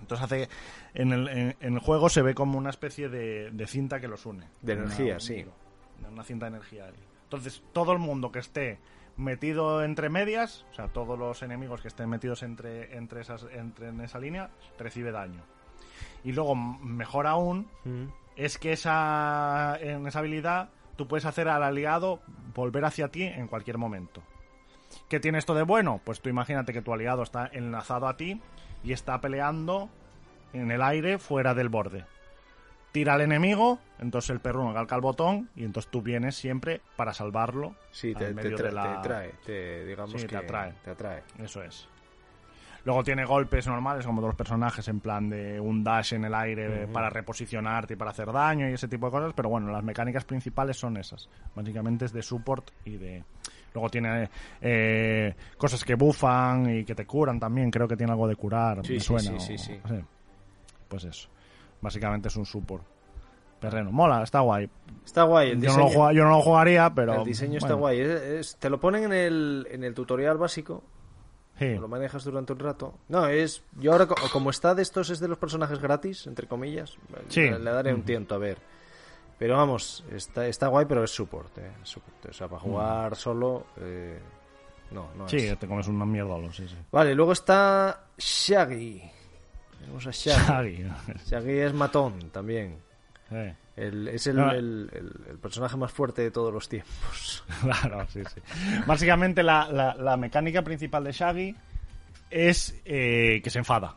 Entonces 0.00 0.24
hace 0.24 0.48
en 0.94 1.12
el, 1.12 1.28
en- 1.28 1.56
en 1.60 1.74
el 1.74 1.78
juego 1.80 2.08
se 2.08 2.22
ve 2.22 2.34
como 2.34 2.58
una 2.58 2.70
especie 2.70 3.08
de, 3.08 3.50
de 3.50 3.66
cinta 3.66 4.00
que 4.00 4.08
los 4.08 4.24
une. 4.26 4.46
De 4.62 4.72
Una- 4.72 4.82
energía, 4.84 5.20
sí. 5.20 5.44
Una 6.10 6.24
cinta 6.24 6.46
de 6.46 6.56
energía. 6.56 6.90
Entonces 7.24 7.62
todo 7.72 7.92
el 7.92 7.98
mundo 7.98 8.32
que 8.32 8.38
esté 8.40 8.78
metido 9.16 9.82
entre 9.84 10.08
medias, 10.08 10.66
o 10.70 10.74
sea, 10.74 10.88
todos 10.88 11.18
los 11.18 11.42
enemigos 11.42 11.80
que 11.82 11.88
estén 11.88 12.08
metidos 12.08 12.42
entre, 12.42 12.96
entre, 12.96 13.20
esas, 13.20 13.46
entre 13.52 13.88
en 13.88 14.00
esa 14.00 14.18
línea, 14.18 14.50
recibe 14.78 15.12
daño. 15.12 15.42
Y 16.24 16.32
luego, 16.32 16.54
mejor 16.54 17.26
aún, 17.26 17.68
Mm. 17.84 18.06
es 18.36 18.58
que 18.58 18.72
esa, 18.72 19.76
en 19.80 20.06
esa 20.06 20.18
habilidad 20.20 20.70
tú 20.96 21.06
puedes 21.08 21.24
hacer 21.24 21.48
al 21.48 21.62
aliado 21.62 22.20
volver 22.54 22.84
hacia 22.84 23.08
ti 23.08 23.22
en 23.22 23.46
cualquier 23.48 23.78
momento. 23.78 24.22
¿Qué 25.08 25.20
tiene 25.20 25.38
esto 25.38 25.54
de 25.54 25.62
bueno? 25.62 26.00
Pues 26.04 26.20
tú 26.20 26.28
imagínate 26.28 26.72
que 26.72 26.82
tu 26.82 26.92
aliado 26.92 27.22
está 27.22 27.48
enlazado 27.52 28.08
a 28.08 28.16
ti 28.16 28.40
y 28.82 28.92
está 28.92 29.20
peleando 29.20 29.88
en 30.52 30.70
el 30.70 30.82
aire 30.82 31.18
fuera 31.18 31.54
del 31.54 31.68
borde. 31.68 32.04
Tira 32.92 33.14
al 33.14 33.20
enemigo, 33.20 33.78
entonces 34.00 34.30
el 34.30 34.40
perro 34.40 34.72
calca 34.74 34.96
el 34.96 35.00
botón 35.00 35.48
y 35.54 35.64
entonces 35.64 35.90
tú 35.92 36.02
vienes 36.02 36.34
siempre 36.36 36.80
para 36.96 37.12
salvarlo. 37.14 37.76
Sí, 37.92 38.14
te, 38.14 38.34
te 38.34 38.50
tra- 38.56 38.72
la- 38.72 39.00
te 39.02 39.08
trae, 39.08 39.32
te, 39.44 39.84
digamos 39.86 40.20
Sí, 40.20 40.26
te 40.26 40.36
atrae. 40.36 40.72
te 40.82 40.90
atrae. 40.90 41.22
Eso 41.38 41.62
es. 41.62 41.86
Luego 42.84 43.04
tiene 43.04 43.24
golpes 43.26 43.66
normales, 43.68 44.06
como 44.06 44.20
todos 44.20 44.30
los 44.30 44.38
personajes, 44.38 44.88
en 44.88 45.00
plan 45.00 45.28
de 45.28 45.60
un 45.60 45.84
dash 45.84 46.14
en 46.14 46.24
el 46.24 46.34
aire 46.34 46.88
para 46.88 47.10
reposicionarte 47.10 47.92
y 47.92 47.96
para 47.96 48.10
hacer 48.10 48.32
daño 48.32 48.68
y 48.68 48.72
ese 48.72 48.88
tipo 48.88 49.06
de 49.06 49.12
cosas. 49.12 49.32
Pero 49.36 49.50
bueno, 49.50 49.70
las 49.70 49.84
mecánicas 49.84 50.24
principales 50.24 50.78
son 50.78 50.96
esas. 50.96 51.28
Básicamente 51.54 52.06
es 52.06 52.12
de 52.12 52.22
support 52.22 52.70
y 52.86 52.96
de. 52.96 53.22
Luego 53.74 53.88
tiene 53.90 54.30
eh, 54.62 55.34
cosas 55.58 55.84
que 55.84 55.94
bufan 55.94 56.74
y 56.78 56.84
que 56.84 56.94
te 56.94 57.04
curan 57.06 57.38
también. 57.38 57.70
Creo 57.70 57.86
que 57.86 57.96
tiene 57.98 58.12
algo 58.12 58.26
de 58.26 58.34
curar. 58.34 58.84
Sí, 58.84 58.94
me 58.94 58.98
sí, 59.00 59.04
suena. 59.04 59.22
sí, 59.22 59.36
o- 59.36 59.40
sí, 59.40 59.58
sí. 59.58 59.80
Pues 60.88 61.04
eso. 61.04 61.28
Básicamente 61.80 62.28
es 62.28 62.36
un 62.36 62.46
support. 62.46 62.84
Perreno. 63.60 63.92
Mola, 63.92 64.22
está 64.22 64.40
guay. 64.40 64.70
Está 65.04 65.24
guay, 65.24 65.50
el 65.50 65.60
Yo 65.60 65.72
no, 65.72 65.78
lo 65.80 65.88
juega- 65.90 66.12
yo 66.14 66.24
no 66.24 66.30
lo 66.30 66.40
jugaría, 66.42 66.92
pero. 66.94 67.14
el 67.16 67.24
diseño 67.24 67.58
está 67.58 67.74
bueno, 67.74 67.78
guay. 67.80 68.00
Es- 68.00 68.22
es- 68.22 68.56
te 68.56 68.70
lo 68.70 68.80
ponen 68.80 69.04
en 69.04 69.12
el, 69.12 69.68
en 69.70 69.84
el 69.84 69.92
tutorial 69.94 70.38
básico, 70.38 70.82
sí. 71.58 71.74
lo 71.74 71.86
manejas 71.88 72.24
durante 72.24 72.54
un 72.54 72.58
rato. 72.58 72.94
No, 73.08 73.26
es. 73.26 73.62
Yo 73.78 73.92
ahora, 73.92 74.06
co- 74.06 74.14
como 74.32 74.48
está 74.50 74.74
de 74.74 74.80
estos, 74.82 75.10
es 75.10 75.20
de 75.20 75.28
los 75.28 75.36
personajes 75.36 75.78
gratis, 75.78 76.26
entre 76.26 76.46
comillas. 76.46 76.96
Sí. 77.28 77.42
Le, 77.42 77.58
le 77.58 77.70
daré 77.70 77.92
un 77.92 78.02
tiento 78.02 78.34
a 78.34 78.38
ver. 78.38 78.56
Pero 79.38 79.56
vamos, 79.56 80.04
está, 80.10 80.46
está 80.46 80.68
guay, 80.68 80.86
pero 80.86 81.04
es 81.04 81.10
support, 81.10 81.56
eh. 81.58 81.70
O 82.28 82.32
sea, 82.32 82.48
para 82.48 82.60
jugar 82.60 83.14
solo. 83.16 83.66
eh, 83.78 84.18
no, 84.90 85.08
no 85.16 85.28
Sí, 85.28 85.36
es. 85.36 85.58
te 85.58 85.66
comes 85.68 85.86
un 85.86 86.10
mierdolo, 86.10 86.50
sí, 86.52 86.66
sí. 86.66 86.76
Vale, 86.90 87.14
luego 87.14 87.32
está 87.32 88.06
Shaggy. 88.18 89.02
Tenemos 89.80 90.06
a 90.06 90.10
Shaggy. 90.12 90.84
Shaggy. 91.26 91.58
Es 91.58 91.72
matón 91.74 92.30
también. 92.30 92.76
El- 93.76 94.08
es 94.08 94.26
el, 94.26 94.36
No. 94.36 94.50
el- 94.50 94.90
el- 94.92 95.30
el 95.30 95.38
personaje 95.38 95.76
más 95.76 95.92
fuerte 95.92 96.22
de 96.22 96.30
todos 96.30 96.52
los 96.52 96.68
tiempos. 96.68 97.44
Claro, 97.62 98.06
sí, 98.08 98.22
sí. 98.34 98.40
Básicamente 98.86 99.42
la, 99.42 99.68
la- 99.70 99.94
la 99.94 100.16
mecánica 100.16 100.62
principal 100.62 101.04
de 101.04 101.12
Shaggy 101.12 101.56
es 102.30 102.74
eh, 102.84 103.40
que 103.42 103.50
se 103.50 103.58
enfada. 103.58 103.96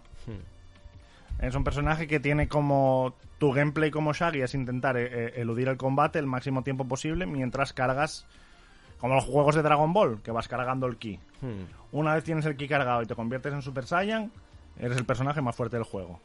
Es 1.39 1.55
un 1.55 1.63
personaje 1.63 2.07
que 2.07 2.19
tiene 2.21 2.47
como... 2.47 3.15
Tu 3.38 3.51
gameplay 3.51 3.91
como 3.91 4.13
Shaggy 4.13 4.41
es 4.43 4.53
intentar 4.53 4.95
eh, 4.95 5.09
eh, 5.11 5.34
eludir 5.38 5.67
el 5.67 5.75
combate 5.75 6.17
el 6.19 6.25
máximo 6.27 6.63
tiempo 6.63 6.88
posible 6.88 7.25
mientras 7.25 7.73
cargas... 7.73 8.25
Como 8.99 9.15
los 9.15 9.25
juegos 9.25 9.55
de 9.55 9.61
Dragon 9.63 9.91
Ball, 9.91 10.21
que 10.21 10.31
vas 10.31 10.47
cargando 10.47 10.88
el 10.88 10.95
ki. 10.95 11.19
Hmm. 11.41 11.63
Una 11.91 12.13
vez 12.15 12.23
tienes 12.23 12.45
el 12.45 12.55
ki 12.55 12.69
cargado 12.69 13.01
y 13.01 13.05
te 13.05 13.15
conviertes 13.15 13.51
en 13.51 13.61
Super 13.61 13.86
Saiyan, 13.86 14.31
eres 14.80 14.97
el 14.97 15.05
personaje 15.05 15.41
más 15.41 15.55
fuerte 15.55 15.78
del 15.78 15.84
juego. 15.86 16.19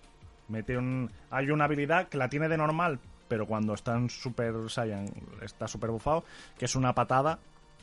Mete 0.48 0.76
un, 0.78 1.10
hay 1.30 1.50
una 1.50 1.64
habilidad 1.64 2.08
que 2.08 2.16
la 2.18 2.28
tiene 2.28 2.48
de 2.48 2.56
normal, 2.56 2.98
pero 3.28 3.46
cuando 3.46 3.74
está 3.74 3.94
en 3.96 4.08
Super 4.08 4.54
Saiyan 4.68 5.06
está 5.42 5.68
super 5.68 5.90
bufado, 5.90 6.24
que 6.58 6.64
es 6.64 6.74
una 6.74 6.94
patada. 6.94 7.38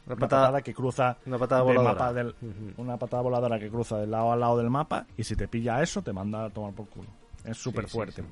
Una 0.08 0.16
patada- 0.18 0.42
patada, 0.44 0.62
que 0.62 0.74
cruza 0.74 1.18
una 1.26 1.38
patada 1.40 1.64
del 1.64 1.78
voladora. 1.78 1.94
mapa 1.94 2.14
del- 2.14 2.36
una 2.78 2.98
patada 2.98 3.24
voladora 3.24 3.60
que 3.60 3.70
cruza 3.70 3.98
de 3.98 4.06
lado 4.08 4.32
a 4.32 4.36
lado 4.36 4.58
del 4.58 4.70
mapa 4.70 5.06
y 5.18 5.24
si 5.24 5.36
te 5.36 5.48
pilla 5.48 5.82
eso 5.82 6.02
te 6.04 6.14
manda 6.14 6.46
a 6.46 6.50
tomar 6.52 6.74
por 6.74 6.88
culo. 6.90 7.10
Es 7.44 7.58
súper 7.58 7.86
sí, 7.86 7.92
fuerte. 7.92 8.22
sí. 8.22 8.28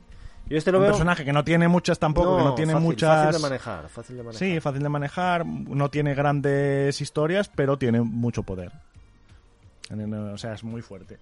Yo 0.49 0.57
este 0.57 0.71
lo 0.71 0.77
Un 0.79 0.83
veo. 0.83 0.91
personaje 0.91 1.23
que 1.25 1.31
no 1.33 1.43
tiene 1.43 1.67
muchas 1.67 1.97
tampoco, 1.97 2.37
que 2.37 2.43
no 2.43 2.53
tiene 2.53 2.73
fácil, 2.73 2.85
muchas 2.87 3.25
Fácil 3.27 3.41
de 3.41 3.47
manejar, 3.49 3.89
fácil 3.89 4.17
de 4.17 4.23
manejar. 4.23 4.39
Sí, 4.47 4.59
fácil 4.59 4.83
de 4.83 4.89
manejar, 4.89 5.45
no 5.45 5.89
tiene 5.89 6.13
grandes 6.13 6.99
historias, 7.01 7.49
pero 7.49 7.77
tiene 7.77 8.01
mucho 8.01 8.43
poder. 8.43 8.71
O 10.33 10.37
sea, 10.37 10.53
es 10.53 10.63
muy 10.63 10.81
fuerte. 10.81 11.17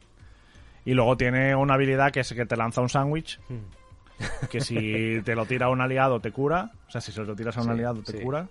Y 0.86 0.94
luego 0.94 1.16
tiene 1.18 1.56
una 1.56 1.76
habilidad 1.76 2.12
que 2.12 2.22
es 2.22 2.34
que 2.34 2.46
te 2.46 2.56
lanza 2.58 2.82
un 2.82 2.90
sándwich, 2.90 3.40
Hmm. 3.50 4.48
que 4.50 4.62
si 4.62 5.22
te 5.24 5.36
lo 5.36 5.46
tira 5.46 5.70
un 5.70 5.82
aliado 5.82 6.20
te 6.20 6.32
cura, 6.32 6.72
o 6.88 6.92
sea, 6.92 7.02
si 7.02 7.12
se 7.12 7.22
lo 7.24 7.36
tiras 7.36 7.58
a 7.58 7.62
un 7.62 7.66
Sí, 7.68 7.72
aliado 7.72 8.02
te 8.02 8.14
sí. 8.14 8.20
cura, 8.20 8.48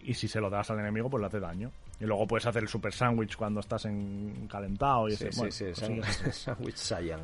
y 0.00 0.14
si 0.14 0.28
se 0.28 0.40
lo 0.40 0.48
das 0.50 0.70
al 0.70 0.78
enemigo 0.80 1.08
pues 1.10 1.20
le 1.20 1.26
hace 1.26 1.40
daño. 1.40 1.70
Y 1.98 2.04
luego 2.04 2.26
puedes 2.26 2.44
hacer 2.46 2.62
el 2.62 2.68
super 2.68 2.92
sándwich 2.92 3.36
cuando 3.36 3.60
estás 3.60 3.86
en 3.86 4.46
calentado 4.50 5.08
y 5.08 5.16
Sí, 5.16 5.24
ese, 5.28 5.32
sí, 5.32 5.38
bueno, 5.38 5.52
sí, 5.52 5.64
sándwich- 5.74 6.26
así. 6.28 6.32
sándwich 6.44 6.76
Saiyan. 6.76 7.20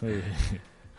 Sí. 0.00 0.20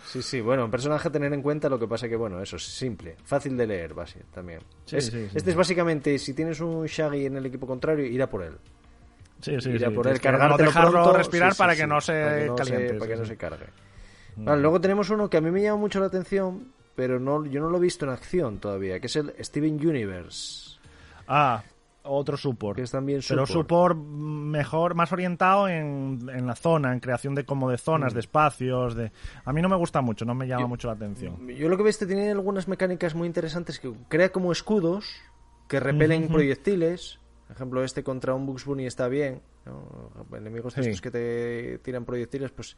Sí, 0.05 0.21
sí, 0.21 0.41
bueno, 0.41 0.65
un 0.65 0.71
personaje 0.71 1.07
a 1.07 1.11
tener 1.11 1.31
en 1.33 1.41
cuenta, 1.41 1.69
lo 1.69 1.79
que 1.79 1.87
pasa 1.87 2.09
que, 2.09 2.15
bueno, 2.17 2.41
eso 2.41 2.57
es 2.57 2.63
simple, 2.63 3.15
fácil 3.23 3.55
de 3.55 3.65
leer, 3.67 3.93
basi- 3.95 4.21
también. 4.33 4.59
Sí, 4.85 4.97
Es- 4.97 5.05
sí, 5.05 5.11
sí, 5.11 5.23
este 5.27 5.39
sí. 5.41 5.49
es 5.51 5.55
básicamente, 5.55 6.17
si 6.19 6.33
tienes 6.33 6.59
un 6.59 6.85
Shaggy 6.85 7.25
en 7.27 7.37
el 7.37 7.45
equipo 7.45 7.65
contrario, 7.67 8.05
ir 8.05 8.21
a 8.21 8.29
por 8.29 8.43
él. 8.43 8.57
Sí, 9.43 9.55
sí, 9.59 9.69
a 9.83 9.89
que 9.89 10.19
cargártelo 10.19 10.49
no 10.49 10.57
dejarlo 10.57 10.91
pronto, 10.91 11.13
respirar 11.17 11.53
sí, 11.53 11.57
para 11.57 11.73
sí, 11.73 11.81
que 11.81 11.87
no 11.87 12.01
se 12.01 12.13
para 12.13 12.39
que 12.39 12.45
no 12.47 12.55
caliente. 12.55 12.93
para 12.95 13.11
que 13.11 13.15
no 13.17 13.25
se 13.25 13.37
cargue. 13.37 13.65
Vale, 14.37 14.61
luego 14.61 14.81
tenemos 14.81 15.09
uno 15.09 15.29
que 15.29 15.37
a 15.37 15.41
mí 15.41 15.51
me 15.51 15.61
llama 15.61 15.77
mucho 15.77 15.99
la 15.99 16.07
atención, 16.07 16.73
pero 16.95 17.19
no, 17.19 17.45
yo 17.45 17.61
no 17.61 17.69
lo 17.69 17.77
he 17.77 17.81
visto 17.81 18.05
en 18.05 18.11
acción 18.11 18.59
todavía, 18.59 18.99
que 18.99 19.07
es 19.07 19.15
el 19.15 19.33
Steven 19.43 19.75
Universe. 19.85 20.79
Ah, 21.27 21.63
otro 22.05 22.35
support. 22.35 22.75
Que 22.75 22.81
es 22.83 22.91
también 22.91 23.21
Pero 23.27 23.45
support. 23.45 23.95
support 23.95 23.97
mejor, 23.97 24.93
más 24.95 25.11
orientado 25.13 25.67
en, 25.69 26.19
en 26.33 26.45
la 26.47 26.55
zona, 26.55 26.91
en 26.93 26.99
creación 26.99 27.33
de 27.35 27.45
como 27.45 27.69
de 27.69 27.77
zonas, 27.77 28.13
de 28.13 28.19
espacios. 28.19 28.95
de 28.95 29.11
A 29.45 29.53
mí 29.53 29.61
no 29.61 29.69
me 29.69 29.75
gusta 29.77 30.01
mucho, 30.01 30.25
no 30.25 30.35
me 30.35 30.47
llama 30.47 30.63
Yo- 30.63 30.67
mucho 30.67 30.87
la 30.87 30.93
atención. 30.95 31.47
Yo 31.47 31.69
lo 31.69 31.77
que 31.77 31.83
veo 31.83 31.89
este 31.89 32.05
tiene 32.05 32.31
algunas 32.31 32.67
mecánicas 32.67 33.15
muy 33.15 33.27
interesantes 33.27 33.79
que 33.79 33.93
crea 34.09 34.31
como 34.31 34.51
escudos 34.51 35.05
que 35.69 35.79
repelen 35.79 36.27
proyectiles. 36.27 37.19
Por 37.53 37.57
ejemplo, 37.57 37.83
este 37.83 38.03
contra 38.03 38.33
un 38.33 38.47
Bugs 38.47 38.65
Bunny 38.65 38.87
está 38.87 39.07
bien. 39.07 39.39
¿no? 39.67 40.35
Enemigos 40.35 40.73
Sí. 40.73 40.79
estos 40.81 41.01
que 41.01 41.11
te 41.11 41.77
tiran 41.83 42.03
proyectiles, 42.03 42.49
pues 42.49 42.75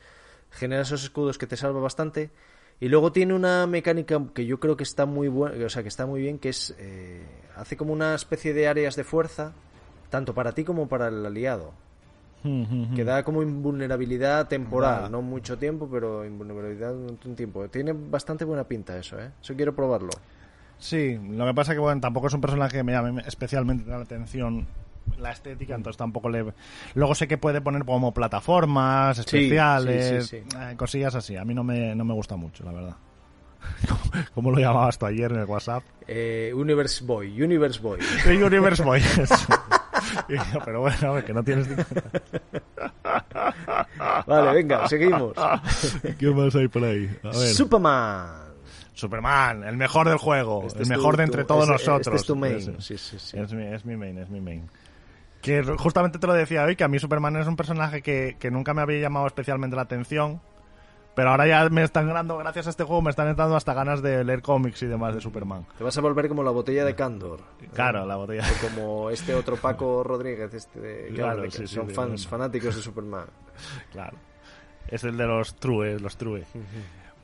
genera 0.52 0.82
esos 0.82 1.02
escudos 1.02 1.38
que 1.38 1.48
te 1.48 1.56
salva 1.56 1.80
bastante. 1.80 2.30
Y 2.82 2.90
luego 2.90 3.14
tiene 3.14 3.34
una 3.34 3.68
mecánica 3.68 4.22
que 4.34 4.46
yo 4.46 4.60
creo 4.60 4.76
que 4.76 4.84
está 4.84 5.06
muy 5.06 5.30
buena, 5.30 5.66
o 5.66 5.70
sea, 5.70 5.82
que 5.82 5.88
está 5.88 6.06
muy 6.06 6.20
bien, 6.20 6.40
que 6.40 6.50
es 6.50 6.76
eh, 6.78 7.24
hace 7.56 7.78
como 7.78 7.94
una 7.94 8.16
especie 8.16 8.54
de 8.54 8.68
áreas 8.68 8.98
de 8.98 9.06
fuerza, 9.06 9.54
tanto 10.10 10.34
para 10.34 10.52
ti 10.52 10.66
como 10.66 10.90
para 10.90 11.08
el 11.08 11.26
aliado. 11.26 11.72
Que 12.96 13.04
da 13.06 13.24
como 13.24 13.42
invulnerabilidad 13.42 14.48
temporal, 14.50 15.10
no 15.10 15.22
mucho 15.24 15.58
tiempo, 15.58 15.88
pero 15.90 16.26
invulnerabilidad 16.26 16.94
un 16.94 17.18
tiempo. 17.36 17.68
Tiene 17.70 17.94
bastante 17.94 18.44
buena 18.44 18.66
pinta 18.66 18.96
eso, 18.98 19.18
¿eh? 19.20 19.32
Eso 19.42 19.56
quiero 19.56 19.74
probarlo. 19.74 20.10
Sí, 20.78 21.20
lo 21.30 21.46
que 21.46 21.54
pasa 21.54 21.74
que 21.74 21.80
bueno, 21.80 22.02
tampoco 22.02 22.28
es 22.28 22.34
un 22.34 22.42
personaje 22.42 22.78
que 22.78 22.84
me 22.84 22.92
llame 22.92 23.24
especialmente 23.26 23.90
la 23.90 23.98
atención 23.98 24.68
la 25.18 25.32
estética, 25.32 25.76
entonces 25.76 25.98
tampoco 25.98 26.30
le... 26.30 26.54
Luego 26.94 27.16
sé 27.16 27.28
que 27.28 27.38
puede 27.38 27.62
poner 27.62 27.86
como 27.86 28.14
plataformas 28.14 29.18
especiales, 29.20 30.28
sí, 30.28 30.38
sí, 30.40 30.44
sí. 30.50 30.58
eh, 30.60 30.76
cosillas 30.76 31.16
así. 31.16 31.36
A 31.36 31.46
mí 31.46 31.54
no 31.54 31.64
me, 31.64 31.96
no 31.96 32.04
me 32.04 32.14
gusta 32.14 32.36
mucho, 32.36 32.64
la 32.64 32.72
verdad. 32.72 32.96
¿Cómo 34.36 34.52
lo 34.52 34.60
llamabas 34.60 34.98
tú 34.98 35.06
ayer 35.06 35.32
en 35.32 35.40
el 35.40 35.46
WhatsApp? 35.46 35.84
Eh, 36.08 36.52
Universe 36.54 37.04
Boy, 37.04 37.42
Universe 37.42 37.80
Boy. 37.80 38.00
Universe 38.26 38.84
Boy. 38.84 39.00
eso. 39.22 39.36
Yo, 40.28 40.42
Pero 40.64 40.82
bueno, 40.82 41.10
a 41.10 41.12
ver, 41.14 41.26
que 41.26 41.34
no 41.34 41.44
tienes... 41.44 41.68
Vale, 44.28 44.54
venga, 44.54 44.88
seguimos. 44.88 45.34
¿Qué 46.20 46.30
más 46.32 46.56
hay 46.56 46.68
por 46.68 46.84
ahí? 46.84 47.10
A 47.24 47.30
ver. 47.30 47.48
Superman. 47.50 48.45
Superman, 48.96 49.64
el 49.64 49.78
mejor 49.78 50.08
del 50.10 50.18
juego, 50.18 50.64
Este 50.66 50.80
el 50.80 50.82
es 50.84 50.88
tu- 50.90 50.96
mejor 50.96 51.18
de 51.18 51.24
tu- 51.24 51.32
entre 51.32 51.44
todos 51.46 51.62
este- 51.70 51.74
nosotros. 51.74 52.08
Este 52.08 52.16
es 52.16 52.26
tu 52.26 52.36
main. 52.36 52.82
Sí, 52.82 52.98
sí, 52.98 53.20
sí. 53.20 53.38
Es, 53.38 53.54
mi, 53.54 53.64
es 53.66 53.86
mi 53.86 53.96
main, 53.96 54.18
es 54.18 54.30
mi 54.30 54.42
main. 54.42 54.68
Que 55.42 55.62
justamente 55.78 56.18
te 56.18 56.26
lo 56.26 56.34
decía 56.34 56.64
hoy, 56.64 56.76
que 56.76 56.84
a 56.84 56.88
mí 56.88 56.98
Superman 56.98 57.36
es 57.36 57.46
un 57.48 57.56
personaje 57.56 58.02
que, 58.02 58.36
que 58.40 58.50
nunca 58.50 58.74
me 58.74 58.82
había 58.82 59.00
llamado 59.00 59.28
especialmente 59.28 59.76
la 59.76 59.84
atención. 59.84 60.42
Pero 61.14 61.30
ahora 61.30 61.48
ya 61.48 61.70
me 61.70 61.82
están 61.84 62.08
ganando, 62.08 62.38
gracias 62.38 62.68
a 62.68 62.72
este 62.72 62.84
juego, 62.84 63.02
me 63.02 63.10
están 63.10 63.30
entrando 63.30 63.56
hasta 63.56 63.74
ganas 63.74 64.02
de 64.02 64.22
leer 64.26 64.42
cómics 64.42 64.82
y 64.84 64.86
demás 64.88 65.16
de 65.16 65.22
Superman. 65.22 65.66
Te 65.78 65.84
vas 65.86 65.98
a 65.98 66.02
volver 66.02 66.28
como 66.28 66.44
la 66.44 66.52
botella 66.52 66.84
de 66.84 66.94
Candor. 66.94 67.40
Claro, 67.74 68.06
la 68.06 68.18
botella. 68.18 68.44
O 68.44 68.68
como 68.68 69.10
este 69.10 69.34
otro 69.34 69.56
Paco 69.56 70.04
Rodríguez, 70.04 70.54
este 70.54 70.80
de, 70.82 71.08
que 71.08 71.14
Claro, 71.14 71.44
de 71.44 71.48
que 71.48 71.58
sí, 71.58 71.68
sí, 71.68 71.76
son 71.76 71.88
de- 71.88 71.94
fans, 71.94 72.28
fanáticos 72.28 72.76
de 72.76 72.82
Superman. 72.82 73.28
Claro. 73.94 74.18
Es 74.90 75.06
el 75.06 75.16
de 75.16 75.26
los 75.26 75.56
True, 75.56 76.00
los 76.02 76.18
True. 76.18 76.44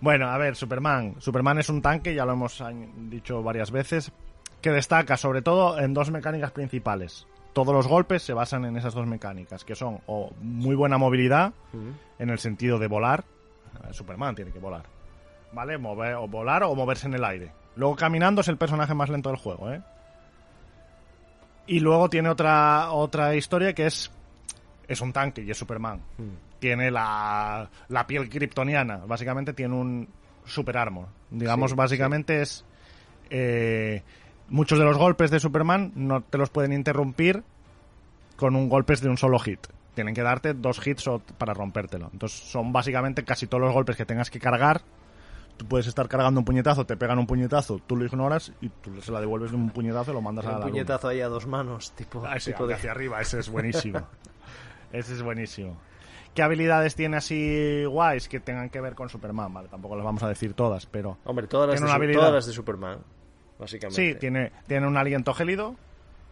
Bueno, 0.02 0.28
a 0.28 0.38
ver, 0.38 0.56
Superman. 0.56 1.16
Superman 1.20 1.60
es 1.60 1.70
un 1.70 1.82
tanque, 1.82 2.14
ya 2.16 2.26
lo 2.26 2.34
hemos 2.34 2.60
añ- 2.62 2.92
dicho 3.10 3.42
varias 3.44 3.72
veces, 3.72 4.12
que 4.62 4.72
destaca 4.72 5.16
sobre 5.18 5.42
todo 5.42 5.80
en 5.80 5.94
dos 5.94 6.12
mecánicas 6.12 6.52
principales. 6.52 7.28
Todos 7.54 7.74
los 7.74 7.88
golpes 7.88 8.24
se 8.24 8.34
basan 8.34 8.66
en 8.66 8.78
esas 8.78 8.94
dos 8.94 9.06
mecánicas, 9.06 9.64
que 9.66 9.76
son 9.76 10.00
o 10.08 10.32
muy 10.42 10.76
buena 10.76 10.98
movilidad, 10.98 11.54
en 12.20 12.30
el 12.30 12.40
sentido 12.40 12.80
de 12.80 12.88
volar. 12.88 13.24
Superman 13.92 14.36
tiene 14.36 14.52
que 14.52 14.60
volar. 14.60 14.84
¿Vale? 15.54 15.78
Mover, 15.78 16.16
o 16.16 16.28
volar 16.28 16.64
o 16.64 16.74
moverse 16.76 17.08
en 17.08 17.14
el 17.14 17.24
aire. 17.26 17.52
Luego 17.76 17.96
caminando 17.96 18.42
es 18.42 18.48
el 18.48 18.58
personaje 18.58 18.94
más 18.94 19.10
lento 19.10 19.30
del 19.30 19.38
juego, 19.38 19.72
¿eh? 19.72 19.82
Y 21.68 21.80
luego 21.80 22.10
tiene 22.10 22.30
otra, 22.30 22.92
otra 22.92 23.36
historia 23.36 23.74
que 23.74 23.86
es. 23.86 24.12
Es 24.88 25.02
un 25.02 25.14
tanque 25.14 25.42
y 25.44 25.52
es 25.52 25.58
Superman. 25.58 26.02
Tiene 26.60 26.92
la, 26.92 27.70
la 27.88 28.06
piel 28.08 28.30
kryptoniana. 28.30 28.98
Básicamente 29.06 29.54
tiene 29.54 29.76
un 29.76 30.08
super 30.46 30.78
armor. 30.78 31.08
Digamos, 31.30 31.72
Sí, 31.72 31.78
básicamente 31.78 32.42
es. 32.42 32.66
eh, 33.30 34.04
muchos 34.50 34.78
de 34.78 34.86
los 34.86 34.98
golpes 34.98 35.32
de 35.32 35.40
Superman 35.40 35.92
no 35.96 36.22
te 36.22 36.38
los 36.38 36.50
pueden 36.50 36.74
interrumpir 36.74 37.44
con 38.36 38.56
un 38.56 38.68
golpes 38.70 39.02
de 39.02 39.10
un 39.10 39.18
solo 39.18 39.40
hit. 39.40 39.66
Tienen 39.96 40.14
que 40.14 40.22
darte 40.24 40.54
dos 40.54 40.86
hits 40.86 41.06
para 41.38 41.54
rompértelo. 41.54 42.10
Entonces 42.12 42.40
son 42.40 42.72
básicamente 42.74 43.24
casi 43.24 43.48
todos 43.48 43.62
los 43.64 43.74
golpes 43.74 43.96
que 43.96 44.06
tengas 44.06 44.30
que 44.30 44.40
cargar. 44.40 44.82
Tú 45.58 45.68
puedes 45.68 45.86
estar 45.88 46.08
cargando 46.08 46.40
un 46.40 46.46
puñetazo, 46.46 46.86
te 46.86 46.98
pegan 46.98 47.20
un 47.20 47.28
puñetazo, 47.28 47.80
tú 47.86 47.96
lo 47.96 48.06
ignoras 48.06 48.52
y 48.62 48.70
tú 48.70 49.00
se 49.02 49.12
la 49.12 49.20
devuelves 49.20 49.52
de 49.52 49.58
un 49.58 49.70
puñetazo 49.70 50.12
y 50.12 50.14
lo 50.16 50.22
mandas 50.22 50.46
a 50.46 50.50
la 50.50 50.56
Un 50.56 50.62
luna. 50.62 50.72
puñetazo 50.72 51.08
ahí 51.10 51.22
a 51.22 51.28
dos 51.28 51.46
manos, 51.46 51.92
tipo, 51.92 52.24
Ah, 52.26 52.38
ese, 52.38 52.52
tipo 52.54 52.66
de... 52.66 52.74
hacia 52.74 52.92
arriba, 52.92 53.22
ese 53.22 53.40
es 53.40 53.50
buenísimo. 53.50 54.00
ese 54.94 55.14
es 55.14 55.22
buenísimo. 55.22 55.78
¿Qué 56.34 56.42
habilidades 56.44 56.96
tiene 56.96 57.18
así 57.18 57.84
guays 57.86 58.30
que 58.30 58.40
tengan 58.40 58.70
que 58.70 58.80
ver 58.80 58.96
con 58.96 59.10
Superman? 59.10 59.54
Vale, 59.54 59.68
tampoco 59.68 59.96
las 59.96 60.06
vamos 60.06 60.24
a 60.24 60.30
decir 60.30 60.54
todas, 60.54 60.86
pero... 60.86 61.18
Hombre, 61.26 61.48
todas 61.48 61.70
las, 61.70 61.80
de, 61.80 61.84
una 61.84 61.92
su- 61.92 61.96
habilidad. 61.98 62.20
todas 62.20 62.34
las 62.34 62.46
de 62.46 62.54
Superman, 62.54 63.00
básicamente. 63.60 64.14
Sí, 64.14 64.18
tiene, 64.18 64.52
tiene 64.68 64.88
un 64.88 64.96
aliento 64.96 65.34
gélido. 65.34 65.76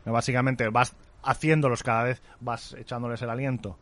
que 0.06 0.10
Básicamente 0.12 0.70
vas 0.70 0.96
haciéndolos 1.22 1.84
cada 1.84 2.04
vez, 2.04 2.22
vas 2.40 2.74
echándoles 2.80 3.22
el 3.22 3.30
aliento. 3.30 3.78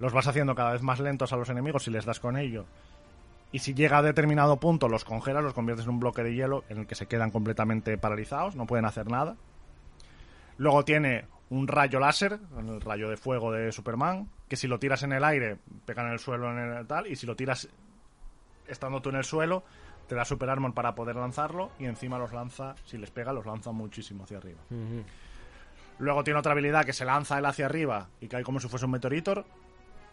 Los 0.00 0.12
vas 0.12 0.26
haciendo 0.26 0.56
cada 0.56 0.72
vez 0.72 0.82
más 0.82 0.98
lentos 0.98 1.32
a 1.32 1.36
los 1.36 1.48
enemigos 1.48 1.84
si 1.84 1.92
les 1.92 2.04
das 2.04 2.18
con 2.18 2.36
ello. 2.36 2.64
Y 3.52 3.60
si 3.60 3.72
llega 3.74 3.98
a 3.98 4.02
determinado 4.02 4.56
punto, 4.56 4.88
los 4.88 5.04
congelas, 5.04 5.44
los 5.44 5.54
conviertes 5.54 5.84
en 5.86 5.92
un 5.92 6.00
bloque 6.00 6.24
de 6.24 6.34
hielo 6.34 6.64
en 6.70 6.78
el 6.78 6.86
que 6.88 6.96
se 6.96 7.06
quedan 7.06 7.30
completamente 7.30 7.96
paralizados, 7.98 8.56
no 8.56 8.66
pueden 8.66 8.84
hacer 8.86 9.08
nada. 9.08 9.36
Luego 10.56 10.84
tiene 10.84 11.26
un 11.52 11.68
rayo 11.68 12.00
láser, 12.00 12.38
el 12.58 12.80
rayo 12.80 13.10
de 13.10 13.18
fuego 13.18 13.52
de 13.52 13.72
Superman, 13.72 14.26
que 14.48 14.56
si 14.56 14.66
lo 14.66 14.78
tiras 14.78 15.02
en 15.02 15.12
el 15.12 15.22
aire, 15.22 15.58
pega 15.84 16.02
en 16.02 16.12
el 16.12 16.18
suelo 16.18 16.50
en 16.50 16.58
el 16.58 16.86
tal, 16.86 17.06
y 17.06 17.14
si 17.14 17.26
lo 17.26 17.36
tiras 17.36 17.68
estando 18.66 19.02
tú 19.02 19.10
en 19.10 19.16
el 19.16 19.24
suelo, 19.24 19.62
te 20.08 20.14
da 20.14 20.24
super 20.24 20.48
armor 20.48 20.72
para 20.72 20.94
poder 20.94 21.16
lanzarlo, 21.16 21.70
y 21.78 21.84
encima 21.84 22.18
los 22.18 22.32
lanza, 22.32 22.74
si 22.86 22.96
les 22.96 23.10
pega, 23.10 23.34
los 23.34 23.44
lanza 23.44 23.70
muchísimo 23.70 24.24
hacia 24.24 24.38
arriba. 24.38 24.60
Luego 25.98 26.24
tiene 26.24 26.40
otra 26.40 26.52
habilidad 26.52 26.86
que 26.86 26.94
se 26.94 27.04
lanza 27.04 27.38
él 27.38 27.44
hacia 27.44 27.66
arriba 27.66 28.08
y 28.20 28.28
cae 28.28 28.42
como 28.42 28.58
si 28.58 28.68
fuese 28.68 28.86
un 28.86 28.92
meteorito. 28.92 29.44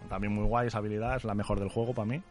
También 0.09 0.33
muy 0.33 0.45
guay 0.45 0.67
esa 0.67 0.79
habilidad, 0.79 1.15
es 1.15 1.23
la 1.23 1.35
mejor 1.35 1.59
del 1.59 1.69
juego 1.69 1.93
para 1.93 2.05
mí. 2.05 2.21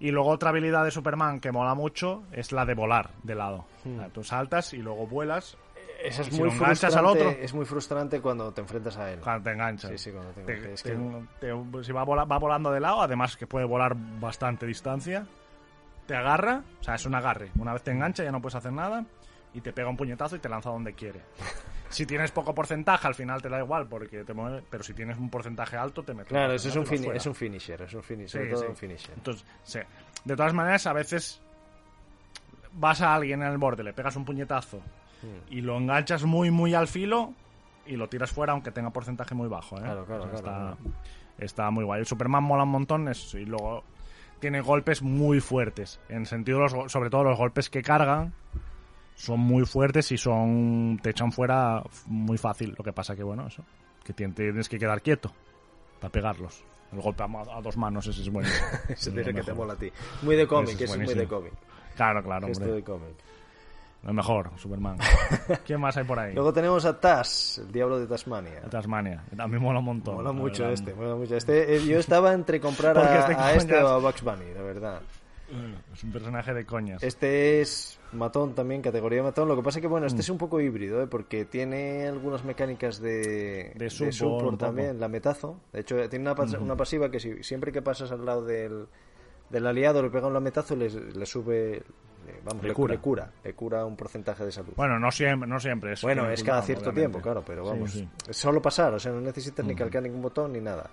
Y 0.00 0.10
luego 0.10 0.30
otra 0.30 0.50
habilidad 0.50 0.84
de 0.84 0.90
Superman 0.90 1.38
que 1.38 1.52
mola 1.52 1.74
mucho 1.74 2.24
es 2.32 2.50
la 2.50 2.64
de 2.64 2.74
volar 2.74 3.10
de 3.22 3.34
lado. 3.34 3.66
Sea, 3.82 4.08
tú 4.08 4.24
saltas 4.24 4.72
y 4.72 4.78
luego 4.78 5.06
vuelas 5.06 5.58
Eso 6.04 6.22
es 6.22 6.28
Si 6.28 6.34
muy 6.38 6.50
lo 6.50 6.54
frustrante. 6.56 6.98
al 6.98 7.06
otro. 7.06 7.30
Es 7.30 7.54
muy 7.54 7.64
frustrante 7.64 8.20
cuando 8.20 8.52
te 8.52 8.60
enfrentas 8.60 8.96
a 8.96 9.10
él. 9.12 9.20
cuando 9.20 9.44
te 9.44 9.50
enganchas. 9.52 9.90
Sí, 9.92 9.98
sí, 9.98 10.10
cuando 10.10 10.30
te, 10.32 10.42
Te- 10.42 10.72
es 10.72 10.82
te- 10.82 10.92
que- 10.92 11.26
te- 11.40 11.84
si 11.84 11.92
va, 11.92 12.04
vola- 12.04 12.24
va 12.24 12.38
volando 12.38 12.70
de 12.70 12.80
lado, 12.80 13.02
además 13.02 13.36
que 13.36 13.46
puede 13.46 13.64
volar 13.66 13.94
bastante 13.96 14.66
distancia, 14.66 15.26
te 16.06 16.14
agarra, 16.16 16.62
o 16.80 16.82
sea, 16.82 16.94
es 16.96 17.06
un 17.06 17.14
agarre. 17.14 17.50
Una 17.58 17.72
vez 17.72 17.82
te 17.82 17.90
engancha 17.92 18.24
ya 18.24 18.32
no 18.32 18.40
puedes 18.40 18.56
hacer 18.56 18.72
nada 18.72 19.04
y 19.54 19.60
te 19.60 19.72
pega 19.72 19.88
un 19.88 19.96
puñetazo 19.96 20.36
y 20.36 20.38
te 20.40 20.48
lanza 20.48 20.70
donde 20.70 20.92
quiere. 20.94 21.20
Si 21.92 22.06
tienes 22.06 22.30
poco 22.30 22.54
porcentaje, 22.54 23.06
al 23.06 23.14
final 23.14 23.42
te 23.42 23.50
da 23.50 23.58
igual 23.58 23.86
porque 23.86 24.24
te 24.24 24.32
mueve, 24.32 24.62
pero 24.70 24.82
si 24.82 24.94
tienes 24.94 25.18
un 25.18 25.28
porcentaje 25.28 25.76
alto, 25.76 26.02
te 26.02 26.14
mete 26.14 26.30
Claro, 26.30 26.54
eso 26.54 26.70
es 26.70 26.76
un, 26.76 26.86
fuera. 26.86 27.14
es 27.14 27.26
un 27.26 27.34
finisher, 27.34 27.82
es 27.82 27.92
un 27.92 28.02
finisher, 28.02 28.30
Sí, 28.30 28.38
sobre 28.38 28.50
todo 28.50 28.60
sí. 28.62 28.66
un 28.70 28.76
finisher. 28.76 29.14
Entonces, 29.14 29.44
sí. 29.62 29.78
de 30.24 30.34
todas 30.34 30.54
maneras, 30.54 30.86
a 30.86 30.94
veces 30.94 31.38
vas 32.72 33.02
a 33.02 33.14
alguien 33.14 33.42
en 33.42 33.48
el 33.48 33.58
borde, 33.58 33.82
le 33.84 33.92
pegas 33.92 34.16
un 34.16 34.24
puñetazo. 34.24 34.80
Y 35.50 35.60
lo 35.60 35.76
enganchas 35.78 36.24
muy, 36.24 36.50
muy 36.50 36.74
al 36.74 36.88
filo 36.88 37.32
y 37.86 37.96
lo 37.96 38.08
tiras 38.08 38.30
fuera 38.30 38.52
aunque 38.52 38.70
tenga 38.70 38.90
porcentaje 38.90 39.34
muy 39.34 39.48
bajo. 39.48 39.76
¿eh? 39.78 39.82
Claro, 39.82 40.04
claro, 40.04 40.24
O 40.24 40.30
sea, 40.30 40.40
claro, 40.40 40.76
está, 41.38 41.44
está 41.44 41.70
muy 41.70 41.84
guay. 41.84 42.00
El 42.00 42.06
Superman 42.06 42.42
mola 42.44 42.62
un 42.64 42.70
montón 42.70 43.08
eso, 43.08 43.38
y 43.38 43.44
luego 43.44 43.82
tiene 44.40 44.60
golpes 44.60 45.02
muy 45.02 45.40
fuertes. 45.40 46.00
En 46.08 46.26
sentido, 46.26 46.58
los, 46.60 46.72
sobre 46.90 47.10
todo 47.10 47.24
los 47.24 47.38
golpes 47.38 47.70
que 47.70 47.82
cargan 47.82 48.32
son 49.14 49.40
muy 49.40 49.64
fuertes 49.64 50.10
y 50.12 50.18
son 50.18 50.98
te 51.02 51.10
echan 51.10 51.32
fuera 51.32 51.82
muy 52.06 52.38
fácil. 52.38 52.74
Lo 52.76 52.82
que 52.84 52.92
pasa 52.92 53.14
que, 53.14 53.22
bueno, 53.22 53.46
eso, 53.46 53.64
que 54.04 54.14
tien- 54.14 54.34
tienes 54.34 54.68
que 54.68 54.78
quedar 54.78 55.00
quieto 55.02 55.32
para 56.00 56.10
pegarlos. 56.10 56.64
El 56.92 57.00
golpe 57.00 57.22
a, 57.22 57.60
dos 57.62 57.76
manos, 57.76 58.06
ese 58.06 58.20
es 58.20 58.28
bueno. 58.30 58.48
Ese 58.88 59.10
Es 59.18 59.26
que 59.34 59.42
te 59.42 59.54
mola 59.54 59.72
a 59.72 59.76
ti. 59.76 59.90
Muy 60.22 60.36
de 60.36 60.46
cómic, 60.46 60.78
es 60.78 60.90
es 60.90 60.98
muy 60.98 61.14
de 61.14 61.26
cómic. 61.26 61.52
Claro, 61.96 62.22
claro, 62.22 62.46
hombre. 62.48 62.72
de 62.72 62.82
cómic. 62.82 63.14
Lo 64.04 64.12
mejor, 64.12 64.50
Superman. 64.56 64.98
¿Quién 65.64 65.80
más 65.80 65.96
hay 65.96 66.04
por 66.04 66.18
ahí? 66.18 66.34
Luego 66.34 66.52
tenemos 66.52 66.84
a 66.84 66.98
Taz, 66.98 67.58
el 67.58 67.70
diablo 67.70 67.98
de 68.00 68.06
Tasmania. 68.08 68.62
Tasmania. 68.68 69.24
que 69.30 69.36
También 69.36 69.62
mola 69.62 69.78
un 69.78 69.84
montón. 69.84 70.16
Mola 70.16 70.30
la 70.30 70.32
mucho 70.32 70.64
verdad. 70.64 70.72
este, 70.74 70.94
mola 70.94 71.14
mucho 71.14 71.36
este. 71.36 71.76
Eh, 71.76 71.86
Yo 71.86 71.98
estaba 71.98 72.32
entre 72.32 72.60
comprar 72.60 72.98
a, 72.98 73.18
este 73.20 73.34
a 73.34 73.54
este 73.54 73.76
o 73.82 73.88
a 73.88 73.98
Bugs 73.98 74.22
Bunny, 74.22 74.54
la 74.54 74.62
verdad. 74.62 75.00
Es 75.92 76.02
un 76.02 76.12
personaje 76.12 76.54
de 76.54 76.64
coñas. 76.64 77.02
Este 77.02 77.60
es 77.60 78.00
matón 78.12 78.54
también, 78.54 78.80
categoría 78.80 79.22
matón. 79.22 79.46
Lo 79.48 79.54
que 79.54 79.62
pasa 79.62 79.80
que, 79.82 79.86
bueno, 79.86 80.06
Mm. 80.06 80.08
este 80.08 80.20
es 80.22 80.30
un 80.30 80.38
poco 80.38 80.60
híbrido, 80.60 81.02
¿eh? 81.02 81.06
porque 81.06 81.44
tiene 81.44 82.06
algunas 82.08 82.42
mecánicas 82.42 82.98
de, 83.00 83.72
De 83.76 83.90
support, 83.90 84.44
un 84.44 84.50
poco. 84.52 84.56
también, 84.56 84.98
la 84.98 85.08
metazo. 85.08 85.60
De 85.72 85.80
hecho, 85.80 86.08
tiene 86.08 86.24
una, 86.24 86.34
pas- 86.34 86.58
una 86.58 86.74
pasiva 86.74 87.10
que 87.10 87.20
si, 87.20 87.42
siempre 87.44 87.70
que 87.70 87.82
pasas 87.82 88.10
al 88.12 88.24
lado 88.24 88.44
del, 88.46 88.86
del 89.50 89.66
aliado 89.66 90.02
le 90.02 90.08
pega 90.10 90.26
un 90.26 90.32
lametazo, 90.34 90.74
le, 90.74 90.88
le 90.88 91.26
sube 91.26 91.82
le- 92.26 92.40
vamos, 92.44 92.62
Le 92.62 92.68
le, 92.70 92.74
cura. 92.74 92.94
le 92.94 93.00
cura, 93.00 93.30
le 93.44 93.54
cura 93.54 93.84
un 93.84 93.96
porcentaje 93.96 94.44
de 94.44 94.52
salud. 94.52 94.72
Bueno, 94.76 94.98
no 94.98 95.10
siempre, 95.10 95.48
no 95.48 95.58
siempre. 95.60 95.92
Es 95.92 96.02
Bueno, 96.02 96.30
es 96.30 96.42
cada 96.42 96.62
cierto 96.62 96.90
obviamente. 96.90 97.00
tiempo, 97.12 97.20
claro, 97.22 97.42
pero 97.46 97.64
vamos, 97.64 97.92
sí. 97.92 98.08
es 98.28 98.36
solo 98.36 98.60
pasar, 98.62 98.94
o 98.94 98.98
sea, 98.98 99.12
no 99.12 99.20
necesitas 99.20 99.64
ni 99.64 99.74
calcar 99.74 100.02
ningún 100.02 100.22
botón 100.22 100.52
ni 100.52 100.60
nada. 100.60 100.90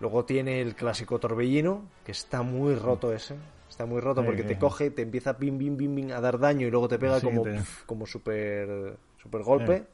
Luego 0.00 0.24
tiene 0.24 0.60
el 0.60 0.74
clásico 0.74 1.18
torbellino, 1.18 1.82
que 2.04 2.12
está 2.12 2.42
muy 2.42 2.74
roto 2.74 3.12
ese, 3.14 3.34
está 3.68 3.86
muy 3.86 4.00
roto 4.00 4.20
Sí, 4.20 4.26
porque 4.26 4.42
te 4.42 4.58
coge, 4.58 4.90
te 4.90 5.02
empieza 5.02 5.32
bim, 5.32 5.56
bim, 5.56 5.76
bim, 5.76 5.94
bim, 5.94 6.10
a 6.12 6.20
dar 6.20 6.38
daño 6.38 6.66
y 6.66 6.70
luego 6.70 6.86
te 6.88 6.98
pega 6.98 7.20
como, 7.20 7.42
te- 7.42 7.60
como 7.86 8.04
super, 8.06 8.96
super 9.22 9.42
golpe. 9.42 9.74
Eh. 9.76 9.84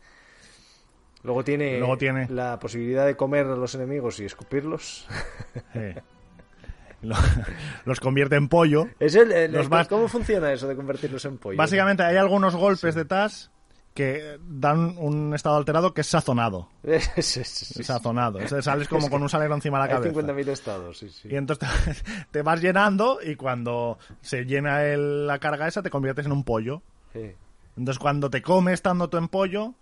Luego 1.23 1.45
tiene, 1.45 1.79
Luego 1.79 1.97
tiene- 1.97 2.27
la 2.31 2.59
posibilidad 2.59 3.07
de 3.07 3.17
comer 3.17 3.47
a 3.47 3.55
los 3.55 3.75
enemigos 3.77 4.19
y 4.19 4.25
escupirlos. 4.25 5.07
Sí. 5.73 5.81
Lo- 7.03 7.17
los 7.85 8.01
convierte 8.01 8.37
en 8.37 8.49
pollo. 8.49 8.87
Es 8.99 9.15
el, 9.15 9.31
el- 9.33 9.53
Los 9.53 9.69
más- 9.69 9.89
¿Cómo 9.89 10.09
funciona 10.09 10.53
eso 10.53 10.69
de 10.69 10.77
convertirlos 10.77 11.25
en 11.25 11.39
pollo? 11.39 11.57
Básicamente 11.59 12.03
hay 12.03 12.17
algunos 12.17 12.55
golpes 12.57 12.95
de 12.95 13.05
TAS 13.05 13.51
que 13.95 14.39
dan 14.49 14.97
un 14.97 15.35
estado 15.35 15.57
alterado 15.57 15.93
que 15.93 16.01
es 16.01 16.07
sazonado. 16.07 16.69
Sí, 17.19 17.45
sí. 17.45 17.83
Sazonado. 17.85 18.39
Sales 18.63 18.89
como 18.89 19.05
Es 19.07 19.11
con 19.11 19.23
un 19.23 19.29
salero 19.29 19.55
encima 19.55 19.83
de 19.83 19.89
la 19.89 19.95
cabeza. 20.01 20.21
50.000 20.23 20.49
estados, 20.49 20.99
sí, 20.99 21.09
sí. 21.11 21.29
Y 21.31 21.37
entonces 21.37 21.69
te, 21.69 22.25
te 22.31 22.43
vas 22.43 22.61
llenando 22.63 23.19
y 23.23 23.37
cuando 23.37 23.99
se 24.23 24.45
llena 24.45 24.85
el- 24.85 25.27
la 25.27 25.39
carga 25.39 25.69
esa 25.69 25.83
te 25.83 25.91
conviertes 25.91 26.25
en 26.27 26.33
un 26.33 26.45
pollo. 26.45 26.83
Sí. 27.13 27.33
Entonces 27.77 27.99
cuando 27.99 28.31
te 28.31 28.41
come 28.43 28.73
estando 28.73 29.09
tú 29.09 29.17
en 29.19 29.29
pollo, 29.29 29.75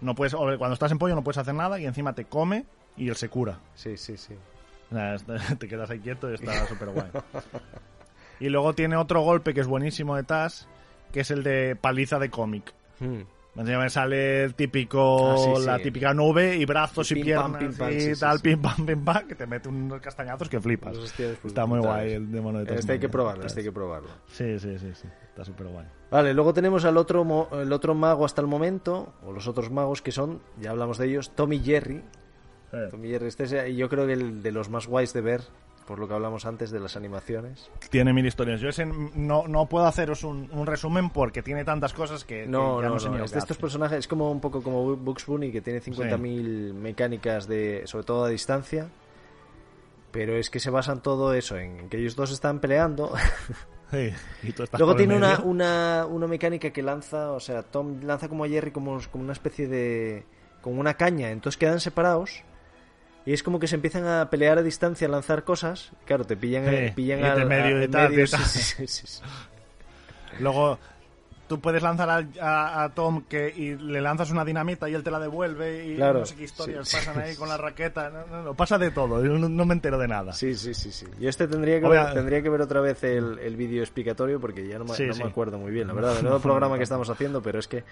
no 0.00 0.14
puedes, 0.14 0.32
o 0.34 0.38
cuando 0.56 0.72
estás 0.72 0.92
en 0.92 0.98
pollo 0.98 1.14
no 1.14 1.22
puedes 1.24 1.38
hacer 1.38 1.54
nada 1.54 1.78
y 1.78 1.84
encima 1.84 2.14
te 2.14 2.24
come 2.24 2.64
y 2.96 3.08
él 3.10 3.16
se 3.16 3.28
cura. 3.28 3.58
Sí, 3.74 3.96
sí, 3.98 4.16
sí. 4.16 4.34
Te 5.58 5.68
quedas 5.68 5.90
ahí 5.90 6.00
quieto 6.00 6.30
y 6.30 6.34
está 6.34 6.66
súper 6.66 6.88
guay. 6.90 7.08
Y 8.40 8.48
luego 8.48 8.74
tiene 8.74 8.96
otro 8.96 9.20
golpe 9.22 9.54
que 9.54 9.60
es 9.60 9.66
buenísimo 9.66 10.16
de 10.16 10.22
Tas, 10.24 10.66
que 11.12 11.20
es 11.20 11.30
el 11.30 11.42
de 11.42 11.76
paliza 11.76 12.18
de 12.18 12.30
cómic. 12.30 12.72
Hmm. 12.98 13.20
Encima 13.56 13.80
me 13.80 13.90
sale 13.90 14.44
el 14.44 14.54
típico, 14.54 15.32
Ah, 15.32 15.36
sí, 15.58 15.66
la 15.66 15.76
sí. 15.78 15.82
típica 15.82 16.14
nube 16.14 16.56
y 16.56 16.64
brazos 16.64 17.10
y, 17.10 17.16
pim, 17.16 17.34
pam, 17.34 17.52
piernas 17.58 17.76
pim, 17.76 17.78
pam, 17.78 17.92
y 17.92 18.00
sí, 18.00 18.20
tal, 18.20 18.40
pim 18.40 18.62
pam, 18.62 18.86
pim 18.86 19.04
pam, 19.04 19.26
que 19.26 19.34
te 19.34 19.44
mete 19.46 19.68
unos 19.68 20.00
castañazos 20.00 20.48
que 20.48 20.60
flipas. 20.60 20.96
Hostias, 20.96 21.36
pues, 21.42 21.50
Está 21.50 21.66
muy 21.66 21.80
brutales. 21.80 22.04
guay 22.04 22.12
el 22.14 22.30
demonio 22.32 22.64
de 22.64 22.74
Este 22.76 22.92
hay 22.92 22.98
que 23.00 23.08
Tasmania. 23.08 23.10
probarlo, 23.10 23.46
este 23.46 23.60
hay 23.60 23.66
que 23.66 23.72
probarlo. 23.72 24.08
Sí, 24.28 24.58
sí, 24.60 24.78
sí, 24.78 24.90
sí. 24.94 25.08
Está 25.28 25.44
súper 25.44 25.66
guay. 25.66 25.84
Vale, 26.12 26.32
luego 26.32 26.54
tenemos 26.54 26.84
al 26.84 26.96
otro, 26.96 27.48
el 27.60 27.72
otro 27.72 27.94
mago 27.94 28.24
hasta 28.24 28.40
el 28.40 28.46
momento, 28.46 29.12
o 29.26 29.32
los 29.32 29.48
otros 29.48 29.70
magos 29.70 30.00
que 30.00 30.12
son, 30.12 30.40
ya 30.60 30.70
hablamos 30.70 30.96
de 30.98 31.08
ellos, 31.08 31.32
Tommy 31.34 31.58
Jerry. 31.58 32.02
Eh, 32.72 32.88
Tommy 32.90 33.08
Jerry, 33.08 33.26
este 33.26 33.44
es, 33.44 33.52
eh, 33.52 33.74
yo 33.74 33.88
creo 33.88 34.06
que 34.06 34.12
el 34.12 34.42
de 34.42 34.52
los 34.52 34.68
más 34.68 34.86
guays 34.86 35.12
de 35.12 35.20
ver, 35.20 35.42
por 35.86 35.98
lo 35.98 36.06
que 36.06 36.14
hablamos 36.14 36.46
antes 36.46 36.70
de 36.70 36.78
las 36.78 36.96
animaciones. 36.96 37.68
Tiene 37.90 38.12
mil 38.12 38.24
historias. 38.24 38.60
Yo 38.60 38.68
ese 38.68 38.86
no, 38.86 39.48
no 39.48 39.66
puedo 39.66 39.86
haceros 39.86 40.22
un, 40.22 40.48
un 40.52 40.66
resumen 40.66 41.10
porque 41.10 41.42
tiene 41.42 41.64
tantas 41.64 41.92
cosas 41.92 42.24
que, 42.24 42.42
que 42.42 42.46
No, 42.46 42.80
ya 42.80 42.88
no, 42.88 42.94
no, 42.94 43.00
sé 43.00 43.06
no, 43.06 43.14
ni 43.14 43.18
lo 43.18 43.24
es 43.24 43.32
de 43.32 43.40
estos 43.40 43.56
personajes, 43.56 43.98
es 43.98 44.08
como 44.08 44.30
un 44.30 44.40
poco 44.40 44.62
como 44.62 44.94
Bugs 44.96 45.26
Bunny, 45.26 45.50
que 45.50 45.60
tiene 45.60 45.82
50.000 45.82 46.72
mecánicas, 46.74 47.48
de 47.48 47.82
sobre 47.86 48.04
todo 48.04 48.24
a 48.24 48.28
distancia. 48.28 48.88
Pero 50.12 50.36
es 50.36 50.50
que 50.50 50.60
se 50.60 50.70
basan 50.70 51.02
todo 51.02 51.34
eso 51.34 51.56
en 51.56 51.88
que 51.88 51.98
ellos 51.98 52.14
dos 52.16 52.30
están 52.30 52.60
peleando. 52.60 53.12
Sí, 53.90 54.12
y 54.44 54.52
tú 54.52 54.62
estás 54.62 54.78
Luego 54.78 54.94
tiene 54.94 55.16
una, 55.16 55.40
una, 55.40 56.06
una 56.08 56.28
mecánica 56.28 56.70
que 56.70 56.80
lanza, 56.80 57.32
o 57.32 57.40
sea, 57.40 57.64
Tom 57.64 58.00
lanza 58.04 58.28
como 58.28 58.44
a 58.44 58.48
Jerry 58.48 58.70
como, 58.70 59.00
como 59.10 59.24
una 59.24 59.32
especie 59.32 59.66
de... 59.66 60.24
como 60.60 60.78
una 60.78 60.94
caña, 60.94 61.30
entonces 61.32 61.58
quedan 61.58 61.80
separados 61.80 62.44
y 63.26 63.32
es 63.32 63.42
como 63.42 63.58
que 63.60 63.66
se 63.66 63.74
empiezan 63.74 64.06
a 64.06 64.30
pelear 64.30 64.58
a 64.58 64.62
distancia, 64.62 65.06
a 65.06 65.10
lanzar 65.10 65.44
cosas. 65.44 65.90
Claro, 66.06 66.24
te 66.24 66.36
pillan, 66.36 66.64
Sí, 66.68 66.92
pillan 66.94 67.24
al- 67.24 67.46
medio 67.46 67.76
a- 67.78 67.84
en 67.84 67.90
tal, 67.90 68.10
medio, 68.10 68.24
y 68.24 68.28
tal. 68.28 68.44
sí, 68.44 68.86
sí. 68.86 69.22
Luego 70.40 70.78
tú 71.48 71.60
puedes 71.60 71.82
lanzar 71.82 72.08
al- 72.08 72.28
a, 72.40 72.84
a 72.84 72.88
Tom 72.94 73.24
que 73.28 73.52
y 73.54 73.74
le 73.76 74.00
lanzas 74.00 74.30
una 74.30 74.44
dinamita 74.44 74.88
y 74.88 74.94
él 74.94 75.02
te 75.02 75.10
la 75.10 75.18
devuelve 75.18 75.84
y 75.84 75.96
Claro, 75.96 76.20
no 76.20 76.24
sé 76.26 76.36
qué 76.36 76.44
historias 76.44 76.88
sí. 76.88 76.96
pasan 77.04 77.18
ahí 77.20 77.34
con 77.34 77.48
la 77.48 77.56
raqueta. 77.56 78.08
No, 78.08 78.24
no, 78.26 78.42
no, 78.44 78.54
pasa 78.54 78.78
de 78.78 78.90
todo. 78.92 79.22
Yo 79.24 79.32
no, 79.36 79.48
no 79.48 79.64
me 79.64 79.74
entero 79.74 79.98
de 79.98 80.06
nada. 80.06 80.32
Sí, 80.32 80.54
sí, 80.54 80.72
sí, 80.74 80.92
sí. 80.92 81.06
Yo 81.18 81.28
este 81.28 81.48
tendría 81.48 81.80
que, 81.80 81.86
Obvia- 81.86 82.04
ver, 82.04 82.14
tendría 82.14 82.42
que 82.42 82.48
ver 82.48 82.60
otra 82.60 82.80
vez 82.80 83.02
el, 83.02 83.38
el 83.40 83.56
vídeo 83.56 83.82
explicatorio 83.82 84.40
porque 84.40 84.66
ya 84.68 84.78
no, 84.78 84.84
me, 84.84 85.24
acuerdo 85.24 85.58
muy 85.58 85.72
bien, 85.72 85.88
la 85.88 85.92
verdad, 85.94 86.14
del 86.14 86.22
nuevo 86.24 86.38
programa 86.40 86.76
que 86.76 86.84
estamos 86.84 87.10
haciendo, 87.10 87.42
pero 87.42 87.58
es 87.58 87.66
que, 87.66 87.82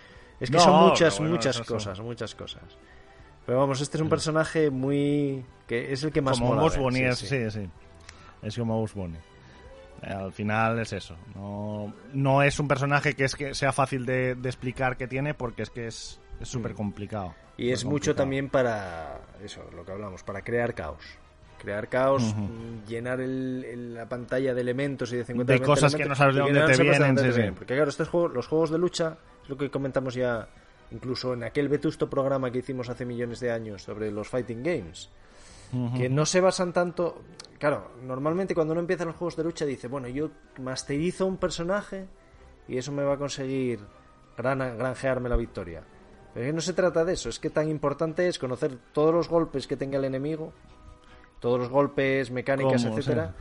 es 0.40 0.50
que 0.50 0.58
son 0.60 0.88
muchas, 0.88 1.20
muchas 1.20 1.60
cosas, 1.62 1.98
muchas 2.00 2.34
cosas. 2.36 2.62
Pero 3.48 3.60
vamos, 3.60 3.80
este 3.80 3.96
es 3.96 4.02
un 4.02 4.10
personaje 4.10 4.68
muy... 4.68 5.42
que 5.66 5.90
es 5.90 6.04
el 6.04 6.12
que 6.12 6.20
más 6.20 6.38
como 6.38 6.54
mola 6.54 6.68
ver, 6.68 6.78
Bunny, 6.78 6.98
sí, 6.98 7.04
es, 7.04 7.18
sí. 7.18 7.26
sí, 7.26 7.50
sí. 7.50 7.70
Es 8.42 8.54
como 8.58 8.78
Bugs 8.78 8.92
Bunny. 8.92 9.16
Al 10.02 10.34
final 10.34 10.78
es 10.80 10.92
eso. 10.92 11.16
No, 11.34 11.94
no 12.12 12.42
es 12.42 12.60
un 12.60 12.68
personaje 12.68 13.14
que 13.14 13.24
es 13.24 13.34
que 13.34 13.54
sea 13.54 13.72
fácil 13.72 14.04
de, 14.04 14.34
de 14.34 14.48
explicar 14.50 14.98
que 14.98 15.08
tiene 15.08 15.32
porque 15.32 15.62
es 15.62 15.70
que 15.70 15.86
es 15.86 16.20
súper 16.42 16.74
complicado. 16.74 17.34
Y 17.56 17.70
es 17.70 17.86
mucho 17.86 18.14
también 18.14 18.50
para 18.50 19.18
eso, 19.42 19.64
lo 19.74 19.82
que 19.82 19.92
hablamos, 19.92 20.22
para 20.22 20.42
crear 20.42 20.74
caos. 20.74 21.02
Crear 21.58 21.88
caos, 21.88 22.34
llenar 22.86 23.18
el- 23.22 23.64
el- 23.66 23.94
la 23.94 24.06
pantalla 24.10 24.52
de 24.52 24.60
elementos 24.60 25.10
y 25.14 25.16
de 25.16 25.24
50 25.24 25.54
De 25.54 25.60
cosas 25.62 25.94
que 25.94 26.04
no 26.04 26.14
sabes 26.14 26.34
de 26.34 26.42
dónde 26.42 26.66
te 26.66 26.82
vienen, 26.82 27.16
sí, 27.18 27.32
sí. 27.32 27.50
Porque 27.56 27.74
claro, 27.74 27.88
estos 27.88 28.08
juegos, 28.08 28.34
los 28.34 28.46
juegos 28.46 28.70
de 28.70 28.78
lucha, 28.78 29.16
es 29.42 29.48
lo 29.48 29.56
que 29.56 29.70
comentamos 29.70 30.14
ya 30.14 30.46
incluso 30.90 31.34
en 31.34 31.44
aquel 31.44 31.68
vetusto 31.68 32.08
programa 32.08 32.50
que 32.50 32.58
hicimos 32.58 32.88
hace 32.88 33.04
millones 33.04 33.40
de 33.40 33.50
años 33.50 33.82
sobre 33.82 34.10
los 34.10 34.28
fighting 34.28 34.62
games. 34.62 35.10
Que 35.96 36.08
no 36.08 36.24
se 36.24 36.40
basan 36.40 36.72
tanto... 36.72 37.22
Claro, 37.58 37.90
normalmente 38.02 38.54
cuando 38.54 38.72
uno 38.72 38.80
empieza 38.80 39.04
los 39.04 39.16
juegos 39.16 39.36
de 39.36 39.44
lucha 39.44 39.66
dice, 39.66 39.88
bueno, 39.88 40.08
yo 40.08 40.30
masterizo 40.60 41.26
un 41.26 41.36
personaje 41.36 42.06
y 42.68 42.78
eso 42.78 42.92
me 42.92 43.02
va 43.02 43.14
a 43.14 43.18
conseguir 43.18 43.80
gran, 44.36 44.58
granjearme 44.78 45.28
la 45.28 45.36
victoria. 45.36 45.82
Pero 46.32 46.46
es 46.46 46.50
que 46.50 46.54
no 46.54 46.60
se 46.60 46.72
trata 46.72 47.04
de 47.04 47.14
eso, 47.14 47.28
es 47.28 47.38
que 47.38 47.50
tan 47.50 47.68
importante 47.68 48.28
es 48.28 48.38
conocer 48.38 48.78
todos 48.92 49.12
los 49.12 49.28
golpes 49.28 49.66
que 49.66 49.76
tenga 49.76 49.98
el 49.98 50.04
enemigo, 50.04 50.52
todos 51.40 51.58
los 51.58 51.68
golpes, 51.68 52.30
mecánicas, 52.30 52.84
etcétera, 52.84 53.34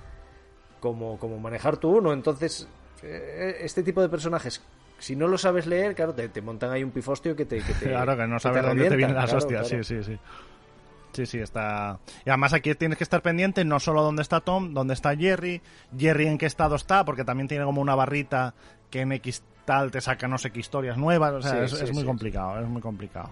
como, 0.80 1.20
como 1.20 1.38
manejar 1.38 1.78
tú 1.78 1.98
uno. 1.98 2.12
Entonces, 2.12 2.68
eh, 3.04 3.58
este 3.62 3.84
tipo 3.84 4.02
de 4.02 4.10
personajes, 4.10 4.62
si 5.00 5.16
no 5.16 5.28
lo 5.28 5.38
sabes 5.38 5.68
leer, 5.68 5.96
claro, 5.96 6.14
te, 6.14 6.30
te 6.30 6.42
montan 6.42 6.72
ahí 6.72 6.84
un 6.84 6.92
pifostio 6.92 7.36
que 7.36 7.46
te. 7.46 7.58
Que 7.62 7.74
te 7.74 7.86
Claro, 7.90 8.16
que 8.18 8.28
no 8.28 8.40
sabes 8.40 8.64
dónde 8.64 8.90
te 8.90 8.96
vienen 8.96 9.16
las 9.16 9.26
claro, 9.26 9.38
hostias. 9.40 9.68
claro. 9.68 9.84
Sí, 9.84 9.96
sí, 9.96 10.04
sí. 10.04 10.20
Sí, 11.14 11.26
sí, 11.26 11.40
está. 11.40 11.98
Y 12.26 12.30
además 12.30 12.54
aquí 12.54 12.76
tienes 12.76 12.98
que 12.98 13.04
estar 13.04 13.22
pendiente 13.24 13.66
no 13.66 13.80
solo 13.80 14.04
dónde 14.04 14.22
está 14.22 14.40
Tom, 14.42 14.74
dónde 14.74 14.94
está 14.94 15.16
Jerry, 15.16 15.62
Jerry 15.98 16.28
en 16.28 16.38
qué 16.38 16.46
estado 16.46 16.76
está, 16.76 17.06
porque 17.06 17.24
también 17.24 17.48
tiene 17.48 17.66
como 17.66 17.82
una 17.82 17.96
barrita 17.96 18.54
que 18.92 19.02
en 19.02 19.12
X 19.14 19.42
tal 19.66 19.90
te 19.90 20.00
saca 20.00 20.28
no 20.28 20.38
sé 20.38 20.52
qué 20.52 20.60
historias 20.60 20.96
nuevas. 20.98 21.34
O 21.34 21.42
sea, 21.42 21.54
Sí, 21.54 21.58
es, 21.66 21.72
sí, 21.80 21.84
es 21.86 21.92
muy 21.94 22.02
sí. 22.02 22.08
complicado, 22.08 22.60
es 22.60 22.68
muy 22.68 22.82
complicado. 22.82 23.30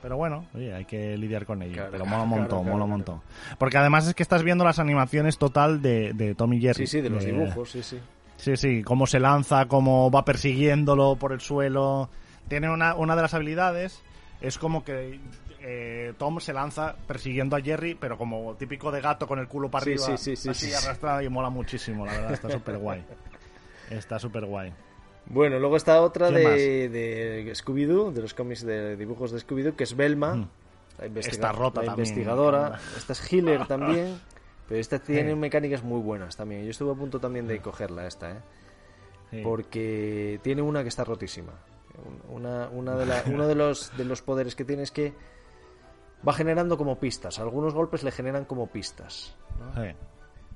Pero 0.00 0.16
bueno, 0.16 0.46
oye, 0.52 0.74
hay 0.74 0.84
que 0.84 1.16
lidiar 1.16 1.46
con 1.46 1.62
ello. 1.62 1.74
Claro, 1.74 1.90
pero 1.92 2.06
mola 2.06 2.22
un 2.24 2.28
montón, 2.30 2.62
claro, 2.62 2.72
mola 2.72 2.84
un 2.84 2.90
montón. 2.90 3.20
Porque 3.56 3.78
además 3.78 4.08
es 4.08 4.14
que 4.14 4.24
estás 4.24 4.42
viendo 4.42 4.64
las 4.64 4.80
animaciones 4.80 5.38
total 5.38 5.80
de, 5.80 6.12
de 6.14 6.34
Tom 6.34 6.52
y 6.54 6.60
Jerry. 6.60 6.86
Sí, 6.88 6.98
sí, 6.98 7.00
de 7.02 7.10
los 7.10 7.24
dibujos, 7.24 7.70
sí, 7.70 7.84
sí. 7.84 8.00
Sí, 8.42 8.56
sí, 8.56 8.82
cómo 8.82 9.06
se 9.06 9.20
lanza, 9.20 9.66
cómo 9.66 10.10
va 10.10 10.24
persiguiéndolo 10.24 11.14
por 11.16 11.32
el 11.32 11.40
suelo. 11.40 12.08
Tiene 12.48 12.68
una, 12.70 12.94
una 12.96 13.14
de 13.14 13.22
las 13.22 13.34
habilidades, 13.34 14.02
es 14.40 14.58
como 14.58 14.84
que 14.84 15.20
eh, 15.60 16.12
Tom 16.18 16.40
se 16.40 16.52
lanza 16.52 16.96
persiguiendo 17.06 17.54
a 17.54 17.60
Jerry, 17.60 17.94
pero 17.94 18.18
como 18.18 18.54
típico 18.56 18.90
de 18.90 19.00
gato 19.00 19.28
con 19.28 19.38
el 19.38 19.46
culo 19.46 19.70
para 19.70 19.84
Sí, 19.84 19.92
arriba, 19.92 20.16
sí, 20.16 20.16
sí, 20.16 20.36
sí, 20.36 20.48
así 20.48 20.66
sí. 20.70 20.74
arrastrado 20.74 21.22
y 21.22 21.28
mola 21.28 21.50
muchísimo, 21.50 22.04
la 22.04 22.12
verdad, 22.14 22.32
está 22.32 22.50
súper 22.58 22.78
guay. 22.78 23.04
Está 23.90 24.18
súper 24.18 24.44
guay. 24.46 24.72
Bueno, 25.26 25.60
luego 25.60 25.76
está 25.76 26.00
otra 26.02 26.28
¿Quién 26.30 26.42
de, 26.42 26.88
de 26.88 27.52
Scooby-Doo, 27.54 28.10
de 28.12 28.22
los 28.22 28.34
cómics 28.34 28.66
de 28.66 28.96
dibujos 28.96 29.30
de 29.30 29.38
Scooby-Doo, 29.38 29.76
que 29.76 29.84
es 29.84 29.94
Velma, 29.96 30.34
Mm. 30.34 30.48
la, 30.98 31.06
investiga- 31.06 31.32
Está 31.34 31.52
rota 31.52 31.80
la 31.80 31.86
también. 31.86 32.08
investigadora. 32.08 32.80
Esta 32.96 33.12
es 33.12 33.32
Healer 33.32 33.66
también, 33.68 34.18
pero 34.72 34.80
esta 34.80 34.98
tiene 34.98 35.30
Sí. 35.32 35.36
mecánicas 35.36 35.82
muy 35.82 36.00
buenas 36.00 36.34
también. 36.34 36.64
Yo 36.64 36.70
estuve 36.70 36.92
a 36.92 36.94
punto 36.94 37.20
también 37.20 37.46
de 37.46 37.60
cogerla 37.60 38.06
esta, 38.06 38.30
¿eh? 38.30 38.36
Sí. 39.30 39.40
porque 39.44 40.40
tiene 40.42 40.62
una 40.62 40.82
que 40.82 40.88
está 40.88 41.04
rotísima. 41.04 41.52
Una, 42.30 42.70
una 42.70 42.96
de 42.96 43.04
la- 43.04 43.22
uno 43.26 43.46
de 43.46 43.54
los, 43.54 43.94
de 43.98 44.06
los 44.06 44.22
poderes 44.22 44.54
que 44.56 44.64
tiene 44.64 44.82
es 44.84 44.90
que 44.90 45.12
va 46.26 46.32
generando 46.32 46.78
como 46.78 46.98
pistas. 46.98 47.38
Algunos 47.38 47.74
golpes 47.74 48.02
le 48.02 48.12
generan 48.12 48.46
como 48.46 48.66
pistas. 48.68 49.36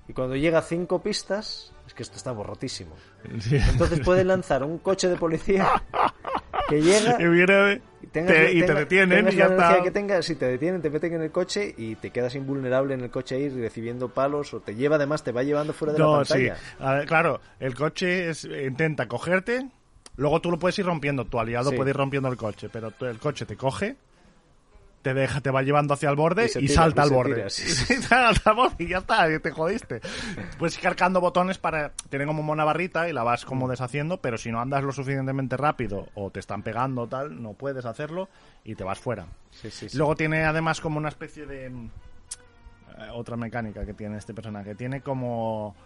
Y 0.08 0.14
cuando 0.14 0.34
llega 0.34 0.60
a 0.60 0.62
cinco 0.62 1.02
pistas, 1.02 1.74
es 1.86 1.92
que 1.92 2.02
esto 2.02 2.16
está 2.16 2.32
rotísimo. 2.32 2.94
Sí. 3.40 3.56
Entonces 3.56 4.00
puedes 4.02 4.24
lanzar 4.24 4.64
un 4.64 4.78
coche 4.78 5.08
de 5.10 5.16
policía 5.16 5.68
que 6.70 6.80
llega 6.80 7.18
Y 8.20 8.22
viene- 8.26 8.50
y, 8.52 8.60
tengas- 8.60 8.66
te- 8.66 8.74
detienen 8.80 9.18
tengas 9.18 9.34
y 9.34 9.36
la 9.36 9.48
ya 9.48 9.54
está. 9.54 9.82
que 9.82 9.90
tengas, 9.90 10.24
si 10.26 10.34
te 10.36 10.46
detienen, 10.46 10.82
te 10.82 10.90
meten 10.90 11.12
en 11.14 11.22
el 11.22 11.30
coche 11.30 11.74
y 11.76 11.94
te 11.96 12.10
quedas 12.10 12.34
invulnerable 12.34 12.94
en 12.94 13.00
el 13.02 13.10
coche 13.10 13.36
ahí 13.36 13.48
recibiendo 13.48 14.08
palos 14.08 14.52
o 14.54 14.60
te 14.60 14.74
lleva 14.74 14.96
además, 14.96 15.22
te 15.24 15.32
va 15.32 15.42
llevando 15.42 15.72
fuera 15.72 15.92
de 15.92 15.98
la 15.98 16.04
No, 16.04 16.24
sí. 16.24 16.32
pantalla. 16.32 16.56
A 16.80 16.94
ver, 16.94 17.06
claro, 17.06 17.40
el 17.60 17.74
coche 17.74 18.30
es- 18.30 18.44
intenta 18.44 19.06
cogerte, 19.08 19.68
luego 20.16 20.40
tú 20.40 20.50
lo 20.50 20.58
puedes 20.58 20.78
ir 20.78 20.86
rompiendo, 20.86 21.24
tu 21.24 21.38
aliado 21.38 21.70
Sí. 21.70 21.76
puede 21.76 21.90
ir 21.90 21.96
rompiendo 21.96 22.28
el 22.28 22.36
coche, 22.36 22.68
pero 22.72 22.92
el 23.00 23.18
coche 23.18 23.44
te 23.46 23.56
coge, 23.56 23.96
te 25.06 25.14
deja, 25.14 25.40
te 25.40 25.52
va 25.52 25.62
llevando 25.62 25.94
hacia 25.94 26.10
el 26.10 26.16
borde 26.16 26.46
Y 26.46 26.48
se 26.48 26.58
y, 26.58 26.66
tira, 26.66 26.82
salta 26.82 27.02
al 27.02 27.10
borde. 27.10 27.34
tira, 27.36 27.48
sí, 27.48 27.62
sí. 27.70 27.94
Y 28.78 28.88
ya 28.88 28.98
está, 28.98 29.32
y 29.32 29.38
te 29.38 29.52
jodiste. 29.52 30.00
Puedes 30.58 30.74
ir 30.76 30.82
cargando 30.82 31.20
botones 31.20 31.58
para. 31.58 31.92
Tienen 32.10 32.26
como 32.26 32.52
una 32.52 32.64
barrita 32.64 33.08
y 33.08 33.12
la 33.12 33.22
vas 33.22 33.44
Mm. 33.44 33.48
como 33.48 33.68
deshaciendo, 33.68 34.20
pero 34.20 34.36
si 34.36 34.50
no 34.50 34.60
andas 34.60 34.82
lo 34.82 34.90
suficientemente 34.90 35.56
rápido 35.56 36.08
o 36.16 36.32
te 36.32 36.40
están 36.40 36.64
pegando 36.64 37.02
o 37.02 37.06
tal, 37.06 37.40
no 37.40 37.52
puedes 37.52 37.84
hacerlo 37.84 38.28
y 38.64 38.74
te 38.74 38.82
vas 38.82 38.98
fuera. 38.98 39.26
Sí. 39.52 39.86
Luego 39.94 40.16
tiene 40.16 40.44
además 40.44 40.80
como 40.80 40.98
una 40.98 41.10
especie 41.10 41.46
de. 41.46 41.70
mm, 41.70 41.90
eh, 42.98 43.08
otra 43.12 43.36
mecánica 43.36 43.86
que 43.86 43.94
tiene 43.94 44.18
este 44.18 44.34
personaje. 44.34 44.74
Tiene 44.74 45.02
como. 45.02 45.76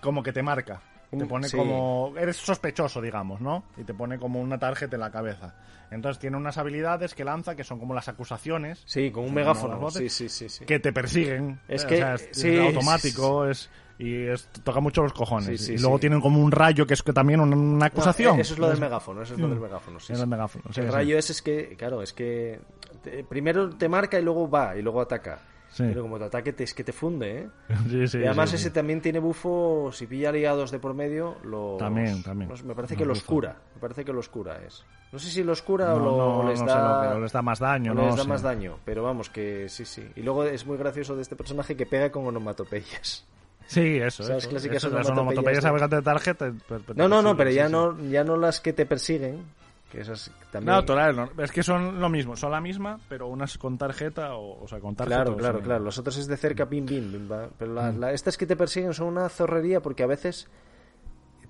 Como 0.00 0.22
que 0.22 0.32
te 0.32 0.44
marca. 0.44 0.80
Te 1.10 1.16
Un- 1.16 1.28
pone 1.28 1.48
sí. 1.48 1.56
como. 1.56 2.12
Eres 2.18 2.36
sospechoso, 2.36 3.00
digamos, 3.00 3.40
¿no? 3.40 3.64
Y 3.76 3.84
te 3.84 3.94
pone 3.94 4.18
como 4.18 4.40
una 4.40 4.58
tarjeta 4.58 4.96
en 4.96 5.00
la 5.00 5.10
cabeza. 5.10 5.54
Entonces 5.90 6.18
tiene 6.20 6.36
unas 6.36 6.58
habilidades 6.58 7.14
que 7.14 7.24
lanza 7.24 7.54
que 7.56 7.64
son 7.64 7.78
como 7.78 7.94
las 7.94 8.08
acusaciones. 8.08 8.82
Sí, 8.84 9.10
con 9.10 9.24
un 9.24 9.32
megáfono. 9.32 9.74
como 9.74 9.86
voces 9.86 10.12
sí, 10.12 10.28
sí. 10.28 10.48
sí. 10.50 10.66
Que 10.66 10.78
te 10.80 10.92
persiguen. 10.92 11.60
Es 11.66 11.84
Eh, 11.84 11.86
que- 11.86 11.94
o 11.94 11.98
sea, 11.98 12.14
es, 12.14 12.28
sí, 12.32 12.48
es 12.50 12.60
automático, 12.66 13.46
es. 13.46 13.70
Y 13.98 14.26
es, 14.26 14.46
toca 14.62 14.78
mucho 14.80 15.02
los 15.02 15.12
cojones. 15.12 15.46
Sí, 15.60 15.66
sí, 15.68 15.72
y 15.74 15.78
luego 15.78 15.96
sí. 15.96 16.02
tienen 16.02 16.20
como 16.20 16.40
un 16.40 16.52
rayo 16.52 16.86
que 16.86 16.94
es 16.94 17.02
que 17.02 17.12
también 17.12 17.40
una, 17.40 17.86
acusación. 17.86 18.38
eh, 18.38 18.42
eso 18.42 18.52
es 18.54 18.60
lo 18.60 18.68
del 18.68 18.78
megáfono, 18.78 19.22
eso 19.22 19.34
es 19.34 19.40
lo 19.40 19.48
del 19.48 19.58
megáfono. 19.58 19.98
Sí, 19.98 20.12
Es 20.12 20.20
el 20.20 20.26
megáfono, 20.28 20.62
rayo 20.92 21.18
ese 21.18 21.32
es 21.32 21.42
que, 21.42 21.74
claro, 21.76 22.00
es 22.02 22.12
que 22.12 22.60
te- 23.02 23.24
primero 23.24 23.70
te 23.70 23.88
marca 23.88 24.18
y 24.18 24.22
luego 24.22 24.48
va 24.48 24.76
y 24.76 24.82
luego 24.82 25.00
ataca. 25.00 25.40
Sí. 25.70 25.84
Pero 25.86 26.02
como 26.02 26.18
te 26.18 26.24
ataque 26.24 26.52
te, 26.54 26.64
es 26.64 26.72
que 26.74 26.82
te 26.82 26.92
funde, 26.92 27.40
¿eh? 27.40 27.48
Sí, 27.90 28.08
sí, 28.08 28.18
y 28.18 28.24
además 28.24 28.52
ese 28.54 28.70
también 28.70 29.00
tiene 29.00 29.18
bufo, 29.18 29.90
si 29.92 30.06
pilla 30.06 30.30
aliados 30.30 30.70
de 30.70 30.78
por 30.78 30.94
medio, 30.94 31.36
lo... 31.44 31.76
También, 31.78 32.22
también. 32.22 32.50
me 32.64 32.74
parece 32.74 32.94
Los 32.94 32.98
que 32.98 33.04
los 33.04 33.22
cura, 33.22 33.56
me 33.74 33.80
parece 33.80 34.04
que 34.04 34.12
los 34.12 34.28
cura 34.28 34.58
es. 34.66 34.84
No 35.12 35.18
sé 35.18 35.28
si 35.30 35.42
los 35.44 35.62
cura 35.62 35.94
o 35.94 35.98
No, 35.98 36.04
lo, 36.04 36.16
no, 36.16 36.38
o 36.40 36.48
les 36.48 36.60
no 36.60 36.66
sé 36.68 36.72
da... 36.74 37.04
lo 37.04 37.10
que- 37.12 37.16
o 37.16 37.20
les 37.20 37.32
da 37.32 37.42
más 37.42 37.58
daño, 37.58 37.92
o 37.92 37.94
no 37.94 38.06
les 38.06 38.16
da 38.16 38.22
sé. 38.22 38.28
más 38.28 38.42
daño, 38.42 38.78
pero 38.84 39.02
vamos, 39.02 39.28
que 39.30 39.68
sí, 39.68 39.84
sí. 39.84 40.06
Y 40.16 40.22
luego 40.22 40.44
es 40.44 40.66
muy 40.66 40.76
gracioso 40.78 41.14
de 41.16 41.22
este 41.22 41.36
personaje 41.36 41.76
que 41.76 41.86
pega 41.86 42.10
con 42.10 42.26
onomatopeyas. 42.26 43.24
Sí, 43.66 43.96
eso. 43.98 44.22
¿Sabes? 44.22 44.44
eso. 44.44 44.50
Clásicas 44.50 44.76
Eso, 44.78 44.88
las 44.88 45.10
onomatopeyas 45.10 45.62
onomatopeyas 45.64 45.90
de- 45.90 45.96
de 45.96 46.02
tarjeta. 46.02 46.52
pero- 46.66 46.80
pero- 46.86 46.94
No, 46.96 47.08
no, 47.08 47.20
no, 47.22 47.36
pero 47.36 47.50
ya 47.50 47.68
no 47.68 47.98
ya 48.08 48.24
no 48.24 48.36
las 48.38 48.60
que 48.62 48.72
te 48.72 48.86
persiguen, 48.86 49.42
que 49.90 50.00
esas 50.02 50.30
también... 50.52 50.84
No, 50.86 51.30
es 51.42 51.50
que 51.52 51.62
son 51.62 52.00
lo 52.00 52.08
mismo, 52.08 52.36
son 52.36 52.50
la 52.52 52.60
misma, 52.60 53.00
pero 53.08 53.26
unas 53.28 53.56
con 53.58 53.78
tarjeta 53.78 54.34
o, 54.34 54.62
o 54.62 54.68
sea, 54.68 54.80
con 54.80 54.94
tarjeta. 54.94 55.22
Claro, 55.24 55.36
claro, 55.36 55.60
claro. 55.60 55.84
Los 55.84 55.98
otros 55.98 56.16
es 56.18 56.26
de 56.26 56.36
cerca, 56.36 56.64
bim, 56.66 56.84
bim, 56.84 57.10
bim, 57.12 57.30
va. 57.30 57.48
Pero 57.58 57.72
la- 57.74 57.92
Mm. 57.92 57.98
la- 58.00 58.12
estas 58.12 58.36
que 58.36 58.46
te 58.46 58.54
persiguen 58.56 58.92
son 58.92 59.06
una 59.08 59.28
zorrería 59.28 59.80
porque 59.80 60.02
a 60.02 60.06
veces 60.06 60.46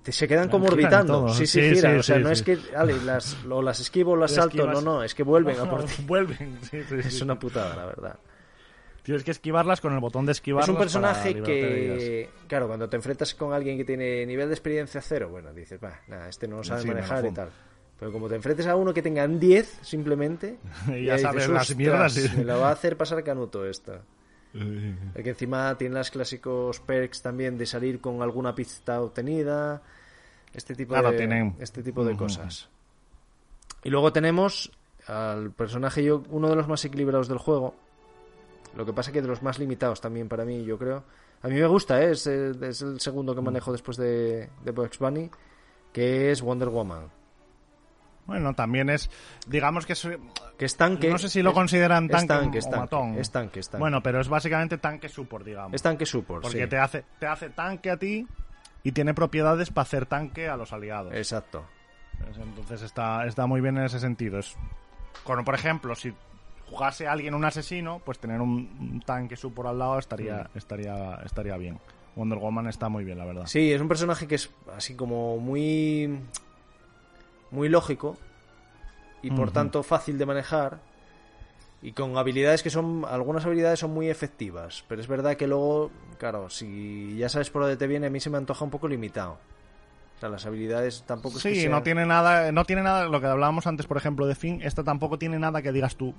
te- 0.03 0.11
se 0.13 0.27
quedan 0.27 0.47
como 0.49 0.67
orbitando. 0.67 1.27
Sí, 1.29 1.45
sí, 1.45 1.61
Sí, 1.61 1.75
giran. 1.75 1.93
sí, 1.95 1.97
o 1.99 2.03
sea, 2.03 2.17
sí, 2.17 2.23
no 2.23 2.29
es 2.31 2.41
que 2.43 2.57
ale, 2.75 2.95
las, 3.03 3.37
o 3.49 3.61
las 3.61 3.79
esquivo 3.81 4.13
o 4.13 4.15
las 4.15 4.31
Las 4.31 4.35
salto. 4.45 4.57
esquivas. 4.57 4.83
No, 4.83 4.95
no, 4.95 5.03
es 5.03 5.13
que 5.13 5.23
vuelven 5.23 5.59
a 5.59 5.65
por 5.69 5.83
ti. 5.83 6.03
vuelven, 6.07 6.59
Es 6.71 7.21
una 7.21 7.37
putada, 7.37 7.75
la 7.75 7.85
verdad. 7.85 8.19
Tienes 9.03 9.23
que 9.23 9.31
esquivarlas 9.31 9.81
con 9.81 9.93
el 9.93 9.99
botón 9.99 10.25
de 10.25 10.33
esquivar. 10.33 10.63
Es 10.63 10.69
un 10.69 10.77
personaje 10.77 11.41
que, 11.41 12.29
claro, 12.47 12.67
cuando 12.67 12.87
te 12.87 12.95
enfrentas 12.95 13.33
con 13.33 13.53
alguien 13.53 13.75
que 13.77 13.83
tiene 13.83 14.25
nivel 14.25 14.47
de 14.49 14.53
experiencia 14.53 15.01
cero, 15.01 15.29
bueno, 15.29 15.51
dices, 15.53 15.79
va, 15.83 15.99
nada, 16.07 16.29
este 16.29 16.47
no 16.47 16.57
lo 16.57 16.63
sabe 16.63 16.85
manejar 16.85 17.25
y 17.25 17.31
tal. 17.31 17.49
Pero 17.99 18.11
como 18.11 18.29
te 18.29 18.35
enfrentes 18.35 18.65
a 18.67 18.75
uno 18.75 18.93
que 18.93 19.01
tenga 19.01 19.27
10, 19.27 19.79
simplemente, 19.81 20.57
Y 20.95 21.05
ya 21.05 21.17
sabes 21.17 21.43
dices, 21.43 21.49
las 21.49 21.61
"Ostras, 21.69 21.77
mierdas, 21.77 22.13
sí". 22.13 22.29
Me 22.37 22.43
la 22.45 22.55
va 22.57 22.69
a 22.69 22.71
hacer 22.73 22.95
pasar 22.97 23.23
canuto 23.23 23.65
esta. 23.65 24.01
El 24.53 25.23
que 25.23 25.29
encima 25.29 25.77
tiene 25.77 25.95
los 25.95 26.09
clásicos 26.09 26.79
perks 26.79 27.21
también 27.21 27.57
de 27.57 27.65
salir 27.67 28.01
con 28.01 28.21
alguna 28.23 28.55
pista 28.55 28.99
obtenida. 29.01 29.81
Este 30.53 30.73
tipo 30.73 30.93
Claro, 30.93 31.11
de, 31.11 31.17
tienen. 31.17 31.55
este 31.59 31.83
tipo 31.83 32.03
de 32.03 32.13
Ujú. 32.13 32.23
cosas. 32.23 32.67
Y 33.83 33.89
luego 33.89 34.11
tenemos 34.11 34.71
al 35.05 35.51
personaje, 35.51 36.03
yo, 36.03 36.23
uno 36.29 36.49
de 36.49 36.55
los 36.55 36.67
más 36.67 36.83
equilibrados 36.85 37.27
del 37.27 37.37
juego. 37.37 37.75
Lo 38.75 38.85
que 38.85 38.93
pasa 38.93 39.11
que 39.11 39.21
de 39.21 39.27
los 39.27 39.43
más 39.43 39.59
limitados 39.59 40.01
también 40.01 40.27
para 40.27 40.45
mí, 40.45 40.63
yo 40.63 40.77
creo. 40.79 41.03
A 41.43 41.47
mí 41.47 41.55
me 41.55 41.67
gusta, 41.67 42.01
¿eh? 42.01 42.11
es, 42.11 42.25
el, 42.27 42.61
es 42.63 42.81
el 42.81 42.99
segundo 42.99 43.35
que 43.35 43.41
manejo 43.41 43.71
después 43.71 43.97
de, 43.97 44.49
de 44.63 44.71
Bugs 44.71 44.97
Bunny, 44.99 45.29
que 45.93 46.31
es 46.31 46.41
Wonder 46.41 46.69
Woman. 46.69 47.07
Bueno, 48.25 48.53
también 48.53 48.89
es, 48.89 49.09
digamos 49.47 49.85
que 49.85 49.93
es, 49.93 50.07
Que 50.57 50.65
es 50.65 50.77
tanque. 50.77 51.09
no 51.09 51.17
sé 51.17 51.29
si 51.29 51.41
lo 51.41 51.49
es- 51.49 51.55
consideran 51.55 52.05
es 52.05 52.11
tanque, 52.11 52.27
tanque, 52.27 52.57
o 52.57 52.59
es 52.59 52.65
tanque, 52.65 52.79
matón. 52.79 53.15
es 53.17 53.31
tanque, 53.31 53.59
es 53.61 53.69
tanque. 53.69 53.79
Bueno, 53.81 54.03
pero 54.03 54.21
es 54.21 54.27
básicamente 54.29 54.77
tanque 54.77 55.09
support, 55.09 55.45
digamos. 55.45 55.73
es 55.73 55.81
tanque 55.81 56.05
support, 56.05 56.43
porque 56.43 56.63
sí. 56.63 56.69
te 56.69 56.77
hace 56.77 57.05
te 57.19 57.25
hace 57.27 57.49
tanque 57.49 57.89
a 57.89 57.97
ti 57.97 58.27
y 58.83 58.91
tiene 58.91 59.13
propiedades 59.13 59.71
para 59.71 59.83
hacer 59.83 60.05
tanque 60.05 60.47
a 60.47 60.55
los 60.57 60.71
aliados. 60.73 61.13
Exacto. 61.13 61.65
Es- 62.29 62.37
Entonces 62.37 62.81
está, 62.83 63.25
está 63.25 63.45
muy 63.47 63.61
bien 63.61 63.77
en 63.77 63.85
ese 63.85 63.99
sentido. 63.99 64.37
Es, 64.39 64.55
como 65.23 65.43
por 65.43 65.55
ejemplo, 65.55 65.95
si 65.95 66.13
jugase 66.69 67.07
alguien 67.07 67.33
un 67.33 67.45
asesino, 67.45 67.99
pues 68.05 68.19
tener 68.19 68.39
un, 68.41 68.77
un 68.79 69.01
tanque 69.01 69.35
support 69.35 69.69
al 69.69 69.79
lado 69.79 69.97
estaría, 69.97 70.49
estaría, 70.53 71.15
estaría 71.25 71.57
bien. 71.57 71.79
Wonder 72.15 72.37
Woman 72.37 72.67
está 72.67 72.89
muy 72.89 73.03
bien, 73.05 73.17
la 73.17 73.25
verdad. 73.25 73.45
Sí, 73.47 73.71
es 73.71 73.81
un 73.81 73.87
personaje 73.87 74.27
que 74.27 74.35
es 74.35 74.51
así 74.75 74.93
como 74.95 75.37
muy. 75.37 76.19
Muy 77.51 77.69
lógico 77.69 78.17
y 79.21 79.31
por 79.31 79.51
tanto 79.51 79.83
fácil 79.83 80.17
de 80.17 80.25
manejar 80.25 80.79
y 81.81 81.91
con 81.93 82.17
habilidades 82.17 82.61
que 82.63 82.69
son. 82.69 83.05
algunas 83.09 83.45
habilidades 83.45 83.79
son 83.79 83.91
muy 83.93 84.09
efectivas, 84.09 84.83
pero 84.87 85.01
es 85.01 85.07
verdad 85.07 85.35
que 85.37 85.47
luego, 85.47 85.91
claro, 86.17 86.49
si 86.49 87.15
ya 87.17 87.29
sabes 87.29 87.49
por 87.49 87.61
dónde 87.63 87.77
te 87.77 87.87
viene, 87.87 88.07
a 88.07 88.09
mí 88.09 88.19
se 88.19 88.29
me 88.29 88.37
antoja 88.37 88.63
un 88.65 88.71
poco 88.71 88.87
limitado. 88.87 89.37
O 90.17 90.19
sea, 90.19 90.27
las 90.29 90.45
habilidades 90.45 91.03
tampoco 91.07 91.37
es 91.37 91.43
que 91.43 91.53
Sí, 91.55 91.61
sean- 91.61 91.71
no 91.71 91.81
tiene 91.83 92.05
nada, 92.05 92.51
no 92.51 92.65
tiene 92.65 92.81
nada, 92.83 93.05
lo 93.07 93.21
que 93.21 93.27
hablábamos 93.27 93.65
antes, 93.67 93.85
por 93.87 93.95
ejemplo, 93.95 94.27
de 94.27 94.35
Finn, 94.35 94.61
esta 94.61 94.83
tampoco 94.83 95.17
tiene 95.17 95.39
nada 95.39 95.61
que 95.61 95.71
digas 95.71 95.95
tú. 95.95 96.13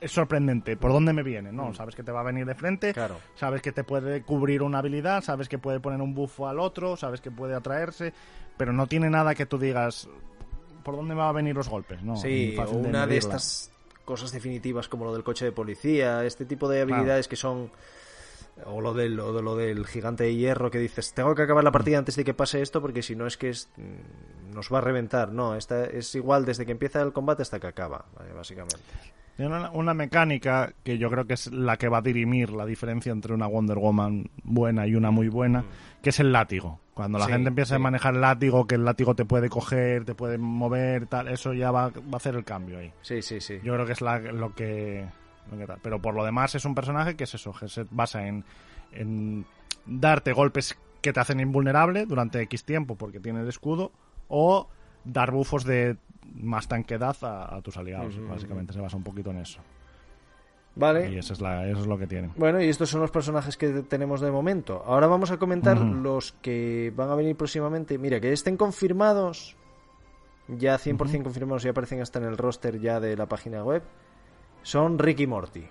Es 0.00 0.12
sorprendente, 0.12 0.76
¿por 0.76 0.92
dónde 0.92 1.12
me 1.12 1.24
viene? 1.24 1.50
No, 1.50 1.70
Mm. 1.70 1.74
sabes 1.74 1.96
que 1.96 2.04
te 2.04 2.12
va 2.12 2.20
a 2.20 2.22
venir 2.22 2.46
de 2.46 2.54
frente, 2.54 2.94
Claro. 2.94 3.16
sabes 3.34 3.60
que 3.62 3.72
te 3.72 3.82
puede 3.82 4.22
cubrir 4.22 4.62
una 4.62 4.78
habilidad, 4.78 5.24
sabes 5.24 5.48
que 5.48 5.58
puede 5.58 5.80
poner 5.80 6.00
un 6.00 6.14
buffo 6.14 6.46
al 6.46 6.60
otro, 6.60 6.96
sabes 6.96 7.20
que 7.20 7.32
puede 7.32 7.56
atraerse, 7.56 8.12
pero 8.56 8.72
no 8.72 8.86
tiene 8.86 9.10
nada 9.10 9.34
que 9.34 9.44
tú 9.46 9.58
digas 9.58 10.08
por 10.88 10.96
dónde 10.96 11.14
van 11.14 11.28
a 11.28 11.32
venir 11.32 11.54
los 11.54 11.68
golpes, 11.68 12.02
¿no? 12.02 12.16
Sí, 12.16 12.54
o 12.58 12.62
una 12.88 13.06
de 13.06 13.18
estas 13.18 13.70
cosas 14.06 14.32
definitivas 14.32 14.88
como 14.88 15.04
lo 15.04 15.12
del 15.12 15.22
coche 15.22 15.44
de 15.44 15.52
policía, 15.52 16.24
este 16.24 16.46
tipo 16.46 16.66
de 16.66 16.80
habilidades 16.80 17.28
que 17.28 17.36
son 17.36 17.70
o 18.64 18.80
lo 18.80 18.94
del 18.94 19.20
o 19.20 19.34
de 19.34 19.42
lo 19.42 19.54
del 19.54 19.86
gigante 19.86 20.24
de 20.24 20.34
hierro 20.34 20.70
que 20.70 20.78
dices, 20.78 21.12
tengo 21.12 21.34
que 21.34 21.42
acabar 21.42 21.62
la 21.62 21.72
partida 21.72 21.98
antes 21.98 22.16
de 22.16 22.24
que 22.24 22.32
pase 22.32 22.62
esto 22.62 22.80
porque 22.80 23.02
si 23.02 23.14
no 23.16 23.26
es 23.26 23.36
que 23.36 23.50
es- 23.50 23.68
mm, 23.76 24.54
nos 24.54 24.72
va 24.72 24.78
a 24.78 24.80
reventar. 24.80 25.30
No, 25.30 25.54
esta 25.56 25.84
es 25.84 26.14
igual 26.14 26.46
desde 26.46 26.64
que 26.64 26.72
empieza 26.72 27.02
el 27.02 27.12
combate 27.12 27.42
hasta 27.42 27.60
que 27.60 27.66
acaba, 27.66 28.06
básicamente. 28.34 28.78
Tiene 29.36 29.54
una, 29.54 29.70
una 29.72 29.92
mecánica 29.94 30.72
que 30.84 30.96
yo 30.96 31.10
creo 31.10 31.26
que 31.26 31.34
es 31.34 31.52
la 31.52 31.76
que 31.76 31.88
va 31.88 31.98
a 31.98 32.02
dirimir 32.02 32.50
la 32.50 32.64
diferencia 32.64 33.12
entre 33.12 33.34
una 33.34 33.46
Wonder 33.46 33.76
Woman 33.78 34.30
buena 34.42 34.86
y 34.86 34.94
una 34.94 35.10
muy 35.10 35.28
buena, 35.28 35.64
que 36.02 36.08
es 36.10 36.18
el 36.18 36.32
látigo. 36.32 36.80
Cuando 36.98 37.16
la 37.20 37.26
Sí, 37.26 37.30
gente 37.30 37.48
empieza 37.50 37.76
a 37.76 37.78
manejar 37.78 38.12
el 38.16 38.20
látigo, 38.20 38.66
que 38.66 38.74
el 38.74 38.84
látigo 38.84 39.14
te 39.14 39.24
puede 39.24 39.48
coger, 39.48 40.04
te 40.04 40.16
puede 40.16 40.36
mover, 40.36 41.06
tal, 41.06 41.28
eso 41.28 41.52
ya 41.54 41.70
va, 41.70 41.90
va 41.90 42.14
a 42.14 42.16
hacer 42.16 42.34
el 42.34 42.44
cambio 42.44 42.76
ahí. 42.80 42.92
Sí, 43.02 43.22
sí, 43.22 43.40
sí. 43.40 43.60
Yo 43.62 43.74
creo 43.74 43.86
que 43.86 43.92
es 43.92 44.00
la- 44.00 44.18
lo 44.18 44.52
que 44.52 45.06
lo 45.48 45.56
que 45.56 45.64
tal. 45.68 45.78
Pero 45.80 46.02
por 46.02 46.16
lo 46.16 46.24
demás 46.24 46.56
es 46.56 46.64
un 46.64 46.74
personaje 46.74 47.14
que 47.14 47.22
es 47.22 47.32
eso, 47.34 47.52
que 47.52 47.68
se 47.68 47.86
basa 47.92 48.26
en, 48.26 48.44
en 48.90 49.46
darte 49.86 50.32
golpes 50.32 50.76
que 51.00 51.12
te 51.12 51.20
hacen 51.20 51.38
invulnerable 51.38 52.04
durante 52.04 52.40
X 52.42 52.64
tiempo 52.64 52.96
porque 52.96 53.20
tiene 53.20 53.42
el 53.42 53.48
escudo 53.48 53.92
o 54.26 54.66
dar 55.04 55.30
bufos 55.30 55.62
de 55.62 55.98
más 56.34 56.66
tanquedad 56.66 57.16
a, 57.22 57.54
a 57.54 57.62
tus 57.62 57.76
aliados. 57.76 58.18
Básicamente 58.28 58.72
se 58.72 58.80
basa 58.80 58.96
un 58.96 59.04
poquito 59.04 59.30
en 59.30 59.38
eso. 59.38 59.60
Vale. 60.78 61.10
Y 61.10 61.18
eso 61.18 61.32
es, 61.32 61.40
la, 61.40 61.66
eso 61.68 61.80
es 61.80 61.86
lo 61.86 61.98
que 61.98 62.06
tiene. 62.06 62.30
Bueno, 62.36 62.62
y 62.62 62.68
estos 62.68 62.88
son 62.88 63.00
los 63.00 63.10
personajes 63.10 63.56
que 63.56 63.68
tenemos 63.82 64.20
de 64.20 64.30
momento. 64.30 64.82
Ahora 64.86 65.08
vamos 65.08 65.32
a 65.32 65.36
comentar 65.36 65.78
los 65.78 66.32
que 66.40 66.92
van 66.94 67.10
a 67.10 67.16
venir 67.16 67.36
próximamente. 67.36 67.98
Mira, 67.98 68.20
que 68.20 68.32
estén 68.32 68.56
confirmados, 68.56 69.56
ya 70.46 70.78
100% 70.78 71.24
confirmados 71.24 71.64
y 71.64 71.68
aparecen 71.68 72.00
hasta 72.00 72.20
en 72.20 72.26
el 72.26 72.38
roster 72.38 72.78
ya 72.80 73.00
de 73.00 73.16
la 73.16 73.26
página 73.26 73.64
web, 73.64 73.82
son 74.62 74.98
Ricky 74.98 75.26
Morty. 75.26 75.66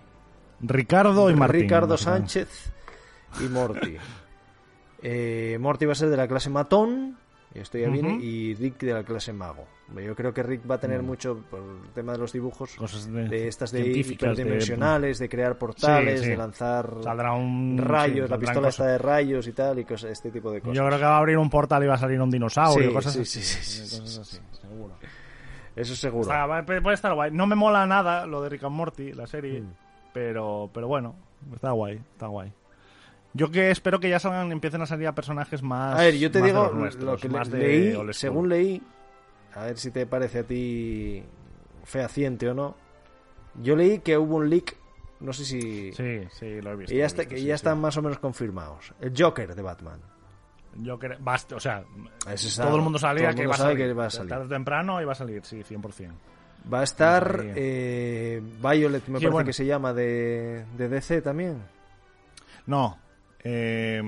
Ricardo 0.59 1.29
y 1.29 1.35
Martín. 1.35 1.61
Ricardo. 1.61 1.97
Sánchez 1.97 2.71
y 3.39 3.47
Morty. 3.47 3.97
Eh, 5.03 5.59
Morty 5.61 5.85
va 5.85 5.91
a 5.91 5.95
ser 5.95 6.09
de 6.09 6.17
la 6.17 6.27
clase 6.27 6.49
matón, 6.49 7.19
y 7.55 7.59
esto 7.59 7.77
ya 7.77 7.87
y 7.87 8.53
Rick 8.55 8.79
de 8.79 8.93
la 8.93 9.03
clase 9.03 9.31
mago. 9.33 9.65
Yo 9.95 10.13
creo 10.15 10.33
que 10.33 10.43
Rick 10.43 10.69
va 10.69 10.75
a 10.75 10.79
tener 10.79 11.01
Mm. 11.01 11.05
mucho, 11.05 11.43
por 11.49 11.59
el 11.61 11.91
tema 11.93 12.11
de 12.11 12.17
los 12.17 12.33
dibujos, 12.33 12.75
Cosas 12.75 13.11
de, 13.11 13.27
de 13.29 13.47
estas 13.47 13.71
de 13.71 13.83
científicas, 13.83 14.35
de- 14.35 14.41
hiperdimensionales, 14.43 15.17
de, 15.19 15.29
crear 15.29 15.57
portales, 15.57 16.19
Sí, 16.19 16.25
sí. 16.25 16.31
de 16.31 16.37
lanzar 16.37 16.93
Saldrá 17.01 17.33
un... 17.33 17.77
rayos, 17.77 18.25
sí, 18.27 18.31
la 18.31 18.37
pistola 18.37 18.67
está 18.69 18.85
de 18.85 18.97
rayos 18.97 19.47
y 19.47 19.53
tal, 19.53 19.79
y 19.79 19.85
cosas, 19.85 20.11
este 20.11 20.29
tipo 20.29 20.51
de 20.51 20.59
cosas. 20.59 20.75
Yo 20.75 20.85
creo 20.85 20.97
que 20.99 21.05
va 21.05 21.15
a 21.15 21.17
abrir 21.19 21.37
un 21.37 21.49
portal 21.49 21.83
y 21.83 21.87
va 21.87 21.93
a 21.93 21.97
salir 21.97 22.21
un 22.21 22.29
dinosaurio, 22.29 22.89
Sí, 22.89 22.93
cosas 22.93 23.13
sí, 23.13 23.21
así. 23.21 23.41
sí, 23.41 23.61
sí, 23.63 23.85
sí, 23.87 23.99
cosas 24.01 24.27
sí, 24.27 24.37
así, 24.51 24.57
seguro. 24.61 24.93
Eso 25.75 25.95
seguro. 25.95 26.27
O 26.27 26.31
sea, 26.31 26.45
va- 26.47 26.65
puede 26.65 26.93
estar 26.93 27.13
guay. 27.13 27.31
No 27.31 27.47
me 27.47 27.55
mola 27.55 27.85
nada 27.85 28.25
lo 28.25 28.41
de 28.41 28.49
Rick 28.49 28.63
and 28.63 28.75
Morty, 28.75 29.13
la 29.13 29.25
serie, 29.27 29.61
Mm. 29.61 29.73
pero, 30.13 30.69
pero 30.73 30.87
bueno, 30.87 31.15
está 31.53 31.71
guay, 31.71 32.01
está 32.13 32.27
guay. 32.27 32.51
Yo 33.33 33.51
que 33.51 33.69
espero 33.71 33.99
que 33.99 34.09
ya 34.09 34.19
salgan, 34.19 34.51
empiecen 34.51 34.81
a 34.81 34.85
salir 34.85 35.07
a 35.07 35.13
personajes 35.13 35.61
más. 35.61 35.95
A 35.99 36.03
ver, 36.03 36.15
yo 36.17 36.31
te 36.31 36.41
digo 36.41 36.69
nuestros, 36.73 37.03
lo 37.05 37.17
que 37.17 37.29
más 37.29 37.49
leí, 37.49 37.95
según 38.13 38.49
leí, 38.49 38.81
a 39.53 39.65
ver 39.65 39.77
si 39.77 39.91
te 39.91 40.05
parece 40.07 40.39
a 40.39 40.43
ti 40.43 41.23
fehaciente 41.83 42.49
o 42.49 42.53
no. 42.53 42.75
Yo 43.61 43.75
leí 43.75 43.99
que 43.99 44.17
hubo 44.17 44.37
un 44.37 44.49
leak, 44.49 44.75
no 45.19 45.33
sé 45.33 45.45
si... 45.45 45.91
Sí, 45.93 46.21
sí, 46.31 46.61
lo 46.61 46.71
he 46.71 46.75
visto. 46.77 46.93
y 46.93 46.97
ya, 46.97 47.01
lo 47.01 47.03
he 47.03 47.05
está, 47.07 47.21
visto, 47.23 47.29
que 47.35 47.37
sí, 47.41 47.45
ya 47.45 47.53
sí. 47.53 47.61
están 47.61 47.79
más 47.81 47.97
o 47.97 48.01
menos 48.01 48.19
confirmados. 48.19 48.93
El 49.01 49.13
Joker 49.17 49.53
de 49.55 49.61
Batman. 49.61 49.99
Yo 50.79 50.99
creo, 50.99 51.17
bast- 51.19 51.53
o 51.55 51.59
sea, 51.59 51.83
todo 52.57 52.75
el 52.75 52.81
mundo 52.83 52.99
sabía 52.99 53.33
que, 53.33 53.43
iba 53.43 53.55
a 53.55 53.57
salir. 53.57 53.77
que 53.77 53.93
va 53.93 54.05
a 54.05 54.09
salir. 54.11 54.29
Tarde 54.29 54.45
o 54.45 54.49
temprano 54.49 55.01
iba 55.01 55.11
a 55.11 55.15
salir, 55.15 55.43
sí, 55.43 55.63
100%. 55.63 56.11
Va 56.71 56.81
a 56.81 56.83
estar 56.83 57.43
eh, 57.55 58.41
Violet, 58.61 59.07
me 59.07 59.19
Sí, 59.19 59.25
parece 59.25 59.29
bueno. 59.29 59.45
que 59.47 59.53
se 59.53 59.65
llama, 59.65 59.93
de, 59.93 60.65
de 60.77 60.87
DC 60.89 61.21
también. 61.21 61.63
No, 62.67 62.97
eh, 63.49 64.01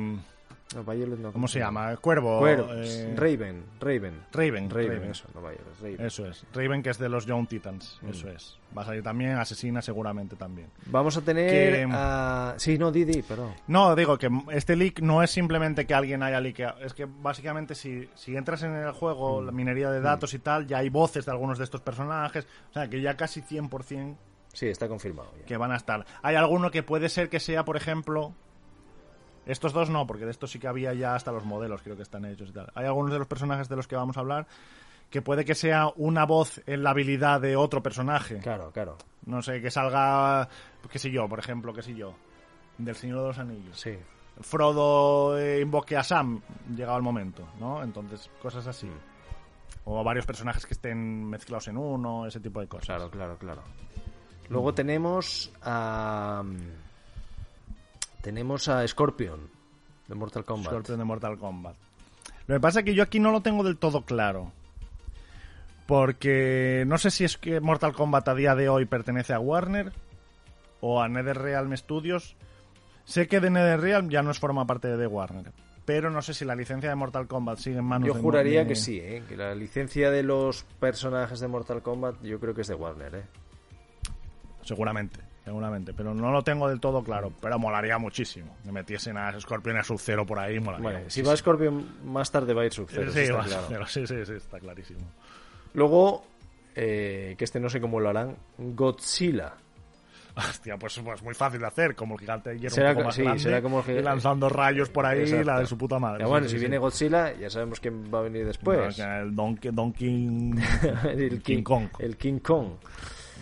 No. 0.76 1.32
¿cómo 1.34 1.48
se 1.48 1.58
llama? 1.58 1.98
Cuervo. 1.98 2.38
Cuervos. 2.40 2.70
eh, 2.76 3.14
Raven. 3.18 3.64
Raven. 3.80 4.22
Raven, 4.32 4.70
Raven, 4.70 4.70
Raven. 4.70 5.10
eso, 5.12 5.28
no 5.34 5.42
Violet. 5.42 5.62
Raven. 5.82 6.06
Eso 6.06 6.28
es. 6.28 6.46
Raven, 6.54 6.84
que 6.84 6.92
es 6.92 7.00
de 7.00 7.10
los 7.10 7.26
Young 7.26 7.48
Titans. 7.48 7.98
Mm. 8.04 8.10
Eso 8.10 8.30
es. 8.30 8.60
Va 8.78 8.84
a 8.84 8.86
salir 8.86 9.02
también, 9.02 9.32
Asesina 9.38 9.82
seguramente 9.82 10.36
también. 10.36 10.68
Vamos 10.86 11.18
a 11.18 11.22
tener 11.22 11.50
Que-. 11.50 12.54
Sí, 12.58 12.78
no, 12.78 12.92
Didi, 12.92 13.24
perdón. 13.24 13.54
No, 13.66 13.96
digo 13.96 14.20
que 14.20 14.30
este 14.52 14.76
leak 14.76 15.00
no 15.02 15.24
es 15.24 15.32
simplemente 15.32 15.88
que 15.88 15.96
alguien 15.96 16.22
haya 16.22 16.40
leakado. 16.40 16.80
Es 16.82 16.94
que 16.94 17.06
básicamente 17.06 17.74
si, 17.74 18.08
si 18.14 18.36
entras 18.36 18.62
en 18.62 18.76
el 18.76 18.92
juego, 18.92 19.42
la 19.42 19.52
minería 19.52 19.90
de 19.90 20.02
datos 20.02 20.36
y 20.36 20.40
tal, 20.40 20.68
ya 20.68 20.78
hay 20.78 20.90
voces 20.90 21.26
de 21.26 21.32
algunos 21.32 21.58
de 21.58 21.64
estos 21.64 21.82
personajes. 21.82 22.46
O 22.70 22.74
sea, 22.74 22.88
que 22.88 23.02
ya 23.02 23.18
casi 23.18 23.42
100% 23.42 24.16
Sí, 24.54 24.68
está 24.68 24.88
confirmado. 24.88 25.32
ya. 25.40 25.46
que 25.46 25.58
van 25.58 25.72
a 25.72 25.78
estar. 25.78 26.06
Hay 26.22 26.36
alguno 26.36 26.70
que 26.70 26.84
puede 26.84 27.10
ser 27.10 27.30
que 27.30 27.40
sea, 27.40 27.66
por 27.66 27.76
ejemplo... 27.76 28.34
Estos 29.50 29.74
dos 29.74 29.90
no, 29.90 30.06
porque 30.06 30.26
de 30.26 30.32
estos 30.32 30.52
sí 30.52 30.60
que 30.60 30.68
había 30.68 30.94
ya 30.94 31.16
hasta 31.16 31.32
los 31.32 31.44
modelos, 31.44 31.82
creo 31.82 31.96
que 31.96 32.04
están 32.04 32.24
hechos 32.26 32.50
y 32.50 32.54
tal. 32.54 32.72
Hay 32.76 32.86
algunos 32.86 33.12
de 33.12 33.18
los 33.18 33.28
personajes 33.28 33.68
de 33.68 33.76
los 33.76 33.88
que 33.88 33.96
vamos 33.96 34.16
a 34.16 34.20
hablar 34.20 34.48
que 35.10 35.24
puede 35.24 35.44
que 35.44 35.56
sea 35.56 35.92
una 35.96 36.26
voz 36.26 36.62
en 36.68 36.84
la 36.84 36.92
habilidad 36.92 37.42
de 37.42 37.56
otro 37.56 37.82
personaje. 37.82 38.38
Claro, 38.40 38.72
claro. 38.72 38.98
No 39.26 39.42
sé, 39.42 39.60
que 39.60 39.72
salga, 39.72 40.48
qué 40.92 41.00
sé 41.00 41.10
yo, 41.10 41.28
por 41.28 41.40
ejemplo, 41.40 41.74
qué 41.74 41.82
sé 41.82 41.96
yo, 41.96 42.14
del 42.78 42.96
Señor 42.96 43.22
de 43.22 43.28
los 43.28 43.40
Anillos. 43.40 43.80
Sí. 43.80 43.98
Frodo 44.42 45.38
eh, 45.38 45.62
invoque 45.62 45.98
a 45.98 46.04
Sam, 46.04 46.42
llegado 46.76 46.98
el 46.98 47.04
momento, 47.04 47.48
¿no? 47.60 47.84
Entonces, 47.84 48.30
cosas 48.42 48.68
así. 48.68 48.90
O 49.86 50.04
varios 50.04 50.28
personajes 50.28 50.66
que 50.66 50.76
estén 50.76 51.26
mezclados 51.26 51.68
en 51.70 51.78
uno, 51.78 52.28
ese 52.28 52.40
tipo 52.40 52.60
de 52.62 52.68
cosas. 52.68 52.86
Claro, 52.86 53.10
claro, 53.10 53.38
claro. 53.38 53.64
Luego 54.50 54.74
tenemos 54.74 55.52
a... 55.64 56.44
Tenemos 58.22 58.68
a 58.68 58.86
Scorpion, 58.88 59.50
de 60.08 60.16
Mortal 60.16 60.44
Kombat. 60.46 60.72
Scorpion 60.72 60.98
de 61.00 61.06
Mortal 61.06 61.38
Kombat. 61.38 61.76
Lo 62.48 62.56
que 62.56 62.60
pasa 62.60 62.80
es 62.80 62.86
que 62.86 62.94
yo 62.96 63.04
aquí 63.04 63.20
no 63.20 63.32
lo 63.32 63.42
tengo 63.42 63.64
del 63.64 63.78
todo 63.78 64.02
claro. 64.04 64.52
Porque 65.88 66.84
no 66.88 66.98
sé 66.98 67.10
si 67.12 67.24
es 67.24 67.38
que 67.38 67.60
Mortal 67.60 67.94
Kombat 67.94 68.28
a 68.28 68.36
día 68.36 68.56
de 68.56 68.70
hoy 68.70 68.86
pertenece 68.86 69.34
a 69.34 69.40
Warner 69.40 69.92
o 70.82 71.02
a 71.02 71.08
NetherRealm 71.10 71.76
Studios. 71.78 72.36
Sé 73.06 73.28
que 73.28 73.40
de 73.40 73.50
NetherRealm 73.50 74.10
ya 74.10 74.22
no 74.22 74.32
es 74.32 74.40
forma 74.40 74.66
parte 74.66 74.96
de 74.96 75.08
Warner. 75.08 75.52
Pero 75.86 76.12
no 76.12 76.22
sé 76.22 76.36
si 76.36 76.46
la 76.46 76.56
licencia 76.56 76.90
de 76.90 76.96
Mortal 76.96 77.28
Kombat 77.28 77.58
sigue 77.58 77.80
en 77.80 77.86
manos 77.86 78.08
Yo 78.08 78.14
de 78.14 78.22
juraría 78.22 78.62
de- 78.62 78.68
que 78.68 78.76
sí, 78.76 79.00
¿eh? 79.00 79.24
que 79.28 79.36
la 79.36 79.56
licencia 79.56 80.12
de 80.12 80.22
los 80.22 80.64
personajes 80.80 81.40
de 81.40 81.48
Mortal 81.48 81.82
Kombat 81.82 82.22
yo 82.22 82.40
creo 82.40 82.54
que 82.54 82.62
es 82.62 82.68
de 82.68 82.76
Warner. 82.76 83.16
¿eh? 83.16 83.24
Seguramente, 84.62 85.20
seguramente. 85.50 85.94
Pero 85.94 86.14
no 86.14 86.32
lo 86.32 86.44
tengo 86.44 86.70
del 86.70 86.80
todo 86.80 87.04
claro. 87.04 87.34
Pero 87.42 87.58
molaría 87.58 87.98
muchísimo. 87.98 88.56
Que 88.64 88.72
metiesen 88.72 89.18
a 89.18 89.38
Scorpion 89.40 89.78
a 89.78 89.84
Sub-Zero 89.84 90.26
por 90.26 90.38
ahí, 90.40 90.60
molaría. 90.60 90.84
Bueno, 90.84 91.00
si 91.10 91.22
va 91.24 91.36
Scorpion 91.36 92.06
más 92.06 92.32
tarde 92.32 92.54
va 92.54 92.62
a 92.62 92.66
ir 92.66 92.74
Sub-Zero, 92.74 93.12
Sí, 93.12 93.20
está 93.22 93.44
claro. 93.44 93.66
pero 93.68 93.88
sí, 93.88 94.06
sí, 94.06 94.26
sí, 94.26 94.34
está 94.34 94.60
clarísimo. 94.60 95.00
Luego, 95.74 96.24
eh, 96.76 97.36
que 97.38 97.44
este 97.46 97.60
no 97.60 97.70
sé 97.70 97.82
cómo 97.82 98.00
lo 98.00 98.10
harán, 98.10 98.36
Godzilla. 98.58 99.54
Hostia, 100.36 100.78
pues, 100.78 100.98
pues 101.04 101.22
muy 101.24 101.34
fácil 101.34 101.60
de 101.60 101.68
hacer, 101.68 101.96
como 101.96 102.14
el 102.14 102.20
gigante 102.22 102.52
de 102.52 102.60
hierro 102.60 102.76
Será 102.76 102.90
un 102.92 102.96
poco 102.96 103.06
más 103.08 103.16
sí, 103.16 103.24
grande, 103.24 103.40
será 103.42 103.62
como 103.62 103.80
el 103.80 103.86
gi- 103.86 103.92
y 103.98 104.02
lanzando 104.02 104.48
rayos 104.48 104.90
por 104.90 105.06
ahí, 105.06 105.22
Exacto. 105.22 105.44
la 105.46 105.60
de 105.60 105.66
su 105.66 105.78
puta 105.78 106.00
madre. 106.00 106.24
Sí, 106.24 106.30
bueno, 106.30 106.46
sí, 106.46 106.52
si 106.52 106.56
sí. 106.58 106.60
viene 106.62 106.78
Godzilla, 106.78 107.34
ya 107.36 107.50
sabemos 107.50 107.80
quién 107.82 108.10
va 108.14 108.20
a 108.20 108.22
venir 108.22 108.46
después. 108.46 108.98
El 109.00 109.36
Donkey, 109.36 109.72
Donkey 109.74 110.52
el 111.10 111.42
King 111.42 111.64
Kong. 111.64 111.88
El 112.00 112.16
King 112.16 112.40
Kong. 112.40 112.68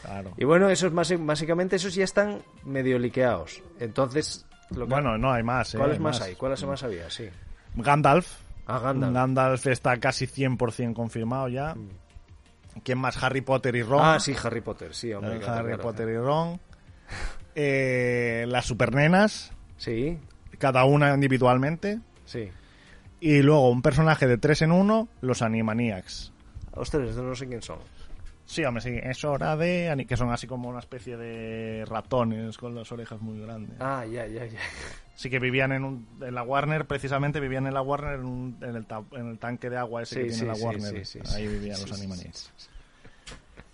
Claro. 0.08 0.34
Y 0.38 0.46
bueno, 0.46 0.70
esos 0.70 0.92
básicamente 0.94 1.76
esos 1.76 1.94
ya 1.94 2.04
están 2.06 2.42
medio 2.64 2.98
liqueados. 2.98 3.62
Entonces, 3.80 4.46
lo 4.72 4.86
que- 4.88 4.94
Bueno, 4.94 5.18
no, 5.18 5.32
hay 5.32 5.44
más. 5.44 5.74
eh, 5.76 5.78
¿cuáles 5.78 5.98
hay 5.98 6.04
más 6.04 6.22
hay? 6.22 6.36
¿Cuáles 6.36 6.64
más 6.66 6.82
había? 6.84 7.10
Sí. 7.10 7.30
Gandalf. 7.76 8.28
Ah, 8.66 8.80
Gandalf. 8.94 9.68
está 9.68 9.98
casi 9.98 10.26
100% 10.28 10.94
confirmado 10.94 11.48
ya. 11.50 11.76
¿Quién 12.84 12.98
más? 13.00 13.22
Harry 13.24 13.42
Potter 13.42 13.76
y 13.76 13.82
Ron. 13.84 14.00
Ah, 14.02 14.20
sí, 14.20 14.34
Harry 14.44 14.62
Potter, 14.62 14.94
sí, 14.94 15.12
hombre. 15.14 15.38
Eh, 15.38 15.40
claro, 15.40 15.54
Harry 15.60 15.68
claro. 15.70 15.84
Potter 15.84 16.10
y 16.10 16.18
Ron. 16.18 16.60
Eh, 17.60 18.46
las 18.48 18.66
supernenas, 18.66 19.52
Sí, 19.78 20.20
cada 20.60 20.86
una 20.86 21.14
individualmente. 21.14 22.00
sí. 22.26 22.52
Y 23.20 23.42
luego 23.42 23.72
un 23.72 23.82
personaje 23.82 24.28
de 24.28 24.38
3 24.38 24.62
en 24.62 24.72
1, 24.72 25.08
los 25.22 25.42
Animaniacs. 25.42 26.32
Ostras, 26.74 27.16
no 27.16 27.34
sé 27.34 27.48
quién 27.48 27.64
son. 27.64 27.80
Sí, 28.50 28.64
hombre, 28.64 28.82
sí, 28.82 28.98
es 29.04 29.26
hora 29.26 29.58
de... 29.58 30.06
Que 30.08 30.16
son 30.16 30.32
así 30.32 30.48
como 30.48 30.70
una 30.70 30.80
especie 30.80 31.18
de 31.18 31.84
ratones 31.86 32.58
con 32.58 32.74
las 32.74 32.90
orejas 32.94 33.20
muy 33.22 33.42
grandes. 33.42 33.76
Ah, 33.82 34.06
ya, 34.06 34.26
ya, 34.26 34.46
ya. 34.46 34.58
Sí 35.16 35.30
que 35.30 35.38
vivían 35.40 35.74
en, 35.74 35.84
un, 35.84 36.08
en 36.22 36.34
la 36.34 36.44
Warner, 36.44 36.86
precisamente 36.88 37.42
vivían 37.42 37.68
en 37.68 37.74
la 37.74 37.82
Warner, 37.82 38.14
en, 38.20 38.26
un- 38.26 38.58
en 38.62 38.76
el, 38.78 38.86
ta- 38.86 39.04
en 39.12 39.28
el 39.32 39.38
tanque 39.38 39.70
de 39.70 39.76
agua 39.78 40.04
ese 40.04 40.16
Sí, 40.16 40.22
que 40.22 40.34
tiene 40.34 40.48
la 40.48 40.66
Warner. 40.66 41.06
sí, 41.06 41.20
ahí 41.36 41.46
vivían 41.48 41.78
los 41.82 41.90
sí, 41.90 41.96
Animaniacs. 41.96 42.54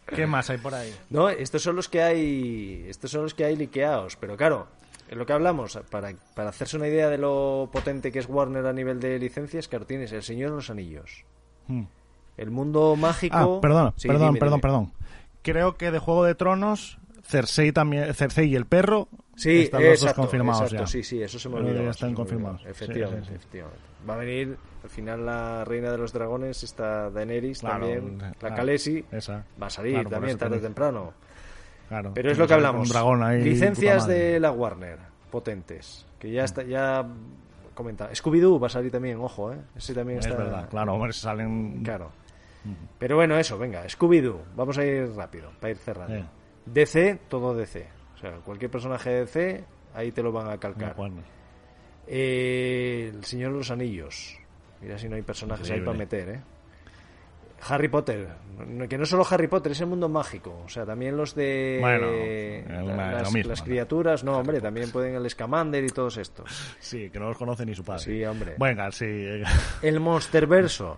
¿Qué 0.07 0.25
más 0.25 0.49
hay 0.49 0.57
por 0.57 0.73
ahí? 0.73 0.93
No, 1.09 1.29
estos 1.29 1.61
son 1.61 1.75
los 1.75 1.87
que 1.87 2.01
hay. 2.01 2.85
Estos 2.89 3.11
son 3.11 3.23
los 3.23 3.33
que 3.33 3.45
hay 3.45 3.55
liqueados. 3.55 4.15
Pero 4.17 4.35
claro, 4.37 4.67
en 5.09 5.17
lo 5.17 5.25
que 5.25 5.33
hablamos, 5.33 5.77
para, 5.89 6.13
para 6.35 6.49
hacerse 6.49 6.77
una 6.77 6.87
idea 6.87 7.09
de 7.09 7.17
lo 7.17 7.69
potente 7.71 8.11
que 8.11 8.19
es 8.19 8.27
Warner 8.27 8.65
a 8.65 8.73
nivel 8.73 8.99
de 8.99 9.17
licencias, 9.19 9.67
claro, 9.67 9.85
tienes 9.85 10.11
El 10.11 10.23
Señor 10.23 10.49
de 10.51 10.55
los 10.57 10.69
Anillos. 10.69 11.23
Hmm. 11.67 11.83
El 12.37 12.51
mundo 12.51 12.95
mágico. 12.95 13.35
Ah, 13.37 13.61
perdón, 13.61 13.93
Sí, 13.95 14.07
perdón, 14.07 14.27
dime, 14.29 14.39
perdón, 14.39 14.59
dime. 14.59 14.61
perdón. 14.61 14.91
Creo 15.41 15.75
que 15.77 15.91
de 15.91 15.99
Juego 15.99 16.23
de 16.23 16.35
Tronos, 16.35 16.97
Cersei 17.23 17.71
también, 17.71 18.13
Cersei 18.13 18.47
y 18.49 18.55
el 18.55 18.65
perro 18.65 19.07
Sí, 19.35 19.61
están 19.63 19.81
los 19.81 19.91
exacto, 19.93 20.21
dos 20.21 20.25
confirmados 20.27 20.61
exacto, 20.63 20.83
ya. 20.85 20.87
sí, 20.87 21.03
sí, 21.03 21.21
eso 21.21 21.39
se 21.39 21.49
me 21.49 21.55
olvidó. 21.55 21.83
ya 21.83 21.89
están 21.89 22.13
confirmados. 22.13 22.63
Efectivamente, 22.65 23.23
Sí, 23.25 23.29
sí, 23.29 23.35
efectivamente. 23.35 23.81
Va 24.07 24.13
a 24.15 24.17
venir, 24.17 24.57
al 24.83 24.89
final, 24.89 25.25
la 25.25 25.63
reina 25.65 25.91
de 25.91 25.97
los 25.97 26.13
dragones, 26.13 26.61
esta 26.63 27.09
Daenerys 27.09 27.59
Claro, 27.61 27.87
también, 27.87 28.17
la 28.19 28.31
claro, 28.33 28.55
Khaleesi, 28.55 29.05
esa. 29.11 29.43
va 29.61 29.67
a 29.67 29.69
salir 29.69 29.93
Claro, 29.93 30.09
también 30.09 30.37
tarde 30.37 30.57
o 30.57 30.61
temprano. 30.61 31.13
Claro, 31.89 32.11
Pero 32.13 32.31
es 32.31 32.37
lo 32.37 32.47
que 32.47 32.53
hablamos. 32.53 32.89
Dragón 32.89 33.23
ahí, 33.23 33.43
Licencias 33.43 34.05
de 34.07 34.39
la 34.39 34.51
Warner, 34.51 34.99
potentes. 35.31 36.05
Que 36.19 36.31
ya 36.31 36.43
está, 36.43 36.63
ya 36.63 37.05
comenta. 37.73 38.09
Scooby-Doo 38.11 38.59
va 38.61 38.67
a 38.67 38.69
salir 38.69 38.91
también, 38.91 39.17
ojo, 39.19 39.51
¿eh? 39.51 39.57
Ese 39.75 39.93
también 39.93 40.19
Es 40.19 40.25
está. 40.27 40.37
verdad, 40.37 40.69
claro, 40.69 40.93
hombre, 40.93 41.11
salen... 41.13 41.81
Claro. 41.83 42.11
Pero 42.97 43.15
bueno, 43.17 43.37
eso, 43.37 43.57
venga, 43.57 43.83
Scooby-Doo. 43.87 44.41
Vamos 44.55 44.77
a 44.77 44.85
ir 44.85 45.09
rápido, 45.15 45.51
para 45.59 45.71
ir 45.71 45.77
cerrando. 45.77 46.15
Eh. 46.15 46.25
DC, 46.65 47.19
todo 47.27 47.53
DC. 47.53 47.87
O 48.15 48.17
sea, 48.17 48.31
cualquier 48.37 48.71
personaje 48.71 49.09
de 49.09 49.19
DC, 49.21 49.63
ahí 49.93 50.11
te 50.11 50.23
lo 50.23 50.31
van 50.31 50.49
a 50.49 50.57
calcar. 50.57 50.95
Eh, 52.07 53.11
el 53.13 53.23
Señor 53.25 53.51
de 53.51 53.57
los 53.59 53.71
Anillos. 53.71 54.37
Mira 54.81 54.97
si 54.97 55.07
no 55.07 55.15
hay 55.15 55.21
personajes 55.21 55.69
ahí 55.71 55.79
para 55.81 55.97
meter, 55.97 56.29
¿eh? 56.29 56.41
Harry 57.69 57.87
Potter. 57.87 58.27
Que 58.89 58.97
no 58.97 59.05
solo 59.05 59.25
Harry 59.29 59.47
Potter, 59.47 59.71
es 59.71 59.79
el 59.79 59.87
mundo 59.87 60.09
mágico. 60.09 60.63
O 60.65 60.69
sea, 60.69 60.85
también 60.85 61.15
los 61.15 61.33
de 61.33 61.77
Bueno, 61.79 62.07
la- 62.85 63.11
las, 63.13 63.33
mismo, 63.33 63.49
las 63.49 63.59
¿no? 63.59 63.65
criaturas. 63.65 64.23
No, 64.25 64.37
hombre, 64.37 64.59
también 64.59 64.91
pueden 64.91 65.15
el 65.15 65.29
Scamander 65.29 65.81
y 65.83 65.87
todos 65.87 66.17
estos. 66.17 66.75
Sí, 66.79 67.09
que 67.09 67.19
no 67.19 67.29
los 67.29 67.37
conoce 67.37 67.65
ni 67.65 67.73
su 67.73 67.83
padre. 67.85 68.01
Sí, 68.03 68.25
hombre. 68.25 68.55
Venga, 68.59 68.91
sí. 68.91 69.05
El 69.81 69.99
Monsterverso. 70.01 70.97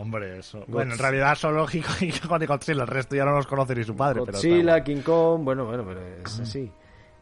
Hombre, 0.00 0.38
eso. 0.38 0.64
Bueno, 0.66 0.92
en 0.94 0.98
realidad 0.98 1.34
solo 1.34 1.66
Hijo 1.72 1.92
y 2.04 2.10
Godzilla, 2.46 2.82
el 2.82 2.86
resto 2.88 3.16
ya 3.16 3.24
no 3.24 3.32
los 3.32 3.46
conoce 3.46 3.74
ni 3.74 3.84
su 3.84 3.94
padre. 3.94 4.20
pero 4.24 4.32
Godzilla, 4.32 4.76
está 4.76 4.84
King 4.84 5.02
Kong. 5.02 5.42
Bueno, 5.44 5.66
bueno, 5.66 5.84
pero 5.86 6.00
es 6.24 6.40
así. 6.40 6.70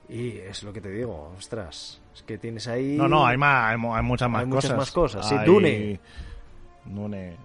Y 0.09 0.39
es 0.39 0.63
lo 0.63 0.73
que 0.73 0.81
te 0.81 0.91
digo, 0.91 1.33
ostras. 1.37 2.01
Es 2.15 2.23
que 2.23 2.39
tienes 2.39 2.67
ahí. 2.69 2.97
No, 2.97 3.09
no, 3.09 3.27
hay, 3.27 3.37
más, 3.37 3.73
hay, 3.73 3.75
hay 3.93 4.03
muchas 4.03 4.31
más 4.31 4.43
Hay 4.45 4.49
cosas. 4.51 4.65
muchas 4.71 4.77
más 4.79 4.91
cosas. 4.93 5.29
Sí, 5.29 5.35
Hay- 5.35 5.45
Dune. 5.47 6.01
Dune. 6.85 7.37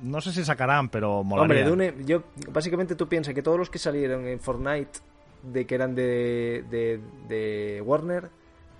No 0.00 0.20
sé 0.20 0.32
si 0.32 0.44
sacarán, 0.44 0.88
pero 0.88 1.18
Hombre, 1.20 1.38
molaría. 1.38 1.68
Dune, 1.68 1.94
yo, 2.04 2.24
básicamente 2.50 2.94
tú 2.96 3.08
piensas 3.08 3.32
que 3.32 3.42
todos 3.42 3.58
los 3.58 3.70
que 3.70 3.78
salieron 3.78 4.26
en 4.26 4.40
Fortnite 4.40 4.98
de 5.44 5.66
que 5.66 5.74
eran 5.74 5.94
de, 5.94 6.64
de, 6.68 7.00
de 7.28 7.80
Warner 7.80 8.28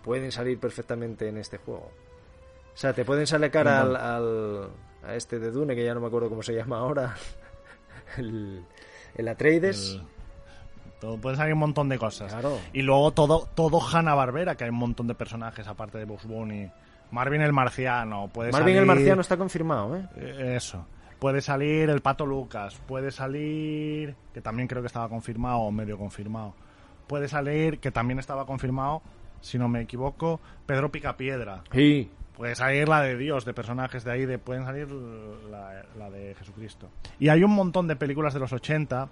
pueden 0.03 0.33
salir 0.33 0.59
perfectamente 0.59 1.29
en 1.29 1.39
este 1.39 1.59
juego. 1.59 1.91
O 2.75 2.77
sea, 2.77 2.93
te 2.93 3.05
pueden 3.05 3.27
sacar 3.27 3.69
al, 3.69 3.95
al- 3.97 4.69
a 5.07 5.15
este 5.15 5.39
de 5.39 5.51
Dune, 5.51 5.75
que 5.75 5.85
ya 5.85 5.95
no 5.95 6.01
me 6.01 6.07
acuerdo 6.07 6.29
cómo 6.29 6.43
se 6.43 6.55
llama 6.55 6.79
ahora. 6.79 7.15
El, 8.19 8.65
el 9.17 9.29
Atreides. 9.29 9.95
El- 10.01 10.03
todo, 11.01 11.19
pueden 11.19 11.37
salir 11.37 11.53
un 11.55 11.61
montón 11.61 11.89
de 11.89 11.99
cosas. 11.99 12.33
Claro. 12.33 12.59
Y 12.73 12.83
luego 12.83 13.11
todo, 13.13 13.49
todo 13.55 13.81
Hanna-Barbera, 13.81 14.57
que 14.57 14.65
hay 14.65 14.71
un 14.71 14.77
montón 14.77 15.07
de 15.07 15.15
personajes 15.15 15.67
aparte 15.67 15.99
de 15.99 16.05
Bugs 16.07 16.25
Bunny. 16.27 16.71
Marvin 17.11 17.43
el 17.43 17.53
Marciano. 17.53 18.29
Puede 18.33 18.53
Marvin 18.53 18.77
el 18.77 18.83
salir- 18.83 18.87
Marciano 18.87 19.21
está 19.21 19.37
confirmado, 19.37 19.97
¿eh? 19.97 20.09
Eh, 20.17 20.55
Eso. 20.57 20.87
puede 21.19 21.41
salir 21.43 21.91
el 21.91 22.01
Pato 22.01 22.25
Lucas, 22.25 22.81
puede 22.87 23.11
salir, 23.11 24.15
que 24.33 24.41
también 24.41 24.67
creo 24.69 24.83
que 24.83 24.87
estaba 24.87 25.09
confirmado 25.09 25.59
o 25.59 25.71
medio 25.71 25.99
confirmado, 25.99 26.55
puede 27.07 27.29
salir, 27.29 27.81
que 27.81 27.91
también 27.91 28.19
estaba 28.19 28.47
confirmado, 28.47 29.03
si 29.41 29.59
no 29.59 29.69
me 29.69 29.83
equivoco, 29.83 30.41
Pedro 30.67 30.91
Picapiedra. 30.91 31.63
Sí. 31.73 32.11
Puede 32.37 32.55
salir 32.57 32.89
la 32.89 33.01
de 33.03 33.17
Dios, 33.17 33.45
de 33.45 33.55
personajes 33.55 34.03
de 34.05 34.11
ahí, 34.13 34.27
de, 34.27 34.39
pueden 34.39 34.65
salir 34.65 34.91
la, 34.91 35.85
la 35.97 36.11
de 36.11 36.35
Jesucristo. 36.35 36.89
Y 37.19 37.29
hay 37.29 37.45
un 37.45 37.53
montón 37.53 37.87
de 37.87 37.95
películas 37.97 38.35
de 38.35 38.41
los 38.41 38.53
80 38.53 39.09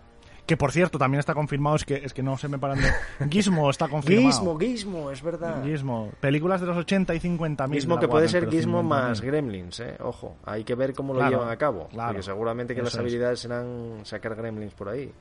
que 0.47 0.57
por 0.57 0.73
cierto 0.73 0.99
también 0.99 1.21
está 1.21 1.35
confirmado, 1.35 1.77
es 1.77 1.85
que, 1.85 1.95
es 2.05 2.13
que 2.13 2.23
no 2.23 2.37
se 2.37 2.49
me 2.49 2.59
paran 2.59 2.79
de... 2.81 2.91
Gizmo 3.31 3.71
está 3.71 3.87
confirmado. 3.89 4.29
Gizmo, 4.29 4.59
Gizmo, 4.59 5.11
es 5.11 5.23
verdad. 5.23 5.63
Gizmo. 5.65 6.11
Películas 6.21 6.61
de 6.61 6.67
los 6.67 6.77
80 6.77 7.15
y 7.15 7.21
50 7.21 7.67
mil. 7.69 7.79
Gizmo 7.79 7.99
que 7.99 8.09
puede 8.09 8.29
ser 8.29 8.51
Gizmo 8.51 8.81
50.000. 8.81 8.83
más 8.83 9.21
Gremlins, 9.21 9.81
eh. 9.81 9.97
Ojo, 10.01 10.37
hay 10.45 10.65
que 10.65 10.75
ver 10.75 10.95
cómo 10.95 11.13
lo 11.13 11.21
Claro, 11.21 11.37
llevan 11.37 11.51
a 11.51 11.57
cabo. 11.57 11.89
claro. 11.89 12.09
Porque 12.11 12.23
seguramente 12.25 12.75
que 12.75 12.83
las 12.83 12.93
es. 12.95 12.99
habilidades 12.99 13.39
serán 13.41 14.01
sacar 14.05 14.35
Gremlins 14.35 14.75
por 14.75 14.89
ahí. 14.89 15.13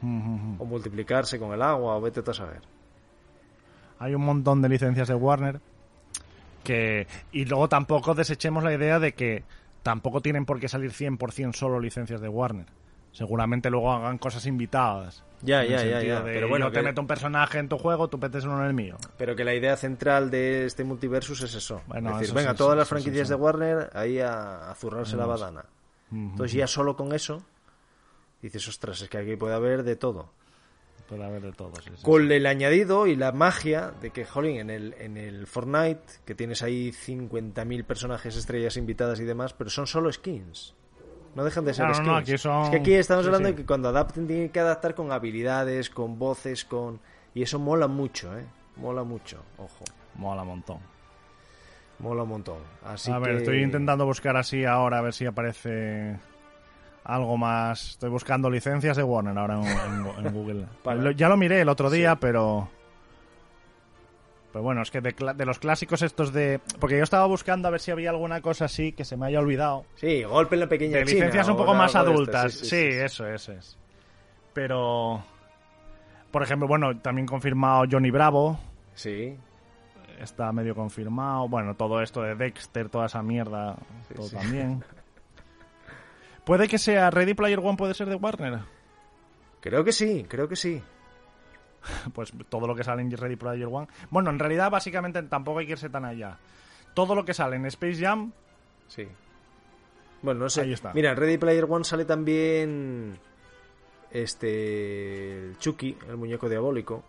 Mm, 0.00 0.06
mm, 0.08 0.54
mm. 0.56 0.60
O 0.60 0.64
multiplicarse 0.64 1.38
con 1.38 1.52
el 1.52 1.62
agua, 1.62 1.96
o 1.96 2.00
vete 2.00 2.20
a 2.28 2.34
saber. 2.34 2.62
Hay 4.00 4.14
un 4.14 4.24
montón 4.24 4.60
de 4.60 4.68
licencias 4.68 5.06
de 5.08 5.14
Warner 5.14 5.60
que... 6.62 7.06
Y 7.32 7.44
luego 7.44 7.68
tampoco 7.68 8.14
desechemos 8.14 8.64
la 8.64 8.72
idea 8.72 8.98
de 8.98 9.12
que 9.12 9.44
tampoco 9.82 10.20
tienen 10.20 10.44
por 10.44 10.60
qué 10.60 10.68
salir 10.68 10.92
100% 10.92 11.54
solo 11.54 11.80
licencias 11.80 12.20
de 12.20 12.28
Warner. 12.28 12.66
Seguramente 13.12 13.70
luego 13.70 13.92
hagan 13.92 14.18
cosas 14.18 14.46
invitadas. 14.46 15.24
Ya, 15.42 15.64
ya, 15.64 15.84
ya, 15.84 16.02
ya. 16.02 16.20
de, 16.20 16.32
Pero 16.32 16.48
bueno, 16.48 16.66
yo 16.66 16.72
te 16.72 16.82
meto 16.82 17.00
un 17.00 17.06
personaje 17.06 17.58
en 17.58 17.68
tu 17.68 17.78
juego, 17.78 18.08
tú 18.08 18.18
metes 18.18 18.44
uno 18.44 18.60
en 18.60 18.66
el 18.66 18.74
mío. 18.74 18.96
Pero 19.16 19.34
que 19.34 19.44
la 19.44 19.54
idea 19.54 19.76
central 19.76 20.30
de 20.30 20.66
este 20.66 20.84
multiversus 20.84 21.42
es 21.42 21.54
eso. 21.54 21.82
Bueno, 21.86 22.10
es 22.10 22.14
decir, 22.16 22.26
eso 22.26 22.34
venga, 22.34 22.50
sí, 22.52 22.58
todas 22.58 22.74
sí, 22.74 22.78
las 22.78 22.88
franquicias 22.88 23.28
sí, 23.28 23.34
de 23.34 23.40
Warner 23.40 23.90
ahí 23.94 24.18
a, 24.18 24.70
a 24.70 24.74
zurrarse 24.74 25.16
la 25.16 25.26
badana. 25.26 25.64
Entonces 26.10 26.52
ya 26.52 26.66
solo 26.66 26.96
con 26.96 27.12
eso 27.12 27.42
dices, 28.42 28.66
ostras, 28.68 29.02
es 29.02 29.08
que 29.08 29.18
aquí 29.18 29.36
puede 29.36 29.54
haber 29.54 29.82
de 29.82 29.96
todo. 29.96 30.30
Puede 31.08 31.24
haber 31.24 31.40
de 31.40 31.52
todo, 31.52 31.72
sí, 31.76 31.90
sí, 31.96 32.02
Con 32.02 32.30
el 32.30 32.44
añadido 32.46 33.06
y 33.06 33.16
la 33.16 33.32
magia 33.32 33.92
de 34.02 34.10
que, 34.10 34.24
jolín, 34.26 34.58
en 34.58 34.68
el, 34.70 34.94
en 34.98 35.16
el 35.16 35.46
Fortnite, 35.46 36.02
que 36.26 36.34
tienes 36.34 36.62
ahí 36.62 36.92
50.000 36.92 37.84
personajes, 37.84 38.36
estrellas 38.36 38.76
invitadas 38.76 39.18
y 39.20 39.24
demás, 39.24 39.54
pero 39.54 39.70
son 39.70 39.86
solo 39.86 40.12
skins. 40.12 40.74
No 41.34 41.44
dejan 41.44 41.64
de 41.64 41.72
ser 41.72 41.86
skins. 41.94 42.06
no, 42.06 42.16
aquí 42.16 42.36
son- 42.36 42.64
Es 42.64 42.70
que 42.70 42.76
aquí 42.76 42.92
estamos 42.94 43.24
sí, 43.24 43.28
hablando 43.28 43.48
de 43.48 43.54
que 43.54 43.64
cuando 43.64 43.88
adapten 43.88 44.26
tienen 44.26 44.50
que 44.50 44.60
adaptar 44.60 44.94
con 44.94 45.10
habilidades, 45.12 45.88
con 45.88 46.18
voces, 46.18 46.64
con... 46.66 47.00
Y 47.34 47.42
eso 47.42 47.58
mola 47.58 47.86
mucho, 47.88 48.36
¿eh? 48.36 48.44
Mola 48.76 49.02
mucho, 49.02 49.42
ojo. 49.56 49.84
Mola 50.14 50.42
un 50.42 50.48
montón. 50.48 50.78
Mola 52.00 52.22
un 52.24 52.28
montón. 52.28 52.58
Así 52.84 53.10
a 53.10 53.18
ver, 53.18 53.32
que- 53.32 53.36
estoy 53.38 53.62
intentando 53.62 54.04
buscar 54.04 54.36
así 54.36 54.64
ahora 54.64 54.98
a 54.98 55.02
ver 55.02 55.12
si 55.14 55.24
aparece 55.26 56.18
algo 57.08 57.36
más. 57.36 57.90
Estoy 57.90 58.10
buscando 58.10 58.48
licencias 58.48 58.96
de 58.96 59.02
Warner 59.02 59.36
ahora 59.36 59.54
en, 59.60 59.66
en- 59.66 60.26
en 60.26 60.32
Google. 60.32 60.66
Para- 60.84 61.10
Ya 61.12 61.28
lo 61.28 61.36
miré 61.36 61.60
el 61.62 61.68
otro 61.68 61.90
día, 61.90 62.14
pero. 62.16 62.68
Pero 64.52 64.62
bueno, 64.62 64.80
es 64.82 64.90
que 64.90 65.00
de, 65.02 65.14
de 65.36 65.44
los 65.46 65.58
clásicos 65.58 66.00
estos 66.02 66.32
de. 66.32 66.60
Porque 66.80 66.96
yo 66.96 67.02
estaba 67.04 67.26
buscando 67.26 67.68
a 67.68 67.70
ver 67.70 67.80
si 67.80 67.90
había 67.90 68.10
alguna 68.10 68.40
cosa 68.40 68.64
así 68.66 68.92
que 68.92 69.04
se 69.04 69.16
me 69.16 69.26
haya 69.26 69.40
olvidado. 69.40 69.84
Sí, 69.96 70.22
golpe 70.22 70.54
en 70.56 70.60
la 70.60 70.68
pequeña 70.68 70.98
De 70.98 71.04
China 71.04 71.16
licencias 71.26 71.48
un 71.48 71.56
poco 71.56 71.74
más 71.74 71.88
esto. 71.90 71.98
adultas. 71.98 72.52
Sí, 72.54 72.76
eso, 72.76 73.26
eso 73.26 73.52
es. 73.52 73.76
Pero. 74.54 75.22
Por 76.30 76.42
ejemplo, 76.42 76.68
bueno, 76.68 76.98
también 77.00 77.26
confirmado 77.26 77.84
Johnny 77.90 78.10
Bravo. 78.10 78.58
Sí, 78.94 79.36
Está 80.20 80.50
medio 80.50 80.74
confirmado. 80.74 81.48
Bueno, 81.48 81.74
todo 81.76 82.02
esto 82.02 82.22
de 82.22 82.34
Dexter, 82.34 82.88
toda 82.88 83.06
esa 83.06 83.22
mierda, 83.22 83.76
Sí, 84.08 84.14
todo 84.14 84.28
sí. 84.28 84.36
también. 84.36 84.82
Puede 86.48 86.66
que 86.66 86.78
sea 86.78 87.10
Ready 87.10 87.34
Player 87.34 87.58
One, 87.58 87.76
puede 87.76 87.92
ser 87.92 88.08
de 88.08 88.14
Warner. 88.14 88.60
creo 89.60 89.84
que 89.84 89.92
sí, 89.92 90.24
creo 90.26 90.48
que 90.48 90.56
sí. 90.56 90.82
Pues 92.14 92.32
todo 92.48 92.66
lo 92.66 92.74
que 92.74 92.82
sale 92.84 93.02
en 93.02 93.10
Ready 93.10 93.36
Player 93.36 93.68
One. 93.70 93.86
Bueno, 94.08 94.30
en 94.30 94.38
realidad, 94.38 94.70
básicamente 94.70 95.22
tampoco 95.24 95.58
hay 95.58 95.66
que 95.66 95.72
irse 95.72 95.90
tan 95.90 96.06
allá. 96.06 96.38
Todo 96.94 97.14
lo 97.14 97.26
que 97.26 97.34
sale 97.34 97.56
en 97.56 97.66
Space 97.66 98.00
Jam, 98.02 98.32
Sí. 98.86 99.06
Bueno, 100.22 100.40
no 100.40 100.48
sé. 100.48 100.62
Ahí 100.62 100.72
está. 100.72 100.94
Mira, 100.94 101.10
en 101.10 101.18
Ready 101.18 101.36
Player 101.36 101.66
One 101.68 101.84
sale 101.84 102.06
también 102.06 103.18
este 104.10 105.48
el 105.50 105.58
Chucky, 105.58 105.98
el 106.08 106.16
muñeco 106.16 106.48
diabólico. 106.48 107.04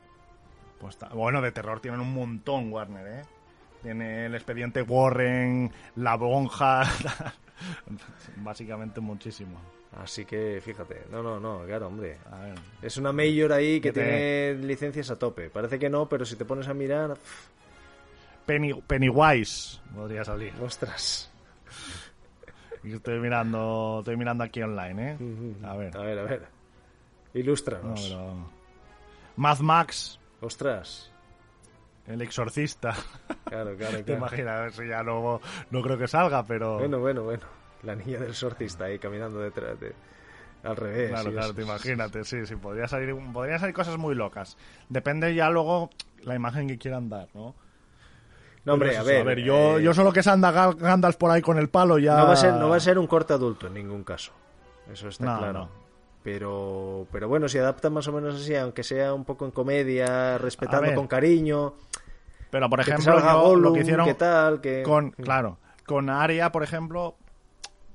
pues 0.79 0.95
está- 0.95 1.07
bueno, 1.09 1.41
de 1.41 1.51
terror 1.53 1.79
tienen 1.79 2.01
un 2.01 2.13
montón 2.13 2.71
Warner, 2.73 3.07
¿eh? 3.07 3.21
Tiene 3.83 4.25
el 4.25 4.35
expediente 4.35 4.81
Warren, 4.81 5.71
la 5.95 6.15
bonja, 6.15 6.83
básicamente 8.37 8.99
muchísimo. 9.01 9.59
Así 9.97 10.23
que 10.25 10.61
fíjate, 10.63 11.03
no, 11.11 11.23
no, 11.23 11.39
no, 11.39 11.65
claro, 11.65 11.87
hombre. 11.87 12.17
A 12.31 12.39
ver. 12.39 12.55
Es 12.81 12.97
una 12.97 13.11
mayor 13.11 13.51
ahí 13.53 13.81
que 13.81 13.91
tiene 13.91 14.53
licencias 14.55 15.09
a 15.09 15.17
tope. 15.17 15.49
Parece 15.49 15.79
que 15.79 15.89
no, 15.89 16.07
pero 16.07 16.25
si 16.25 16.35
te 16.35 16.45
pones 16.45 16.67
a 16.67 16.73
mirar, 16.73 17.17
Penny, 18.45 18.73
Pennywise 18.73 19.79
podría 19.95 20.23
salir. 20.23 20.53
ostras. 20.61 21.31
Estoy 22.83 23.19
mirando, 23.19 23.97
estoy 23.99 24.15
mirando 24.15 24.43
aquí 24.43 24.61
online, 24.61 25.11
¿eh? 25.11 25.17
A 25.63 25.75
ver. 25.75 25.97
A 25.97 26.01
ver, 26.01 26.19
a 26.19 26.23
ver. 26.23 26.41
No, 27.33 27.39
Ilústranos. 27.39 28.01
pero- 28.07 28.49
Mad 29.35 29.59
Max, 29.59 30.19
Ostras. 30.41 31.11
El 32.09 32.21
exorcista. 32.21 32.93
Claro, 33.45 33.75
claro, 33.77 33.97
Te 33.97 34.03
claro. 34.03 34.19
imaginas, 34.19 34.73
eso 34.73 34.83
ya 34.83 35.03
no, 35.03 35.39
no 35.71 35.81
creo 35.81 35.97
que 35.97 36.07
salga, 36.07 36.43
pero... 36.43 36.79
Bueno, 36.79 36.99
bueno, 36.99 37.23
bueno. 37.23 37.43
La 37.83 37.95
niña 37.95 38.19
del 38.19 38.33
sortista 38.35 38.85
ahí 38.85 38.99
caminando 38.99 39.39
detrás 39.39 39.79
de... 39.79 39.93
Al 40.63 40.75
revés. 40.75 41.09
Claro, 41.11 41.31
claro, 41.31 41.53
te 41.53 41.61
imagínate, 41.61 42.23
sí, 42.25 42.45
sí, 42.45 42.57
podría 42.57 42.85
salir, 42.87 43.15
podrían 43.31 43.59
salir 43.59 43.73
cosas 43.73 43.97
muy 43.97 44.13
locas. 44.13 44.57
Depende 44.89 45.33
ya 45.33 45.49
luego 45.49 45.89
la 46.23 46.35
imagen 46.35 46.67
que 46.67 46.77
quieran 46.77 47.07
dar, 47.07 47.29
¿no? 47.33 47.55
No, 48.65 48.73
hombre, 48.73 48.89
a 48.97 49.01
es 49.01 49.07
eso, 49.07 49.23
ver. 49.25 49.39
yo, 49.39 49.79
eh, 49.79 49.83
yo 49.83 49.93
solo 49.93 50.11
que 50.11 50.21
se 50.21 50.29
anda 50.29 50.51
Ga- 50.51 50.75
Gandalf 50.77 51.15
por 51.15 51.31
ahí 51.31 51.41
con 51.41 51.57
el 51.57 51.69
palo 51.69 51.97
ya... 51.97 52.17
No 52.17 52.25
va, 52.27 52.33
a 52.33 52.35
ser, 52.35 52.53
no 52.55 52.67
va 52.67 52.75
a 52.75 52.79
ser 52.81 52.99
un 52.99 53.07
corte 53.07 53.31
adulto 53.31 53.67
en 53.67 53.75
ningún 53.75 54.03
caso. 54.03 54.33
Eso 54.91 55.07
está 55.07 55.23
No, 55.23 55.37
claro. 55.37 55.53
no. 55.53 55.69
Pero, 56.23 57.07
pero 57.13 57.29
bueno, 57.29 57.47
si 57.47 57.57
adapta 57.57 57.89
más 57.89 58.05
o 58.09 58.11
menos 58.11 58.35
así, 58.35 58.53
aunque 58.53 58.83
sea 58.83 59.13
un 59.13 59.23
poco 59.23 59.45
en 59.45 59.51
comedia, 59.51 60.37
respetando 60.37 60.87
ver, 60.87 60.95
con 60.95 61.07
cariño, 61.07 61.75
Pero, 62.49 62.69
por 62.69 62.79
ejemplo, 62.79 63.03
salga 63.03 63.33
yo, 63.33 63.41
Gollum, 63.41 63.61
lo 63.63 63.73
que 63.73 63.79
hicieron 63.81 64.05
qué 64.07 64.13
tal, 64.15 64.61
con... 64.83 65.11
Claro, 65.11 65.57
con 65.85 66.09
Aria, 66.09 66.51
por 66.51 66.63
ejemplo, 66.63 67.15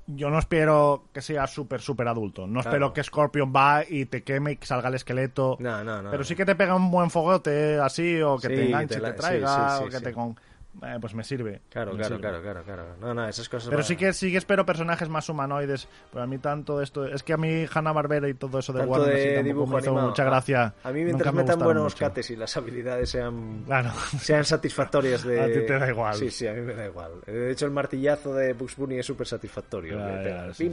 yo 0.07 0.29
no 0.29 0.37
espero 0.39 1.05
que 1.13 1.21
sea 1.21 1.47
súper, 1.47 1.81
súper 1.81 2.07
adulto. 2.07 2.45
No 2.47 2.61
Claro. 2.61 2.69
espero 2.69 2.93
que 2.93 3.03
Scorpion 3.03 3.51
va 3.55 3.83
y 3.87 4.05
te 4.05 4.23
queme 4.23 4.53
y 4.53 4.55
que 4.57 4.65
salga 4.65 4.89
el 4.89 4.95
esqueleto. 4.95 5.57
No, 5.59 5.83
no, 5.83 6.01
no. 6.01 6.09
Pero 6.11 6.23
sí 6.23 6.35
que 6.35 6.45
te 6.45 6.55
pega 6.55 6.75
un 6.75 6.91
buen 6.91 7.09
fogote 7.09 7.79
así, 7.79 8.21
o 8.21 8.37
que 8.37 8.47
Sí, 8.49 8.55
te 8.55 8.65
enganche, 8.67 8.95
te 8.95 9.01
la- 9.01 9.11
te 9.11 9.17
traiga, 9.17 9.47
sí, 9.69 9.77
sí, 9.77 9.83
o 9.83 9.89
que 9.89 9.97
sí, 9.97 10.03
te 10.03 10.13
con... 10.13 10.37
eh, 10.83 10.97
pues 10.99 11.13
me 11.13 11.23
sirve. 11.23 11.61
Claro, 11.69 11.91
me 11.91 11.97
claro, 11.97 12.15
sirve. 12.15 12.21
claro, 12.21 12.41
claro, 12.41 12.63
claro. 12.63 12.95
No, 12.99 13.13
no, 13.13 13.27
esas 13.27 13.47
cosas... 13.47 13.69
Pero 13.69 13.83
sí 13.83 13.95
que 13.95 14.13
sí 14.13 14.31
que 14.31 14.37
espero 14.37 14.65
personajes 14.65 15.09
más 15.09 15.27
humanoides. 15.29 15.87
Pues 16.11 16.23
a 16.23 16.27
mí 16.27 16.37
tanto 16.37 16.81
esto... 16.81 17.05
Es 17.05 17.23
que 17.23 17.33
a 17.33 17.37
mí 17.37 17.65
Hanna 17.73 17.91
Barbera 17.91 18.27
y 18.27 18.33
todo 18.33 18.59
eso 18.59 18.73
de 18.73 18.79
Tanto 18.79 18.93
Warner 18.93 19.15
de 19.15 19.21
sí, 19.21 19.27
tampoco 19.27 19.47
dibujo 19.47 19.73
me 19.73 19.79
hizo 19.79 19.93
mucha 19.93 20.23
gracia. 20.23 20.73
A, 20.83 20.91
mí 20.91 21.03
mientras 21.03 21.33
me 21.33 21.43
metan 21.43 21.59
buenos 21.59 21.83
mucho. 21.83 21.97
cates 21.97 22.29
y 22.31 22.35
las 22.35 22.55
habilidades 22.57 23.09
sean... 23.09 23.63
Claro. 23.65 23.91
sean 24.19 24.43
satisfactorias 24.43 25.23
de... 25.23 25.41
A 25.45 25.47
ti 25.47 25.65
te 25.65 25.79
da 25.79 25.89
igual. 25.89 26.15
Sí, 26.15 26.29
sí, 26.29 26.47
a 26.47 26.53
mí 26.53 26.61
me 26.61 26.73
da 26.73 26.85
igual. 26.85 27.21
De 27.25 27.51
hecho, 27.51 27.65
el 27.65 27.71
martillazo 27.71 28.33
de 28.33 28.53
Bugs 28.53 28.75
Bunny 28.75 28.99
es 28.99 29.05
súper 29.05 29.27
satisfactorio. 29.27 29.97
Ya, 29.97 30.53
sí, 30.53 30.71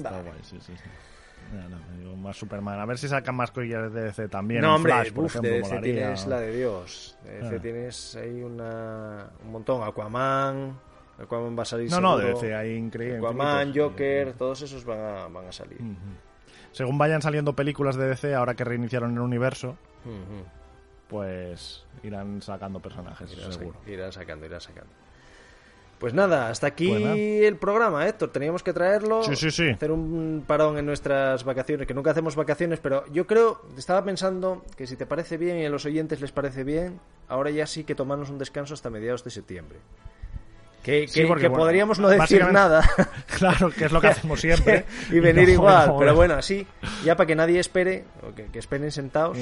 sí. 0.60 0.72
No, 1.52 1.78
digo, 1.98 2.16
más 2.16 2.36
Superman. 2.36 2.80
A 2.80 2.86
ver 2.86 2.98
si 2.98 3.08
sacan 3.08 3.34
más 3.34 3.50
cosillas 3.50 3.92
de 3.92 4.02
DC 4.04 4.28
también. 4.28 4.62
No, 4.62 4.74
hombre, 4.76 4.92
Flash, 4.92 5.12
por 5.12 5.22
buf, 5.24 5.32
ejemplo, 5.32 5.50
de 5.50 5.56
DC 5.58 5.68
molaría. 5.70 5.94
tienes 5.94 6.26
la 6.26 6.40
de 6.40 6.56
Dios. 6.56 7.18
De 7.24 7.30
DC 7.38 7.56
Ah. 7.56 7.60
tienes 7.62 8.16
ahí 8.16 8.42
una, 8.42 9.30
un 9.44 9.52
montón. 9.52 9.82
Aquaman. 9.86 10.78
Aquaman 11.18 11.56
va 11.58 11.62
a 11.62 11.66
salir 11.66 11.90
No, 11.90 12.00
no, 12.00 12.16
de 12.16 12.24
seguro. 12.28 12.40
DC 12.42 12.54
hay 12.54 12.74
increíble. 12.74 13.18
Aquaman, 13.18 13.68
infinitos. 13.68 13.90
Joker, 13.92 14.32
todos 14.34 14.62
esos 14.62 14.84
van 14.84 14.98
a, 15.00 15.28
van 15.28 15.46
a 15.46 15.52
salir. 15.52 15.80
Ujú. 15.80 15.94
Según 16.72 16.96
vayan 16.96 17.20
saliendo 17.20 17.54
películas 17.54 17.96
de 17.96 18.06
DC, 18.08 18.34
ahora 18.34 18.54
que 18.54 18.64
reiniciaron 18.64 19.12
el 19.12 19.20
universo, 19.20 19.76
Ujú. 20.06 20.44
pues 21.08 21.84
irán 22.02 22.40
sacando 22.40 22.80
personajes, 22.80 23.30
Irán, 23.36 23.52
seguro. 23.52 23.78
sa- 23.84 23.90
irán 23.90 24.12
sacando, 24.12 24.46
irán 24.46 24.60
sacando. 24.60 24.90
Pues 26.02 26.14
nada, 26.14 26.48
hasta 26.48 26.66
aquí 26.66 26.88
Pues 26.88 27.02
el 27.46 27.56
programa, 27.58 28.08
Héctor. 28.08 28.30
Teníamos 28.30 28.64
que 28.64 28.72
traerlo. 28.72 29.22
Sí, 29.22 29.36
sí, 29.36 29.52
sí. 29.52 29.70
Hacer 29.70 29.92
un 29.92 30.42
parón 30.44 30.76
en 30.76 30.84
nuestras 30.84 31.44
vacaciones, 31.44 31.86
que 31.86 31.94
nunca 31.94 32.10
hacemos 32.10 32.34
vacaciones, 32.34 32.80
pero 32.80 33.04
yo 33.12 33.24
creo, 33.28 33.62
estaba 33.78 34.04
pensando 34.04 34.64
que 34.76 34.88
si 34.88 34.96
te 34.96 35.06
parece 35.06 35.36
bien 35.36 35.58
y 35.58 35.64
a 35.64 35.70
los 35.70 35.86
oyentes 35.86 36.20
les 36.20 36.32
parece 36.32 36.64
bien, 36.64 36.98
ahora 37.28 37.50
ya 37.50 37.68
sí 37.68 37.84
que 37.84 37.94
tomarnos 37.94 38.30
un 38.30 38.38
descanso 38.38 38.74
hasta 38.74 38.90
mediados 38.90 39.22
de 39.22 39.30
septiembre. 39.30 39.78
Que, 40.82 41.06
que- 41.06 41.26
porque, 41.28 41.42
que 41.42 41.48
bueno, 41.48 41.62
podríamos 41.62 42.00
no 42.00 42.08
decir 42.08 42.44
nada. 42.50 42.82
Claro, 43.38 43.70
que 43.70 43.84
es 43.84 43.92
lo 43.92 44.00
que 44.00 44.08
hacemos 44.08 44.40
siempre. 44.40 44.84
y 45.10 45.20
venir 45.20 45.46
no, 45.46 45.54
igual, 45.54 45.86
no, 45.90 45.98
pero 45.98 46.16
bueno, 46.16 46.34
así, 46.34 46.66
ya 47.04 47.14
para 47.16 47.28
que 47.28 47.36
nadie 47.36 47.60
espere, 47.60 48.02
o 48.28 48.34
que, 48.34 48.46
que 48.46 48.58
esperen 48.58 48.90
sentados. 48.90 49.38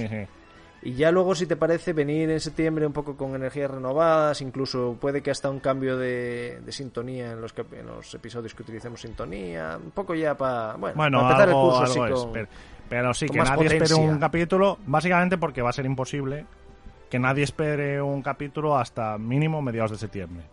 Y 0.83 0.95
ya 0.95 1.11
luego, 1.11 1.35
si 1.35 1.47
te 1.47 1.57
parece, 1.57 1.93
venir 1.93 2.31
en 2.31 2.41
septiembre 2.41 2.87
un 2.87 2.93
poco 2.95 3.15
con 3.17 3.35
energías 3.35 3.71
renovadas, 3.71 4.41
incluso 4.41 4.97
puede 4.99 5.21
que 5.23 5.31
hasta 5.31 5.51
un 5.51 5.61
cambio 5.61 5.99
de, 5.99 6.61
de 6.65 6.73
sintonía 6.73 7.33
en 7.33 7.41
los, 7.43 7.53
que- 7.53 7.67
en 7.79 7.87
los 7.87 8.15
episodios 8.15 8.55
que 8.55 8.63
utilicemos 8.63 9.01
sintonía, 9.03 9.79
un 9.83 9.91
poco 9.91 10.15
ya 10.15 10.35
para 10.37 10.77
bueno, 10.77 10.97
Bueno, 10.97 11.21
empezar 11.21 11.49
algo, 11.51 11.61
el 11.61 11.67
curso 11.67 11.93
algo 11.93 12.05
así 12.05 12.13
es, 12.15 12.21
con- 12.25 12.33
pero, 12.33 12.49
pero 12.89 13.15
sí, 13.15 13.27
con 13.27 13.35
que 13.37 13.43
nadie 13.43 13.67
espere 13.67 13.79
potencia. 13.91 14.13
un 14.15 14.19
capítulo, 14.19 14.79
básicamente 14.87 15.37
porque 15.37 15.61
va 15.61 15.69
a 15.69 15.75
ser 15.75 15.85
imposible 15.85 16.47
que 17.11 17.19
nadie 17.19 17.45
espere 17.45 18.01
un 18.01 18.23
capítulo 18.23 18.79
hasta 18.79 19.19
mínimo 19.19 19.61
mediados 19.61 19.91
de 19.91 19.99
septiembre. 19.99 20.45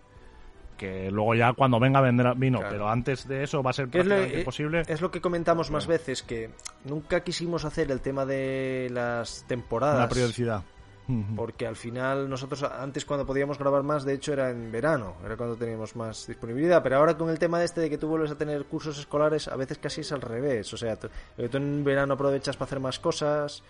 Que 0.78 1.10
luego 1.12 1.34
ya 1.36 1.54
cuando 1.54 1.80
venga 1.80 2.00
vendrá 2.02 2.34
vino, 2.36 2.60
Claro. 2.60 2.72
pero 2.74 2.90
antes 2.90 3.28
de 3.28 3.44
eso 3.44 3.64
va 3.64 3.72
a 3.72 3.74
ser 3.74 3.90
Que 3.90 4.00
es, 4.00 4.06
lo, 4.06 4.10
prácticamente 4.10 4.38
eh, 4.38 4.40
imposible. 4.42 4.82
es 4.88 5.02
lo 5.02 5.10
que 5.12 5.20
comentamos 5.22 5.72
más 5.72 5.88
veces, 5.88 6.22
que 6.24 6.52
nunca 6.86 7.22
quisimos 7.22 7.66
hacer 7.66 7.90
el 7.92 8.00
tema 8.02 8.26
de 8.26 8.90
las 8.92 9.44
temporadas. 9.48 10.00
La 10.00 10.08
periodicidad. 10.10 10.64
Ujú. 11.10 11.36
Porque 11.38 11.66
al 11.66 11.78
final 11.78 12.30
nosotros 12.30 12.64
antes 12.64 13.06
cuando 13.06 13.26
podíamos 13.26 13.58
grabar 13.58 13.82
más, 13.82 14.04
de 14.04 14.14
hecho 14.14 14.34
era 14.34 14.50
en 14.52 14.72
verano, 14.74 15.16
era 15.26 15.38
cuando 15.38 15.56
teníamos 15.56 15.96
más 15.96 16.28
disponibilidad, 16.28 16.84
pero 16.84 16.98
ahora 16.98 17.18
con 17.18 17.30
el 17.30 17.40
tema 17.40 17.64
este 17.64 17.80
de 17.80 17.90
que 17.90 17.98
tú 17.98 18.10
vuelves 18.10 18.30
a 18.30 18.36
tener 18.38 18.66
cursos 18.66 19.00
escolares, 19.00 19.48
a 19.48 19.56
veces 19.56 19.78
casi 19.78 20.02
es 20.02 20.12
al 20.12 20.22
revés, 20.22 20.74
o 20.74 20.78
sea, 20.78 20.98
tú, 20.98 21.08
eh, 21.38 21.48
tú 21.48 21.58
en 21.58 21.84
verano 21.86 22.16
aprovechas 22.16 22.58
para 22.58 22.68
hacer 22.68 22.82
más 22.82 23.00
cosas, 23.00 23.64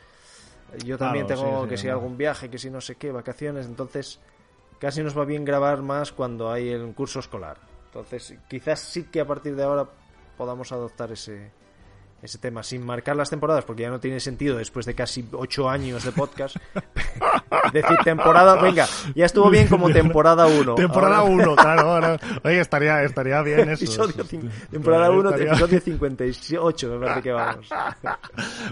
yo 0.83 0.97
también 0.97 1.27
Claro, 1.27 1.41
tengo 1.43 1.57
sí, 1.59 1.63
sí, 1.65 1.69
que 1.69 1.77
si 1.77 1.87
no. 1.87 1.93
algún 1.93 2.17
viaje, 2.17 2.49
que 2.49 2.57
si 2.57 2.71
no 2.71 2.81
sé 2.81 2.95
qué, 2.95 3.11
vacaciones, 3.11 3.67
entonces 3.67 4.19
casi 4.79 5.03
nos 5.03 5.17
va 5.17 5.25
bien 5.25 5.45
grabar 5.45 5.81
más 5.81 6.11
cuando 6.11 6.51
hay 6.51 6.69
el 6.69 6.93
curso 6.93 7.19
escolar. 7.19 7.57
Entonces 7.85 8.35
quizás 8.49 8.79
sí 8.79 9.05
que 9.05 9.21
a 9.21 9.27
partir 9.27 9.55
de 9.55 9.63
ahora 9.63 9.87
podamos 10.37 10.71
adoptar 10.71 11.11
ese, 11.11 11.51
ese 12.21 12.37
tema 12.39 12.63
sin 12.63 12.83
marcar 12.85 13.15
las 13.15 13.29
temporadas, 13.29 13.63
porque 13.63 13.83
ya 13.83 13.89
no 13.89 13.99
tiene 13.99 14.19
sentido 14.19 14.57
después 14.57 14.85
de 14.85 14.95
casi 14.95 15.27
ocho 15.33 15.69
años 15.69 16.03
de 16.03 16.11
podcast. 16.11 16.55
Decir 17.71 17.97
temporada, 18.03 18.55
venga, 18.61 18.85
ya 19.15 19.25
estuvo 19.25 19.49
bien 19.49 19.67
como 19.67 19.89
temporada 19.91 20.47
1. 20.47 20.75
Temporada 20.75 21.23
1, 21.23 21.55
claro. 21.55 21.81
ahora- 21.91 22.19
Oye, 22.43 22.59
estaría, 22.59 23.03
estaría 23.03 23.41
bien 23.41 23.69
eso. 23.69 23.83
Episodio 23.85 24.25
temporada 24.71 25.09
1, 25.11 25.29
Estaría- 25.29 25.51
episodio 25.51 25.79
58, 25.81 26.89
me 26.89 26.99
parece 27.05 27.21
que 27.21 27.31
vamos. 27.31 27.69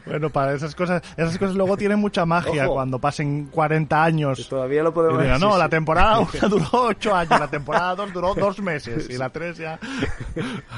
Bueno, 0.05 0.29
para 0.29 0.53
esas 0.53 0.75
cosas, 0.75 1.01
esas 1.17 1.37
cosas 1.37 1.55
luego 1.55 1.75
tienen 1.77 1.99
mucha 1.99 2.25
magia 2.25 2.65
Ojo. 2.65 2.75
cuando 2.75 2.99
pasen 2.99 3.45
40 3.47 4.03
años. 4.03 4.47
Todavía 4.49 4.83
lo 4.83 4.89
Y 4.89 4.93
podemos 4.93 5.21
diga, 5.23 5.37
no, 5.39 5.53
sí, 5.53 5.57
la 5.59 5.65
sí. 5.65 5.69
temporada 5.71 6.19
1 6.41 6.49
duró 6.49 6.67
8 6.71 7.15
años, 7.15 7.39
la 7.39 7.47
temporada 7.49 7.95
2 7.95 8.13
duró 8.13 8.33
2 8.35 8.59
meses 8.61 9.09
y 9.09 9.17
la 9.17 9.29
3 9.29 9.57
ya. 9.57 9.79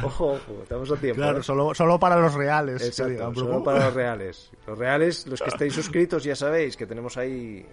Ojo, 0.03 0.33
ojo, 0.33 0.59
estamos 0.63 0.91
a 0.91 0.95
tiempo. 0.95 1.21
Claro, 1.21 1.39
¿eh? 1.39 1.43
solo, 1.43 1.73
solo 1.73 1.99
para 1.99 2.15
los 2.19 2.33
reales. 2.33 2.56
Que 2.65 2.85
Exacto, 2.85 3.33
solo 3.35 3.63
para 3.63 3.85
los 3.85 3.93
reales. 3.95 4.51
Los 4.65 4.77
reales, 4.77 5.27
los 5.27 5.41
que 5.41 5.49
estéis 5.49 5.73
suscritos, 5.73 6.23
ya 6.23 6.35
sabéis 6.35 6.77
que 6.77 6.85
tenemos 6.85 7.17
ahí, 7.17 7.65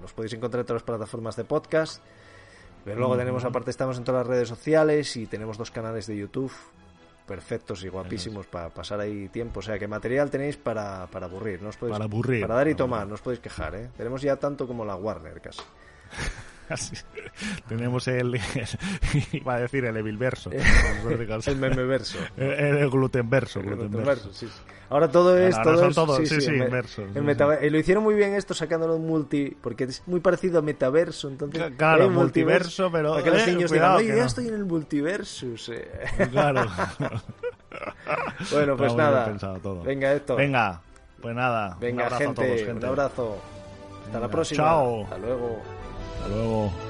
nos 0.00 0.12
podéis 0.12 0.32
encontrar 0.34 0.60
en 0.60 0.66
todas 0.66 0.82
las 0.82 0.86
plataformas 0.86 1.36
de 1.36 1.44
podcast. 1.44 2.02
Pero 2.84 2.98
luego 2.98 3.16
tenemos, 3.16 3.44
aparte, 3.44 3.70
estamos 3.70 3.98
en 3.98 4.04
todas 4.04 4.26
las 4.26 4.26
redes 4.26 4.48
sociales 4.48 5.16
y 5.16 5.26
tenemos 5.26 5.58
dos 5.58 5.70
canales 5.70 6.06
de 6.06 6.16
YouTube 6.16 6.52
perfectos 7.26 7.84
y 7.84 7.88
guapísimos 7.88 8.46
para 8.46 8.70
pasar 8.70 8.98
ahí 8.98 9.28
tiempo. 9.28 9.60
O 9.60 9.62
sea, 9.62 9.78
que 9.78 9.86
material 9.86 10.30
tenéis 10.30 10.56
para, 10.56 11.06
para 11.06 11.26
aburrir. 11.26 11.62
No 11.62 11.68
os 11.68 11.76
podéis, 11.76 11.92
Para 11.92 12.06
aburrir. 12.06 12.40
Para 12.40 12.54
dar 12.54 12.66
y 12.66 12.74
tomar, 12.74 13.06
no 13.06 13.14
os 13.14 13.20
podéis 13.20 13.38
quejar, 13.38 13.76
¿eh? 13.76 13.88
Tenemos 13.96 14.20
ya 14.20 14.34
tanto 14.36 14.66
como 14.66 14.84
la 14.84 14.96
Warner, 14.96 15.40
casi. 15.40 15.60
Tenemos 17.68 18.06
el, 18.08 18.40
iba 19.32 19.54
a 19.54 19.60
decir 19.60 19.84
el 19.84 19.96
Evilverso. 19.96 20.50
El 20.50 21.56
meme 21.56 21.82
verso. 21.84 22.18
el, 22.36 22.76
el 22.78 22.90
glutenverso. 22.90 23.60
El 23.60 23.66
glutenverso. 23.76 24.32
sí, 24.32 24.46
sí. 24.46 24.52
Ahora 24.88 25.08
todo 25.08 25.38
es. 25.38 25.54
Ahora 25.54 25.72
todo 25.72 25.88
es- 25.88 25.94
todos, 25.94 26.16
sí, 26.18 26.26
sí, 26.26 26.40
sí, 26.40 26.50
meta- 27.20 27.64
y 27.64 27.70
lo 27.70 27.78
hicieron 27.78 28.02
muy 28.02 28.14
bien 28.16 28.34
esto 28.34 28.54
sacándolo 28.54 28.96
en 28.96 29.06
multi. 29.06 29.56
Porque 29.60 29.84
es 29.84 30.02
muy 30.06 30.18
parecido 30.18 30.58
a 30.58 30.62
metaverso. 30.62 31.28
Entonces, 31.28 31.72
Claro, 31.76 32.06
eh, 32.06 32.10
multiverso, 32.10 32.90
pero, 32.90 33.12
Para 33.12 33.22
que 33.22 33.30
los 33.30 33.42
eh, 33.42 33.52
niños 33.52 33.70
cuidado 33.70 33.98
digan, 33.98 34.10
oye, 34.12 34.16
ya 34.16 34.22
no". 34.22 34.26
estoy 34.28 34.48
en 34.48 34.54
el 34.54 34.64
multiversus. 34.64 35.68
eh". 35.68 35.88
Claro. 36.32 36.66
bueno, 38.52 38.76
pues 38.76 38.94
nada. 38.94 39.32
todo. 39.62 39.82
Venga, 39.82 40.12
esto. 40.12 40.34
Venga, 40.34 40.80
pues 41.22 41.36
nada. 41.36 41.76
Venga, 41.80 41.94
un 41.94 42.12
abrazo 42.12 42.24
gente, 42.24 42.42
a 42.42 42.46
todos, 42.46 42.60
gente. 42.66 42.86
Un 42.86 42.90
abrazo. 42.90 43.42
Hasta 44.06 44.20
la 44.20 44.28
próxima. 44.28 44.64
chao. 44.64 45.04
Hasta 45.04 45.18
luego. 45.18 45.62
Hasta 46.20 46.28
luego. 46.34 46.89